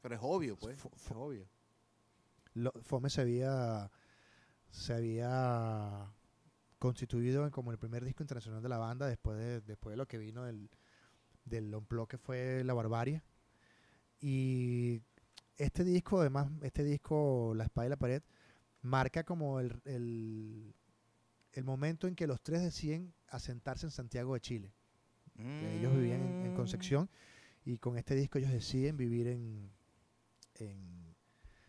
Pero 0.00 0.14
es 0.14 0.20
obvio, 0.22 0.56
pues. 0.56 0.78
Es 0.78 1.10
obvio. 1.14 1.46
lo- 2.54 2.72
Fome 2.82 3.10
se 3.10 3.20
había, 3.20 3.90
se 4.70 4.92
había 4.94 6.12
constituido 6.78 7.44
en 7.44 7.50
como 7.50 7.70
el 7.72 7.78
primer 7.78 8.04
disco 8.04 8.22
internacional 8.22 8.62
de 8.62 8.68
la 8.68 8.78
banda 8.78 9.06
después 9.06 9.36
de, 9.38 9.60
después 9.60 9.92
de 9.92 9.96
lo 9.96 10.06
que 10.06 10.18
vino 10.18 10.44
del, 10.44 10.68
del 11.44 11.72
Unplugged, 11.74 12.08
que 12.08 12.18
fue 12.18 12.62
La 12.64 12.74
Barbarie. 12.74 13.22
Y 14.20 15.00
este 15.56 15.84
disco, 15.84 16.20
además, 16.20 16.48
este 16.62 16.82
disco, 16.84 17.52
La 17.54 17.64
Espada 17.64 17.86
y 17.86 17.90
la 17.90 17.96
Pared, 17.96 18.22
marca 18.82 19.22
como 19.24 19.60
el, 19.60 19.80
el, 19.84 20.74
el 21.58 21.64
momento 21.64 22.06
en 22.06 22.14
que 22.14 22.26
los 22.26 22.40
tres 22.40 22.62
deciden 22.62 23.12
asentarse 23.28 23.86
en 23.86 23.90
Santiago 23.90 24.34
de 24.34 24.40
Chile. 24.40 24.72
ellos 25.36 25.94
vivían 25.94 26.22
en, 26.22 26.46
en. 26.46 26.52
Concepción 26.52 27.08
y 27.64 27.78
con 27.78 27.96
este 27.98 28.14
disco 28.14 28.38
ellos 28.38 28.50
deciden 28.50 28.96
vivir 28.96 29.26
en, 29.28 29.70
en 30.54 31.14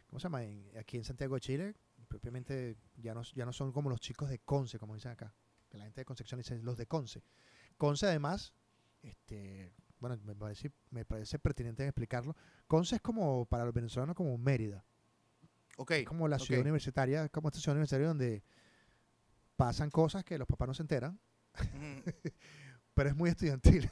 ¿cómo 0.07 0.19
se 0.19 0.23
llama? 0.23 0.43
En- 0.43 0.65
aquí 0.77 0.97
en 0.97 1.03
Santiago 1.03 1.35
de 1.35 1.41
Chile, 1.41 1.75
propiamente 2.07 2.77
ya 2.97 3.13
no, 3.13 3.21
ya 3.23 3.45
no 3.45 3.53
son 3.53 3.71
como 3.71 3.89
los 3.89 3.99
chicos 3.99 4.29
de 4.29 4.39
Conce, 4.39 4.79
como 4.79 4.95
dicen 4.95 5.11
acá, 5.11 5.33
que 5.69 5.77
la 5.77 5.83
gente 5.85 6.01
de 6.01 6.05
Concepción 6.05 6.39
dice 6.39 6.57
los 6.59 6.77
de 6.77 6.85
Conce. 6.87 7.21
Conce 7.77 8.05
además, 8.07 8.53
este, 9.03 9.71
bueno, 9.99 10.17
me 10.23 10.35
parece, 10.35 10.71
me 10.91 11.05
parece 11.05 11.37
pertinente 11.39 11.83
explicarlo, 11.85 12.35
Conce 12.67 12.95
es 12.95 13.01
como 13.01 13.45
para 13.45 13.65
los 13.65 13.73
venezolanos 13.73 14.15
como 14.15 14.37
Mérida, 14.37 14.83
Ok. 15.77 15.91
es 15.91 16.05
como 16.05 16.27
la 16.27 16.37
ciudad 16.39 16.61
universitaria, 16.61 17.29
como 17.29 17.49
esta 17.49 17.59
ciudad 17.59 17.75
universitaria 17.75 18.07
donde 18.07 18.43
pasan 19.59 19.89
cosas 19.89 20.23
que 20.23 20.37
los 20.37 20.47
papás 20.47 20.69
no 20.69 20.73
se 20.73 20.83
enteran, 20.83 21.19
pero 22.93 23.09
es 23.09 23.15
muy 23.15 23.29
estudiantil. 23.29 23.91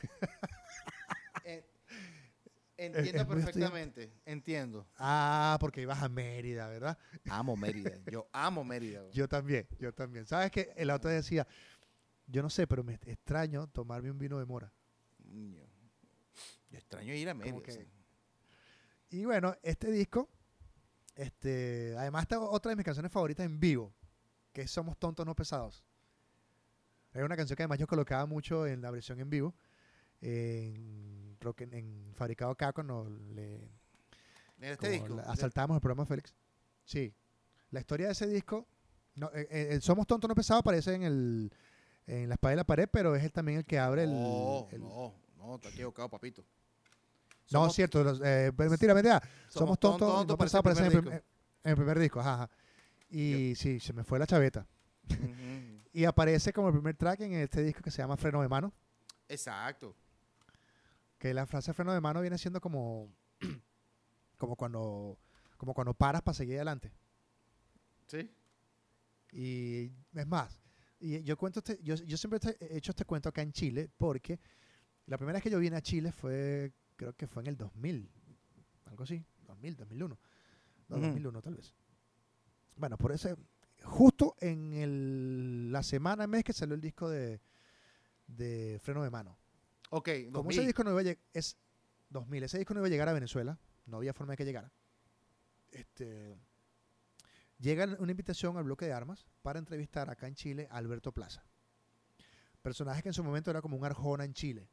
Eh, 1.43 1.65
Entiendo 2.77 3.21
es 3.23 3.27
perfectamente, 3.27 4.13
entiendo. 4.23 4.87
Ah, 4.97 5.57
porque 5.59 5.81
ibas 5.81 6.01
a 6.01 6.07
Mérida, 6.07 6.69
¿verdad? 6.69 6.97
Amo 7.27 7.57
Mérida, 7.57 7.99
yo 8.09 8.29
amo 8.31 8.63
Mérida. 8.63 9.09
Yo 9.11 9.27
también, 9.27 9.67
yo 9.77 9.91
también. 9.93 10.25
¿Sabes 10.25 10.51
qué? 10.51 10.71
El 10.77 10.89
auto 10.89 11.09
decía, 11.09 11.45
yo 12.27 12.41
no 12.41 12.49
sé, 12.49 12.65
pero 12.65 12.85
me 12.85 12.93
extraño 12.93 13.67
tomarme 13.67 14.09
un 14.09 14.19
vino 14.19 14.39
de 14.39 14.45
mora. 14.45 14.71
Yo 15.19 16.77
extraño 16.77 17.13
ir 17.13 17.27
a 17.27 17.33
Mérida. 17.33 17.61
que-. 17.61 17.89
Y 19.09 19.25
bueno, 19.25 19.53
este 19.63 19.91
disco, 19.91 20.29
este, 21.15 21.93
además 21.97 22.21
está 22.21 22.39
otra 22.39 22.69
de 22.69 22.77
mis 22.77 22.85
canciones 22.85 23.11
favoritas 23.11 23.45
en 23.45 23.59
vivo, 23.59 23.93
que 24.57 24.67
Somos 24.67 24.97
Tontos 24.97 25.23
No 25.23 25.35
Pesados. 25.35 25.83
Es 27.13 27.21
una 27.23 27.35
canción 27.35 27.55
que 27.55 27.61
además 27.61 27.77
yo 27.77 27.85
colocaba 27.85 28.25
mucho 28.25 28.65
en 28.65 28.81
la 28.81 28.89
versión 28.89 29.19
en 29.19 29.29
vivo, 29.29 29.53
en, 30.19 31.37
rock 31.39 31.61
en, 31.61 31.73
en 31.75 32.13
Fabricado 32.15 32.51
acá 32.51 32.73
cuando 32.73 33.07
le, 33.35 33.55
En 34.57 34.63
este 34.63 34.89
disco. 34.89 35.09
la- 35.15 35.21
asaltábamos 35.23 35.75
el 35.75 35.81
programa 35.81 36.07
Félix. 36.07 36.33
Sí. 36.85 37.13
La 37.69 37.81
historia 37.81 38.07
de 38.07 38.13
ese 38.13 38.25
disco 38.27 38.65
No, 39.13 39.29
eh, 39.33 39.47
eh, 39.51 39.79
Somos 39.81 40.07
Tontos 40.07 40.27
No 40.27 40.33
Pesado 40.33 40.59
aparece 40.61 40.95
en 40.95 41.03
el 41.03 41.53
en 42.07 42.29
la 42.29 42.35
espada 42.35 42.51
de 42.51 42.55
la 42.55 42.63
pared, 42.63 42.87
pero 42.91 43.15
es 43.15 43.23
él 43.23 43.31
también 43.33 43.59
el 43.59 43.65
que 43.65 43.77
abre 43.77 44.03
el... 44.05 44.11
no, 44.11 44.67
no, 44.79 45.13
no, 45.37 45.55
está 45.55 45.67
equivocado, 45.69 46.09
papito. 46.09 46.41
No, 47.51 47.59
Somos- 47.65 47.75
cierto. 47.75 48.03
los- 48.03 48.21
eh, 48.23 48.51
mentira, 48.57 48.93
mentira. 48.95 49.21
Somos, 49.49 49.77
Ton- 49.77 49.99
tontos, 49.99 50.15
Tonto 50.15 50.33
no 50.33 50.37
Pesados 50.37 50.61
aparece 50.61 50.81
en 50.81 50.85
el, 50.87 50.91
primer 50.93 51.21
prim- 51.21 51.29
en 51.63 51.69
el 51.69 51.75
primer 51.75 51.99
disco. 51.99 52.19
Ajá, 52.21 52.33
ajá. 52.35 52.49
Y 53.09 53.53
sí, 53.55 53.79
se 53.79 53.93
me 53.93 54.03
fue 54.03 54.19
la 54.19 54.27
chaveta. 54.27 54.67
Y 55.93 56.05
aparece 56.05 56.51
como 56.53 56.67
el 56.67 56.73
primer 56.73 56.95
track 56.95 57.21
en 57.21 57.33
este 57.33 57.63
disco 57.63 57.81
que 57.81 57.91
se 57.91 57.99
llama 57.99 58.17
Freno 58.17 58.41
de 58.41 58.49
Mano. 58.49 58.73
Exacto. 59.29 59.95
Que 61.17 61.33
la 61.33 61.45
frase 61.45 61.73
freno 61.73 61.93
de 61.93 62.01
mano 62.01 62.21
viene 62.21 62.37
siendo 62.37 62.61
como, 62.61 63.11
como 64.37 64.55
cuando 64.55 65.17
como 65.57 65.73
cuando 65.73 65.93
paras 65.93 66.21
para 66.21 66.35
seguir 66.35 66.55
adelante. 66.55 66.91
Sí. 68.05 68.31
Y 69.31 69.91
es 70.13 70.27
más, 70.27 70.61
y 70.99 71.21
yo 71.23 71.35
cuento 71.37 71.59
este, 71.59 71.79
yo, 71.83 71.95
yo 71.95 72.15
siempre 72.15 72.39
he 72.59 72.77
hecho 72.77 72.91
este 72.91 73.05
cuento 73.05 73.29
acá 73.29 73.41
en 73.41 73.51
Chile 73.51 73.89
porque 73.97 74.39
la 75.07 75.17
primera 75.17 75.37
vez 75.37 75.43
que 75.43 75.49
yo 75.49 75.59
vine 75.59 75.75
a 75.75 75.81
Chile 75.81 76.11
fue, 76.11 76.71
creo 76.95 77.13
que 77.13 77.27
fue 77.27 77.43
en 77.43 77.47
el 77.47 77.57
2000, 77.57 78.09
algo 78.85 79.03
así, 79.03 79.25
2000, 79.47 79.75
2001, 79.75 80.19
no, 80.89 80.95
Ujú. 80.95 81.05
2001 81.05 81.41
tal 81.41 81.55
vez. 81.55 81.75
Bueno, 82.77 82.97
por 82.97 83.11
ese, 83.11 83.35
justo 83.83 84.35
en 84.39 84.73
el, 84.73 85.71
la 85.71 85.83
semana, 85.83 86.27
mes 86.27 86.43
que 86.43 86.53
salió 86.53 86.75
el 86.75 86.81
disco 86.81 87.09
de, 87.09 87.41
de 88.27 88.79
Freno 88.81 89.03
de 89.03 89.09
Mano. 89.09 89.37
Ok, 89.89 90.09
Como 90.25 90.43
2000. 90.43 90.57
ese 90.57 90.65
disco 90.65 90.83
no 90.83 90.91
iba 90.91 90.99
a 90.99 91.03
llegar, 91.03 91.23
es 91.33 91.57
2000, 92.09 92.43
ese 92.43 92.57
disco 92.57 92.73
no 92.73 92.81
iba 92.81 92.87
a 92.87 92.89
llegar 92.89 93.09
a 93.09 93.13
Venezuela, 93.13 93.59
no 93.85 93.97
había 93.97 94.13
forma 94.13 94.33
de 94.33 94.37
que 94.37 94.45
llegara. 94.45 94.71
Este, 95.71 96.37
llega 97.59 97.85
una 97.99 98.11
invitación 98.11 98.57
al 98.57 98.63
bloque 98.63 98.85
de 98.85 98.93
armas 98.93 99.27
para 99.41 99.59
entrevistar 99.59 100.09
acá 100.09 100.27
en 100.27 100.35
Chile 100.35 100.67
a 100.71 100.77
Alberto 100.77 101.11
Plaza. 101.11 101.45
Personaje 102.61 103.01
que 103.01 103.09
en 103.09 103.13
su 103.13 103.23
momento 103.23 103.49
era 103.49 103.61
como 103.61 103.77
un 103.77 103.85
arjona 103.85 104.25
en 104.25 104.33
Chile. 104.33 104.69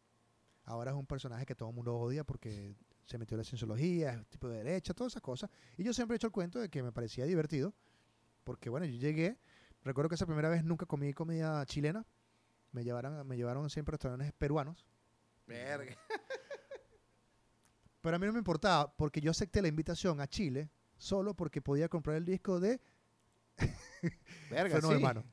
Ahora 0.64 0.90
es 0.90 0.96
un 0.96 1.06
personaje 1.06 1.46
que 1.46 1.54
todo 1.54 1.68
el 1.68 1.74
mundo 1.74 1.94
odia 1.96 2.24
porque 2.24 2.74
se 3.04 3.18
metió 3.18 3.34
en 3.34 3.38
la 3.40 3.44
cienciología, 3.44 4.14
es 4.14 4.26
tipo 4.28 4.48
de 4.48 4.58
derecha, 4.58 4.94
todas 4.94 5.12
esas 5.12 5.22
cosas. 5.22 5.50
Y 5.76 5.84
yo 5.84 5.92
siempre 5.92 6.14
he 6.14 6.16
hecho 6.16 6.26
el 6.26 6.32
cuento 6.32 6.58
de 6.58 6.68
que 6.70 6.82
me 6.82 6.90
parecía 6.90 7.26
divertido, 7.26 7.74
porque 8.44 8.68
bueno, 8.70 8.86
yo 8.86 8.98
llegué, 8.98 9.38
recuerdo 9.82 10.08
que 10.08 10.14
esa 10.14 10.26
primera 10.26 10.48
vez 10.48 10.62
nunca 10.64 10.86
comí 10.86 11.12
comida 11.12 11.64
chilena, 11.66 12.06
me 12.72 12.84
llevaron, 12.84 13.26
me 13.26 13.36
llevaron 13.36 13.68
siempre 13.70 13.92
a 13.92 13.96
restaurantes 13.96 14.32
peruanos. 14.32 14.86
Verga. 15.46 15.96
Pero 18.00 18.16
a 18.16 18.18
mí 18.18 18.26
no 18.26 18.32
me 18.32 18.38
importaba 18.38 18.94
porque 18.96 19.20
yo 19.20 19.30
acepté 19.30 19.62
la 19.62 19.68
invitación 19.68 20.20
a 20.20 20.26
Chile 20.28 20.70
solo 20.96 21.34
porque 21.34 21.62
podía 21.62 21.88
comprar 21.88 22.16
el 22.16 22.24
disco 22.24 22.60
de 22.60 22.80
Verga, 24.50 24.76
Freno 24.76 24.88
sí. 24.88 24.94
de 24.94 25.00
Mano. 25.00 25.24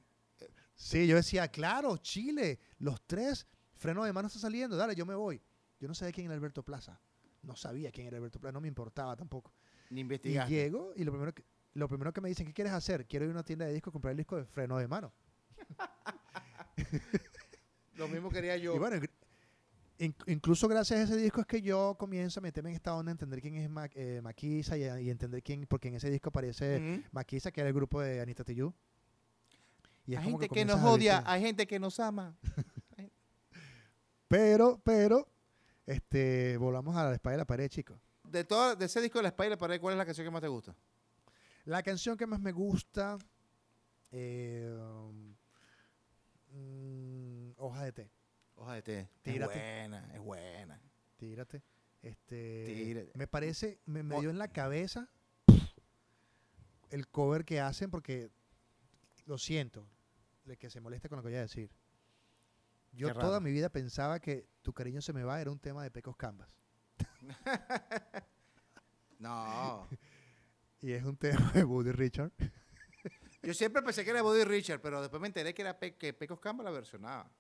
Sí, 0.76 1.06
yo 1.06 1.16
decía, 1.16 1.48
claro, 1.50 1.98
Chile, 1.98 2.60
los 2.80 3.02
tres, 3.06 3.46
Freno 3.76 4.04
de 4.04 4.14
Mano 4.14 4.28
está 4.28 4.40
saliendo, 4.40 4.78
dale, 4.78 4.96
yo 4.96 5.06
me 5.06 5.16
voy. 5.16 5.42
Yo 5.80 5.88
no 5.88 5.94
sabía 5.94 6.12
quién 6.14 6.26
era 6.28 6.36
Alberto 6.36 6.64
Plaza. 6.64 7.00
No 7.44 7.56
sabía 7.56 7.92
quién 7.92 8.08
era 8.08 8.18
Alberto 8.18 8.40
Plaza, 8.40 8.54
no 8.54 8.62
me 8.62 8.68
importaba 8.68 9.16
tampoco. 9.16 9.54
Ni 9.90 10.00
Y 10.00 10.02
investigaste. 10.02 10.54
llego 10.54 10.94
y 10.96 11.04
lo 11.04 11.12
primero 11.12 11.34
que, 11.34 11.44
lo 11.74 11.88
primero 11.88 12.14
que 12.14 12.22
me 12.22 12.30
dicen, 12.30 12.46
¿qué 12.48 12.54
quieres 12.54 12.74
hacer? 12.74 13.06
Quiero 13.08 13.26
ir 13.26 13.32
a 13.32 13.34
una 13.34 13.44
tienda 13.44 13.66
de 13.66 13.74
discos 13.74 13.92
a 13.92 13.94
comprar 13.94 14.12
el 14.12 14.18
disco 14.18 14.38
de 14.38 14.46
Freno 14.46 14.78
de 14.78 14.88
Mano. 14.88 15.12
Lo 17.96 18.08
mismo 18.08 18.30
quería 18.30 18.58
yo. 18.58 18.76
Y 18.76 18.80
bueno, 18.80 18.98
inclu- 18.98 19.10
in- 20.00 20.16
incluso 20.28 20.68
gracias 20.68 21.00
a 21.00 21.04
ese 21.04 21.18
disco 21.18 21.42
es 21.42 21.48
que 21.48 21.62
yo 21.62 21.96
comienzo 22.00 22.40
a 22.40 22.44
meterme 22.44 22.70
en 22.72 22.76
esta 22.76 22.96
onda, 22.96 23.12
a 23.12 23.14
entender 23.14 23.42
quién 23.42 23.56
es 23.56 23.70
Ma- 23.70 23.90
eh, 23.94 24.22
Maquisa 24.24 24.78
y, 24.78 24.84
y 25.06 25.10
entender 25.10 25.44
quién, 25.44 25.66
porque 25.68 25.90
en 25.90 25.96
ese 25.96 26.10
disco 26.10 26.30
aparece. 26.30 27.04
Maquisa, 27.12 27.52
que 27.52 27.62
era 27.62 27.68
el 27.70 27.76
grupo 27.76 28.02
de 28.02 28.22
Anita 28.22 28.44
Tijoux. 28.44 28.74
Y 30.08 30.16
Hay 30.16 30.24
gente 30.24 30.50
que, 30.50 30.66
nos 30.66 30.82
odia, 30.84 31.24
hay 31.26 31.42
gente 31.42 31.68
que 31.68 31.80
nos 31.80 32.00
ama. 32.00 32.36
Pero, 34.28 34.82
pero, 34.86 35.28
este, 35.86 36.56
volvamos 36.56 36.96
a 36.96 37.04
la 37.04 37.14
espalda 37.14 37.34
de 37.34 37.38
la 37.40 37.46
pared, 37.46 37.68
chicos. 37.68 38.00
De, 38.24 38.46
todo, 38.46 38.78
de 38.78 38.86
ese 38.86 39.02
disco 39.02 39.20
de 39.20 39.24
la 39.24 39.30
Spider 39.30 39.58
Pared, 39.58 39.82
¿cuál 39.82 39.94
es 39.94 39.98
la 39.98 40.06
canción 40.06 40.26
que 40.26 40.32
más 40.32 40.40
te 40.42 40.48
gusta? 40.48 40.74
La 41.72 41.84
canción 41.84 42.18
que 42.18 42.28
más 42.28 42.42
me 42.42 42.52
gusta, 42.52 43.18
eh, 44.12 44.78
mm, 46.52 47.52
Hoja 47.56 47.86
de 47.86 47.94
té, 47.94 48.12
Hoja 48.56 48.74
de 48.74 48.82
té. 48.82 49.10
Tírate. 49.22 49.54
Es 49.54 49.90
buena, 49.90 50.14
es 50.14 50.20
buena. 50.20 50.82
tírate. 51.16 51.64
Este, 52.02 52.66
Tírate. 52.66 53.12
Me 53.18 53.26
parece, 53.26 53.80
me, 53.86 54.04
dio 54.20 54.30
en 54.30 54.38
la 54.38 54.50
cabeza 54.50 55.10
el 56.90 57.08
cover 57.08 57.46
que 57.46 57.62
hacen 57.62 57.90
porque 57.90 58.32
lo 59.26 59.38
siento, 59.38 59.88
de 60.44 60.58
que 60.58 60.70
se 60.70 60.82
moleste 60.82 61.08
con 61.08 61.20
lo 61.20 61.24
que 61.24 61.30
voy 61.30 61.38
a 61.38 61.42
decir. 61.44 61.72
Yo 62.92 63.14
toda 63.14 63.40
mi 63.40 63.54
vida 63.54 63.70
pensaba 63.70 64.20
que 64.20 64.46
Tu 64.62 64.74
cariño 64.74 65.02
se 65.02 65.14
me 65.14 65.24
va 65.24 65.40
era 65.40 65.50
un 65.50 65.60
tema 65.60 65.84
de 65.84 65.92
Pecos 65.92 66.18
Canvas. 66.18 66.50
No. 69.22 69.88
Y 70.82 70.92
es 70.94 71.04
un 71.04 71.16
tema 71.18 71.52
de 71.54 71.64
Woody 71.64 71.92
Richard. 71.92 72.32
Yo 73.44 73.54
siempre 73.56 73.82
pensé 73.82 74.04
que 74.04 74.12
era 74.12 74.22
Buddy 74.22 74.44
Richard, 74.44 74.82
pero 74.82 75.02
después 75.02 75.20
me 75.20 75.28
enteré 75.28 75.54
que 75.54 75.64
era 75.64 75.80
Pe- 75.80 75.96
que 75.96 76.14
Pecos 76.14 76.40
Camba 76.40 76.64
la 76.64 76.70
versionaba. 76.72 77.32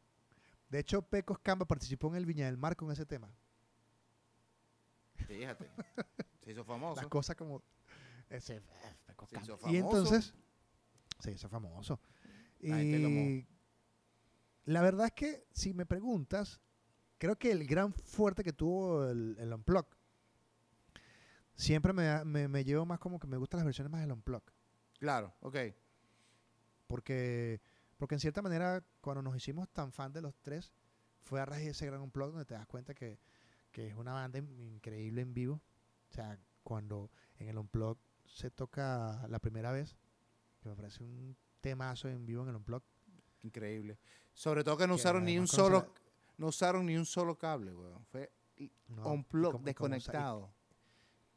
De 0.69 0.79
hecho, 0.79 1.01
Pecos 1.03 1.37
Canvas 1.39 1.67
participó 1.67 2.07
en 2.09 2.15
el 2.15 2.25
Viña 2.25 2.45
del 2.47 2.57
Mar 2.57 2.75
con 2.75 2.91
ese 2.91 3.05
tema. 3.05 3.29
Fíjate. 5.27 5.69
Se 6.43 6.51
hizo 6.51 6.61
Las 6.61 6.67
famoso. 6.67 7.09
cosas 7.09 7.35
como... 7.35 7.61
Ese, 8.29 8.55
eh, 8.57 8.61
Pecos 9.05 9.29
Se 9.29 9.37
hizo 9.39 9.57
Canvas. 9.57 9.73
Y 9.73 9.79
famoso. 9.79 9.97
entonces... 9.97 10.33
Se 11.19 11.31
hizo 11.31 11.49
famoso. 11.49 11.99
La. 12.61 12.81
Y 12.81 13.47
la 14.65 14.81
verdad 14.81 15.07
es 15.07 15.11
que, 15.13 15.45
si 15.51 15.73
me 15.75 15.85
preguntas, 15.85 16.59
creo 17.19 17.37
que 17.37 17.51
el 17.51 17.67
gran 17.67 17.93
fuerte 17.93 18.43
que 18.43 18.53
tuvo 18.53 19.07
el, 19.07 19.35
el 19.39 19.53
Unplug, 19.53 19.85
siempre 21.61 21.93
me, 21.93 22.23
me, 22.25 22.47
me 22.47 22.63
llevo 22.63 22.85
más 22.85 22.99
como 22.99 23.19
que 23.19 23.27
me 23.27 23.37
gustan 23.37 23.59
las 23.59 23.65
versiones 23.65 23.91
más 23.91 24.01
del 24.01 24.11
Unplug. 24.11 24.43
Claro, 24.99 25.33
ok. 25.41 25.55
Porque, 26.87 27.61
porque 27.97 28.15
en 28.15 28.19
cierta 28.19 28.41
manera, 28.41 28.83
cuando 28.99 29.21
nos 29.21 29.35
hicimos 29.35 29.69
tan 29.69 29.91
fan 29.91 30.11
de 30.11 30.21
los 30.21 30.35
tres, 30.41 30.71
fue 31.23 31.39
a 31.39 31.45
raíz 31.45 31.65
de 31.65 31.71
ese 31.71 31.85
gran 31.85 32.01
Unplug 32.01 32.31
donde 32.31 32.45
te 32.45 32.53
das 32.53 32.67
cuenta 32.67 32.93
que, 32.93 33.19
que 33.71 33.87
es 33.87 33.95
una 33.95 34.13
banda 34.13 34.39
in- 34.39 34.59
increíble 34.59 35.21
en 35.21 35.33
vivo. 35.33 35.61
O 36.09 36.13
sea, 36.13 36.37
cuando 36.63 37.09
en 37.37 37.47
el 37.47 37.57
Unplug 37.57 37.97
se 38.25 38.51
toca 38.51 39.25
la 39.29 39.39
primera 39.39 39.71
vez, 39.71 39.95
que 40.61 40.69
me 40.69 40.75
parece 40.75 41.03
un 41.03 41.35
temazo 41.61 42.09
en 42.09 42.25
vivo 42.25 42.43
en 42.43 42.49
el 42.49 42.55
Unplug. 42.55 42.83
Increíble. 43.43 43.97
Sobre 44.33 44.63
todo 44.63 44.77
que 44.77 44.85
no 44.87 44.95
Que 44.95 45.01
usaron 45.01 45.23
ni 45.25 45.39
un 45.39 45.47
solo, 45.47 45.93
no 46.37 46.47
usaron 46.47 46.85
ni 46.85 46.95
un 46.95 47.05
solo 47.05 47.37
cable, 47.37 47.73
weón. 47.73 48.05
Fue 48.05 48.31
¿no? 48.87 49.03
desconectado. 49.63 50.53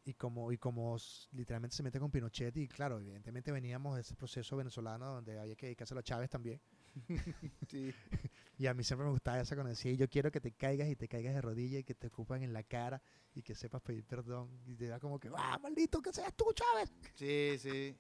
Y 0.06 0.14
como 0.14 0.52
y 0.52 0.58
como 0.58 0.96
literalmente 1.32 1.74
se 1.74 1.82
mete 1.82 1.98
con 1.98 2.10
Pinochet 2.10 2.54
y 2.58 2.68
claro 2.68 2.98
evidentemente 3.00 3.50
veníamos 3.52 3.94
de 3.94 4.02
ese 4.02 4.14
proceso 4.14 4.56
venezolano 4.56 5.06
donde 5.14 5.38
había 5.38 5.56
que 5.56 5.66
dedicárselo 5.66 6.00
a 6.00 6.02
Chávez 6.02 6.28
también 6.30 6.60
Sí. 7.68 7.92
y 8.58 8.66
a 8.66 8.74
mí 8.74 8.84
siempre 8.84 9.06
me 9.06 9.12
gustaba 9.12 9.40
eso 9.40 9.54
cuando 9.54 9.70
decía 9.70 9.92
yo 9.94 10.08
quiero 10.08 10.30
que 10.30 10.40
te 10.40 10.52
caigas 10.52 10.88
y 10.88 10.96
te 10.96 11.08
caigas 11.08 11.34
de 11.34 11.40
rodillas 11.40 11.80
y 11.80 11.84
que 11.84 11.94
te 11.94 12.08
ocupan 12.08 12.42
en 12.42 12.52
la 12.52 12.62
cara 12.62 13.00
y 13.34 13.42
que 13.42 13.54
sepas 13.54 13.80
pedir 13.82 14.04
perdón 14.04 14.50
y 14.66 14.74
te 14.76 14.88
da 14.88 15.00
como 15.00 15.18
que 15.18 15.30
ah 15.34 15.58
maldito 15.62 16.02
que 16.02 16.12
seas 16.12 16.34
tú 16.34 16.44
Chávez 16.54 16.92
Sí, 17.14 17.56
sí. 17.58 17.96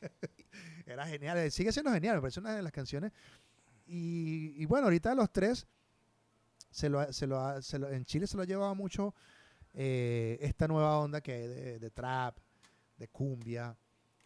era 0.86 1.06
genial 1.06 1.38
eh, 1.38 1.50
sigue 1.50 1.72
siendo 1.72 1.90
genial 1.92 2.16
me 2.16 2.20
parece 2.20 2.40
una 2.40 2.54
de 2.54 2.62
las 2.62 2.72
canciones 2.72 3.12
y, 3.86 4.52
y 4.60 4.66
bueno 4.66 4.84
ahorita 4.86 5.14
los 5.14 5.32
tres 5.32 5.66
se 6.70 6.88
lo, 6.90 7.10
se 7.12 7.26
lo- 7.26 7.88
en 7.90 8.04
Chile 8.04 8.26
se 8.26 8.36
lo 8.36 8.42
ha 8.42 8.46
llevado 8.46 8.74
mucho 8.74 9.14
eh, 9.78 10.38
esta 10.40 10.66
nueva 10.66 10.98
onda 10.98 11.20
que 11.20 11.32
hay 11.32 11.78
de, 11.78 11.90
trap, 11.90 12.38
de 12.96 13.08
cumbia, 13.08 13.76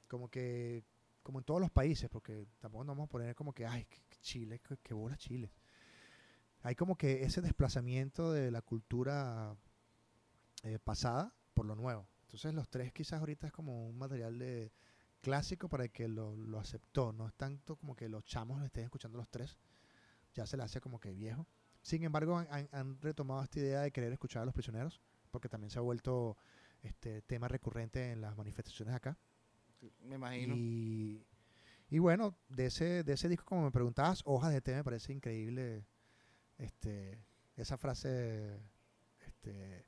como 0.06 0.28
que, 0.28 0.84
como 1.24 1.40
en 1.40 1.44
todos 1.44 1.60
los 1.60 1.72
países, 1.72 2.08
porque 2.08 2.46
tampoco 2.60 2.84
nos 2.84 2.96
vamos 2.96 3.08
a 3.08 3.10
poner 3.10 3.34
como 3.34 3.52
que, 3.52 3.66
ay, 3.66 3.84
Chile, 4.20 4.60
que 4.82 4.94
bola 4.94 5.16
Chile. 5.16 5.50
Hay 6.62 6.76
como 6.76 6.96
que 6.96 7.24
ese 7.24 7.40
desplazamiento 7.40 8.32
de 8.32 8.52
la 8.52 8.62
cultura 8.62 9.56
eh, 10.62 10.78
pasada 10.78 11.34
por 11.52 11.66
lo 11.66 11.74
nuevo. 11.74 12.06
Entonces 12.22 12.54
los 12.54 12.68
tres 12.68 12.92
quizás 12.92 13.18
ahorita 13.18 13.48
es 13.48 13.52
como 13.52 13.88
un 13.88 13.98
material 13.98 14.38
de 14.38 14.70
clásico 15.20 15.68
para 15.68 15.84
el 15.84 15.90
que 15.90 16.06
lo, 16.06 16.36
lo 16.36 16.60
aceptó. 16.60 17.12
No 17.12 17.26
es 17.26 17.34
tanto 17.34 17.74
como 17.74 17.96
que 17.96 18.08
los 18.08 18.24
chamos 18.24 18.60
lo 18.60 18.66
estén 18.66 18.84
escuchando 18.84 19.18
los 19.18 19.28
tres. 19.28 19.58
Ya 20.34 20.46
se 20.46 20.56
le 20.56 20.62
hace 20.62 20.80
como 20.80 21.00
que 21.00 21.12
viejo. 21.12 21.44
Sin 21.82 22.04
embargo, 22.04 22.38
han 22.38 23.00
retomado 23.00 23.42
esta 23.42 23.58
idea 23.58 23.80
de 23.80 23.90
querer 23.90 24.12
escuchar 24.12 24.42
a 24.42 24.44
los 24.44 24.54
prisioneros, 24.54 25.00
porque 25.30 25.48
también 25.48 25.70
se 25.70 25.78
ha 25.78 25.82
vuelto 25.82 26.36
este 26.82 27.22
tema 27.22 27.48
recurrente 27.48 28.12
en 28.12 28.20
las 28.20 28.36
manifestaciones 28.36 28.94
acá. 28.94 29.16
Me 30.02 30.16
imagino. 30.16 30.54
Y, 30.56 31.24
y 31.88 31.98
bueno, 31.98 32.34
de 32.48 32.66
ese, 32.66 33.02
de 33.04 33.12
ese 33.12 33.28
disco, 33.28 33.44
como 33.44 33.62
me 33.64 33.70
preguntabas, 33.70 34.22
Hojas 34.24 34.52
de 34.52 34.60
Té 34.60 34.74
me 34.74 34.84
parece 34.84 35.12
increíble 35.12 35.84
este, 36.58 37.24
esa 37.56 37.76
frase 37.78 38.58
este, 39.26 39.84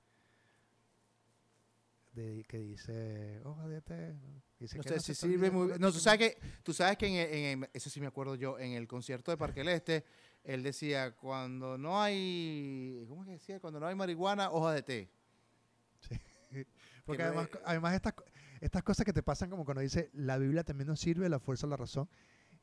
de- 2.15 2.45
que 2.49 2.59
dice, 2.59 3.41
hoja 3.45 3.69
de 3.69 3.81
té. 3.83 4.15
Dice 4.59 4.77
No 4.79 4.83
que 4.83 4.89
sé 4.91 5.01
si 5.01 5.15
sirve 5.15 5.51
muy 5.51 5.67
bien. 5.69 5.81
No, 5.81 5.91
tú 5.93 5.99
sabes 5.99 6.19
que, 6.21 6.39
tú 6.63 6.73
sabes 6.73 6.97
que 6.97 7.53
en, 7.53 7.69
eso 7.73 7.91
sí 7.91 8.01
me 8.01 8.07
acuerdo 8.07 8.35
yo, 8.37 8.59
en 8.59 8.73
el 8.73 8.87
concierto 8.87 9.31
de 9.31 9.37
Parque 9.37 9.63
Este, 9.73 10.05
él 10.45 10.63
decía, 10.63 11.15
cuando 11.17 11.77
no 11.79 12.01
hay, 12.01 13.05
¿cómo 13.09 13.23
es 13.23 13.27
que 13.27 13.33
decía? 13.33 13.61
Cuando 13.61 13.81
no 13.81 13.87
hay 13.87 13.95
marihuana, 13.95 14.51
hoja 14.51 14.73
de 14.73 14.83
té. 14.83 15.11
Porque 17.05 17.23
además, 17.23 17.49
además 17.65 17.95
estas, 17.95 18.15
estas 18.61 18.83
cosas 18.83 19.05
que 19.05 19.13
te 19.13 19.23
pasan 19.23 19.51
como 19.51 19.65
cuando 19.65 19.81
dice, 19.81 20.11
la 20.13 20.39
Biblia 20.39 20.63
también 20.65 20.89
nos 20.89 21.01
sirve, 21.01 21.29
la 21.29 21.41
fuerza 21.41 21.67
la 21.67 21.77
razón. 21.77 22.09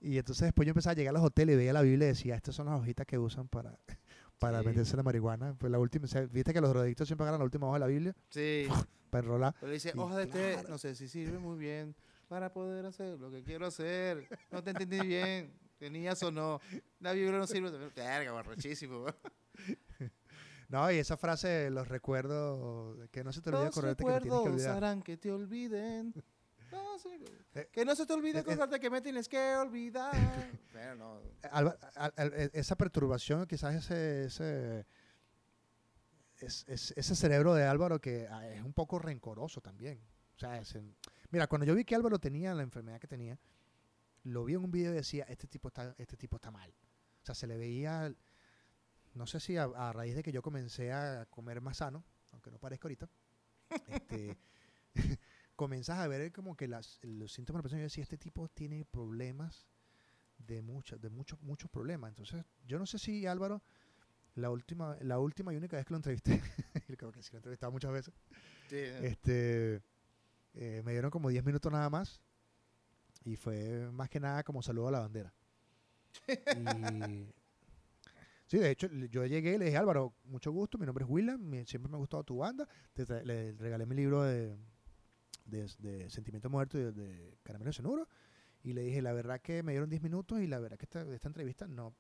Y 0.02 0.18
entonces 0.18 0.44
después 0.46 0.66
yo 0.66 0.72
empezaba 0.72 0.94
a 0.94 0.96
llegar 0.96 1.14
a 1.14 1.18
los 1.20 1.26
hoteles 1.28 1.54
y 1.56 1.58
veía 1.58 1.74
la 1.74 1.82
Biblia 1.82 2.06
y 2.06 2.10
decía, 2.10 2.36
estas 2.36 2.56
son 2.56 2.68
las 2.68 2.80
hojitas 2.80 3.06
que 3.06 3.18
usan 3.18 3.48
para, 3.50 3.78
para 4.40 4.62
Sí. 4.62 4.68
meterse 4.68 4.96
la 4.96 5.04
marihuana. 5.04 5.54
Pues 5.60 5.72
la 5.72 5.80
última, 5.80 6.06
o 6.06 6.08
sea, 6.08 6.22
viste 6.26 6.54
que 6.54 6.62
los 6.62 6.70
drogadictos 6.70 7.08
siempre 7.08 7.24
agarran 7.26 7.40
la 7.40 7.46
última 7.46 7.68
hoja 7.68 7.76
de 7.76 7.80
la 7.82 7.88
Biblia 7.88 8.16
Sí. 8.30 8.68
para 9.10 9.24
enrolar. 9.26 9.56
Pero 9.60 9.72
dice, 9.74 9.92
hoja 9.98 10.16
de 10.18 10.28
té, 10.28 10.54
claro. 10.54 10.70
no 10.70 10.78
sé 10.78 10.96
si 10.96 11.08
sirve 11.10 11.38
muy 11.38 11.58
bien 11.58 11.96
para 12.30 12.54
poder 12.54 12.86
hacer 12.86 13.20
lo 13.20 13.30
que 13.30 13.44
quiero 13.44 13.66
hacer. 13.66 14.28
No 14.52 14.64
te 14.64 14.70
entendí 14.70 15.00
bien. 15.02 15.52
Tenías 15.80 16.22
o 16.24 16.32
no. 16.32 16.60
La 17.00 17.12
Biblia 17.14 17.38
no 17.38 17.48
sirve. 17.48 17.72
Verga, 17.96 18.32
borrachísimo. 18.34 19.06
No, 20.70 20.90
y 20.92 20.98
esa 20.98 21.18
frase, 21.18 21.70
los 21.72 21.88
recuerdos, 21.88 23.10
que 23.10 23.24
no 23.24 23.34
se 23.34 23.42
te 23.42 23.50
olvide 23.50 23.66
Los 23.66 23.78
acordarte 23.78 24.04
que 24.04 24.10
me 24.12 24.20
tienes 24.22 24.42
que 24.44 24.50
olvidar. 24.50 24.78
harán 24.78 25.02
que 25.02 25.18
te 25.18 25.32
olviden. 25.32 26.14
No, 26.72 27.00
sí. 27.00 27.10
Que 27.72 27.84
no 27.84 27.96
se 27.96 28.06
te 28.06 28.14
olvide 28.14 28.38
acordarte 28.40 28.80
que 28.80 28.92
me 28.92 29.02
tienes 29.02 29.28
que 29.28 29.56
olvidar. 29.56 30.12
Pero 30.72 30.96
no. 30.96 31.20
Alba- 31.52 31.76
al- 31.96 32.14
al- 32.16 32.34
e- 32.36 32.52
esa 32.54 32.76
perturbación, 32.76 33.48
quizás 33.48 33.74
ese, 33.74 34.26
ese, 34.26 34.86
es- 36.38 36.66
es- 36.68 36.94
ese 36.96 37.16
cerebro 37.16 37.56
de 37.56 37.64
Álvaro 37.64 38.00
que 38.00 38.28
ah, 38.30 38.48
es 38.48 38.62
un 38.64 38.74
poco 38.74 39.00
rencoroso 39.00 39.62
también. 39.62 40.00
O 40.36 40.40
sea, 40.40 40.60
es 40.60 40.76
en- 40.76 40.96
mira, 41.32 41.48
cuando 41.48 41.66
yo 41.66 41.74
vi 41.74 41.84
que 41.86 41.96
Álvaro 41.96 42.20
tenía 42.20 42.54
la 42.54 42.62
enfermedad 42.62 43.00
que 43.00 43.08
tenía, 43.08 43.40
lo 44.24 44.46
vi 44.46 44.54
en 44.54 44.64
un 44.64 44.72
video 44.72 44.92
y 44.92 44.96
decía, 44.96 45.26
este 45.28 45.48
tipo 45.48 45.70
está, 45.70 45.96
este 45.98 46.18
tipo 46.18 46.36
está 46.36 46.52
mal. 46.52 46.70
O 47.24 47.26
sea, 47.26 47.34
se 47.34 47.48
le 47.48 47.58
veía, 47.58 48.14
no 49.14 49.28
sé 49.28 49.40
si 49.40 49.58
a, 49.58 49.64
a 49.64 49.94
raíz 49.94 50.16
de 50.16 50.24
que 50.24 50.32
yo 50.32 50.42
comencé 50.42 50.92
a 50.92 51.26
comer 51.30 51.62
más 51.62 51.78
sano, 51.78 52.04
aunque 52.32 52.52
no 52.52 52.60
parezca 52.60 52.88
ahorita, 52.88 53.10
este, 53.88 54.38
comienzas 55.56 56.00
a 56.00 56.08
ver 56.08 56.32
como 56.32 56.56
que 56.56 56.68
las, 56.68 57.00
los 57.04 57.34
síntomas 57.34 57.58
de 57.58 57.60
la 57.60 57.64
persona, 57.64 57.82
yo 57.82 57.86
decía, 57.86 58.04
este 58.04 58.18
tipo 58.18 58.48
tiene 58.50 58.86
problemas 58.86 59.68
de 60.38 60.62
muchos, 60.62 61.00
de 61.02 61.10
muchos, 61.10 61.42
muchos 61.42 61.70
problemas. 61.70 62.10
Entonces, 62.10 62.46
yo 62.66 62.80
no 62.80 62.86
sé 62.86 62.98
si 62.98 63.26
Álvaro, 63.26 63.62
la 64.36 64.50
última, 64.50 64.98
la 65.02 65.20
última 65.20 65.54
y 65.54 65.58
única 65.58 65.78
vez 65.78 65.86
que 65.86 65.94
lo 65.94 65.98
entrevisté, 65.98 66.42
creo 66.98 67.12
que 67.12 67.22
sí 67.22 67.32
lo 67.32 67.38
he 67.38 67.40
entrevistado 67.40 67.72
muchas 67.72 67.92
veces, 67.92 68.14
Sí, 68.70 68.78
este, 68.78 69.82
eh, 70.54 70.82
me 70.86 70.92
dieron 70.92 71.10
como 71.10 71.30
10 71.30 71.44
minutos 71.44 71.72
nada 71.72 71.90
más 71.90 72.22
y 73.26 73.36
fue 73.36 73.90
más 73.92 74.10
que 74.10 74.20
nada 74.20 74.44
como 74.44 74.62
saludo 74.62 74.88
a 74.88 74.92
la 74.92 75.00
bandera. 75.00 75.34
Y, 77.10 77.34
sí, 78.50 78.58
de 78.58 78.72
hecho, 78.72 78.88
yo 78.88 79.26
llegué 79.26 79.56
y 79.56 79.58
le 79.58 79.66
dije, 79.66 79.78
Álvaro, 79.78 80.14
mucho 80.26 80.52
gusto, 80.52 80.78
mi 80.78 80.86
nombre 80.86 81.06
es 81.06 81.10
William, 81.10 81.40
siempre 81.66 81.90
me 81.90 81.96
ha 81.96 82.00
gustado 82.00 82.24
tu 82.24 82.38
banda, 82.38 82.68
te 82.94 83.06
le 83.26 83.54
regalé 83.54 83.86
mi 83.86 83.96
libro 83.96 84.24
de, 84.24 84.58
de, 85.46 85.70
de 85.80 86.10
Sentimiento 86.10 86.50
Muerto 86.50 86.78
y 86.78 86.82
de, 86.82 86.92
de 86.92 87.38
Caramelo 87.44 87.70
de 87.70 87.74
Cenuro 87.74 88.08
y 88.64 88.74
le 88.74 88.82
dije, 88.82 89.02
la 89.02 89.14
verdad 89.14 89.40
que 89.40 89.64
me 89.64 89.72
dieron 89.72 89.90
10 89.90 90.02
minutos 90.02 90.42
y 90.42 90.48
la 90.48 90.60
verdad 90.60 90.78
que 90.78 90.84
esta, 90.86 91.02
esta 91.14 91.28
entrevista 91.30 91.68
no, 91.68 91.96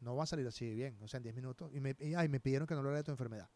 no 0.00 0.14
va 0.14 0.22
a 0.22 0.26
salir 0.26 0.46
así 0.46 0.72
bien, 0.74 0.96
o 1.02 1.08
sea, 1.08 1.18
en 1.18 1.24
10 1.24 1.34
minutos. 1.34 1.70
Y 1.74 1.80
me, 1.80 1.96
y, 1.98 2.14
ay, 2.14 2.28
me 2.28 2.38
pidieron 2.38 2.66
que 2.68 2.74
no 2.74 2.78
hablara 2.80 2.98
de 2.98 3.02
tu 3.04 3.10
enfermedad. 3.10 3.48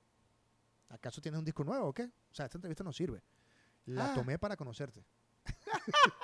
¿Acaso 0.88 1.20
tienes 1.20 1.38
un 1.38 1.44
disco 1.44 1.62
nuevo 1.62 1.86
o 1.86 1.92
qué? 1.92 2.04
O 2.04 2.34
sea, 2.34 2.46
esta 2.46 2.58
entrevista 2.58 2.82
no 2.82 2.92
sirve. 2.92 3.22
La 3.84 4.10
Ah. 4.12 4.14
tomé 4.14 4.38
para 4.38 4.56
conocerte. 4.56 5.04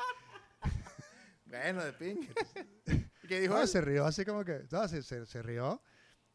Bueno, 1.47 1.85
de 1.85 1.93
pinche. 1.93 2.33
¿Qué 3.29 3.41
dijo 3.41 3.55
No, 3.55 3.63
él? 3.63 3.69
se 3.69 3.81
rió 3.81 4.05
así 4.07 4.25
como 4.25 4.45
que, 4.45 4.67
no, 4.71 4.87
se, 4.89 5.03
se- 5.03 5.27
se 5.27 5.43
rió. 5.43 5.81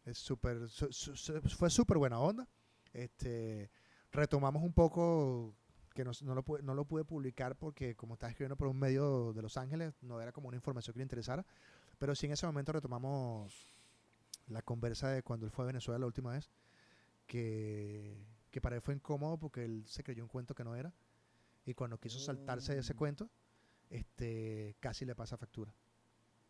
Es 0.05 0.17
súper, 0.17 0.67
su- 0.69 0.91
su- 0.91 1.15
su- 1.15 1.41
fue 1.41 1.69
súper 1.69 1.97
buena 1.97 2.19
onda. 2.19 2.47
Este, 2.93 3.69
retomamos 4.11 4.63
un 4.63 4.73
poco 4.73 5.55
que 5.93 6.03
no, 6.03 6.11
no 6.23 6.33
lo 6.35 6.43
pude, 6.43 6.63
no 6.63 6.73
lo 6.73 6.85
pude 6.85 7.03
publicar 7.03 7.55
porque 7.57 7.95
como 7.95 8.13
estaba 8.13 8.31
escribiendo 8.31 8.55
por 8.55 8.67
un 8.67 8.77
medio 8.79 9.33
de 9.33 9.41
Los 9.41 9.57
Ángeles, 9.57 9.93
no 10.01 10.19
era 10.21 10.31
como 10.31 10.47
una 10.47 10.55
información 10.57 10.93
que 10.93 10.99
le 10.99 11.03
interesara. 11.03 11.45
Pero 11.97 12.15
sí 12.15 12.25
en 12.25 12.31
ese 12.31 12.45
momento 12.45 12.71
retomamos 12.71 13.67
la 14.47 14.61
conversa 14.61 15.09
de 15.09 15.21
cuando 15.21 15.45
él 15.45 15.51
fue 15.51 15.65
a 15.65 15.67
Venezuela 15.67 15.99
la 15.99 16.05
última 16.07 16.31
vez, 16.31 16.49
que, 17.27 18.17
que 18.49 18.61
para 18.61 18.75
él 18.77 18.81
fue 18.81 18.95
incómodo 18.95 19.37
porque 19.37 19.63
él 19.65 19.83
se 19.85 20.03
creyó 20.03 20.23
un 20.23 20.29
cuento 20.29 20.55
que 20.55 20.63
no 20.63 20.75
era. 20.75 20.93
Y 21.65 21.73
cuando 21.73 21.99
quiso 21.99 22.17
saltarse 22.19 22.73
de 22.73 22.79
ese 22.79 22.93
Mm. 22.93 22.97
cuento, 22.97 23.29
este, 23.89 24.75
casi 24.79 25.05
le 25.05 25.13
pasa 25.15 25.37
factura. 25.37 25.73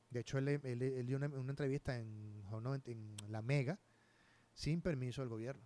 De 0.10 0.22
hecho, 0.22 0.38
él, 0.40 0.48
él- 0.48 0.82
él 0.82 1.06
dio 1.06 1.18
una, 1.18 1.28
una 1.28 1.52
entrevista 1.52 1.98
en, 1.98 2.42
Hot 2.50 2.62
90 2.64 2.92
en 2.92 3.16
La 3.30 3.42
Mega 3.42 3.80
sin 4.54 4.82
permiso 4.82 5.22
del 5.22 5.30
gobierno. 5.30 5.64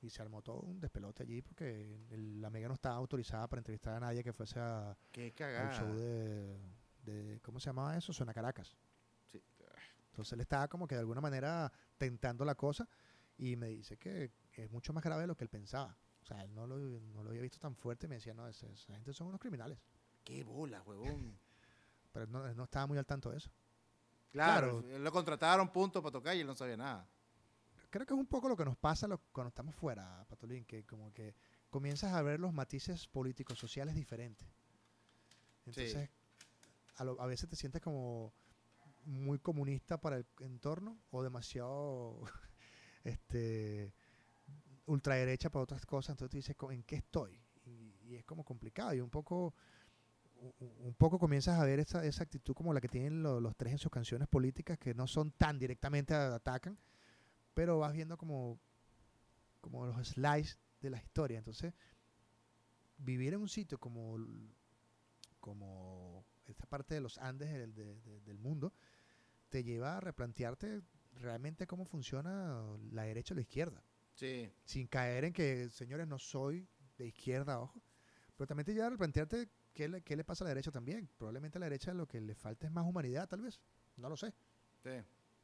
Y 0.00 0.10
se 0.10 0.22
armó 0.22 0.42
todo 0.42 0.60
un 0.60 0.78
despelote 0.78 1.22
allí 1.24 1.42
porque 1.42 2.06
el- 2.10 2.40
La 2.40 2.50
Mega 2.50 2.68
no 2.68 2.74
estaba 2.74 2.96
autorizada 2.96 3.48
para 3.48 3.60
entrevistar 3.60 3.94
a 3.94 4.00
nadie 4.00 4.22
que 4.22 4.32
fuese 4.32 4.58
a- 4.60 4.96
Qué 5.10 5.26
al 5.26 5.34
cagada. 5.34 5.72
show 5.78 5.92
de, 5.94 6.58
de- 7.04 7.40
¿Cómo 7.40 7.58
se 7.60 7.66
llamaba 7.70 7.96
eso? 7.96 8.12
Suena 8.12 8.32
Caracas. 8.34 8.76
Sí. 9.32 9.42
Entonces 10.10 10.32
él 10.34 10.40
estaba 10.40 10.68
como 10.68 10.86
que 10.86 10.94
de 10.94 11.00
alguna 11.00 11.20
manera 11.20 11.72
tentando 11.96 12.44
la 12.44 12.54
cosa 12.54 12.88
y 13.36 13.56
me 13.56 13.68
dice 13.68 13.96
que 13.96 14.32
es 14.52 14.70
mucho 14.70 14.92
más 14.92 15.02
grave 15.04 15.22
de 15.22 15.26
lo 15.28 15.36
que 15.36 15.44
él 15.44 15.50
pensaba. 15.50 15.96
O 16.22 16.24
sea, 16.26 16.44
él 16.44 16.54
no 16.54 16.66
lo, 16.66 16.76
no 16.78 17.22
lo 17.22 17.30
había 17.30 17.40
visto 17.40 17.58
tan 17.58 17.74
fuerte 17.74 18.06
y 18.06 18.08
me 18.08 18.16
decía, 18.16 18.34
no, 18.34 18.46
esa, 18.48 18.66
esa 18.68 18.92
gente 18.94 19.12
son 19.14 19.28
unos 19.28 19.40
criminales. 19.40 19.78
Qué 20.24 20.42
bola, 20.44 20.82
huevón. 20.82 21.38
Pero 22.12 22.26
no, 22.26 22.46
él 22.46 22.56
no 22.56 22.64
estaba 22.64 22.86
muy 22.86 22.98
al 22.98 23.06
tanto 23.06 23.30
de 23.30 23.38
eso. 23.38 23.50
Claro, 24.32 24.82
lo 24.82 25.12
contrataron, 25.12 25.68
punto, 25.70 26.02
para 26.02 26.12
tocar 26.12 26.36
y 26.36 26.40
él 26.40 26.46
no 26.46 26.54
sabía 26.54 26.76
nada. 26.76 27.08
creo 27.90 28.04
que 28.06 28.12
es 28.12 28.20
un 28.20 28.26
poco 28.26 28.48
lo 28.50 28.56
que 28.56 28.64
nos 28.66 28.76
pasa 28.76 29.08
lo- 29.08 29.18
cuando 29.32 29.48
estamos 29.48 29.74
fuera, 29.74 30.24
Patolín, 30.28 30.64
que 30.66 30.84
como 30.84 31.12
que 31.14 31.34
comienzas 31.70 32.12
a 32.12 32.20
ver 32.22 32.38
los 32.38 32.52
matices 32.52 33.06
políticos, 33.08 33.58
sociales 33.58 33.94
diferentes. 33.94 34.46
Entonces, 35.66 36.10
a, 36.96 37.04
lo- 37.04 37.20
a 37.20 37.26
veces 37.26 37.48
te 37.48 37.56
sientes 37.56 37.80
como 37.80 38.32
muy 39.04 39.38
comunista 39.38 39.98
para 39.98 40.16
el 40.16 40.26
entorno 40.40 40.98
o 41.10 41.22
demasiado 41.22 42.20
este 43.04 43.94
ultraderecha 44.86 45.50
para 45.50 45.62
otras 45.62 45.84
cosas. 45.86 46.10
Entonces 46.14 46.30
tú 46.30 46.36
dices, 46.36 46.56
"Co- 46.56 46.72
¿en 46.72 46.82
qué 46.82 46.96
estoy? 46.96 47.40
Y, 47.64 47.94
y 48.02 48.16
es 48.16 48.24
como 48.24 48.44
complicado 48.44 48.92
y 48.94 49.00
un 49.00 49.10
poco 49.10 49.54
un 50.60 50.94
poco 50.94 51.18
comienzas 51.18 51.58
a 51.58 51.64
ver 51.64 51.80
esa, 51.80 52.04
esa 52.04 52.22
actitud 52.22 52.54
como 52.54 52.72
la 52.72 52.80
que 52.80 52.88
tienen 52.88 53.22
lo- 53.22 53.40
los 53.40 53.56
tres 53.56 53.72
en 53.72 53.78
sus 53.78 53.90
canciones 53.90 54.28
políticas 54.28 54.78
que 54.78 54.94
no 54.94 55.06
son 55.06 55.32
tan 55.32 55.58
directamente 55.58 56.14
atacan, 56.14 56.78
pero 57.54 57.78
vas 57.78 57.92
viendo 57.92 58.16
como, 58.16 58.58
como 59.60 59.86
los 59.86 60.08
slides 60.08 60.58
de 60.80 60.90
la 60.90 60.98
historia. 60.98 61.38
Entonces, 61.38 61.74
vivir 62.98 63.34
en 63.34 63.40
un 63.40 63.48
sitio 63.48 63.78
como, 63.78 64.16
como 65.40 66.24
esta 66.46 66.66
parte 66.66 66.94
de 66.94 67.00
los 67.00 67.18
Andes 67.18 67.52
del, 67.52 67.74
de- 67.74 68.00
de- 68.00 68.20
del 68.20 68.38
mundo 68.38 68.72
te 69.48 69.64
lleva 69.64 69.96
a 69.96 70.00
replantearte 70.00 70.82
realmente 71.14 71.66
cómo 71.66 71.84
funciona 71.84 72.62
la 72.92 73.02
derecha 73.02 73.34
o 73.34 73.36
la 73.36 73.40
izquierda. 73.42 73.82
Sí. 74.14 74.52
Sin 74.64 74.86
caer 74.86 75.24
en 75.24 75.32
que, 75.32 75.68
señores, 75.70 76.06
no 76.06 76.18
soy 76.18 76.68
de 76.96 77.06
izquierda, 77.06 77.60
ojo. 77.60 77.80
Pero 78.36 78.46
también 78.46 78.66
te 78.66 78.74
lleva 78.74 78.86
a 78.86 78.90
replantearte 78.90 79.48
qué 79.78 79.86
le, 79.88 80.02
qué 80.02 80.16
le 80.16 80.24
pasa 80.24 80.42
a 80.42 80.46
la 80.46 80.48
derecha 80.48 80.72
también. 80.72 81.08
Probablemente 81.16 81.56
a 81.56 81.60
la 81.60 81.66
derecha 81.66 81.94
lo 81.94 82.08
que 82.08 82.20
le 82.20 82.34
falta 82.34 82.66
es 82.66 82.72
más 82.72 82.84
humanidad, 82.84 83.28
tal 83.28 83.42
vez. 83.42 83.60
No 83.96 84.08
lo 84.08 84.16
sé 84.16 84.34
Sí. 84.82 84.90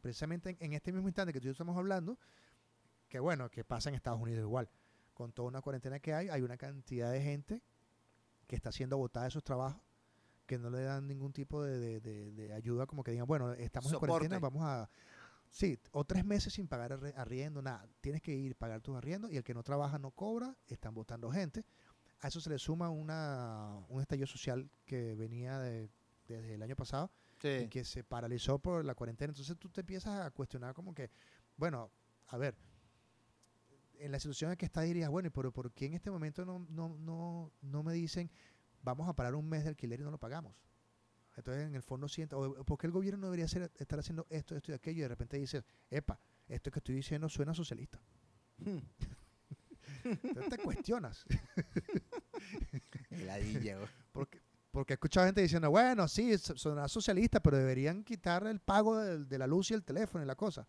precisamente 0.01 0.51
en, 0.51 0.57
en 0.59 0.73
este 0.73 0.93
mismo 0.93 1.07
instante 1.09 1.33
que 1.33 1.39
tú 1.41 1.45
y 1.45 1.47
yo 1.47 1.53
estamos 1.53 1.77
hablando, 1.77 2.19
que 3.09 3.21
bueno, 3.21 3.49
que 3.49 3.63
pasa 3.63 3.91
en 3.91 3.95
Estados 3.95 4.21
Unidos 4.21 4.43
igual. 4.43 4.69
Con 5.13 5.33
toda 5.33 5.47
una 5.49 5.61
cuarentena 5.61 6.01
que 6.01 6.13
hay, 6.15 6.29
hay 6.31 6.43
una 6.43 6.57
cantidad 6.57 7.13
de 7.13 7.21
gente 7.23 7.63
que 8.49 8.57
está 8.57 8.73
siendo 8.73 8.97
botada 8.99 9.27
de 9.27 9.31
sus 9.31 9.45
trabajos, 9.45 9.81
que 10.47 10.59
no 10.59 10.69
le 10.69 10.83
dan 10.83 11.07
ningún 11.07 11.33
tipo 11.33 11.63
de, 11.63 11.79
de- 11.79 12.01
de- 12.01 12.33
de 12.33 12.53
ayuda, 12.53 12.87
como 12.87 13.05
que 13.05 13.13
digan, 13.13 13.27
bueno, 13.29 13.53
estamos 13.53 13.93
en 13.93 13.99
cuarentena, 14.01 14.37
Soporte. 14.41 14.59
vamos 14.59 14.69
a... 14.69 14.91
Sí, 15.49 15.79
o 15.93 16.05
tres 16.05 16.25
meses 16.25 16.53
sin 16.53 16.67
pagar 16.67 16.93
arriendo, 17.15 17.63
nada. 17.63 17.87
Tienes 18.01 18.21
que 18.21 18.33
ir 18.33 18.53
a 18.53 18.59
pagar 18.59 18.81
tus 18.81 18.97
arriendos 18.97 19.31
y 19.31 19.37
el 19.37 19.45
que 19.45 19.55
no 19.55 19.63
trabaja 19.63 19.99
no 20.01 20.11
cobra, 20.11 20.57
están 20.67 20.93
votando 20.93 21.31
gente. 21.31 21.65
A 22.25 22.29
eso 22.29 22.41
se 22.41 22.49
le 22.49 22.59
suma 22.59 22.89
una, 22.89 23.85
un 23.89 24.01
estallido 24.01 24.27
social 24.27 24.71
que 24.87 25.15
venía 25.15 25.59
de- 25.59 25.91
desde 26.27 26.55
el 26.55 26.63
año 26.63 26.75
pasado, 26.75 27.11
y 27.65 27.69
que 27.69 27.85
se 27.85 28.03
paralizó 28.03 28.59
por 28.59 28.83
la 28.83 28.95
cuarentena. 28.95 29.31
Entonces 29.31 29.59
tú 29.59 29.69
te 29.69 29.83
empiezas 29.83 30.25
a 30.25 30.31
cuestionar 30.31 30.73
como 30.75 30.95
que, 30.95 31.11
bueno, 31.59 31.91
a 32.29 32.39
ver, 32.39 32.55
en 33.99 34.11
la 34.11 34.19
situación 34.19 34.51
en 34.53 34.57
que 34.57 34.65
está 34.65 34.81
dirías, 34.81 35.11
bueno, 35.11 35.27
¿y 35.27 35.31
por, 35.31 35.53
por 35.53 35.71
qué 35.73 35.85
en 35.85 35.93
este 35.95 36.11
momento 36.11 36.47
no, 36.47 36.61
no, 36.71 36.97
no, 36.97 37.53
no 37.61 37.83
me 37.83 37.93
dicen 37.93 38.31
vamos 38.83 39.07
a 39.09 39.13
parar 39.15 39.35
un 39.35 39.47
mes 39.49 39.63
de 39.65 39.69
alquiler 39.71 40.01
y 40.01 40.05
no 40.05 40.11
lo 40.11 40.19
pagamos? 40.19 40.55
Entonces 41.37 41.67
en 41.67 41.75
el 41.75 41.83
fondo 41.83 42.09
siento, 42.09 42.65
¿por 42.65 42.79
qué 42.79 42.87
el 42.87 42.93
gobierno 42.93 43.19
no 43.21 43.27
debería 43.27 43.45
estar 43.45 43.99
haciendo 43.99 44.27
esto, 44.31 44.57
esto 44.57 44.73
y 44.73 44.75
aquello? 44.75 44.99
Y 45.01 45.03
de 45.03 45.09
repente 45.09 45.37
dices, 45.37 45.63
epa, 45.91 46.19
esto 46.49 46.71
que 46.71 46.79
estoy 46.79 46.95
diciendo 46.95 47.29
suena 47.29 47.53
socialista. 47.53 48.01
Hmm. 48.59 48.79
Entonces 50.05 50.49
te 50.51 50.59
cuestionas. 50.59 51.25
Güey. 53.11 53.77
Porque, 54.13 54.41
porque 54.71 54.93
he 54.93 54.97
escuchado 54.97 55.27
gente 55.27 55.41
diciendo, 55.43 55.71
bueno, 55.71 56.07
sí, 56.09 56.37
so- 56.39 56.57
sonará 56.57 56.89
socialista, 56.89 57.41
pero 57.41 57.57
deberían 57.59 58.03
quitar 58.05 58.47
el 58.47 58.61
pago 58.61 58.97
de, 58.99 59.39
la 59.39 59.47
luz 59.47 59.71
y 59.71 59.75
el 59.75 59.85
teléfono 59.85 60.23
y 60.25 60.27
la 60.27 60.35
cosa. 60.35 60.67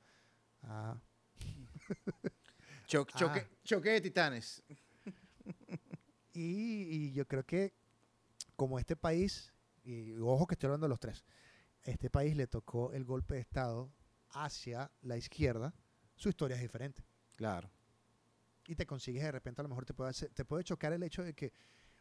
Ah, 0.64 0.96
Ah. 2.88 2.88
choque, 2.88 3.48
choque 3.64 3.90
de 3.90 4.02
titanes. 4.02 4.62
y, 6.34 6.82
y 7.08 7.12
yo 7.14 7.28
creo 7.28 7.44
que 7.44 7.74
como 8.56 8.80
este 8.80 8.96
país, 8.96 9.54
y 9.84 10.14
ojo 10.20 10.46
que 10.48 10.54
estoy 10.56 10.68
hablando 10.68 10.86
de 10.86 10.90
los 10.90 11.00
tres, 11.00 11.26
este 11.84 12.10
país 12.10 12.36
le 12.36 12.48
tocó 12.48 12.94
el 12.94 13.04
golpe 13.04 13.36
de 13.36 13.42
Estado 13.42 13.92
hacia 14.32 14.92
la 15.02 15.18
izquierda, 15.18 15.74
su 16.16 16.30
historia 16.30 16.56
es 16.56 16.62
diferente. 16.62 17.04
Claro. 17.36 17.70
y 18.68 18.76
te 18.76 18.86
consigues 18.88 19.22
de 19.24 19.32
repente 19.32 19.62
a 19.62 19.64
lo 19.64 19.70
mejor 19.70 19.86
te 19.86 19.94
puede, 19.94 20.10
hacer- 20.12 20.30
te 20.34 20.46
puede 20.46 20.64
chocar 20.64 20.94
el 20.94 21.04
hecho 21.04 21.22
de 21.24 21.34
que 21.34 21.52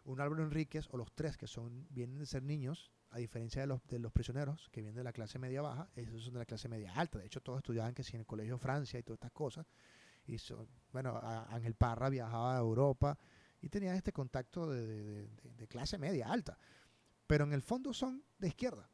un 0.05 0.21
Álvaro 0.21 0.43
Enríquez 0.43 0.87
o 0.91 0.97
los 0.97 1.13
tres 1.13 1.37
que 1.37 1.47
son 1.47 1.87
vienen 1.91 2.19
de 2.19 2.27
ser 2.27 2.43
niños, 2.43 2.93
a 3.11 3.19
diferencia 3.19 3.63
de 3.63 3.67
los, 3.69 3.83
de 3.87 3.99
los 3.99 4.13
prisioneros 4.13 4.69
que 4.71 4.81
vienen 4.81 4.97
de 4.97 5.05
la 5.05 5.13
clase 5.13 5.39
media 5.39 5.63
baja, 5.63 5.89
esos 5.95 6.25
son 6.25 6.33
de 6.35 6.41
la 6.41 6.45
clase 6.47 6.69
media 6.69 6.93
alta. 6.95 7.19
De 7.19 7.27
hecho, 7.27 7.41
todos 7.41 7.59
estudiaban 7.59 7.95
que 7.95 8.03
sí 8.03 8.15
en 8.17 8.21
el 8.21 8.27
colegio 8.27 8.59
Francia 8.59 8.99
y 8.99 9.03
todas 9.03 9.17
estas 9.19 9.33
cosas. 9.33 9.67
Y 10.27 10.39
son- 10.39 10.69
bueno, 10.93 11.19
Ángel 11.49 11.75
Parra 11.75 12.09
viajaba 12.09 12.57
a 12.57 12.59
Europa 12.61 13.17
y 13.61 13.69
tenían 13.69 13.95
este 13.97 14.13
contacto 14.13 14.69
de- 14.71 15.29
de 15.29 15.69
clase 15.69 15.97
media 15.99 16.29
alta. 16.31 16.59
Pero 17.27 17.45
en 17.45 17.53
el 17.53 17.63
fondo 17.63 17.95
son 17.95 18.23
de 18.39 18.49
izquierda. 18.49 18.91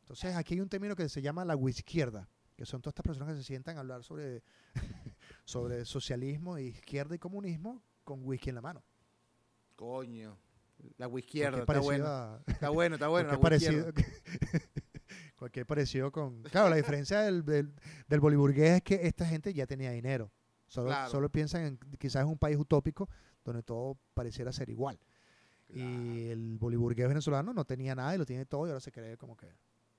Entonces 0.00 0.34
aquí 0.36 0.54
hay 0.54 0.60
un 0.60 0.68
término 0.68 0.94
que 0.94 1.08
se 1.08 1.20
llama 1.20 1.44
la 1.44 1.56
izquierda, 1.68 2.28
que 2.56 2.64
son 2.64 2.80
todas 2.80 2.92
estas 2.92 3.04
personas 3.04 3.34
que 3.34 3.40
se 3.40 3.44
sientan 3.46 3.76
a 3.76 3.80
hablar 3.80 4.04
sobre, 4.04 4.42
sobre 5.44 5.84
socialismo, 5.84 6.56
izquierda 6.58 7.14
y 7.14 7.18
comunismo 7.18 7.82
con 8.04 8.24
whisky 8.24 8.50
en 8.50 8.54
la 8.54 8.62
mano. 8.62 8.84
Coño. 9.74 10.38
La 10.98 11.08
izquierda, 11.18 11.58
está 11.60 11.80
bueno. 11.80 12.06
a- 12.06 12.42
Está 12.46 12.68
bueno, 12.70 12.94
está 12.96 13.08
bueno. 13.08 13.30
la 13.32 13.40
parecido, 13.40 13.92
cualquier 15.36 15.66
parecido 15.66 16.10
con... 16.12 16.42
Claro, 16.44 16.68
la 16.70 16.76
diferencia 16.76 17.20
del, 17.20 17.44
del, 17.44 17.72
del 18.08 18.20
boliburgués 18.20 18.76
es 18.76 18.82
que 18.82 19.06
esta 19.06 19.26
gente 19.26 19.52
ya 19.52 19.66
tenía 19.66 19.90
dinero. 19.90 20.30
Solo, 20.66 20.88
Claro. 20.88 21.10
solo 21.10 21.28
piensan 21.30 21.62
en 21.62 21.78
quizás 21.98 22.24
un 22.24 22.38
país 22.38 22.56
utópico 22.58 23.08
donde 23.44 23.62
todo 23.62 23.98
pareciera 24.14 24.52
ser 24.52 24.68
igual. 24.70 24.98
Y 25.68 26.28
el 26.28 26.58
boliburgués 26.58 27.08
venezolano 27.08 27.52
no 27.52 27.64
tenía 27.64 27.94
nada 27.94 28.14
y 28.14 28.18
lo 28.18 28.24
tiene 28.26 28.46
todo 28.46 28.66
y 28.66 28.70
ahora 28.70 28.80
se 28.80 28.92
cree 28.92 29.16
como 29.16 29.36
que, 29.36 29.48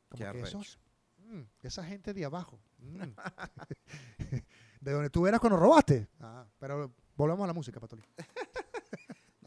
como 0.10 0.32
que 0.32 0.40
esos, 0.42 0.80
mm, 1.18 1.42
esa 1.64 1.84
gente 1.84 2.14
de 2.14 2.26
abajo. 2.26 2.60
mm. 2.80 3.02
de 4.82 4.92
donde 4.92 5.10
tú 5.10 5.28
eras 5.28 5.40
cuando 5.40 5.58
robaste. 5.58 6.08
Ah, 6.20 6.46
pero 6.60 6.94
volvamos 7.16 7.44
a 7.44 7.48
la 7.48 7.54
música, 7.54 7.80
Patoli. 7.80 8.04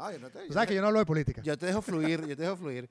No, 0.01 0.13
yo 0.13 0.19
no 0.19 0.31
te, 0.31 0.39
Tú 0.41 0.47
yo 0.49 0.53
sabes 0.55 0.67
te- 0.67 0.71
que 0.73 0.75
yo 0.77 0.81
no 0.81 0.87
hablo 0.89 0.99
de 1.01 1.07
política. 1.07 1.43
yo 1.43 1.59
te 1.59 1.67
dejo 1.67 1.83
fluir, 1.83 2.21
yo 2.27 2.37
te 2.37 2.43
dejo 2.43 2.57
fluir. 2.57 2.89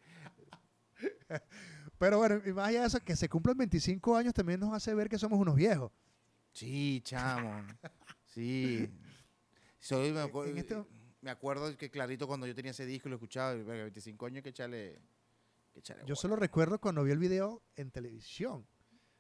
Pero 1.97 2.17
bueno, 2.17 2.41
y 2.45 2.53
más 2.53 2.69
allá 2.69 2.81
de 2.81 2.87
eso, 2.87 2.99
que 3.01 3.15
se 3.15 3.27
cumplan 3.27 3.57
25 3.57 4.15
años 4.15 4.33
también 4.33 4.59
nos 4.59 4.73
hace 4.73 4.93
ver 4.93 5.09
que 5.09 5.17
somos 5.17 5.39
unos 5.39 5.55
viejos. 5.55 5.91
Sí, 6.51 7.01
chamo. 7.03 7.65
Sí. 8.25 8.89
Soy, 9.79 10.11
me, 10.11 10.23
acu- 10.23 10.45
este- 10.55 10.83
me 11.21 11.31
acuerdo 11.31 11.75
que 11.77 11.89
clarito 11.89 12.27
cuando 12.27 12.47
yo 12.47 12.55
tenía 12.55 12.71
ese 12.71 12.85
disco 12.85 13.07
y 13.07 13.11
lo 13.11 13.15
escuchaba, 13.17 13.53
y, 13.55 13.63
verga, 13.63 13.83
25 13.83 14.25
años 14.25 14.43
que 14.43 14.49
echarle. 14.49 15.01
Que 15.73 15.79
echarle 15.79 16.03
Yo 16.05 16.15
solo 16.15 16.35
recuerdo 16.35 16.79
cuando 16.79 17.03
vi 17.03 17.11
el 17.11 17.19
video 17.19 17.61
en 17.75 17.91
televisión, 17.91 18.65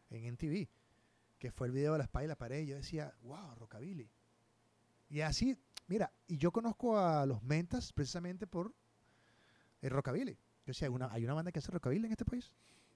en 0.09 0.25
NTV, 0.25 0.67
que 1.37 1.51
fue 1.51 1.67
el 1.67 1.73
video 1.73 1.93
de 1.93 1.97
la 1.99 2.03
espalda 2.05 2.25
y 2.25 2.27
la 2.29 2.37
pared, 2.37 2.59
y 2.61 2.67
yo 2.67 2.75
decía, 2.77 3.13
wow, 3.23 3.55
rockabilly. 3.55 4.09
Y 5.09 5.21
así, 5.21 5.57
mira, 5.89 6.11
y 6.27 6.37
yo 6.37 6.51
conozco 6.51 6.97
a 6.97 7.25
los 7.25 7.43
Mentas 7.43 7.91
precisamente 7.91 8.47
por 8.47 8.73
el 9.81 9.89
rockabilly. 9.89 10.33
Yo 10.33 10.37
decía, 10.67 10.87
¿hay 10.87 10.93
una, 10.93 11.11
hay 11.11 11.25
una 11.25 11.33
banda 11.33 11.51
que 11.51 11.59
hace 11.59 11.71
rockabilly 11.71 12.05
en 12.05 12.11
este 12.11 12.25
país. 12.25 12.53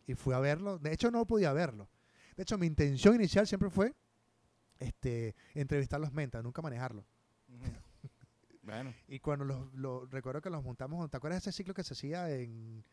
Y 0.08 0.16
fui 0.16 0.34
a 0.34 0.40
verlo. 0.40 0.80
De 0.80 0.94
hecho, 0.94 1.12
no 1.12 1.26
podía 1.26 1.52
verlo. 1.54 1.90
De 2.36 2.44
hecho, 2.44 2.58
mi 2.58 2.68
intención 2.68 3.16
inicial 3.16 3.48
siempre 3.48 3.70
fue 3.70 3.94
este, 4.80 5.36
entrevistar 5.54 5.98
a 5.98 6.02
los 6.02 6.14
Mentas, 6.14 6.44
nunca 6.44 6.62
manejarlo. 6.62 7.06
Bueno, 7.48 8.94
Y 9.08 9.20
cuando 9.20 9.46
los, 9.46 9.74
los- 9.74 10.10
recuerdo 10.10 10.42
que 10.42 10.50
los 10.50 10.64
montamos, 10.64 11.10
¿te 11.10 11.18
acuerdas 11.18 11.44
de 11.44 11.50
ese 11.50 11.58
ciclo 11.58 11.74
que 11.74 11.84
se 11.84 11.94
hacía 11.94 12.30
en, 12.30 12.84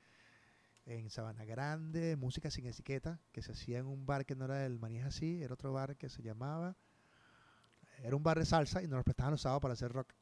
en 0.86 1.10
Sabana 1.10 1.44
Grande, 1.44 2.16
música 2.16 2.50
sin 2.50 2.66
etiqueta, 2.66 3.20
que 3.32 3.42
se 3.42 3.52
hacía 3.52 3.78
en 3.78 3.86
un 3.86 4.06
bar 4.06 4.24
que 4.26 4.34
no 4.36 4.44
era 4.46 4.64
el 4.66 4.78
Manija 4.78 5.08
así, 5.08 5.42
era 5.42 5.54
otro 5.54 5.72
bar 5.72 5.96
que 5.96 6.08
se 6.08 6.22
llamaba, 6.22 6.76
era 8.02 8.16
un 8.16 8.22
bar 8.22 8.38
de 8.38 8.46
salsa 8.46 8.82
y 8.82 8.86
nos 8.88 8.98
lo 8.98 9.04
prestaban 9.04 9.32
los 9.32 9.40
sábados 9.42 9.60
para 9.62 9.74
hacer 9.74 9.92
rock. 9.92 10.12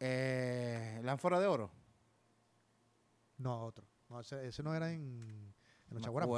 eh, 0.00 1.00
Lánfora 1.02 1.40
de 1.40 1.46
Oro. 1.46 1.70
No, 3.38 3.64
otro. 3.64 3.86
No, 4.08 4.20
ese, 4.20 4.46
ese 4.46 4.62
no 4.62 4.74
era 4.74 4.92
en, 4.92 5.52
en 5.88 5.94
los 5.94 6.02
Chaguaramos. 6.02 6.32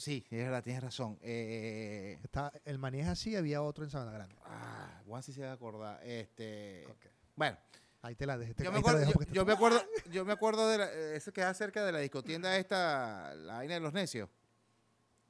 sí, 0.00 0.24
es 0.30 0.62
tienes 0.62 0.82
razón. 0.82 1.18
Eh, 1.22 2.18
Estaba- 2.22 2.52
el 2.64 2.78
Manija 2.78 3.12
así, 3.12 3.34
había 3.36 3.62
otro 3.62 3.84
en 3.84 3.90
Sabana 3.90 4.12
Grande. 4.12 4.36
ah, 4.44 5.00
Juan 5.06 5.22
sí 5.22 5.32
se 5.32 5.42
va 5.42 5.50
a 5.50 5.54
acordar. 5.54 6.00
Este, 6.04 6.86
bueno, 7.36 7.56
Ahí 8.02 8.14
te 8.14 8.26
la 8.26 8.38
dejé. 8.38 8.54
te- 8.54 8.64
yo 8.64 8.70
me, 8.72 8.78
acuerdo, 8.78 9.00
yo, 9.04 9.20
está- 9.20 9.44
me 9.44 9.52
acuerdo, 9.52 9.80
yo 10.12 10.24
me 10.24 10.32
acuerdo 10.32 10.68
de 10.68 10.78
la, 10.78 10.92
eh, 10.92 11.16
eso 11.16 11.32
que 11.32 11.40
da 11.40 11.52
cerca 11.54 11.84
de 11.84 11.90
la 11.92 11.98
discotienda 11.98 12.56
esta, 12.56 13.34
la 13.34 13.54
vaina 13.54 13.74
de 13.74 13.80
los 13.80 13.92
necios. 13.92 14.28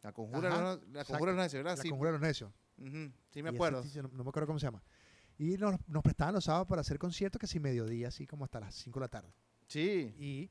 La 0.03 0.12
conjura, 0.12 0.49
de 0.49 0.55
Ajá, 0.55 0.62
los, 0.62 0.89
la 0.89 1.05
conjura 1.05 1.32
de 1.32 1.36
los 1.36 1.45
necios, 1.45 1.59
¿verdad? 1.64 1.76
La 1.76 1.82
sí, 1.82 1.89
Conjura 1.89 2.11
de 2.11 2.18
los 2.18 2.20
Necios. 2.28 2.53
Ujú, 2.79 3.12
sí 3.31 3.41
Y 3.41 3.43
me 3.43 3.49
ese 3.51 3.57
acuerdo. 3.57 3.83
sitio 3.83 4.03
no, 4.03 4.09
no 4.12 4.24
me 4.24 4.31
acuerdo 4.31 4.47
cómo 4.47 4.59
se 4.59 4.66
llama. 4.66 4.83
Y 5.39 5.57
nos, 5.57 5.76
nos 5.87 6.03
prestaban 6.03 6.35
los 6.35 6.45
sábados 6.45 6.66
para 6.66 6.81
hacer 6.81 6.99
conciertos 6.99 7.39
que 7.41 7.47
si 7.47 7.61
mediodía, 7.61 8.09
así 8.09 8.26
como 8.26 8.45
hasta 8.45 8.61
las 8.61 8.74
5 8.74 8.99
de 8.99 9.05
la 9.05 9.09
tarde. 9.09 9.33
Sí, 9.68 10.14
Y, 10.18 10.51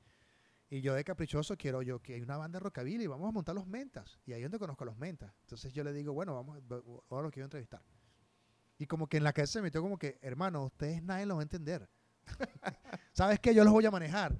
y 0.69 0.81
yo 0.81 0.93
de 0.93 1.03
caprichoso 1.03 1.57
quiero 1.57 1.81
yo 1.81 1.99
que 2.01 2.13
hay 2.13 2.21
una 2.21 2.37
banda 2.37 2.59
de 2.59 2.63
rockabilly 2.63 3.03
y 3.03 3.07
vamos 3.07 3.27
a 3.27 3.31
montar 3.31 3.55
los 3.55 3.67
mentas. 3.67 4.19
Y 4.25 4.33
ahí 4.33 4.41
es 4.43 4.45
donde 4.45 4.59
conozco 4.59 4.83
a 4.83 4.87
los 4.87 4.97
mentas. 4.97 5.33
Entonces 5.41 5.73
yo 5.73 5.83
le 5.83 5.91
digo, 5.93 6.13
bueno, 6.13 6.35
vamos, 6.35 6.59
va- 6.71 6.81
ahora 7.09 7.23
lo 7.23 7.31
quiero 7.31 7.45
entrevistar. 7.45 7.81
Y 8.77 8.85
como 8.85 9.07
que 9.07 9.17
en 9.17 9.23
la 9.23 9.33
cabeza 9.33 9.53
se 9.53 9.61
metió 9.61 9.81
como 9.81 9.97
que, 9.97 10.19
hermano, 10.21 10.63
ustedes 10.65 11.01
nadie 11.01 11.25
lo 11.25 11.35
va 11.35 11.41
a 11.41 11.43
entender. 11.43 11.89
¿Sabes 13.13 13.39
qué? 13.39 13.53
Yo 13.55 13.63
los 13.63 13.73
voy 13.73 13.85
a 13.85 13.91
manejar. 13.91 14.37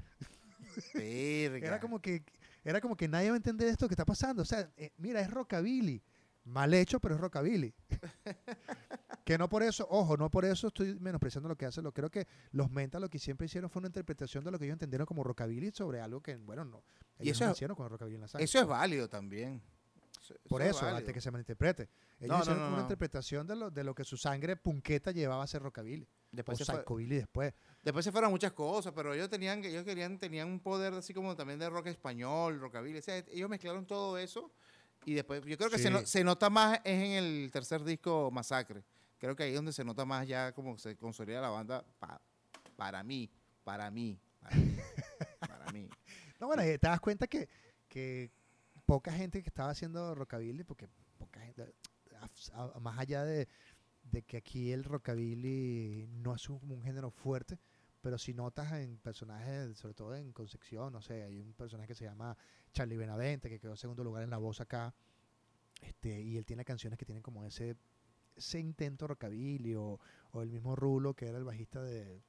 verga. 0.94 1.68
Era 1.68 1.80
como 1.80 2.00
que 2.02 2.24
era 2.64 2.82
como 2.82 2.96
que 2.98 3.08
nadie 3.08 3.30
va 3.30 3.36
a 3.36 3.38
entender 3.38 3.68
esto 3.70 3.88
que 3.88 3.94
está 3.94 4.06
pasando. 4.06 4.42
O 4.42 4.46
sea, 4.46 4.70
eh, 4.78 4.92
mira, 4.98 5.22
es 5.22 5.32
rockabilly. 5.32 6.04
Mal 6.48 6.74
hecho, 6.74 7.00
pero 7.00 7.16
es 7.16 7.22
rockabilly. 7.22 7.74
que 9.26 9.38
no 9.38 9.50
por 9.50 9.64
eso, 9.64 9.86
ojo, 9.90 10.16
no 10.18 10.30
por 10.32 10.46
eso 10.46 10.68
estoy 10.68 10.98
menospreciando 11.00 11.50
lo 11.50 11.58
que 11.58 11.66
hacen. 11.66 11.84
Lo 11.84 11.92
creo 11.94 12.10
que 12.10 12.28
los 12.52 12.70
mentas 12.72 13.02
lo 13.02 13.10
que 13.10 13.20
siempre 13.20 13.46
hicieron 13.46 13.70
fue 13.70 13.82
una 13.82 13.88
interpretación 13.88 14.44
de 14.44 14.52
lo 14.52 14.58
que 14.60 14.66
ellos 14.66 14.76
entendieron 14.76 15.06
como 15.06 15.24
rockabilly 15.24 15.72
sobre 15.72 16.00
algo 16.00 16.22
que, 16.22 16.38
bueno, 16.38 16.64
no. 16.64 16.84
Y 17.20 17.24
Ellos 17.24 17.38
eso 17.38 17.44
no 17.46 17.52
es- 17.52 17.56
nacieron 17.56 17.76
con 17.76 17.86
el 17.86 17.90
rockabilly 17.92 18.16
en 18.16 18.22
la 18.22 18.28
sangre. 18.28 18.46
Eso 18.46 18.60
es 18.60 18.66
válido 18.68 19.10
también. 19.10 19.62
Eso- 20.22 20.36
por 20.48 20.62
es 20.62 20.70
eso, 20.76 20.86
antes 20.86 21.14
que 21.14 21.22
se 21.22 21.32
malinterprete. 21.32 21.90
Ellos 22.20 22.38
No, 22.38 22.42
hicieron 22.44 22.64
no, 22.64 22.74
una 22.74 22.82
interpretación 22.84 23.46
de 23.48 23.56
lo, 23.56 23.70
de 23.70 23.84
lo 23.84 23.94
que 23.94 24.04
su 24.04 24.16
sangre 24.18 24.56
punqueta 24.56 25.12
llevaba 25.12 25.44
a 25.44 25.48
ser 25.48 25.62
rockabilly. 25.62 26.08
Después 26.32 26.60
o 26.62 26.66
se, 26.66 26.72
fue- 26.84 27.06
después. 27.08 27.54
después 27.84 28.04
se 28.06 28.12
fueron 28.12 28.32
muchas 28.32 28.52
cosas, 28.54 28.94
pero 28.94 29.14
ellos 29.14 29.30
tenían, 29.30 29.64
ellos 29.64 29.84
querían, 29.84 30.18
tenían 30.20 30.48
un 30.50 30.60
poder 30.60 30.94
así 30.94 31.14
como 31.14 31.36
también 31.36 31.60
de 31.60 31.70
rock 31.70 31.88
español, 31.88 32.60
rockabilly. 32.60 32.98
O 33.00 33.02
sea, 33.02 33.18
ellos 33.18 33.50
mezclaron 33.50 33.86
todo 33.86 34.18
eso 34.18 34.52
y 35.10 35.14
después, 35.14 35.42
yo 35.46 35.58
creo 35.58 35.70
que 35.70 35.78
se, 35.78 35.90
no- 35.90 36.06
se 36.06 36.24
nota 36.24 36.50
más 36.50 36.80
es 36.84 37.02
en 37.02 37.12
el 37.14 37.50
tercer 37.52 37.84
disco 37.84 38.30
Masacre. 38.32 38.84
Creo 39.18 39.36
que 39.36 39.44
ahí 39.44 39.50
es 39.52 39.56
donde 39.56 39.72
se 39.74 39.84
nota 39.84 40.06
más 40.06 40.28
ya 40.28 40.52
como 40.54 40.78
se 40.78 40.96
consolida 40.98 41.42
la 41.42 41.50
banda 41.50 41.84
pa- 42.00 42.22
para 42.76 43.04
mí, 43.04 43.30
para 43.64 43.90
mí, 43.90 44.20
para 44.42 44.56
mí, 44.58 44.78
para 45.40 45.72
mí. 45.72 45.90
No, 46.40 46.46
bueno, 46.48 46.62
y 46.64 46.78
te 46.78 46.88
das 46.88 47.00
cuenta 47.00 47.26
que, 47.26 47.50
que 47.88 48.30
poca 48.86 49.12
gente 49.12 49.42
que 49.42 49.50
estaba 49.50 49.72
haciendo 49.72 50.14
rockabilly, 50.14 50.64
porque 50.64 50.88
poca 51.18 51.40
gente, 51.40 51.74
a- 52.54 52.62
a- 52.76 52.80
más 52.80 53.00
allá 53.00 53.24
de, 53.24 53.48
de 54.04 54.22
que 54.22 54.38
aquí 54.38 54.72
el 54.72 54.84
rockabilly 54.84 56.06
no 56.10 56.36
es 56.36 56.48
un, 56.50 56.60
un 56.72 56.84
género 56.84 57.10
fuerte, 57.10 57.58
pero 58.08 58.18
si 58.18 58.34
notas 58.34 58.72
en 58.72 59.00
personajes, 59.00 59.78
sobre 59.78 59.94
todo 59.94 60.16
en 60.16 60.32
Concepción, 60.32 60.94
no 60.94 61.02
sé, 61.02 61.24
hay 61.24 61.42
un 61.42 61.52
personaje 61.52 61.90
que 61.90 61.94
se 61.94 62.06
llama 62.06 62.38
Charlie 62.72 62.96
Benavente, 62.96 63.50
que 63.50 63.60
quedó 63.60 63.72
en 63.72 63.78
segundo 63.78 64.02
lugar 64.02 64.24
en 64.24 64.30
la 64.30 64.38
voz 64.38 64.62
acá, 64.62 64.96
este, 65.82 66.22
y 66.22 66.38
él 66.38 66.46
tiene 66.46 66.64
canciones 66.64 66.98
que 66.98 67.06
tienen 67.06 67.22
como 67.22 67.44
ese, 67.44 67.76
ese 68.34 68.60
intento 68.60 69.08
rockabilly, 69.08 69.76
o, 69.76 70.00
o 70.32 70.42
el 70.42 70.50
mismo 70.50 70.74
Rulo, 70.74 71.16
que 71.16 71.28
era 71.28 71.38
el 71.38 71.44
bajista 71.44 71.82
de, 71.82 72.22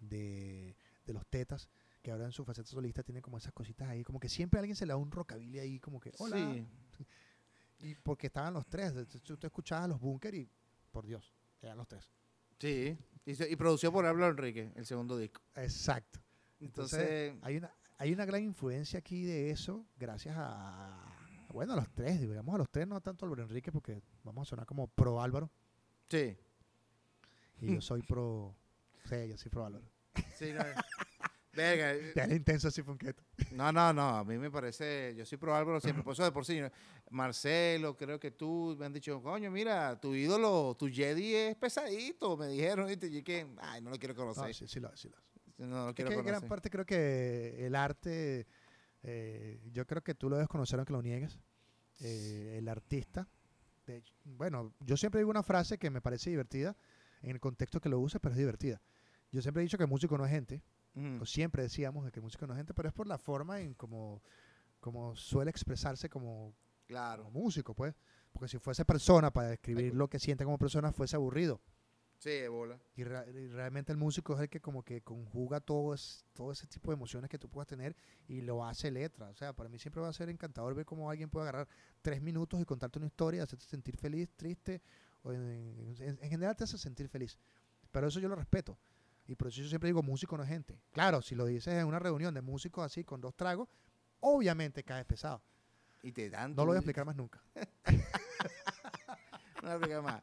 de, 0.00 0.74
de 1.04 1.12
los 1.12 1.26
Tetas, 1.26 1.68
que 2.00 2.10
ahora 2.10 2.24
en 2.24 2.32
su 2.32 2.46
faceta 2.46 2.70
solista 2.70 3.02
tiene 3.02 3.20
como 3.20 3.36
esas 3.36 3.52
cositas 3.52 3.90
ahí, 3.90 4.02
como 4.02 4.18
que 4.18 4.30
siempre 4.30 4.58
a 4.58 4.60
alguien 4.62 4.76
se 4.76 4.86
le 4.86 4.94
da 4.94 4.96
un 4.96 5.10
rockabilly 5.10 5.58
ahí, 5.58 5.78
como 5.78 6.00
que, 6.00 6.10
hola, 6.20 6.38
Sí. 6.38 6.66
y 7.80 7.94
porque 7.96 8.28
estaban 8.28 8.54
los 8.54 8.66
tres, 8.66 8.94
de- 8.94 9.04
tú 9.04 9.36
escuchabas 9.42 9.90
los 9.90 10.00
Bunker 10.00 10.34
y, 10.34 10.48
por 10.90 11.04
Dios, 11.04 11.34
eran 11.60 11.76
los 11.76 11.86
tres. 11.86 12.08
Sí, 12.58 12.96
y, 13.26 13.34
se- 13.34 13.50
y 13.50 13.56
producido 13.56 13.92
por 13.92 14.04
Pablo 14.04 14.26
Enrique, 14.26 14.72
el 14.74 14.86
segundo 14.86 15.18
disco. 15.18 15.42
Exacto. 15.56 16.20
Entonces, 16.60 16.98
Entonces, 17.00 17.44
hay 17.44 17.56
una, 17.58 17.74
hay 17.98 18.12
una 18.14 18.24
gran 18.24 18.42
influencia 18.42 18.98
aquí 19.00 19.24
de 19.24 19.50
eso, 19.50 19.84
gracias 19.98 20.34
a, 20.38 21.04
bueno, 21.52 21.74
a 21.74 21.76
los 21.76 21.90
tres, 21.90 22.20
digamos 22.20 22.54
a 22.54 22.58
los 22.58 22.70
tres, 22.70 22.86
no 22.88 22.98
tanto 23.02 23.24
a 23.24 23.28
Álvaro 23.28 23.42
Enrique, 23.42 23.70
porque 23.70 24.00
vamos 24.24 24.48
a 24.48 24.50
sonar 24.50 24.64
como 24.64 24.86
pro 24.88 25.20
Álvaro, 25.20 25.50
sí. 26.08 26.36
y 27.60 27.74
yo 27.74 27.80
soy 27.82 28.00
pro, 28.02 28.54
sí, 29.04 29.28
yo 29.28 29.36
soy 29.36 29.50
pro 29.50 29.66
Álvaro. 29.66 29.84
Sí, 30.38 30.52
no, 30.52 30.60
Verga, 31.56 32.12
Te 32.26 32.34
intenso 32.36 32.68
así 32.68 32.82
funqueto. 32.82 33.22
No, 33.52 33.72
no, 33.72 33.92
no, 33.92 34.08
a 34.18 34.24
mí 34.24 34.36
me 34.38 34.50
parece, 34.50 35.14
yo 35.16 35.24
soy 35.24 35.38
pro 35.38 35.54
Álvaro 35.54 35.80
siempre, 35.80 36.02
por 36.04 36.12
eso 36.12 36.24
de 36.24 36.32
por 36.32 36.44
sí, 36.44 36.60
Marcelo, 37.10 37.96
creo 37.96 38.18
que 38.20 38.30
tú 38.30 38.76
me 38.78 38.86
han 38.86 38.92
dicho, 38.92 39.22
coño, 39.22 39.50
mira, 39.50 39.98
tu 40.00 40.14
ídolo, 40.14 40.76
tu 40.78 40.88
Jedi 40.88 41.34
es 41.34 41.56
pesadito, 41.56 42.36
me 42.36 42.48
dijeron, 42.48 42.86
¿viste? 42.86 43.06
y 43.06 43.22
que, 43.22 43.46
ay, 43.58 43.80
no 43.80 43.90
lo 43.90 43.98
quiero 43.98 44.14
No, 44.14 44.20
conocer, 44.20 44.54
sí, 44.54 44.66
sí 44.66 44.80
lo 44.80 44.94
sí 44.96 45.08
lo 45.08 45.16
no 45.66 45.86
lo 45.86 45.88
Es 45.90 45.94
quiero 45.94 46.10
que 46.10 46.14
en 46.16 46.24
gran 46.26 46.40
conocer. 46.40 46.48
parte 46.48 46.70
creo 46.70 46.84
que 46.84 47.66
el 47.66 47.74
arte, 47.74 48.46
eh, 49.02 49.60
yo 49.72 49.86
creo 49.86 50.02
que 50.02 50.14
tú 50.14 50.28
lo 50.28 50.36
debes 50.36 50.48
conocer 50.48 50.78
aunque 50.78 50.92
lo 50.92 51.00
niegues. 51.02 51.38
Eh, 52.00 52.56
el 52.58 52.68
artista, 52.68 53.26
de 53.86 54.02
bueno, 54.24 54.74
yo 54.80 54.96
siempre 54.98 55.20
digo 55.20 55.30
una 55.30 55.42
frase 55.42 55.78
que 55.78 55.88
me 55.90 56.02
parece 56.02 56.28
divertida 56.28 56.76
en 57.22 57.30
el 57.30 57.40
contexto 57.40 57.80
que 57.80 57.88
lo 57.88 57.98
uses, 57.98 58.20
pero 58.20 58.34
es 58.34 58.38
divertida. 58.38 58.82
Yo 59.32 59.40
siempre 59.40 59.62
he 59.62 59.64
dicho 59.64 59.78
que 59.78 59.84
el 59.84 59.88
músico 59.90 60.18
no 60.18 60.24
es 60.26 60.30
gente, 60.30 60.62
Ujú. 60.96 61.22
o 61.22 61.26
siempre 61.26 61.62
decíamos 61.62 62.04
de 62.04 62.10
que 62.10 62.18
el 62.20 62.24
músico 62.24 62.46
no 62.46 62.54
es 62.54 62.58
gente, 62.58 62.74
pero 62.74 62.88
es 62.88 62.94
por 62.94 63.06
la 63.06 63.18
forma 63.18 63.60
en 63.60 63.74
como, 63.74 64.22
como 64.80 65.14
suele 65.14 65.50
expresarse 65.50 66.08
como, 66.08 66.54
Claro, 66.86 67.24
como 67.24 67.40
músico, 67.40 67.74
pues. 67.74 67.94
Porque 68.32 68.48
si 68.48 68.58
fuese 68.58 68.84
persona 68.84 69.30
para 69.32 69.48
describir 69.48 69.94
lo 69.94 70.08
que 70.08 70.18
siente 70.18 70.44
como 70.44 70.58
persona, 70.58 70.92
fuese 70.92 71.16
aburrido. 71.16 71.60
sí, 72.18 72.30
de 72.30 72.48
bola. 72.48 72.78
Y, 72.96 73.02
y 73.02 73.04
realmente 73.48 73.92
el 73.92 73.98
músico 73.98 74.34
es 74.34 74.40
el 74.40 74.48
que 74.48 74.60
como 74.60 74.82
que 74.82 75.00
conjuga 75.02 75.60
todo, 75.60 75.94
es- 75.94 76.24
todo 76.34 76.50
ese 76.52 76.66
tipo 76.66 76.90
de 76.90 76.94
emociones 76.96 77.28
que 77.30 77.38
tú 77.38 77.48
puedas 77.48 77.66
tener 77.68 77.94
y 78.28 78.40
lo 78.40 78.64
hace 78.64 78.90
letra. 78.90 79.28
O 79.28 79.34
sea, 79.34 79.52
para 79.54 79.68
mí 79.68 79.78
siempre 79.78 80.00
va 80.02 80.08
a 80.08 80.12
ser 80.12 80.28
encantador 80.30 80.74
ver 80.74 80.84
cómo 80.86 81.10
alguien 81.10 81.28
puede 81.30 81.44
agarrar 81.48 81.68
tres 82.02 82.20
minutos 82.22 82.60
y 82.60 82.64
contarte 82.64 82.98
una 82.98 83.06
historia, 83.06 83.42
hacerte 83.42 83.64
sentir 83.66 83.96
feliz, 83.96 84.28
triste, 84.36 84.80
o 85.22 85.32
en, 85.32 85.94
en- 86.00 86.18
en 86.22 86.30
general 86.30 86.56
te 86.56 86.64
hace 86.64 86.78
sentir 86.78 87.08
feliz. 87.08 87.38
Pero 87.90 88.06
eso 88.08 88.20
yo 88.20 88.28
lo 88.28 88.36
respeto. 88.36 88.78
Y 89.26 89.34
por 89.34 89.48
eso 89.48 89.62
yo 89.62 89.68
siempre 89.68 89.88
digo, 89.88 90.02
músico 90.02 90.36
no 90.36 90.42
es 90.42 90.48
gente. 90.48 90.80
Claro, 90.92 91.22
si 91.22 91.34
lo 91.34 91.46
dices 91.46 91.74
en 91.74 91.86
una 91.86 91.98
reunión 91.98 92.32
de 92.34 92.42
músicos 92.42 92.84
así, 92.84 93.04
con 93.04 93.20
dos 93.20 93.34
tragos, 93.34 93.68
obviamente 94.20 94.84
caes 94.84 95.04
pesado. 95.04 95.42
Y 96.02 96.12
te 96.12 96.30
dan 96.30 96.54
No 96.54 96.62
lo 96.62 96.68
voy 96.68 96.76
a 96.76 96.78
explicar 96.78 97.04
más 97.04 97.16
nunca. 97.16 97.42
No 99.62 99.70
lo 99.70 99.78
explico 99.78 100.02
más. 100.02 100.22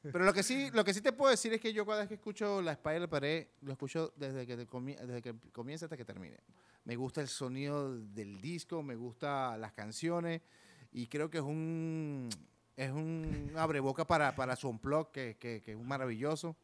Pero 0.00 0.24
lo 0.24 0.32
que 0.32 0.42
sí, 0.42 0.70
lo 0.72 0.82
que 0.82 0.94
sí 0.94 1.00
te 1.00 1.12
puedo 1.12 1.30
decir 1.30 1.52
es 1.52 1.60
que 1.60 1.72
yo 1.72 1.84
cada 1.84 2.00
vez 2.00 2.08
que 2.08 2.14
escucho 2.14 2.62
La 2.62 2.72
Espada 2.72 2.96
y 2.96 3.00
la 3.00 3.08
Pared, 3.08 3.48
lo 3.60 3.72
escucho 3.72 4.12
desde 4.16 4.46
que, 4.46 4.56
desde 4.56 5.22
que 5.22 5.34
comienza 5.52 5.86
hasta 5.86 5.96
que 5.96 6.04
termine. 6.04 6.38
Me 6.84 6.96
gusta 6.96 7.20
el 7.20 7.28
sonido 7.28 7.96
del 7.98 8.40
disco, 8.40 8.82
me 8.82 8.96
gusta 8.96 9.56
las 9.58 9.72
canciones 9.72 10.40
y 10.90 11.06
creo 11.06 11.30
que 11.30 11.38
es 11.38 11.44
un 11.44 12.28
es 12.76 12.90
un 12.90 13.52
abreboca 13.56 14.06
para, 14.06 14.34
para 14.34 14.56
su 14.56 14.68
unplug 14.68 15.12
que, 15.12 15.36
que, 15.38 15.62
que 15.62 15.72
es 15.72 15.78
maravilloso. 15.78 16.56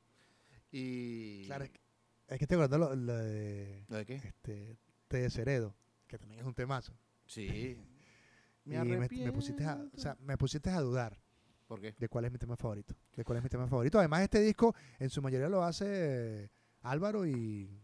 Y 0.70 1.44
Claro, 1.46 1.64
es 1.64 1.70
que, 1.70 1.80
es 2.28 2.38
que 2.38 2.46
te 2.46 2.54
acuerdas 2.54 2.78
lo, 2.78 2.94
lo 2.94 3.14
de 3.16 3.84
¿Lo 3.88 3.96
de 3.96 4.06
qué? 4.06 4.14
este, 4.16 4.76
Te 5.08 5.18
Desheredo, 5.18 5.74
que 6.06 6.18
también 6.18 6.40
es 6.40 6.46
un 6.46 6.54
temazo. 6.54 6.92
Sí. 7.26 7.78
y 8.64 8.70
me, 8.70 9.08
me 9.08 9.32
pusiste 9.32 9.64
a, 9.64 9.82
o 9.92 9.98
sea, 9.98 10.16
me 10.20 10.36
pusiste 10.36 10.70
a 10.70 10.80
dudar 10.80 11.18
¿Por 11.66 11.80
qué? 11.80 11.94
de 11.98 12.08
cuál 12.08 12.24
es 12.26 12.32
mi 12.32 12.38
tema 12.38 12.56
favorito. 12.56 12.94
De 13.16 13.24
cuál 13.24 13.38
es 13.38 13.44
mi 13.44 13.50
tema 13.50 13.66
favorito. 13.66 13.98
Además, 13.98 14.22
este 14.22 14.40
disco 14.40 14.74
en 14.98 15.10
su 15.10 15.20
mayoría 15.22 15.48
lo 15.48 15.62
hace 15.62 16.50
Álvaro 16.82 17.26
y. 17.26 17.80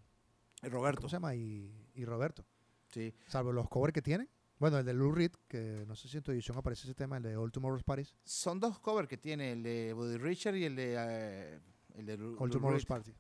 Roberto. 0.62 1.02
¿Cómo 1.02 1.08
se 1.10 1.16
llama? 1.16 1.34
Y, 1.34 1.90
y 1.94 2.04
Roberto. 2.04 2.46
Sí. 2.88 3.12
Salvo 3.28 3.52
los 3.52 3.68
covers 3.68 3.92
que 3.92 4.00
tienen. 4.02 4.28
Bueno, 4.58 4.78
el 4.78 4.86
de 4.86 4.94
Lou 4.94 5.12
Reed, 5.12 5.32
que 5.48 5.84
no 5.86 5.94
sé 5.96 6.08
si 6.08 6.16
en 6.16 6.22
tu 6.22 6.30
edición 6.32 6.56
aparece 6.56 6.84
ese 6.84 6.94
tema, 6.94 7.16
el 7.18 7.22
de 7.24 7.36
All 7.36 7.50
Tomorrow's 7.52 7.82
Parties. 7.82 8.14
Son 8.24 8.60
dos 8.60 8.78
covers 8.78 9.08
que 9.08 9.18
tiene, 9.18 9.52
el 9.52 9.62
de 9.62 9.92
Buddy 9.92 10.16
Richard 10.16 10.54
y 10.54 10.64
el 10.64 10.76
de 10.76 10.94
eh, 10.96 11.60
el 11.94 12.06
de 12.06 12.16
Lou- 12.18 12.32
All 12.38 12.48
Lou 12.48 12.50
Tomorrow's 12.50 12.82
Reed. 12.82 12.88
Party. 12.88 13.14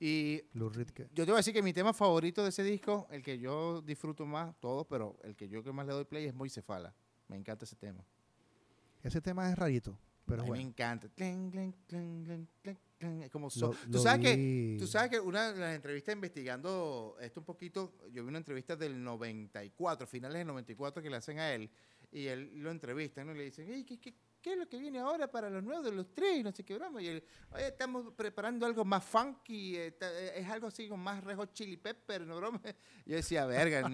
Y 0.00 0.42
Lou 0.54 0.70
Reed. 0.70 0.88
Yo 1.12 1.24
te 1.24 1.30
voy 1.30 1.34
a 1.34 1.36
decir 1.38 1.52
que 1.52 1.62
mi 1.62 1.72
tema 1.72 1.92
favorito 1.92 2.42
de 2.42 2.48
ese 2.48 2.62
disco, 2.62 3.06
el 3.10 3.22
que 3.22 3.38
yo 3.38 3.82
disfruto 3.82 4.24
más, 4.26 4.58
todos, 4.58 4.86
pero 4.88 5.18
el 5.24 5.36
que 5.36 5.48
yo 5.48 5.62
que 5.62 5.72
más 5.72 5.86
le 5.86 5.92
doy 5.92 6.04
play 6.04 6.24
es 6.26 6.34
Moisefala. 6.34 6.94
Me 7.28 7.36
encanta 7.36 7.64
ese 7.64 7.76
tema. 7.76 8.04
Ese 9.02 9.20
tema 9.20 9.50
es 9.50 9.58
rarito, 9.58 9.98
pero 10.26 10.40
a 10.40 10.44
mí 10.44 10.48
bueno. 10.50 10.62
me 10.64 10.68
encanta. 10.68 11.08
Es 13.00 13.30
como 13.30 13.48
so- 13.50 13.72
lo 13.86 13.90
tú 13.92 13.98
sabes 13.98 14.20
que 14.26 14.76
tú 14.78 14.86
sabes 14.86 15.10
que 15.10 15.20
una 15.20 15.52
de 15.52 15.58
las 15.60 15.74
entrevistas 15.74 16.14
investigando 16.14 17.16
esto 17.20 17.40
un 17.40 17.46
poquito, 17.46 17.94
yo 18.12 18.22
vi 18.22 18.28
una 18.28 18.38
entrevista 18.38 18.76
del 18.76 19.02
94, 19.02 20.06
finales 20.06 20.38
del 20.38 20.46
94 20.48 21.02
que 21.02 21.08
le 21.10 21.16
hacen 21.16 21.38
a 21.38 21.52
él 21.54 21.70
y 22.12 22.26
él 22.26 22.52
lo 22.56 22.70
entrevistan 22.70 23.26
¿no? 23.26 23.34
y 23.34 23.38
le 23.38 23.44
dicen, 23.44 23.70
"Ey, 23.70 23.84
¿qué, 23.84 23.98
qué, 23.98 24.14
qué 24.40 24.52
es 24.52 24.58
lo 24.58 24.68
que 24.68 24.78
viene 24.78 24.98
ahora 24.98 25.30
para 25.30 25.48
los 25.50 25.62
nuevos 25.62 25.84
de 25.84 25.92
los 25.92 26.12
tres? 26.12 26.42
No 26.44 26.52
sé 26.52 26.64
qué 26.64 26.74
broma. 26.76 27.00
Y 27.02 27.08
él, 27.08 27.24
oye, 27.52 27.68
estamos 27.68 28.12
preparando 28.14 28.64
algo 28.66 28.84
más 28.84 29.04
funky, 29.04 29.76
eh, 29.76 29.92
ta- 29.92 30.10
eh, 30.12 30.40
es 30.40 30.48
algo 30.48 30.66
así 30.68 30.88
con 30.88 31.00
más 31.00 31.22
rejo 31.24 31.46
chili 31.46 31.76
pepper, 31.76 32.22
no 32.26 32.36
broma. 32.36 32.60
Yo 33.06 33.16
decía, 33.16 33.44
verga, 33.46 33.88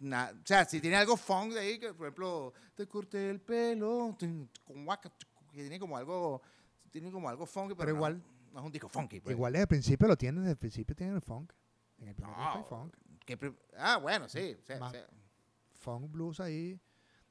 na- 0.00 0.32
o 0.34 0.46
sea, 0.46 0.64
si 0.64 0.80
tiene 0.80 0.96
algo 0.96 1.16
funk 1.16 1.52
de 1.52 1.60
ahí, 1.60 1.78
que 1.78 1.92
por 1.94 2.06
ejemplo, 2.06 2.52
te 2.74 2.86
corté 2.86 3.30
el 3.30 3.40
pelo, 3.40 4.16
con 4.64 4.84
guaca, 4.84 5.10
que 5.52 5.60
tiene 5.62 5.78
como 5.78 5.96
algo, 5.96 6.40
tiene 6.90 7.10
como 7.10 7.28
algo 7.28 7.46
funky, 7.46 7.74
pero, 7.74 7.78
Pero 7.78 7.92
no- 7.92 7.96
igual- 7.98 8.22
no, 8.52 8.60
es 8.60 8.66
un 8.66 8.72
disco 8.72 8.88
funky. 8.88 9.20
pues. 9.20 9.34
Igual 9.34 9.52
desde 9.52 9.62
el 9.62 9.68
principio 9.68 10.08
lo 10.08 10.16
tienen, 10.16 10.42
desde 10.42 10.52
el 10.52 10.58
principio 10.58 10.94
tienen 10.96 11.14
el 11.16 11.22
funk. 11.22 11.52
En 11.98 12.08
el 12.08 12.14
primer 12.14 12.34
disco 12.34 12.50
hay 12.52 12.58
No, 12.58 12.64
funk. 12.64 12.96
que 13.26 13.54
ah, 13.76 13.96
bueno, 13.98 14.28
sí. 14.28 14.56
o 14.60 14.66
sea, 14.66 14.90
funk 15.78 16.10
blues 16.10 16.40
ahí. 16.40 16.78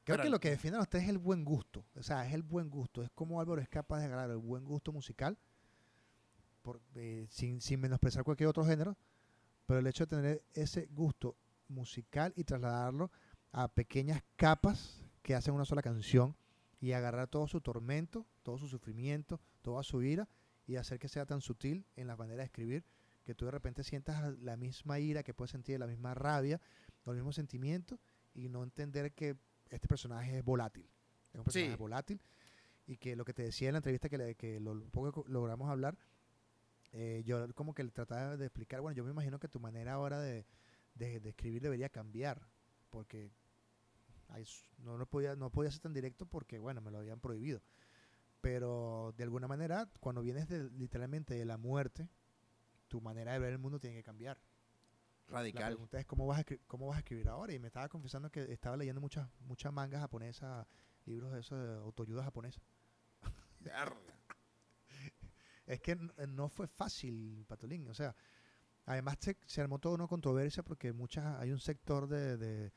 Creo 0.10 0.18
Pero 0.18 0.24
que 0.24 0.30
lo 0.32 0.40
que 0.40 0.50
definen 0.50 0.80
a 0.80 0.82
ustedes 0.82 1.04
es 1.04 1.10
el 1.12 1.20
buen 1.20 1.46
gusto. 1.46 1.86
O 1.96 2.02
sea, 2.02 2.26
es 2.26 2.34
el 2.34 2.42
buen 2.42 2.68
gusto. 2.72 3.04
Es 3.04 3.12
como 3.12 3.40
Álvaro 3.40 3.62
es 3.62 3.70
capaz 3.70 4.00
de 4.00 4.06
agarrar 4.06 4.32
el 4.32 4.38
buen 4.38 4.66
gusto 4.66 4.92
musical 4.92 5.38
por- 6.64 6.82
eh, 6.96 7.28
sin, 7.30 7.62
sin 7.62 7.80
menospreciar 7.80 8.24
cualquier 8.24 8.50
otro 8.50 8.66
género. 8.66 8.98
Pero 9.68 9.80
el 9.80 9.86
hecho 9.86 10.08
de 10.08 10.16
tener 10.16 10.44
ese 10.56 10.88
gusto 10.88 11.36
musical 11.68 12.34
y 12.36 12.44
trasladarlo 12.44 13.12
a 13.52 13.68
pequeñas 13.68 14.24
capas 14.36 15.04
que 15.22 15.36
hacen 15.36 15.54
una 15.54 15.66
sola 15.66 15.84
canción 15.84 16.36
y 16.82 16.94
agarrar 16.94 17.28
todo 17.28 17.48
su 17.48 17.62
tormento, 17.62 18.26
todo 18.42 18.58
su 18.58 18.68
sufrimiento, 18.68 19.40
toda 19.62 19.84
su 19.84 20.02
ira 20.02 20.28
y 20.66 20.78
hacer 20.78 20.98
que 20.98 21.08
sea 21.08 21.28
tan 21.28 21.42
sutil 21.42 21.86
en 21.96 22.08
la 22.08 22.16
manera 22.16 22.40
de 22.40 22.46
escribir 22.46 22.84
que 23.26 23.36
tú 23.36 23.46
de 23.46 23.52
repente 23.52 23.84
sientas 23.84 24.40
la 24.40 24.58
misma 24.58 24.98
ira 24.98 25.22
que 25.22 25.36
puedes 25.36 25.52
sentir, 25.52 25.80
la 25.80 25.86
misma 25.86 26.16
rabia, 26.16 26.60
los 27.06 27.14
mismos 27.16 27.36
sentimientos 27.36 28.00
y 28.34 28.50
no 28.50 28.64
entender 28.64 29.14
que 29.14 29.38
este 29.70 29.88
personaje 29.88 30.38
es 30.40 30.44
volátil. 30.44 30.90
Es 31.34 31.38
un 31.40 31.44
personaje 31.44 31.72
Sí. 31.74 31.78
volátil 31.78 32.22
y 32.88 32.98
que 32.98 33.16
lo 33.16 33.24
que 33.26 33.34
te 33.34 33.44
decía 33.44 33.70
en 33.70 33.74
la 33.74 33.78
entrevista 33.80 34.10
que, 34.10 34.18
le- 34.18 34.36
que 34.36 34.60
lo 34.60 34.84
poco 34.90 35.24
logramos 35.28 35.70
hablar, 35.70 35.98
eh, 36.92 37.22
yo 37.26 37.54
como 37.54 37.74
que 37.74 37.84
trataba 37.86 38.36
de 38.38 38.46
explicar, 38.48 38.82
bueno, 38.82 38.96
yo 38.96 39.04
me 39.04 39.12
imagino 39.12 39.40
que 39.40 39.48
tu 39.48 39.60
manera 39.60 39.94
ahora 39.94 40.20
de, 40.20 40.46
de, 40.96 41.20
de 41.20 41.30
escribir 41.30 41.62
debería 41.62 41.90
cambiar, 41.90 42.42
porque 42.90 43.32
hay 44.30 44.44
no, 44.80 44.98
no, 44.98 45.06
podía, 45.06 45.36
no 45.36 45.52
podía 45.52 45.72
ser 45.72 45.82
tan 45.82 45.94
directo 45.94 46.26
porque, 46.26 46.58
bueno, 46.60 46.82
me 46.82 46.90
lo 46.92 46.98
habían 47.00 47.20
prohibido. 47.20 47.62
Pero 48.42 49.14
de 49.18 49.24
alguna 49.24 49.48
manera, 49.48 49.88
cuando 50.00 50.22
vienes 50.22 50.48
de, 50.48 50.70
literalmente 50.72 51.34
de 51.34 51.46
la 51.46 51.58
muerte, 51.58 52.10
tu 52.88 53.02
manera 53.02 53.34
de 53.34 53.40
ver 53.40 53.52
el 53.52 53.60
mundo 53.60 53.80
tiene 53.80 53.98
que 53.98 54.04
cambiar. 54.04 54.40
La 55.30 55.40
radical. 55.40 55.66
pregunta 55.74 56.00
es 56.00 56.06
cómo 56.06 56.26
vas, 56.28 56.40
a 56.40 56.46
escri- 56.46 56.60
cómo 56.68 56.88
vas 56.88 56.98
a 56.98 57.00
escribir 57.00 57.28
ahora. 57.30 57.54
Y 57.54 57.60
me 57.60 57.68
estaba 57.68 57.88
confesando 57.90 58.30
que 58.32 58.52
estaba 58.52 58.78
leyendo 58.78 59.02
muchas 59.02 59.30
muchas 59.42 59.72
mangas 59.74 60.02
japonesas, 60.02 60.66
libros 61.06 61.32
de 61.34 61.40
esos 61.42 61.60
de 61.60 61.76
autoayuda 61.76 62.24
japonesa. 62.24 62.62
Es 65.66 65.80
que 65.82 65.92
n- 65.92 66.12
no 66.30 66.50
fue 66.50 66.68
fácil, 66.68 67.46
Patolín. 67.48 67.88
O 67.90 67.94
sea, 67.94 68.16
además 68.86 69.18
se, 69.20 69.38
se 69.46 69.62
armó 69.62 69.78
toda 69.80 69.96
una 69.96 70.08
controversia 70.08 70.64
porque 70.64 70.94
muchas 70.94 71.40
hay 71.40 71.52
un 71.52 71.60
sector 71.60 72.08
de, 72.08 72.38
de- 72.38 72.74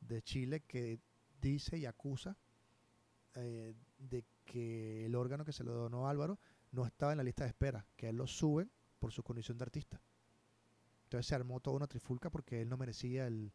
de 0.00 0.22
Chile 0.22 0.60
que 0.60 1.00
dice 1.40 1.76
y 1.78 1.86
acusa 1.86 2.36
eh, 3.34 3.74
de 3.98 4.24
que 4.44 5.06
el 5.06 5.14
órgano 5.16 5.44
que 5.44 5.52
se 5.52 5.64
lo 5.64 5.72
donó 5.72 6.06
a 6.06 6.10
Álvaro 6.10 6.38
no 6.70 6.86
estaba 6.86 7.12
en 7.12 7.18
la 7.18 7.24
lista 7.24 7.42
de 7.44 7.48
espera, 7.50 7.84
que 7.96 8.06
a 8.06 8.10
él 8.10 8.16
lo 8.16 8.26
suben 8.26 8.70
por 8.98 9.12
su 9.12 9.22
condición 9.22 9.58
de 9.58 9.64
artista. 9.64 10.00
Entonces 11.06 11.26
se 11.26 11.34
armó 11.34 11.60
toda 11.60 11.76
una 11.76 11.86
trifulca 11.86 12.30
porque 12.30 12.60
él 12.62 12.68
no 12.68 12.76
merecía 12.76 13.26
el, 13.26 13.52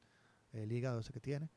el 0.54 0.72
hígado 0.72 1.00
ese 1.00 1.14
que 1.14 1.20
tiene, 1.22 1.50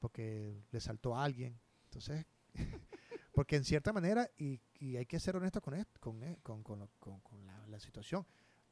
porque 0.00 0.62
le 0.72 0.80
saltó 0.80 1.16
a 1.16 1.24
alguien. 1.24 1.58
Entonces, 1.84 2.26
porque 3.32 3.56
en 3.56 3.64
cierta 3.64 3.92
manera, 3.92 4.28
y, 4.38 4.60
y 4.80 4.96
hay 4.96 5.06
que 5.06 5.20
ser 5.20 5.36
honesto 5.36 5.60
con, 5.60 5.74
esto, 5.74 6.00
con, 6.00 6.22
eh, 6.22 6.38
con, 6.42 6.62
con 6.62 6.86
con- 6.98 7.20
con 7.20 7.46
la, 7.46 7.66
la 7.68 7.80
situación, 7.80 8.26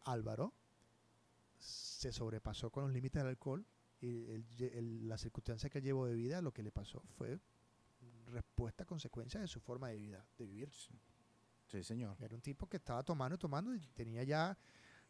Álvaro 0.05 0.53
se 1.59 2.13
sobrepasó 2.13 2.71
con 2.71 2.85
los 2.85 2.93
límites 2.93 3.23
del 3.23 3.29
alcohol 3.31 3.65
y 4.01 4.31
el 4.31 5.09
la 5.09 5.17
circunstancia 5.17 5.71
que 5.71 5.79
él 5.79 5.85
llevó 5.85 6.07
de 6.07 6.15
vida, 6.15 6.43
lo 6.43 6.53
que 6.53 6.63
le 6.63 6.71
pasó 6.73 7.03
fue 7.17 7.39
respuesta, 8.27 8.85
consecuencia 8.85 9.41
de 9.41 9.47
su 9.49 9.61
forma 9.61 9.89
de 9.89 9.97
vida, 9.97 10.27
de 10.39 10.47
vivir. 10.47 10.71
Sí, 11.67 11.83
señor. 11.83 12.17
Era 12.21 12.35
un 12.35 12.43
tipo 12.43 12.69
que 12.69 12.77
estaba 12.77 13.03
tomando 13.03 13.37
y 13.37 13.39
tomando 13.39 13.75
y 13.75 13.81
tenía 13.95 14.23
ya, 14.25 14.57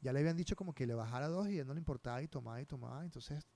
ya 0.05 0.13
le 0.13 0.21
habían 0.21 0.37
dicho 0.37 0.55
como 0.55 0.75
que 0.75 0.87
le 0.87 0.95
bajara 0.95 1.29
dos 1.29 1.49
y 1.49 1.59
él 1.59 1.67
no 1.67 1.73
le 1.73 1.79
importaba 1.81 2.21
y 2.23 2.29
tomaba 2.29 2.61
y 2.61 2.67
tomaba. 2.67 3.03
Entonces, 3.05 3.47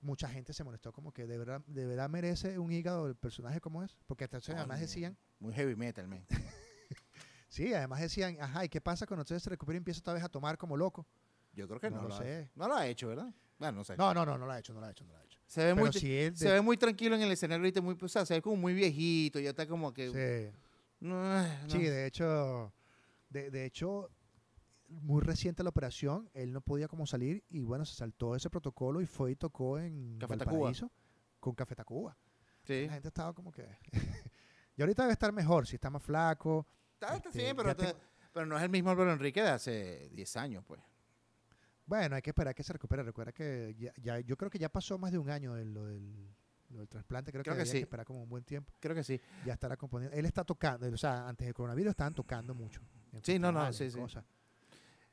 mucha 0.00 0.28
gente 0.28 0.52
se 0.52 0.64
molestó 0.64 0.92
como 0.92 1.12
que 1.12 1.26
de 1.26 1.38
verdad, 1.38 1.62
de 1.66 1.86
verdad 1.86 2.10
merece 2.10 2.58
un 2.58 2.72
hígado 2.72 3.06
el 3.06 3.14
personaje 3.14 3.60
como 3.60 3.82
es. 3.84 3.96
Porque 4.06 4.24
entonces 4.24 4.54
además 4.54 4.78
Coño. 4.78 4.88
decían, 4.88 5.16
Muy 5.38 5.54
heavy 5.54 5.76
metal, 5.76 6.08
man. 6.08 6.26
sí, 7.48 7.72
además 7.72 8.00
decían, 8.00 8.36
ajá, 8.40 8.64
¿y 8.64 8.68
qué 8.68 8.80
pasa 8.80 9.06
cuando 9.06 9.22
usted 9.22 9.38
se 9.38 9.50
recupera 9.50 9.76
y 9.76 9.78
empieza 9.78 10.00
otra 10.00 10.14
vez 10.14 10.24
a 10.24 10.28
tomar 10.28 10.58
como 10.58 10.76
loco? 10.76 11.06
Yo 11.52 11.68
creo 11.68 11.78
que 11.80 11.90
no, 11.90 11.96
No 11.98 12.02
lo 12.02 12.08
lo, 12.08 12.14
ha, 12.16 12.18
sé. 12.18 12.50
no 12.56 12.66
lo 12.66 12.74
ha 12.74 12.86
hecho, 12.88 13.06
¿verdad? 13.08 13.32
Bueno, 13.58 13.78
no 13.78 13.84
sé. 13.84 13.96
No, 13.96 14.12
no, 14.12 14.26
no, 14.26 14.36
no 14.36 14.46
lo 14.46 14.52
ha 14.52 14.58
hecho, 14.58 14.74
no 14.74 14.80
lo 14.80 14.86
ha 14.86 14.90
hecho, 14.90 15.04
no 15.04 15.12
lo 15.12 15.18
ha 15.20 15.24
hecho. 15.24 15.38
se, 15.46 15.64
ve 15.64 15.74
muy, 15.74 15.90
Pero 15.90 15.92
si 16.00 16.12
él 16.12 16.36
se 16.36 16.46
de- 16.48 16.52
ve 16.54 16.60
muy 16.60 16.76
tranquilo 16.76 17.14
en 17.14 17.22
el 17.22 17.30
escenario 17.30 17.60
ahorita, 17.62 17.80
muy, 17.80 17.96
o 18.00 18.08
sea, 18.08 18.26
se 18.26 18.34
ve 18.34 18.42
como 18.42 18.56
muy 18.56 18.74
viejito, 18.74 19.38
ya 19.38 19.50
está 19.50 19.64
como 19.68 19.94
que... 19.94 20.10
Sí. 20.50 20.58
No, 21.00 21.42
no. 21.42 21.68
Sí, 21.70 21.78
de 21.82 22.06
hecho, 22.06 22.72
de, 23.28 23.50
de 23.50 23.64
hecho, 23.66 24.10
muy 24.88 25.22
reciente 25.22 25.62
la 25.62 25.70
operación, 25.70 26.30
él 26.34 26.52
no 26.52 26.60
podía 26.60 26.88
como 26.88 27.06
salir 27.06 27.44
y 27.48 27.62
bueno, 27.62 27.84
se 27.84 27.94
saltó 27.94 28.34
ese 28.36 28.50
protocolo 28.50 29.00
y 29.00 29.06
fue 29.06 29.32
y 29.32 29.36
tocó 29.36 29.78
en 29.78 30.18
Café 30.18 30.36
Tacuba. 30.36 30.52
Valparaíso 30.58 30.90
con 31.40 31.54
Café 31.54 31.74
Tacuba. 31.74 32.16
Sí. 32.64 32.86
La 32.86 32.92
gente 32.94 33.08
estaba 33.08 33.32
como 33.34 33.50
que... 33.52 33.66
y 34.76 34.82
ahorita 34.82 35.02
debe 35.02 35.12
estar 35.12 35.32
mejor, 35.32 35.66
si 35.66 35.76
está 35.76 35.90
más 35.90 36.02
flaco. 36.02 36.66
Está, 36.94 37.16
este, 37.16 37.54
pero, 37.54 37.76
te- 37.76 37.94
pero 38.32 38.46
no 38.46 38.56
es 38.56 38.62
el 38.62 38.70
mismo 38.70 38.90
Álvaro 38.90 39.12
Enrique 39.12 39.42
de 39.42 39.50
hace 39.50 40.08
10 40.10 40.36
años, 40.36 40.64
pues. 40.66 40.80
Bueno, 41.86 42.16
hay 42.16 42.22
que 42.22 42.30
esperar 42.30 42.54
que 42.54 42.62
se 42.62 42.72
recupere. 42.72 43.02
Recuerda 43.02 43.32
que 43.32 43.74
ya, 43.78 43.92
ya- 44.00 44.20
yo 44.20 44.36
creo 44.36 44.50
que 44.50 44.58
ya 44.58 44.68
pasó 44.70 44.96
más 44.98 45.12
de 45.12 45.18
un 45.18 45.28
año 45.28 45.52
de 45.54 45.66
lo 45.66 45.84
del, 45.84 46.34
del 46.70 46.88
trasplante. 46.88 47.30
Creo, 47.30 47.44
Creo 47.44 47.56
que, 47.56 47.62
que 47.62 47.66
sí. 47.66 47.72
que 47.72 47.82
esperar 47.82 48.06
como 48.06 48.22
un 48.22 48.28
buen 48.28 48.44
tiempo. 48.44 48.72
Creo 48.80 48.94
que 48.94 49.04
sí. 49.04 49.20
Ya 49.44 49.52
estará 49.52 49.76
componiendo. 49.76 50.16
Él 50.16 50.24
está 50.24 50.44
tocando, 50.44 50.86
o 50.88 50.96
sea, 50.96 51.28
antes 51.28 51.44
del 51.46 51.52
coronavirus 51.54 51.90
estaban 51.90 52.14
tocando 52.14 52.54
mucho. 52.54 52.80
Sí, 53.22 53.38
no, 53.38 53.52
no, 53.52 53.70
sí, 53.72 53.84
en 53.84 53.90
sí. 53.90 53.98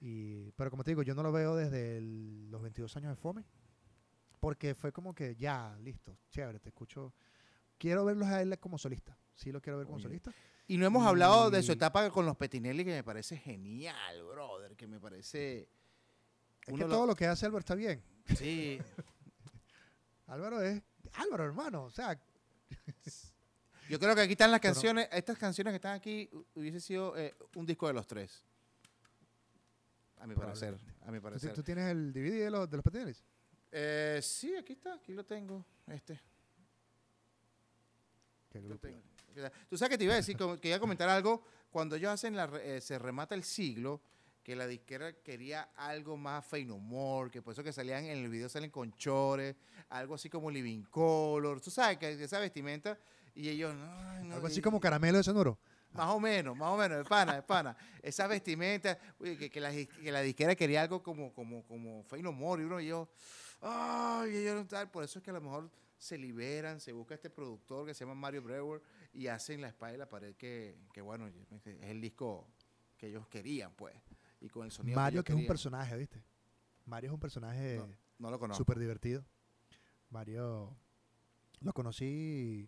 Y, 0.01 0.51
pero 0.53 0.69
como 0.71 0.83
te 0.83 0.91
digo, 0.91 1.03
yo 1.03 1.13
no 1.15 1.21
lo 1.23 1.31
veo 1.31 1.55
desde 1.55 1.97
el- 1.97 2.49
los 2.51 2.61
22 2.61 2.97
años 2.97 3.11
de 3.11 3.15
Fome. 3.15 3.45
Porque 4.39 4.73
fue 4.73 4.91
como 4.91 5.13
que 5.13 5.35
ya, 5.35 5.77
listo, 5.79 6.17
chévere, 6.31 6.59
te 6.59 6.69
escucho. 6.69 7.13
Quiero 7.77 8.03
verlos 8.03 8.27
a 8.27 8.41
él 8.41 8.57
como 8.59 8.77
solista. 8.79 9.15
Sí 9.35 9.51
lo 9.51 9.61
quiero 9.61 9.77
ver 9.77 9.85
como 9.85 9.97
Oye, 9.97 10.03
solista. 10.03 10.31
Y 10.67 10.77
no 10.77 10.85
hemos 10.87 11.05
hablado 11.05 11.49
de 11.51 11.61
su 11.61 11.71
etapa 11.73 12.09
con 12.09 12.25
los 12.25 12.35
Petinelli, 12.35 12.83
que 12.83 12.91
me 12.91 13.03
parece 13.03 13.37
genial, 13.37 14.23
brother, 14.25 14.75
que 14.75 14.87
me 14.87 14.99
parece... 14.99 15.69
Es 16.65 16.73
que 16.73 16.77
lo- 16.77 16.89
todo 16.89 17.05
lo 17.05 17.15
que 17.15 17.27
hace 17.27 17.45
Álvaro 17.45 17.59
está 17.59 17.75
bien. 17.75 18.03
Sí, 18.35 18.79
Álvaro 20.27 20.61
es 20.61 20.81
Álvaro, 21.13 21.43
hermano. 21.45 21.83
O 21.83 21.89
sea, 21.91 22.19
yo 23.89 23.99
creo 23.99 24.15
que 24.15 24.21
aquí 24.21 24.31
están 24.33 24.51
las 24.51 24.61
canciones, 24.61 25.07
estas 25.11 25.37
canciones 25.37 25.71
que 25.71 25.75
están 25.75 25.93
aquí, 25.95 26.29
hu- 26.31 26.45
hubiese 26.55 26.79
sido 26.79 27.17
eh, 27.17 27.35
un 27.55 27.65
disco 27.65 27.87
de 27.87 27.93
los 27.93 28.07
tres. 28.07 28.43
A 30.21 30.27
mi 30.27 30.35
parecer, 30.35 30.77
a 31.05 31.11
mi 31.11 31.17
¿tú, 31.17 31.23
parecer. 31.23 31.53
tú 31.53 31.63
tienes 31.63 31.89
el 31.91 32.13
DVD 32.13 32.43
de 32.45 32.51
los, 32.51 32.69
de 32.69 32.77
los 32.77 32.83
patines? 32.83 33.23
Eh, 33.71 34.19
sí, 34.21 34.55
aquí 34.55 34.73
está, 34.73 34.93
aquí 34.95 35.13
lo 35.13 35.25
tengo. 35.25 35.65
Este. 35.87 36.19
Qué 38.51 38.59
grupo. 38.61 38.87
tengo- 38.87 39.01
Tú 39.69 39.77
sabes 39.77 39.91
que 39.91 39.97
te 39.97 40.03
iba 40.03 40.13
a 40.13 40.17
decir, 40.17 40.35
que 40.61 40.67
iba 40.67 40.77
a 40.77 40.79
comentar 40.79 41.07
algo, 41.09 41.43
cuando 41.71 41.95
ellos 41.95 42.11
hacen 42.11 42.35
la, 42.35 42.51
eh, 42.61 42.81
se 42.81 42.99
remata 42.99 43.33
el 43.33 43.43
siglo, 43.43 44.01
que 44.43 44.55
la 44.55 44.67
disquera 44.67 45.13
quería 45.13 45.69
algo 45.75 46.17
más 46.17 46.45
No 46.65 46.77
More, 46.79 47.31
que 47.31 47.41
por 47.41 47.53
eso 47.53 47.63
que 47.63 47.71
salían 47.71 48.03
en 48.05 48.17
el 48.17 48.29
video 48.29 48.49
salen 48.49 48.69
con 48.71 48.91
chores, 48.97 49.55
algo 49.89 50.15
así 50.15 50.29
como 50.29 50.51
Living 50.51 50.83
Color, 50.83 51.61
tú 51.61 51.71
sabes 51.71 51.97
que 51.97 52.11
esa 52.11 52.39
vestimenta, 52.39 52.97
y 53.33 53.47
ellos, 53.47 53.73
"Ay, 53.73 54.25
no, 54.25 54.35
Algo 54.35 54.47
así 54.47 54.59
y- 54.59 54.61
como 54.61 54.79
caramelo 54.81 55.17
de 55.17 55.23
sonoro. 55.23 55.57
Más 55.93 56.07
o 56.09 56.19
menos, 56.19 56.55
más 56.57 56.69
o 56.69 56.77
menos, 56.77 56.97
de 56.99 57.03
pana, 57.05 57.35
de 57.35 57.41
pana. 57.43 57.75
Esa 58.01 58.27
vestimenta, 58.27 58.97
oye, 59.19 59.37
que, 59.37 59.49
que 59.49 59.59
la, 59.59 59.71
dis- 59.71 59.87
que 59.87 60.11
la 60.11 60.21
disquera 60.21 60.55
quería 60.55 60.81
algo 60.81 61.01
como, 61.03 61.33
como, 61.33 61.63
como 61.65 62.03
Fey 62.03 62.21
No 62.21 62.31
More, 62.31 62.61
y 62.63 62.65
uno 62.65 62.79
y 62.79 62.87
yo, 62.87 63.09
ay, 63.61 64.31
y 64.31 64.37
ellos 64.37 64.55
no 64.55 64.67
tal. 64.67 64.89
Por 64.89 65.03
eso 65.03 65.19
es 65.19 65.23
que 65.25 65.31
a 65.31 65.33
lo 65.33 65.41
mejor 65.41 65.69
se 65.97 66.17
liberan, 66.17 66.79
se 66.79 66.91
busca 66.93 67.13
este 67.13 67.29
productor 67.29 67.85
que 67.85 67.93
se 67.93 68.03
llama 68.05 68.15
Mario 68.15 68.41
Brewer 68.41 68.81
y 69.13 69.27
hacen 69.27 69.61
la 69.61 69.67
espada 69.67 69.93
y 69.93 69.97
la 69.97 70.09
pared 70.09 70.35
que, 70.35 70.75
que 70.93 71.01
bueno, 71.01 71.27
es 71.27 71.35
el 71.83 72.01
disco 72.01 72.47
que 72.97 73.07
ellos 73.07 73.27
querían, 73.27 73.71
pues. 73.75 73.95
Y 74.39 74.49
con 74.49 74.65
el 74.65 74.71
sonido 74.71 74.95
Mario, 74.99 75.23
que 75.23 75.33
es 75.33 75.37
un 75.39 75.45
personaje, 75.45 75.95
¿viste? 75.97 76.23
Mario 76.85 77.09
es 77.09 77.13
un 77.13 77.19
personaje 77.19 77.77
No, 77.77 77.87
no 78.17 78.31
lo 78.31 78.39
conozco. 78.39 78.57
súper 78.57 78.79
divertido. 78.79 79.23
Mario 80.09 80.75
lo 81.61 81.73
conocí, 81.73 82.67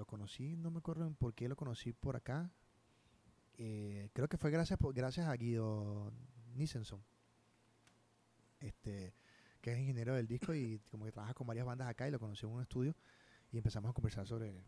lo 0.00 0.06
conocí, 0.06 0.56
no 0.56 0.70
me 0.70 0.78
acuerdo 0.78 1.12
por 1.12 1.34
qué 1.34 1.46
lo 1.46 1.56
conocí 1.56 1.92
por 1.92 2.16
acá. 2.16 2.50
Eh, 3.58 4.08
creo 4.14 4.28
que 4.28 4.38
fue 4.38 4.50
gracias 4.50 4.78
por- 4.78 4.94
gracias 4.94 5.28
a 5.28 5.34
Guido 5.36 6.10
Nissenson, 6.54 7.04
este, 8.60 9.14
que 9.60 9.72
es 9.72 9.78
ingeniero 9.78 10.14
del 10.14 10.26
disco 10.26 10.54
y 10.54 10.80
como 10.90 11.04
que 11.04 11.12
trabaja 11.12 11.34
con 11.34 11.46
varias 11.46 11.66
bandas 11.66 11.86
acá 11.88 12.08
y 12.08 12.10
lo 12.10 12.18
conocí 12.18 12.46
en 12.46 12.52
un 12.52 12.62
estudio 12.62 12.96
y 13.52 13.58
empezamos 13.58 13.90
a 13.90 13.92
conversar 13.92 14.26
sobre, 14.26 14.64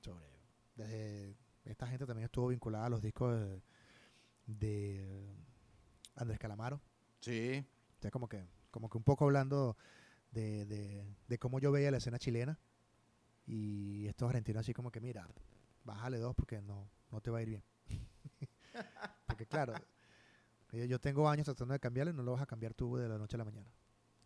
sobre 0.00 0.24
desde 0.76 1.36
esta 1.64 1.86
gente 1.86 2.06
también 2.06 2.24
estuvo 2.24 2.48
vinculada 2.48 2.86
a 2.86 2.90
los 2.90 3.02
discos 3.02 3.38
de, 3.38 3.62
de 4.46 5.36
Andrés 6.16 6.38
Calamaro. 6.38 6.80
Sí, 7.20 7.62
O 7.98 8.00
sea, 8.00 8.10
como 8.10 8.28
que, 8.28 8.46
como 8.70 8.88
que 8.88 8.96
un 8.96 9.04
poco 9.04 9.26
hablando 9.26 9.76
de, 10.32 10.64
de, 10.64 11.04
de 11.28 11.38
cómo 11.38 11.60
yo 11.60 11.70
veía 11.70 11.90
la 11.90 11.98
escena 11.98 12.18
chilena. 12.18 12.58
Y 13.50 14.06
estos 14.06 14.28
argentinos 14.28 14.60
así 14.60 14.72
como 14.72 14.92
que, 14.92 15.00
mira, 15.00 15.28
bájale 15.82 16.18
dos 16.18 16.36
porque 16.36 16.62
no, 16.62 16.88
no 17.10 17.20
te 17.20 17.32
va 17.32 17.38
a 17.38 17.42
ir 17.42 17.48
bien. 17.48 17.64
porque 19.26 19.44
claro, 19.44 19.74
yo, 20.70 21.00
tengo 21.00 21.28
años 21.28 21.46
tratando 21.46 21.72
de 21.72 21.80
cambiarlo 21.80 22.12
y 22.12 22.16
no 22.16 22.22
lo 22.22 22.30
vas 22.30 22.42
a 22.42 22.46
cambiar 22.46 22.74
tú 22.74 22.96
de 22.96 23.08
la 23.08 23.18
noche 23.18 23.34
a 23.34 23.38
la 23.38 23.44
mañana. 23.44 23.68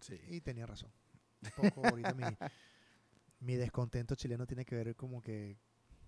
sí. 0.01 0.21
Y 0.29 0.43
tenía 0.43 0.67
razón. 0.67 0.93
Un 1.41 1.71
poco 1.71 1.89
ahorita 1.89 2.13
mi, 2.13 2.25
mi 3.41 3.57
descontento 3.57 4.15
chileno 4.15 4.47
tiene 4.47 4.67
que 4.67 4.75
ver 4.77 4.95
como 4.95 5.23
que, 5.23 5.57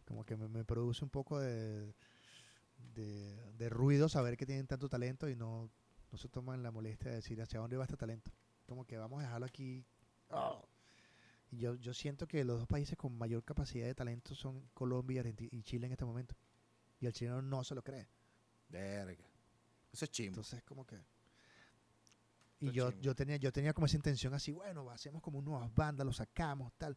como 0.05 0.23
que 0.23 0.37
me, 0.37 0.47
me 0.49 0.67
produce 0.67 1.03
un 1.03 1.11
poco 1.11 1.41
de, 1.41 1.95
de, 2.95 3.53
de 3.55 3.69
ruido 3.71 4.11
saber 4.11 4.37
que 4.37 4.45
tienen 4.45 4.67
tanto 4.67 4.91
talento 4.91 5.27
y 5.31 5.37
no, 5.37 5.71
no 6.13 6.19
se 6.19 6.29
toman 6.29 6.63
la 6.63 6.71
molestia 6.71 7.13
de 7.13 7.17
decir 7.17 7.41
hacia 7.41 7.61
dónde 7.61 7.79
va 7.79 7.85
este 7.85 7.97
talento. 7.97 8.31
Como 8.67 8.85
que 8.85 8.99
vamos 8.99 9.21
a 9.21 9.23
dejarlo 9.23 9.47
aquí. 9.47 9.87
oh. 10.29 10.69
Yo, 11.51 11.75
yo 11.77 11.95
siento 11.95 12.27
que 12.27 12.45
los 12.45 12.59
dos 12.59 12.69
países 12.69 12.97
con 12.97 13.17
mayor 13.17 13.45
capacidad 13.45 13.87
de 13.87 13.95
talento 13.95 14.35
son 14.35 14.69
Colombia 14.75 15.23
y, 15.51 15.63
Chile 15.63 15.87
en 15.87 15.93
este 15.93 16.05
momento. 16.05 16.35
Y 17.01 17.07
el 17.07 17.13
chileno 17.13 17.41
no 17.43 17.63
se 17.65 17.75
lo 17.75 17.83
cree. 17.83 18.09
Verga. 18.69 19.25
Eso 19.93 20.05
es 20.05 20.11
chimbo. 20.11 20.29
Entonces, 20.31 20.63
como 20.65 20.85
que. 20.85 20.99
Y 22.59 22.71
yo, 22.73 22.91
yo 23.01 23.15
tenía, 23.15 23.37
yo 23.37 23.53
tenía 23.53 23.73
como 23.75 23.87
esa 23.87 23.97
intención 23.97 24.33
así, 24.35 24.51
bueno, 24.51 24.91
hacemos 24.91 25.23
como 25.23 25.43
nuevas 25.43 25.73
bandas, 25.75 26.07
lo 26.07 26.13
sacamos, 26.13 26.73
tal. 26.77 26.97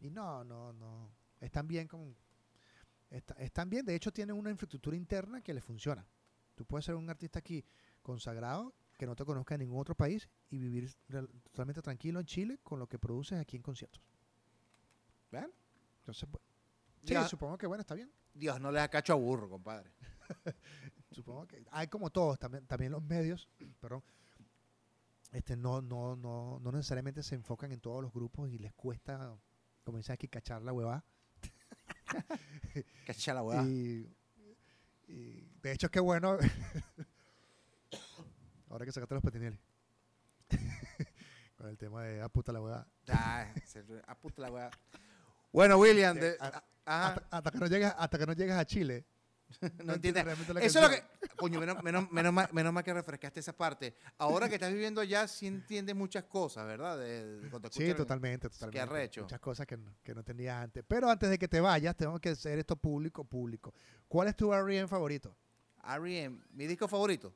Y 0.00 0.10
no, 0.10 0.44
no, 0.44 0.72
no. 0.72 1.10
Están 1.40 1.66
bien 1.66 1.88
como. 1.88 2.14
está- 3.10 3.34
están 3.34 3.68
bien, 3.68 3.84
de 3.84 3.94
hecho 3.94 4.12
tienen 4.12 4.36
una 4.36 4.50
infraestructura 4.50 4.96
interna 4.96 5.42
que 5.42 5.52
les 5.52 5.64
funciona. 5.64 6.06
Tú 6.54 6.64
puedes 6.64 6.84
ser 6.84 6.94
un 6.94 7.08
artista 7.10 7.38
aquí 7.40 7.64
consagrado, 8.02 8.74
que 9.00 9.06
no 9.06 9.16
te 9.16 9.24
conozca 9.24 9.54
en 9.54 9.60
ningún 9.60 9.80
otro 9.80 9.94
país, 9.94 10.28
y 10.50 10.58
vivir 10.58 10.92
totalmente 11.42 11.80
tranquilo 11.80 12.20
en 12.20 12.26
Chile 12.26 12.58
con 12.62 12.78
lo 12.78 12.86
que 12.86 12.98
produces 12.98 13.38
aquí 13.40 13.56
en 13.56 13.62
conciertos. 13.62 14.02
¿Ven? 15.32 15.50
Entonces, 16.00 16.28
sí, 17.02 17.14
Ya. 17.14 17.26
supongo 17.26 17.56
que 17.56 17.66
bueno, 17.66 17.80
está 17.80 17.94
bien. 17.94 18.12
Dios 18.34 18.60
no 18.60 18.70
les 18.70 18.82
da 18.82 18.88
cacho 18.90 19.14
a 19.14 19.16
burro, 19.16 19.48
compadre. 19.48 19.90
Supongo 21.12 21.46
que 21.46 21.64
hay 21.70 21.88
como 21.88 22.10
todos, 22.10 22.38
también, 22.38 22.66
también 22.66 22.92
los 22.92 23.02
medios, 23.02 23.48
perdón, 23.80 24.04
este 25.32 25.56
no, 25.56 25.80
no, 25.80 26.14
no, 26.14 26.60
no 26.60 26.70
necesariamente 26.70 27.22
se 27.22 27.36
enfocan 27.36 27.72
en 27.72 27.80
todos 27.80 28.02
los 28.02 28.12
grupos 28.12 28.50
y 28.50 28.58
les 28.58 28.74
cuesta, 28.74 29.34
como 29.82 29.98
aquí, 30.10 30.28
cachar 30.28 30.60
la 30.60 30.74
huevada. 30.74 31.06
Cacha 33.06 33.32
la 33.32 33.42
weá. 33.42 33.62
Y, 33.66 34.14
y 35.08 35.48
de 35.62 35.72
hecho, 35.72 35.90
qué 35.90 36.00
bueno. 36.00 36.36
Ahora 38.70 38.84
que 38.86 38.92
sacaste 38.92 39.14
los 39.14 39.22
patineles. 39.22 39.58
Con 41.56 41.68
el 41.68 41.76
tema 41.76 42.04
de 42.04 42.22
ah, 42.22 42.28
puta 42.28 42.52
la 42.52 42.60
huevada. 42.62 42.86
Ah, 43.08 43.46
se- 43.66 43.84
ah, 44.06 44.14
puta 44.18 44.42
la 44.42 44.50
weá. 44.50 44.70
Bueno, 45.52 45.78
William, 45.78 46.16
de- 46.16 46.36
a- 46.38 46.46
ajá, 46.46 46.64
Hasta, 47.14 47.36
hasta 47.36 47.50
que 47.50 47.58
no 47.58 47.66
llegas, 47.66 47.94
hasta 47.98 48.18
que 48.18 48.26
no 48.26 48.32
llegas 48.34 48.58
a 48.58 48.64
Chile. 48.64 49.04
no 49.84 49.94
entiendes. 49.94 50.24
Eso 50.62 50.78
es 50.78 50.84
lo 50.84 50.88
que. 50.88 51.02
Coño, 51.36 51.58
menos, 51.58 51.82
menos, 51.82 52.08
menos, 52.12 52.32
mal, 52.32 52.48
menos 52.52 52.72
mal 52.72 52.84
que 52.84 52.94
refrescaste 52.94 53.40
esa 53.40 53.52
parte. 53.52 53.96
Ahora 54.18 54.48
que 54.48 54.54
estás 54.54 54.72
viviendo 54.72 55.00
allá, 55.00 55.26
sí 55.26 55.48
entiendes 55.48 55.96
muchas 55.96 56.22
cosas, 56.24 56.66
¿verdad? 56.66 56.96
De, 56.98 57.40
de 57.40 57.50
Sí, 57.72 57.92
totalmente, 57.94 58.48
totalmente. 58.48 58.80
arrecho. 58.80 59.22
Muchas 59.22 59.40
cosas 59.40 59.66
que 59.66 59.76
no, 59.76 59.92
que 60.04 60.14
no 60.14 60.20
entendías 60.20 60.62
antes. 60.62 60.84
Pero 60.86 61.10
antes 61.10 61.28
de 61.28 61.36
que 61.36 61.48
te 61.48 61.60
vayas, 61.60 61.96
tengo 61.96 62.20
que 62.20 62.28
hacer 62.28 62.60
esto 62.60 62.76
público, 62.76 63.24
público. 63.24 63.74
¿Cuál 64.06 64.28
es 64.28 64.36
tu 64.36 64.54
R.E.M. 64.54 64.86
favorito? 64.86 65.34
R.E.M., 65.82 66.38
mi 66.52 66.68
disco 66.68 66.86
favorito, 66.86 67.34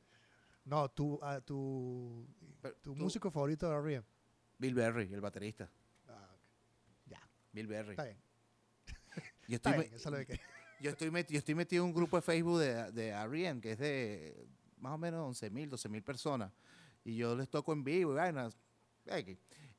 No, 0.64 0.88
tu, 0.90 1.18
ah, 1.22 1.40
tu, 1.40 2.26
Pero 2.62 2.74
tu 2.76 2.94
tú- 2.94 2.96
músico 2.96 3.30
favorito 3.30 3.68
de 3.68 3.76
R.E.M. 3.76 4.04
Bill 4.58 4.74
Berry, 4.74 5.12
el 5.12 5.20
baterista. 5.20 5.70
Ah. 6.08 6.28
Ya, 7.06 7.20
Bill 7.52 7.66
Berry. 7.66 7.90
está 7.90 8.04
bien. 8.04 8.18
Yo 9.48 9.56
estoy, 9.56 9.72
bien, 9.72 9.90
me- 9.90 9.96
eso 9.96 10.08
es 10.08 10.12
lo 10.12 10.16
de 10.18 10.26
que... 10.26 10.40
yo, 10.80 10.90
estoy 10.90 11.10
meti- 11.10 11.32
yo 11.32 11.38
estoy 11.38 11.54
metido 11.54 11.84
en 11.84 11.88
un 11.90 11.94
grupo 11.94 12.16
de 12.16 12.22
Facebook 12.22 12.58
de, 12.60 12.92
de 12.92 13.08
R.E.M., 13.08 13.60
que 13.60 13.72
es 13.72 13.78
de 13.78 14.48
más 14.78 14.92
o 14.94 14.98
menos 14.98 15.20
11 15.26 15.50
mil, 15.50 15.68
12 15.68 15.88
mil 15.88 16.02
personas. 16.02 16.50
Y 17.04 17.16
yo 17.16 17.36
les 17.36 17.48
toco 17.50 17.72
en 17.72 17.84
vivo 17.84 18.12
y 18.12 18.14
vainas. 18.16 18.56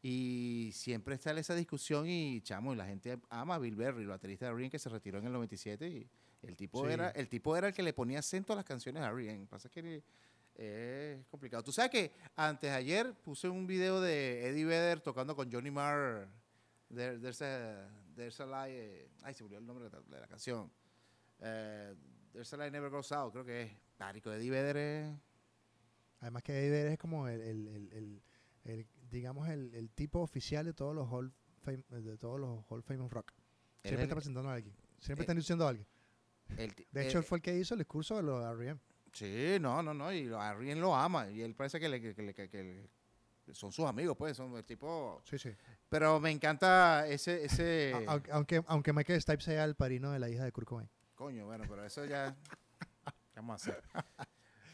Y 0.02 0.70
siempre 0.74 1.16
está 1.16 1.32
esa 1.32 1.56
discusión 1.56 2.08
y, 2.08 2.42
chamo, 2.42 2.74
y 2.74 2.76
la 2.76 2.86
gente 2.86 3.18
ama 3.30 3.56
a 3.56 3.60
Bill 3.60 3.76
Berry, 3.76 4.02
el 4.04 4.08
baterista 4.08 4.46
de 4.46 4.52
R.E.M., 4.52 4.70
que 4.70 4.78
se 4.80 4.90
retiró 4.90 5.18
en 5.18 5.26
el 5.26 5.34
97 5.34 5.88
y 5.90 6.08
el 6.44 6.56
tipo, 6.56 6.86
Sí. 6.86 6.92
era, 6.94 7.10
el 7.10 7.28
tipo 7.28 7.58
era 7.58 7.68
el 7.70 7.74
que 7.74 7.82
le 7.82 7.92
ponía 7.94 8.20
acento 8.20 8.54
a 8.54 8.56
las 8.56 8.66
canciones 8.66 9.02
a 9.02 9.08
R.E.M. 9.10 9.48
Pasa 9.48 9.68
que 9.70 10.04
Es 10.56 11.26
complicado. 11.28 11.64
Tú 11.64 11.72
sabes 11.72 11.91
que 11.91 12.12
antes 12.36 12.70
de 12.72 12.76
ayer 12.76 13.14
puse 13.24 13.49
un 13.49 13.68
video 13.68 13.99
de 14.01 14.47
Eddie 14.47 14.66
Vedder 14.66 15.01
tocando 15.01 15.36
con 15.36 15.51
Johnny 15.51 15.70
Marr. 15.72 16.28
There- 16.89 17.20
there's 17.20 17.41
a, 17.41 17.89
there's 18.16 18.39
a 18.39 18.45
lie. 18.45 18.72
eh, 18.74 19.10
ay, 19.24 19.34
se 19.34 19.43
murió 19.43 19.60
el 19.60 19.66
nombre 19.66 19.86
de 19.86 19.91
la, 19.91 20.01
de 20.01 20.20
la 20.22 20.28
canción. 20.28 20.72
Eh, 21.41 21.93
there's 22.32 22.53
a 22.53 22.58
lie 22.58 22.72
never 22.72 22.89
goes 22.89 23.12
out, 23.12 23.34
creo 23.34 23.43
que 23.43 23.62
es. 23.64 23.72
Marico, 23.99 24.32
Eddie 24.32 24.49
Vedder 24.49 24.78
es. 24.78 25.14
Además 26.22 26.43
que 26.43 26.58
Eddie 26.58 26.70
Vedder 26.70 26.91
es 26.93 26.97
como 26.99 27.28
el, 27.28 27.41
el- 27.41 27.68
el- 27.68 28.22
el- 28.64 28.88
digamos, 29.10 29.47
el, 29.49 29.74
el 29.76 29.89
tipo 29.91 30.20
oficial 30.22 30.66
de 30.66 30.74
todos 30.74 30.95
los 30.95 31.08
Hall, 31.12 31.34
Fame- 31.66 31.84
de 31.89 32.18
todos 32.18 32.39
los 32.39 32.64
Hall 32.70 32.82
Famous 32.84 33.12
Rock. 33.12 33.34
Siempre 33.84 34.03
es 34.03 34.08
está 34.08 34.16
presentando 34.16 34.49
a 34.49 34.53
alguien. 34.53 34.76
Siempre 34.99 35.24
eh, 35.24 35.26
está 35.26 35.34
diciendo 35.34 35.66
a 35.66 35.70
alguien. 35.70 35.88
De 36.47 36.64
eh, 36.66 37.08
hecho, 37.08 37.18
él 37.20 37.24
fue 37.26 37.39
el 37.39 37.41
que 37.41 37.58
hizo 37.58 37.74
el 37.74 37.80
discurso 37.80 38.16
de 38.16 38.24
los 38.24 38.43
R.E.M. 38.43 38.80
Sí, 39.16 39.57
no, 39.61 39.82
no, 39.82 39.93
no. 39.93 40.11
Y 40.11 40.30
a 40.34 40.53
Rien 40.53 40.82
lo 40.82 40.93
ama. 40.95 41.30
Y 41.32 41.41
él 41.41 41.55
parece 41.55 41.80
que, 41.80 41.88
le, 41.88 42.01
que, 42.01 42.13
que 42.13 42.22
le- 42.22 42.34
que- 42.34 42.49
que 42.49 42.89
son 43.53 43.72
sus 43.72 43.86
amigos, 43.86 44.18
pues. 44.18 44.36
Son 44.36 44.53
el 44.57 44.66
tipo. 44.66 45.22
Sí, 45.24 45.38
sí. 45.39 45.51
Pero 45.88 46.20
me 46.20 46.32
encanta 46.32 47.07
ese. 47.07 47.45
ese 47.45 47.93
A- 48.07 48.22
aunque- 48.34 48.61
Aunque, 48.68 48.91
Michael 48.91 49.22
Stipe 49.22 49.41
sea 49.41 49.63
el 49.63 49.76
padrino 49.76 50.11
de 50.11 50.20
la 50.20 50.30
hija 50.30 50.43
de 50.43 50.51
Kurt 50.51 50.68
Cobain. 50.68 50.89
Coño, 51.16 51.45
bueno, 51.45 51.63
pero 51.70 51.86
eso 51.86 52.03
ya. 52.05 52.36
¿Qué 53.34 53.38
vamos 53.38 53.53
a 53.68 53.72
hacer? 53.72 53.84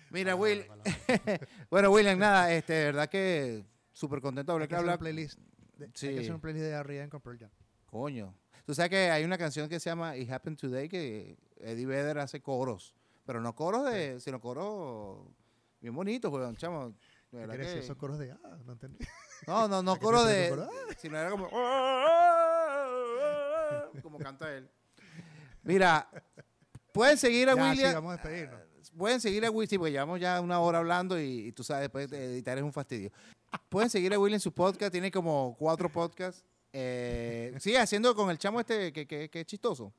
Mira, 0.10 0.36
Will. 0.36 0.66
Bueno, 1.70 1.92
William, 1.92 2.18
nada, 2.18 2.52
este, 2.52 2.74
de 2.74 2.86
verdad 2.86 3.08
que 3.10 3.64
súper 3.94 4.22
contento 4.22 4.52
de 4.52 4.56
Hay 4.58 4.64
hablar 4.64 4.68
que 4.68 4.76
que 4.76 4.76
hacer 4.76 4.90
un 4.94 5.00
playlist. 5.00 5.40
de- 5.78 5.86
Hay 5.86 5.92
Sí. 5.94 6.10
que 6.14 6.20
hacer 6.20 6.34
un 6.34 6.42
playlist 6.42 6.66
de 6.66 6.72
R.E.M. 6.72 7.10
con 7.10 7.22
Pearl 7.22 7.38
Jam. 7.40 7.52
Coño. 7.86 8.36
Tú 8.66 8.74
sabes 8.74 8.90
que 8.90 9.10
hay 9.12 9.24
una 9.24 9.38
canción 9.38 9.68
que 9.70 9.80
se 9.80 9.90
llama 9.90 10.16
It 10.18 10.30
Happened 10.32 10.58
Today 10.58 10.88
que 10.90 11.38
Eddie 11.58 11.86
Vedder 11.86 12.18
hace 12.20 12.42
coros. 12.42 12.96
Pero 13.26 13.42
no 13.42 13.56
coros 13.56 13.86
de. 13.86 14.20
sino 14.20 14.40
coros 14.40 15.28
bien 15.80 15.96
bonitos, 15.96 16.32
weón, 16.32 16.56
chamo. 16.56 16.94
¿Qué 17.32 17.38
decir 17.38 17.78
esos 17.78 17.96
coros 17.96 18.20
de... 18.20 18.32
Ah, 18.32 18.58
no 18.66 18.74
entendí. 18.74 19.06
No, 19.48 19.68
no, 19.68 19.82
no 19.82 19.92
¿A 19.94 19.96
qué 19.96 20.02
coro 20.02 20.24
de. 20.26 20.50
coro? 20.50 20.70
Sino 20.98 21.18
era 21.18 21.30
como. 21.30 21.50
Como 24.02 24.18
canta 24.18 24.54
él. 24.56 24.70
Mira, 25.64 26.10
pueden 26.92 27.18
seguir 27.18 27.50
a 27.50 27.56
Ya, 27.56 27.64
sí, 27.64 27.70
William. 27.70 27.94
vamos 27.96 28.12
a 28.12 28.14
despedirnos. 28.18 28.62
Pueden 28.98 29.22
seguir 29.22 29.46
a 29.46 29.52
William, 29.52 29.70
sí, 29.70 29.78
porque 29.78 29.92
llevamos 29.92 30.20
ya 30.20 30.42
una 30.42 30.60
hora 30.60 30.80
hablando 30.80 31.20
y, 31.20 31.48
y 31.48 31.52
tú 31.52 31.64
sabes, 31.64 31.84
después 31.84 32.10
de 32.10 32.26
editar 32.26 32.58
es 32.58 32.64
un 32.64 32.74
fastidio. 32.74 33.12
Pueden 33.70 33.90
seguir 33.90 34.14
a 34.14 34.20
William 34.20 34.38
en 34.38 34.42
su 34.42 34.54
podcast, 34.54 34.92
tiene 34.92 35.12
como 35.12 35.56
cuatro 35.58 35.90
podcasts. 35.92 36.44
Eh, 36.74 37.54
sigue 37.60 37.78
haciendo 37.78 38.16
con 38.16 38.30
el 38.30 38.38
chamo 38.38 38.60
este 38.60 38.92
que, 38.94 39.06
que, 39.06 39.30
que 39.30 39.40
es 39.42 39.46
chistoso. 39.46 39.94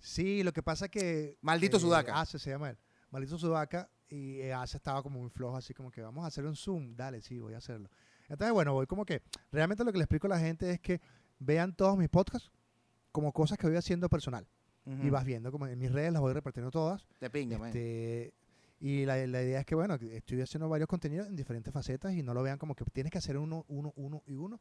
Sí, 0.00 0.42
lo 0.42 0.52
que 0.52 0.62
pasa 0.62 0.86
es 0.86 0.90
que... 0.90 1.38
Maldito 1.40 1.76
eh, 1.76 1.80
Sudaca. 1.80 2.20
Ace 2.20 2.38
se 2.38 2.50
llama 2.50 2.70
él. 2.70 2.78
Maldito 3.10 3.38
Sudaca. 3.38 3.90
Y 4.08 4.40
eh, 4.40 4.52
Ace 4.52 4.76
estaba 4.76 5.02
como 5.02 5.20
muy 5.20 5.30
flojo, 5.30 5.56
así 5.56 5.72
como 5.72 5.90
que 5.90 6.02
vamos 6.02 6.24
a 6.24 6.28
hacer 6.28 6.44
un 6.44 6.56
Zoom. 6.56 6.96
Dale, 6.96 7.20
sí, 7.20 7.38
voy 7.38 7.54
a 7.54 7.58
hacerlo. 7.58 7.88
Entonces, 8.28 8.52
bueno, 8.52 8.72
voy 8.72 8.86
como 8.86 9.04
que... 9.04 9.22
Realmente 9.52 9.84
lo 9.84 9.92
que 9.92 9.98
le 9.98 10.04
explico 10.04 10.26
a 10.26 10.30
la 10.30 10.40
gente 10.40 10.70
es 10.70 10.80
que 10.80 11.00
vean 11.38 11.74
todos 11.76 11.96
mis 11.96 12.08
podcasts 12.08 12.50
como 13.12 13.32
cosas 13.32 13.58
que 13.58 13.66
voy 13.66 13.76
haciendo 13.76 14.08
personal. 14.08 14.46
Y 14.86 15.08
vas 15.08 15.24
viendo, 15.24 15.52
como 15.52 15.68
en 15.68 15.78
mis 15.78 15.92
redes 15.92 16.12
las 16.12 16.20
voy 16.20 16.32
repartiendo 16.32 16.72
todas. 16.72 17.06
De 17.20 17.30
pinga. 17.30 17.64
Este, 17.66 18.34
y 18.80 19.04
la, 19.04 19.24
la 19.26 19.42
idea 19.42 19.60
es 19.60 19.66
que, 19.66 19.76
bueno, 19.76 19.94
estoy 19.94 20.40
haciendo 20.40 20.68
varios 20.68 20.88
contenidos 20.88 21.28
en 21.28 21.36
diferentes 21.36 21.72
facetas 21.72 22.14
y 22.14 22.24
no 22.24 22.34
lo 22.34 22.42
vean 22.42 22.58
como 22.58 22.74
que 22.74 22.84
tienes 22.86 23.12
que 23.12 23.18
hacer 23.18 23.36
uno, 23.36 23.64
uno, 23.68 23.92
uno 23.94 24.24
y 24.26 24.34
uno. 24.34 24.60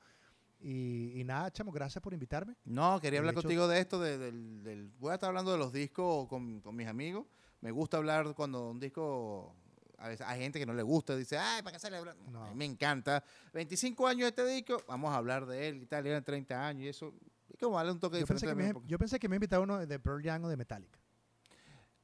Y, 0.62 1.20
y 1.20 1.24
nada, 1.24 1.51
chamo, 1.51 1.72
gracias 1.72 2.01
por 2.01 2.14
invitarme. 2.14 2.55
No, 2.66 2.99
quería 2.99 3.18
De 3.22 3.28
hablar 3.30 3.34
hecho- 3.34 3.43
contigo 3.43 3.68
de 3.68 3.80
esto, 3.80 3.99
de- 3.99 4.18
del, 4.18 4.64
del- 4.64 4.91
voy 4.99 5.12
a 5.12 5.14
estar 5.14 5.30
hablando 5.30 5.51
de 5.53 5.57
los 5.57 5.72
discos 5.72 6.28
con, 6.28 6.60
con 6.62 6.76
mis 6.76 6.88
amigos. 6.88 7.26
Me 7.62 7.72
gusta 7.72 7.97
hablar 7.97 8.34
cuando 8.36 8.70
un 8.70 8.80
disco, 8.80 9.55
a 9.97 10.10
veces 10.10 10.26
hay 10.28 10.41
gente 10.41 10.60
que 10.60 10.66
no 10.66 10.74
le 10.74 10.84
gusta, 10.84 11.16
dice, 11.16 11.38
ay, 11.38 11.62
¿para 11.62 11.74
qué 11.74 11.80
celebrar? 11.80 12.16
No. 12.30 12.43
A 12.43 12.49
mí 12.49 12.55
me 12.55 12.66
encanta. 12.66 13.24
25 13.53 14.05
años 14.07 14.28
este 14.28 14.45
disco, 14.45 14.82
vamos 14.88 15.12
a 15.14 15.18
hablar 15.18 15.45
de 15.45 15.70
él 15.70 15.84
y 15.84 15.86
tal, 15.86 16.05
eran 16.05 16.24
30 16.24 16.68
años 16.68 16.84
y 16.84 16.88
eso. 16.89 17.14
Es 17.49 17.57
como 17.57 17.78
darle 17.78 17.93
un 17.93 17.99
toque 17.99 18.16
Yo 18.18 18.22
diferente. 18.26 18.47
pensé, 18.47 18.74
que 18.74 18.80
me, 18.80 18.88
yo 18.88 18.97
pensé 18.99 19.20
que 19.20 19.30
me 19.30 19.38
invitaba 19.38 19.64
uno 19.64 19.86
de 19.86 19.99
Pearl 19.99 20.22
Jam 20.24 20.43
o 20.43 20.49
de 20.49 20.57
Metallica. 20.57 20.99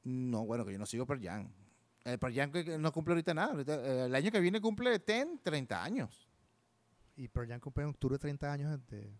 No, 0.02 0.44
bueno, 0.46 0.64
que 0.64 0.72
yo 0.72 0.78
no 0.78 0.86
sigo 0.86 1.04
Pearl 1.06 1.22
Jam. 1.22 1.48
El 2.04 2.18
Pearl 2.18 2.34
Jam 2.34 2.52
no 2.80 2.92
cumple 2.92 3.12
ahorita 3.14 3.34
nada. 3.34 3.52
ahorita, 3.52 3.74
eh, 3.74 4.04
el 4.06 4.14
año 4.14 4.30
que 4.30 4.40
viene 4.40 4.60
cumple 4.60 4.98
10, 4.98 5.42
30 5.42 5.82
años. 5.82 6.25
Y 7.16 7.28
Pearl 7.28 7.48
Jam 7.48 7.60
cumple 7.60 7.84
en 7.84 7.90
octubre 7.90 8.18
30 8.18 8.52
años 8.52 8.78
de, 8.88 9.10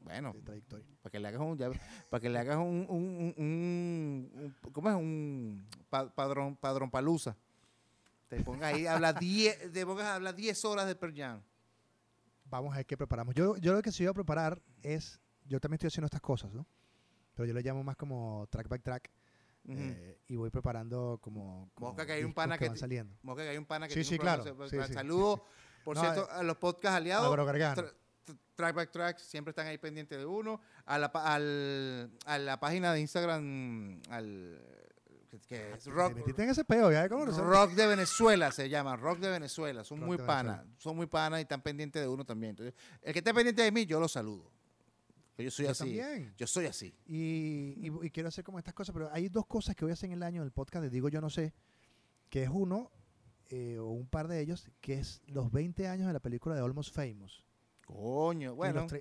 Bueno, 0.00 0.32
de 0.34 0.42
trayectoria. 0.42 0.86
para 1.02 1.10
que 1.10 1.18
le 1.20 1.28
hagas 1.28 1.40
un, 1.40 1.56
ya- 1.56 1.70
para 2.10 2.20
que 2.20 2.28
le 2.28 2.38
hagas 2.38 2.58
un, 2.58 2.86
un, 2.88 3.34
un- 3.36 4.30
un- 4.62 4.72
¿cómo 4.72 4.90
es? 4.90 4.94
Un 4.96 5.66
pa- 5.88 6.08
padrón, 6.14 6.56
padrón 6.56 6.90
palusa. 6.90 7.36
Te 8.28 8.42
pongas 8.42 8.74
ahí, 8.74 8.86
habla 8.86 9.12
10, 9.12 9.72
te 9.72 9.86
pongas 9.86 10.06
a 10.06 10.14
hablar 10.16 10.34
10 10.34 10.64
horas 10.64 10.86
de 10.86 10.94
Pearl 10.96 11.14
Jam. 11.16 11.40
Vamos 12.48 12.72
a 12.74 12.76
ver 12.78 12.86
qué 12.86 12.96
preparamos. 12.96 13.34
Yo, 13.34 13.56
yo 13.56 13.72
lo 13.72 13.82
que 13.82 13.90
sí 13.90 14.04
voy 14.04 14.10
a 14.10 14.14
preparar 14.14 14.60
es, 14.82 15.18
yo 15.46 15.58
también 15.60 15.76
estoy 15.76 15.88
haciendo 15.88 16.06
estas 16.06 16.20
cosas, 16.20 16.52
¿no? 16.52 16.66
Pero 17.34 17.46
yo 17.46 17.54
lo 17.54 17.60
llamo 17.60 17.82
más 17.82 17.96
como 17.96 18.46
track 18.50 18.68
by 18.68 18.78
track. 18.80 19.10
Ujú. 19.68 19.74
eh, 19.80 20.20
y 20.28 20.36
voy 20.36 20.48
preparando 20.50 21.18
como, 21.20 21.68
como 21.74 21.88
Mosca 21.88 22.06
que 22.06 22.12
hay 22.12 22.22
un 22.22 22.32
pana 22.32 22.56
que 22.56 22.66
van 22.66 22.74
ti- 22.74 22.80
saliendo. 22.80 23.16
Mosca, 23.22 23.42
que 23.42 23.48
hay 23.48 23.58
un 23.58 23.64
pana 23.66 23.88
que 23.88 23.94
Sí, 23.94 24.00
tiene 24.02 24.08
sí, 24.10 24.14
un 24.14 24.20
claro, 24.20 24.68
sí. 24.68 24.94
Saludos, 24.94 25.40
por 25.86 25.94
No, 25.94 26.02
cierto, 26.02 26.28
a 26.28 26.42
los 26.42 26.56
podcast 26.56 26.96
aliados. 26.96 27.32
Tra- 27.38 27.74
tra- 27.76 27.94
Track 28.56 28.74
by 28.74 28.90
Track 28.90 29.18
siempre 29.20 29.50
están 29.50 29.68
ahí 29.68 29.78
pendientes 29.78 30.18
de 30.18 30.26
uno. 30.26 30.60
A 30.84 30.98
la, 30.98 31.12
pa- 31.12 31.32
al- 31.32 32.10
a 32.24 32.38
la 32.38 32.58
página 32.58 32.92
de 32.92 32.98
Instagram, 33.00 34.00
al, 34.10 34.60
que- 35.30 35.38
que 35.42 35.72
es 35.74 35.86
rock, 35.86 36.14
metiste 36.16 36.42
en 36.42 36.50
ese 36.50 36.64
peo, 36.64 36.90
¿ya? 36.90 37.08
¿Cómo 37.08 37.24
rock 37.26 37.70
de 37.74 37.86
Venezuela 37.86 38.50
se 38.50 38.68
llama, 38.68 38.96
Rock 38.96 39.20
de 39.20 39.30
Venezuela. 39.30 39.84
Son 39.84 39.98
Rock 40.00 40.06
muy 40.08 40.18
panas, 40.18 40.64
son 40.78 40.96
muy 40.96 41.06
panas 41.06 41.38
y 41.38 41.42
están 41.42 41.62
pendientes 41.62 42.02
de 42.02 42.08
uno 42.08 42.24
también. 42.24 42.50
Entonces, 42.50 42.74
el 43.02 43.12
que 43.12 43.20
esté 43.20 43.32
pendiente 43.32 43.62
de 43.62 43.70
mí, 43.70 43.86
yo 43.86 44.00
lo 44.00 44.08
saludo. 44.08 44.50
Yo 45.38 45.50
soy 45.52 45.66
Yo 45.66 45.70
así. 45.70 45.78
también. 45.84 46.34
Yo 46.36 46.46
soy 46.48 46.66
así. 46.66 46.92
Y, 47.06 47.76
y- 47.86 48.06
y 48.06 48.10
quiero 48.10 48.28
hacer 48.30 48.42
como 48.42 48.58
estas 48.58 48.74
cosas, 48.74 48.92
pero 48.92 49.08
hay 49.12 49.28
dos 49.28 49.46
cosas 49.46 49.76
que 49.76 49.84
voy 49.84 49.92
a 49.92 49.94
hacer 49.94 50.08
en 50.08 50.14
el 50.16 50.22
año 50.24 50.42
del 50.42 50.50
podcast 50.50 50.82
de 50.82 50.90
Digo 50.90 51.08
Yo 51.10 51.20
No 51.20 51.30
Sé, 51.30 51.54
que 52.28 52.42
es 52.42 52.48
uno, 52.50 52.90
eh, 53.48 53.78
o 53.78 53.88
un 53.90 54.06
par 54.08 54.28
de 54.28 54.40
ellos, 54.40 54.68
que 54.80 54.94
es 54.94 55.22
los 55.26 55.50
20 55.52 55.88
años 55.88 56.06
de 56.06 56.12
la 56.12 56.20
película 56.20 56.54
de 56.54 56.62
Almost 56.62 56.94
Famous. 56.94 57.44
Coño, 57.84 58.52
Y 58.52 58.54
bueno, 58.54 58.82
los, 58.82 58.92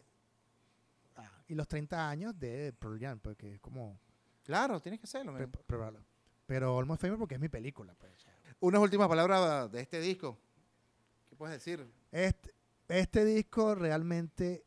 ah, 1.16 1.44
y 1.48 1.56
los 1.56 1.68
30 1.68 2.10
años 2.10 2.38
de 2.40 2.74
Pearl 2.74 3.00
Jam, 3.00 3.20
porque 3.20 3.56
es 3.56 3.60
como... 3.60 4.00
claro, 4.44 4.80
tienes 4.80 5.00
que 5.00 5.06
hacerlo. 5.06 5.34
pre-. 5.34 5.50
Pero 6.46 6.78
Almost 6.78 7.02
Famous 7.02 7.18
porque 7.18 7.36
es 7.36 7.42
mi 7.42 7.50
película. 7.50 7.96
Pues. 7.96 8.26
Unas 8.60 8.82
últimas 8.82 9.08
palabras 9.08 9.72
de 9.72 9.82
este 9.82 10.00
disco. 10.00 10.38
¿Qué 11.28 11.36
puedes 11.36 11.56
decir? 11.56 11.86
Este, 12.12 12.54
este 12.88 13.26
disco 13.26 13.74
realmente 13.74 14.64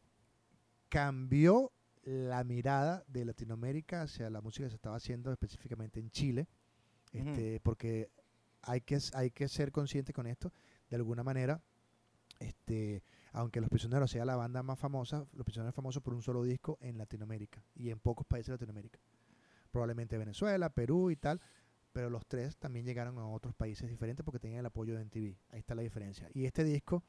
cambió 0.89 1.73
la 2.03 2.43
mirada 2.43 3.05
de 3.07 3.25
Latinoamérica 3.25 4.03
hacia 4.03 4.31
la 4.31 4.41
música 4.41 4.65
que 4.65 4.71
se 4.71 4.77
estaba 4.77 4.97
haciendo 4.97 5.31
específicamente 5.31 6.01
en 6.01 6.11
Chile, 6.11 6.49
este, 7.13 7.61
porque 7.61 8.11
hay 8.63 8.81
que, 8.81 8.99
hay 9.15 9.31
que 9.31 9.49
ser 9.49 9.73
consciente 9.73 10.13
con 10.13 10.27
esto, 10.27 10.53
de 10.91 10.97
alguna 10.97 11.23
manera, 11.23 11.61
este, 12.39 13.03
aunque 13.33 13.61
Los 13.61 13.71
Prisioneros 13.71 14.11
sea 14.11 14.25
la 14.25 14.37
banda 14.37 14.63
más 14.63 14.79
famosa, 14.79 15.27
Los 15.33 15.45
Prisioneros 15.45 15.73
es 15.73 15.77
famoso 15.77 16.01
por 16.01 16.15
un 16.15 16.23
solo 16.23 16.43
disco 16.43 16.79
en 16.81 16.99
Latinoamérica 16.99 17.63
y 17.75 17.91
en 17.91 17.99
pocos 17.99 18.27
países 18.27 18.47
de 18.47 18.53
Latinoamérica. 18.55 19.01
Probablemente 19.71 20.17
Venezuela, 20.17 20.71
Perú 20.71 21.11
y 21.11 21.17
tal, 21.17 21.41
pero 21.93 22.11
los 22.11 22.27
tres 22.27 22.57
también 22.57 22.87
llegaron 22.87 23.19
a 23.19 23.27
otros 23.27 23.55
países 23.55 23.89
diferentes 23.89 24.25
porque 24.25 24.39
tenían 24.39 24.61
el 24.61 24.67
apoyo 24.67 24.97
de 24.97 25.05
MTV. 25.05 25.37
Ahí 25.51 25.61
está 25.61 25.75
la 25.75 25.83
diferencia. 25.83 26.29
Y 26.33 26.47
este 26.47 26.65
disco, 26.65 27.03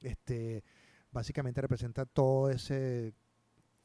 este, 0.00 0.62
básicamente 1.10 1.60
representa 1.60 2.04
todo 2.04 2.50
ese, 2.50 3.14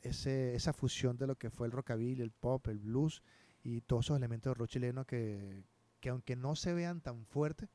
ese, 0.02 0.56
esa 0.56 0.74
fusión 0.74 1.18
de 1.18 1.28
lo 1.28 1.36
que 1.36 1.50
fue 1.50 1.68
el 1.68 1.74
rockabilly, 1.74 2.22
el 2.22 2.32
pop, 2.32 2.68
el 2.68 2.80
blues 2.80 3.22
y 3.64 3.82
todos 3.82 4.06
esos 4.06 4.18
elementos 4.18 4.52
de 4.52 4.56
rock 4.56 4.70
chileno 4.70 5.06
que, 5.06 5.64
que 6.08 6.12
aunque 6.12 6.38
no 6.38 6.56
se 6.56 6.74
vean 6.74 7.02
tan 7.02 7.26
fuertes, 7.26 7.68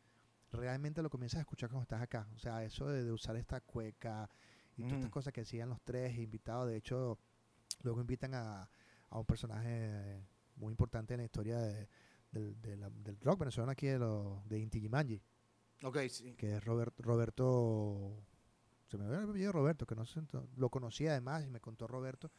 realmente 0.52 1.02
lo 1.02 1.10
comienzas 1.10 1.36
a 1.36 1.40
escuchar 1.42 1.68
cuando 1.68 1.82
estás 1.82 2.00
acá. 2.00 2.26
O 2.34 2.38
sea, 2.38 2.64
eso 2.64 2.88
de, 2.88 3.04
de 3.04 3.12
usar 3.12 3.36
esta 3.36 3.60
cueca 3.60 4.30
y 4.74 4.84
todas 4.84 4.92
estas 4.94 5.08
Ujú. 5.08 5.10
cosas 5.10 5.32
que 5.34 5.42
hacían 5.42 5.68
los 5.68 5.82
tres 5.82 6.16
invitados. 6.16 6.66
De 6.66 6.78
hecho, 6.78 7.18
luego 7.82 8.00
invitan 8.00 8.32
a, 8.32 8.70
a 9.10 9.18
un 9.18 9.26
personaje 9.26 10.24
muy 10.56 10.70
importante 10.70 11.12
en 11.12 11.18
la 11.20 11.24
historia 11.24 11.58
de- 11.58 11.86
del, 12.30 12.58
de 12.62 12.76
la- 12.78 12.88
del 12.88 13.20
rock 13.20 13.40
venezolano 13.40 13.72
aquí 13.72 13.86
de, 13.86 13.98
los 13.98 14.48
de 14.48 14.58
Inti 14.60 14.78
Illimani, 14.78 15.20
Ok, 15.84 15.98
sí. 16.08 16.32
que 16.32 16.56
es 16.56 16.64
Robert- 16.64 16.98
Roberto, 17.00 18.16
se 18.86 18.96
me 18.96 19.06
ve 19.08 19.16
el 19.18 19.24
apellido 19.28 19.52
Roberto, 19.52 19.84
que 19.84 19.94
no 19.94 20.04
ento- 20.06 20.48
lo 20.56 20.70
conocí 20.70 21.06
además 21.06 21.44
y 21.44 21.50
me 21.50 21.60
contó 21.60 21.86
Roberto 21.86 22.30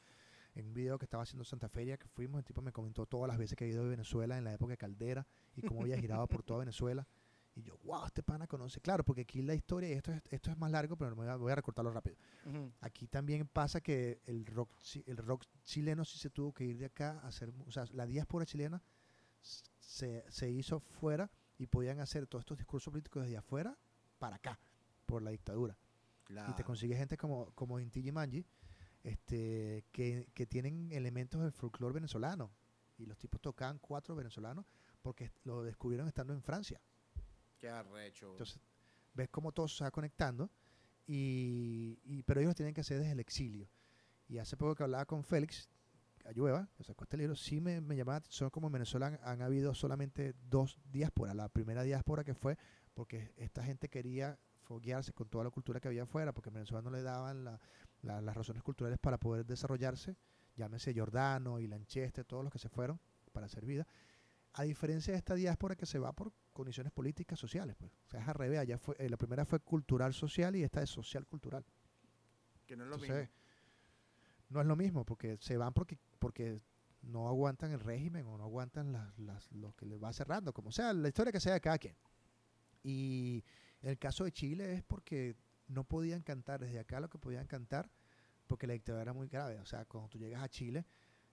en 0.56 0.68
un 0.68 0.74
video 0.74 0.98
que 1.00 1.06
estaba 1.06 1.24
haciendo 1.24 1.44
Santa 1.44 1.68
Feria 1.70 1.98
que 1.98 2.08
fuimos, 2.08 2.40
el 2.40 2.46
tipo 2.46 2.62
me 2.62 2.72
comentó 2.72 3.06
todas 3.06 3.28
las 3.28 3.38
veces 3.38 3.56
que 3.58 3.64
había 3.64 3.76
ido 3.76 3.86
a 3.86 3.90
Venezuela 3.90 4.38
en 4.38 4.44
la 4.44 4.54
época 4.54 4.72
de 4.72 4.78
Caldera 4.78 5.26
y 5.56 5.62
cómo 5.64 5.82
había 5.82 5.98
girado 5.98 6.28
por 6.28 6.44
toda 6.44 6.60
Venezuela. 6.60 7.08
Y 7.56 7.62
yo, 7.62 7.78
wow, 7.84 8.06
este 8.06 8.24
pana 8.24 8.48
conoce. 8.48 8.82
Claro, 8.82 9.04
porque 9.04 9.22
aquí 9.22 9.42
la 9.44 9.54
historia, 9.54 9.90
y 9.90 9.94
esto 9.94 10.12
es, 10.12 10.22
esto 10.32 10.50
es 10.50 10.58
más 10.58 10.72
largo, 10.72 10.96
pero 10.98 11.12
me 11.12 11.18
voy 11.24 11.28
a, 11.28 11.36
voy 11.36 11.52
a 11.52 11.56
recortarlo 11.56 11.92
rápido. 11.92 12.16
Ujú. 12.46 12.72
Aquí 12.82 13.08
también 13.08 13.48
pasa 13.48 13.80
que 13.80 14.22
el 14.26 14.46
rock, 14.48 14.72
el 15.06 15.18
rock 15.18 15.46
chileno 15.64 16.04
sí 16.04 16.18
se 16.18 16.30
tuvo 16.32 16.52
que 16.52 16.64
ir 16.66 16.78
de 16.80 16.86
acá 16.86 17.20
a 17.20 17.28
hacer, 17.28 17.54
o 17.68 17.72
sea, 17.72 17.86
la 17.92 18.06
diáspora 18.08 18.46
chilena 18.46 18.82
se, 19.42 20.24
se 20.30 20.50
hizo 20.50 20.80
fuera 20.80 21.30
y 21.58 21.68
podían 21.68 22.00
hacer 22.00 22.26
todos 22.28 22.42
estos 22.42 22.58
discursos 22.58 22.92
políticos 22.92 23.24
desde 23.24 23.38
afuera 23.38 23.78
para 24.18 24.38
acá, 24.38 24.60
por 25.06 25.22
la 25.22 25.32
dictadura. 25.32 25.78
Y 26.22 26.26
te 26.26 26.34
Claro. 26.34 26.64
consigues 26.64 26.98
gente 26.98 27.18
como, 27.18 27.52
como 27.54 27.80
Inti 27.80 28.12
Manji, 28.12 28.46
este, 29.04 29.86
que, 29.92 30.30
que 30.34 30.46
tienen 30.46 30.92
elementos 30.92 31.42
del 31.42 31.52
folclore 31.52 31.94
venezolano. 31.94 32.52
Y 32.98 33.06
los 33.06 33.18
tipos 33.18 33.42
tocaban 33.42 33.80
cuatro 33.80 34.16
venezolanos 34.16 34.66
porque 35.02 35.32
lo 35.44 35.64
descubrieron 35.64 36.08
estando 36.08 36.34
en 36.34 36.42
Francia. 36.42 36.80
Qué 37.60 37.70
arrecho. 37.70 38.32
Entonces, 38.32 38.60
ves 39.14 39.30
cómo 39.30 39.52
todo 39.52 39.68
se 39.68 39.84
va 39.84 39.92
conectando, 39.92 40.50
y, 41.06 42.00
y- 42.04 42.24
pero 42.24 42.40
ellos 42.40 42.52
lo 42.52 42.56
tienen 42.56 42.74
que 42.74 42.82
hacer 42.82 43.00
desde 43.00 43.12
el 43.12 43.20
exilio. 43.20 43.70
Y 44.28 44.38
hace 44.38 44.56
poco 44.58 44.76
que 44.76 44.84
hablaba 44.84 45.06
con 45.06 45.24
Félix 45.24 45.70
Ayueva, 46.26 46.70
que 46.78 46.84
sacó 46.86 47.04
este 47.04 47.18
libro, 47.18 47.36
sí 47.36 47.60
me, 47.60 47.82
me 47.82 47.98
llamaba 47.98 48.14
la 48.14 48.18
atención 48.20 48.50
como 48.50 48.68
en 48.68 48.74
Venezuela 48.74 49.08
han, 49.08 49.20
han 49.24 49.42
habido 49.42 49.76
solamente 49.76 50.34
dos 50.50 50.80
diásporas. 50.86 51.36
La 51.36 51.50
primera 51.50 51.84
diáspora 51.84 52.24
que 52.24 52.34
fue 52.34 52.58
porque 52.94 53.34
esta 53.36 53.64
gente 53.64 53.90
quería 53.90 54.40
foguearse 54.62 55.12
con 55.12 55.28
toda 55.28 55.44
la 55.44 55.50
cultura 55.50 55.82
que 55.82 55.90
había 55.90 56.04
afuera, 56.04 56.32
porque 56.34 56.50
en 56.50 56.54
Venezuela 56.56 56.82
no 56.82 56.92
le 56.92 57.02
daban 57.02 57.44
la- 57.44 57.60
la- 58.04 58.22
las 58.22 58.36
razones 58.38 58.62
culturales 58.64 59.00
para 59.00 59.18
poder 59.18 59.46
desarrollarse, 59.46 60.16
llámese 60.56 60.94
Giordano 60.94 61.60
y 61.60 61.68
Lanchester, 61.68 62.24
todos 62.26 62.44
los 62.44 62.54
que 62.54 62.60
se 62.60 62.70
fueron 62.70 63.00
para 63.32 63.48
hacer 63.48 63.66
vida. 63.66 63.88
A 64.54 64.64
diferencia 64.64 65.14
de 65.14 65.18
esta 65.18 65.34
diáspora 65.34 65.76
que 65.76 65.88
se 65.88 65.98
va 65.98 66.14
por 66.14 66.32
condiciones 66.54 66.92
políticas, 66.94 67.40
sociales, 67.40 67.76
pues. 67.76 67.92
O 68.06 68.10
sea, 68.12 68.22
es 68.22 68.28
al 68.28 68.36
revés. 68.36 68.60
Allá 68.60 68.78
fue, 68.78 68.96
eh, 69.00 69.10
la 69.10 69.18
primera 69.18 69.46
fue 69.46 69.60
cultural 69.60 70.14
social 70.14 70.56
y 70.56 70.62
esta 70.64 70.84
es 70.84 70.90
social 70.92 71.26
cultural. 71.26 71.66
que 72.68 72.78
no 72.78 72.84
es 72.84 72.90
lo 72.90 72.96
Entonces, 72.96 73.30
mismo. 73.30 73.36
no 74.50 74.62
es 74.62 74.68
lo 74.68 74.76
mismo, 74.76 75.04
porque 75.06 75.38
se 75.42 75.58
van 75.58 75.74
porque, 75.74 75.98
porque 76.20 76.62
no 77.02 77.28
aguantan 77.28 77.72
el 77.72 77.80
régimen 77.82 78.26
o 78.28 78.38
no 78.38 78.44
aguantan 78.44 78.92
las, 78.94 79.18
las- 79.20 79.52
lo 79.52 79.74
que 79.76 79.86
les 79.86 80.02
va 80.02 80.14
cerrando, 80.14 80.54
como 80.54 80.72
sea, 80.72 80.94
la 80.94 81.08
historia 81.10 81.32
que 81.34 81.40
sea 81.42 81.54
de 81.54 81.60
cada 81.62 81.78
quien. 81.78 81.96
Y 82.84 83.44
el 83.82 83.98
caso 83.98 84.24
de 84.24 84.32
Chile 84.32 84.76
es 84.76 84.84
porque 84.84 85.36
no 85.74 85.84
podían 85.84 86.22
cantar 86.22 86.60
desde 86.62 86.80
acá 86.80 87.00
lo 87.00 87.10
que 87.10 87.18
podían 87.18 87.48
cantar, 87.48 87.92
porque 88.48 88.68
la 88.68 88.74
dictadura 88.74 89.02
era 89.02 89.14
muy 89.14 89.28
grave. 89.28 89.60
O 89.60 89.66
sea, 89.66 89.86
cuando 89.86 90.10
tú 90.10 90.18
llegas 90.18 90.44
a 90.44 90.50
Chile, 90.50 90.86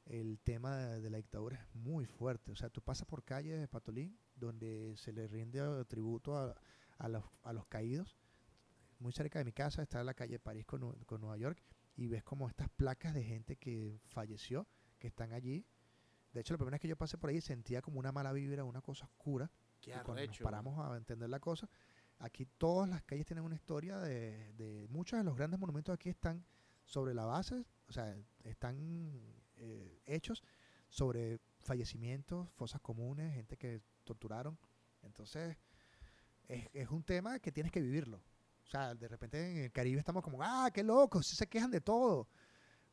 el 0.07 0.41
tema 0.41 0.77
de, 0.77 1.01
de 1.01 1.11
la 1.11 1.19
dictadura 1.19 1.57
es 1.57 1.75
muy 1.75 2.07
fuerte. 2.07 2.53
O 2.53 2.57
sea, 2.57 2.71
tú 2.71 2.83
pasas 2.83 3.07
por 3.07 3.25
calles 3.25 3.61
de 3.61 3.69
Patolín, 3.69 4.19
donde 4.35 4.95
se 4.97 5.13
le 5.13 5.29
rinde 5.29 5.85
tributo 5.85 6.37
a, 6.37 6.57
a 6.99 7.09
los, 7.09 7.25
a 7.43 7.53
los 7.53 7.67
caídos. 7.67 8.17
Muy 8.99 9.13
cerca 9.13 9.39
de 9.39 9.45
mi 9.45 9.53
casa 9.53 9.83
está 9.83 10.05
la 10.05 10.15
calle 10.15 10.39
París 10.39 10.67
con, 10.67 10.93
con 11.05 11.21
Nueva 11.21 11.37
York 11.39 11.63
y 11.97 12.09
ves 12.09 12.23
como 12.23 12.49
estas 12.49 12.69
placas 12.71 13.15
de 13.15 13.25
gente 13.25 13.57
que 13.57 14.01
falleció, 14.07 14.67
que 14.99 15.09
están 15.09 15.33
allí. 15.33 15.67
De 16.33 16.41
hecho, 16.41 16.55
la 16.55 16.59
primera 16.59 16.75
vez 16.75 16.81
que 16.81 16.89
yo 16.89 16.97
pasé 16.97 17.19
por 17.19 17.31
ahí 17.31 17.41
sentía 17.41 17.83
como 17.83 17.99
una 17.99 18.13
mala 18.13 18.33
vibra, 18.33 18.65
una 18.65 18.83
cosa 18.83 19.07
oscura. 19.07 19.51
Qué 19.81 19.91
y 19.91 19.99
cuando 20.05 20.25
nos 20.27 20.39
paramos 20.39 20.79
a 20.79 20.97
entender 20.97 21.29
la 21.29 21.41
cosa, 21.41 21.69
aquí 22.21 22.47
todas 22.47 22.89
las 22.89 23.03
calles 23.03 23.27
tienen 23.27 23.45
una 23.45 23.55
historia 23.55 23.99
de, 23.99 24.87
muchos 24.91 25.19
de 25.19 25.25
los 25.25 25.37
grandes 25.37 25.59
monumentos 25.59 25.93
aquí 25.93 26.09
están 26.09 26.45
sobre 26.85 27.15
la 27.15 27.25
base, 27.25 27.65
o 27.89 27.93
sea, 27.93 28.17
están 28.45 28.77
eh, 29.57 30.01
hechos 30.07 30.43
sobre 30.89 31.41
fallecimientos, 31.61 32.49
fosas 32.53 32.81
comunes, 32.81 33.35
gente 33.35 33.57
que 33.57 33.81
torturaron. 34.05 34.59
Entonces, 35.03 35.57
es, 36.49 36.89
un 36.91 37.03
tema 37.03 37.39
que 37.39 37.53
tienes 37.53 37.73
que 37.73 37.81
vivirlo. 37.81 38.19
O 38.65 38.71
sea, 38.71 38.95
de 38.95 39.09
repente 39.09 39.51
en 39.51 39.65
el 39.65 39.73
Caribe 39.73 39.99
estamos 39.99 40.23
como, 40.23 40.43
ah, 40.43 40.71
qué 40.73 40.83
locos, 40.83 41.27
sí 41.27 41.37
se 41.37 41.47
quejan 41.47 41.71
de 41.71 41.81
todo. 41.81 42.29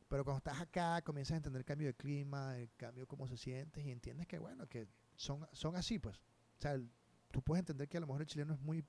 Pero 0.08 0.24
cuando 0.24 0.38
estás 0.38 0.60
acá, 0.60 1.02
comienzas 1.02 1.34
a 1.34 1.36
entender 1.36 1.60
el 1.60 1.66
cambio 1.66 1.88
de 1.88 1.94
clima, 1.94 2.56
el 2.56 2.70
cambio 2.76 3.06
cómo 3.06 3.28
se 3.28 3.36
sientes 3.36 3.84
y 3.84 3.90
entiendes 3.90 4.26
que, 4.26 4.38
bueno, 4.38 4.66
que 4.66 4.88
son, 5.16 5.46
son 5.52 5.76
así, 5.76 5.98
pues. 5.98 6.16
O 6.16 6.60
sea, 6.60 6.72
el- 6.72 6.90
tú 7.30 7.42
puedes 7.42 7.60
entender 7.60 7.88
que 7.88 7.98
a 7.98 8.00
lo 8.00 8.06
mejor 8.06 8.22
el 8.22 8.26
chileno 8.26 8.54
es 8.54 8.60
muy, 8.60 8.84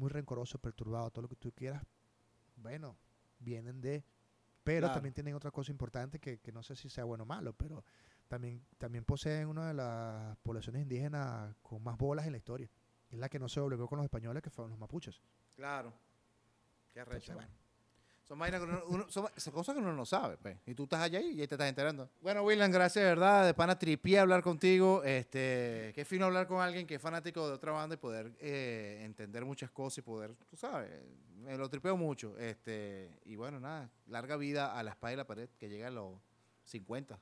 muy 0.00 0.08
rencoroso, 0.10 0.58
perturbado, 0.58 1.10
todo 1.10 1.22
lo 1.22 1.28
que 1.28 1.36
tú 1.36 1.52
quieras. 1.52 1.82
Bueno, 2.56 2.96
vienen 3.38 3.80
de... 3.80 4.04
Pero 4.64 4.80
Claro. 4.86 4.94
también 4.94 5.14
tienen 5.14 5.34
otra 5.34 5.50
cosa 5.50 5.70
importante 5.72 6.18
que, 6.18 6.38
que 6.38 6.52
no 6.52 6.62
sé 6.62 6.76
si 6.76 6.88
sea 6.90 7.04
bueno 7.04 7.24
o 7.24 7.26
malo, 7.26 7.52
pero 7.54 7.84
también, 8.28 8.64
también 8.78 9.04
poseen 9.04 9.48
una 9.48 9.68
de 9.68 9.74
las 9.74 10.36
poblaciones 10.38 10.82
indígenas 10.82 11.54
con 11.62 11.82
más 11.82 11.96
bolas 11.96 12.26
en 12.26 12.32
la 12.32 12.38
historia. 12.38 12.70
Es 13.08 13.18
la 13.18 13.28
que 13.28 13.38
no 13.38 13.48
se 13.48 13.58
doblegó 13.60 13.88
con 13.88 13.96
los 13.98 14.04
españoles, 14.04 14.42
que 14.42 14.50
fueron 14.50 14.70
los 14.70 14.78
mapuches. 14.78 15.20
Claro. 15.56 15.92
Qué 16.92 17.00
Entonces, 17.00 17.30
arrecho. 17.30 17.34
bueno. 17.34 17.50
Son, 18.30 18.38
vainas 18.38 18.60
que 18.60 18.66
uno- 18.68 18.82
uno- 18.86 19.10
son, 19.10 19.26
son 19.36 19.52
cosas 19.52 19.74
que 19.74 19.80
uno 19.80 19.92
no 19.92 20.06
sabe, 20.06 20.36
pues. 20.36 20.56
Y 20.64 20.72
tú 20.76 20.84
estás 20.84 21.00
allá 21.00 21.20
y 21.20 21.40
ahí 21.40 21.48
te 21.48 21.56
estás 21.56 21.68
enterando. 21.68 22.08
Bueno, 22.20 22.44
William, 22.44 22.70
gracias, 22.70 23.02
de 23.02 23.08
verdad. 23.08 23.44
De 23.44 23.54
pana 23.54 23.76
tripié 23.76 24.20
hablar 24.20 24.40
contigo. 24.40 25.02
Este, 25.02 25.90
qué 25.96 26.04
fino 26.04 26.26
hablar 26.26 26.46
con 26.46 26.60
alguien 26.62 26.86
que 26.86 26.94
es 26.94 27.02
fanático 27.02 27.48
de 27.48 27.54
otra 27.54 27.72
banda 27.72 27.94
y 27.94 27.98
poder 27.98 28.32
eh, 28.38 29.00
entender 29.02 29.44
muchas 29.44 29.72
cosas 29.72 29.98
y 29.98 30.02
poder, 30.02 30.32
tú 30.48 30.56
sabes, 30.56 30.88
me 31.38 31.58
lo 31.58 31.68
tripeo 31.68 31.96
mucho. 31.96 32.38
Este, 32.38 33.18
y 33.24 33.34
bueno, 33.34 33.58
nada, 33.58 33.90
larga 34.06 34.36
vida 34.36 34.78
a 34.78 34.82
la 34.84 34.90
espada 34.92 35.12
y 35.12 35.16
la 35.16 35.26
pared, 35.26 35.48
que 35.58 35.68
llega 35.68 35.88
a 35.88 35.90
los 35.90 36.14
50. 36.66 37.18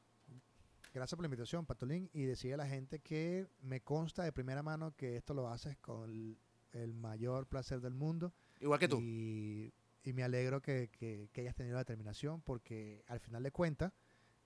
Gracias 0.93 1.16
por 1.16 1.22
la 1.22 1.28
invitación, 1.28 1.64
Patolín. 1.64 2.10
Y 2.12 2.24
decirle 2.24 2.52
a 2.52 2.59
la 2.59 2.66
gente 2.66 2.98
que 2.98 3.47
me 3.62 3.80
consta 3.80 4.24
de 4.24 4.32
primera 4.32 4.62
mano 4.62 4.94
que 4.94 5.16
esto 5.16 5.32
lo 5.32 5.48
haces 5.48 5.78
con 5.78 6.05
el, 6.10 6.36
el 6.72 6.93
mayor 6.93 7.47
placer 7.47 7.80
del 7.80 7.94
mundo. 7.94 8.30
Igual 8.60 8.78
que 8.78 8.89
tú. 8.89 8.98
Y, 9.01 9.72
y 10.09 10.14
me 10.14 10.22
alegro 10.22 10.62
que, 10.62 10.89
que- 10.90 11.28
hayas 11.40 11.55
tenido 11.55 11.74
la 11.74 11.80
determinación, 11.80 12.40
porque 12.40 13.05
al 13.09 13.20
final 13.20 13.43
de 13.43 13.51
cuentas, 13.52 13.93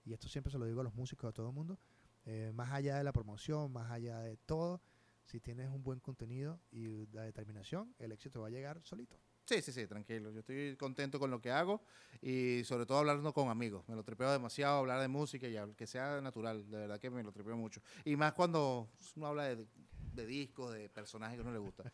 y 0.05 0.13
esto 0.13 0.29
siempre 0.29 0.51
se 0.51 0.59
lo 0.59 0.67
digo 0.67 0.81
a 0.81 0.85
los 0.85 0.95
músicos, 0.95 1.29
a 1.29 1.33
todo 1.33 1.49
el 1.49 1.55
mundo, 1.55 1.79
eh, 2.25 2.51
más 2.53 2.73
allá 2.73 2.97
de 2.97 3.05
la 3.05 3.13
promoción, 3.13 3.73
más 3.73 3.89
allá 3.91 4.19
de 4.19 4.37
todo, 4.39 4.83
si 5.25 5.39
tienes 5.41 5.69
un 5.69 5.85
buen 5.85 6.01
contenido 6.01 6.61
y 6.73 7.07
la 7.13 7.23
determinación, 7.23 7.95
el 8.01 8.11
éxito 8.11 8.41
va 8.41 8.49
a 8.49 8.51
llegar 8.51 8.81
solito. 8.83 9.17
Sí, 9.45 9.63
sí, 9.63 9.73
sí, 9.73 9.87
tranquilo. 9.87 10.31
Yo 10.33 10.41
estoy 10.41 10.77
contento 10.77 11.21
con 11.21 11.31
lo 11.31 11.41
que 11.41 11.51
hago 11.51 11.83
y 12.21 12.63
sobre 12.65 12.87
todo 12.87 12.99
hablando 12.99 13.33
con 13.33 13.49
amigos. 13.49 13.89
Me 13.89 13.95
lo 13.95 14.03
tripeo 14.03 14.31
demasiado, 14.33 14.79
hablar 14.79 15.01
de 15.01 15.09
música 15.09 15.47
y 15.49 15.75
que 15.75 15.87
sea 15.87 16.21
natural. 16.21 16.69
De 16.71 16.77
verdad 16.77 16.99
que 16.99 17.11
me 17.11 17.23
lo 17.23 17.33
tripeo 17.33 17.57
mucho. 17.57 17.81
Y 18.05 18.17
más 18.17 18.33
cuando 18.33 18.89
uno 19.17 19.27
habla 19.27 19.45
de, 19.45 19.67
de 20.15 20.27
discos, 20.27 20.73
de 20.73 20.89
personajes 20.89 21.37
que 21.37 21.43
uno 21.43 21.53
le 21.53 21.59
gusta. 21.59 21.93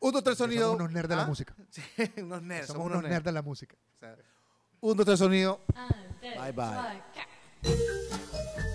Un, 0.00 0.12
dos, 0.12 0.24
tres, 0.24 0.38
sonido. 0.38 0.72
Somos 0.72 0.80
unos 0.80 0.92
nerds 0.92 1.08
de 1.08 1.16
la 1.16 1.22
¿Ah? 1.22 1.26
música. 1.26 1.54
Sí, 1.70 1.82
unos 2.18 2.42
nerds. 2.42 2.66
Somos 2.68 2.86
unos 2.86 3.02
nerds 3.02 3.24
de 3.24 3.32
la 3.32 3.42
música. 3.42 3.76
O 3.96 3.98
sea, 3.98 4.16
un, 4.80 4.96
dos, 4.96 5.06
tres, 5.06 5.18
sonido. 5.18 5.60
Deux, 6.20 6.34
Bye 6.36 6.52
bye. 6.52 7.02
quatre. 7.62 8.69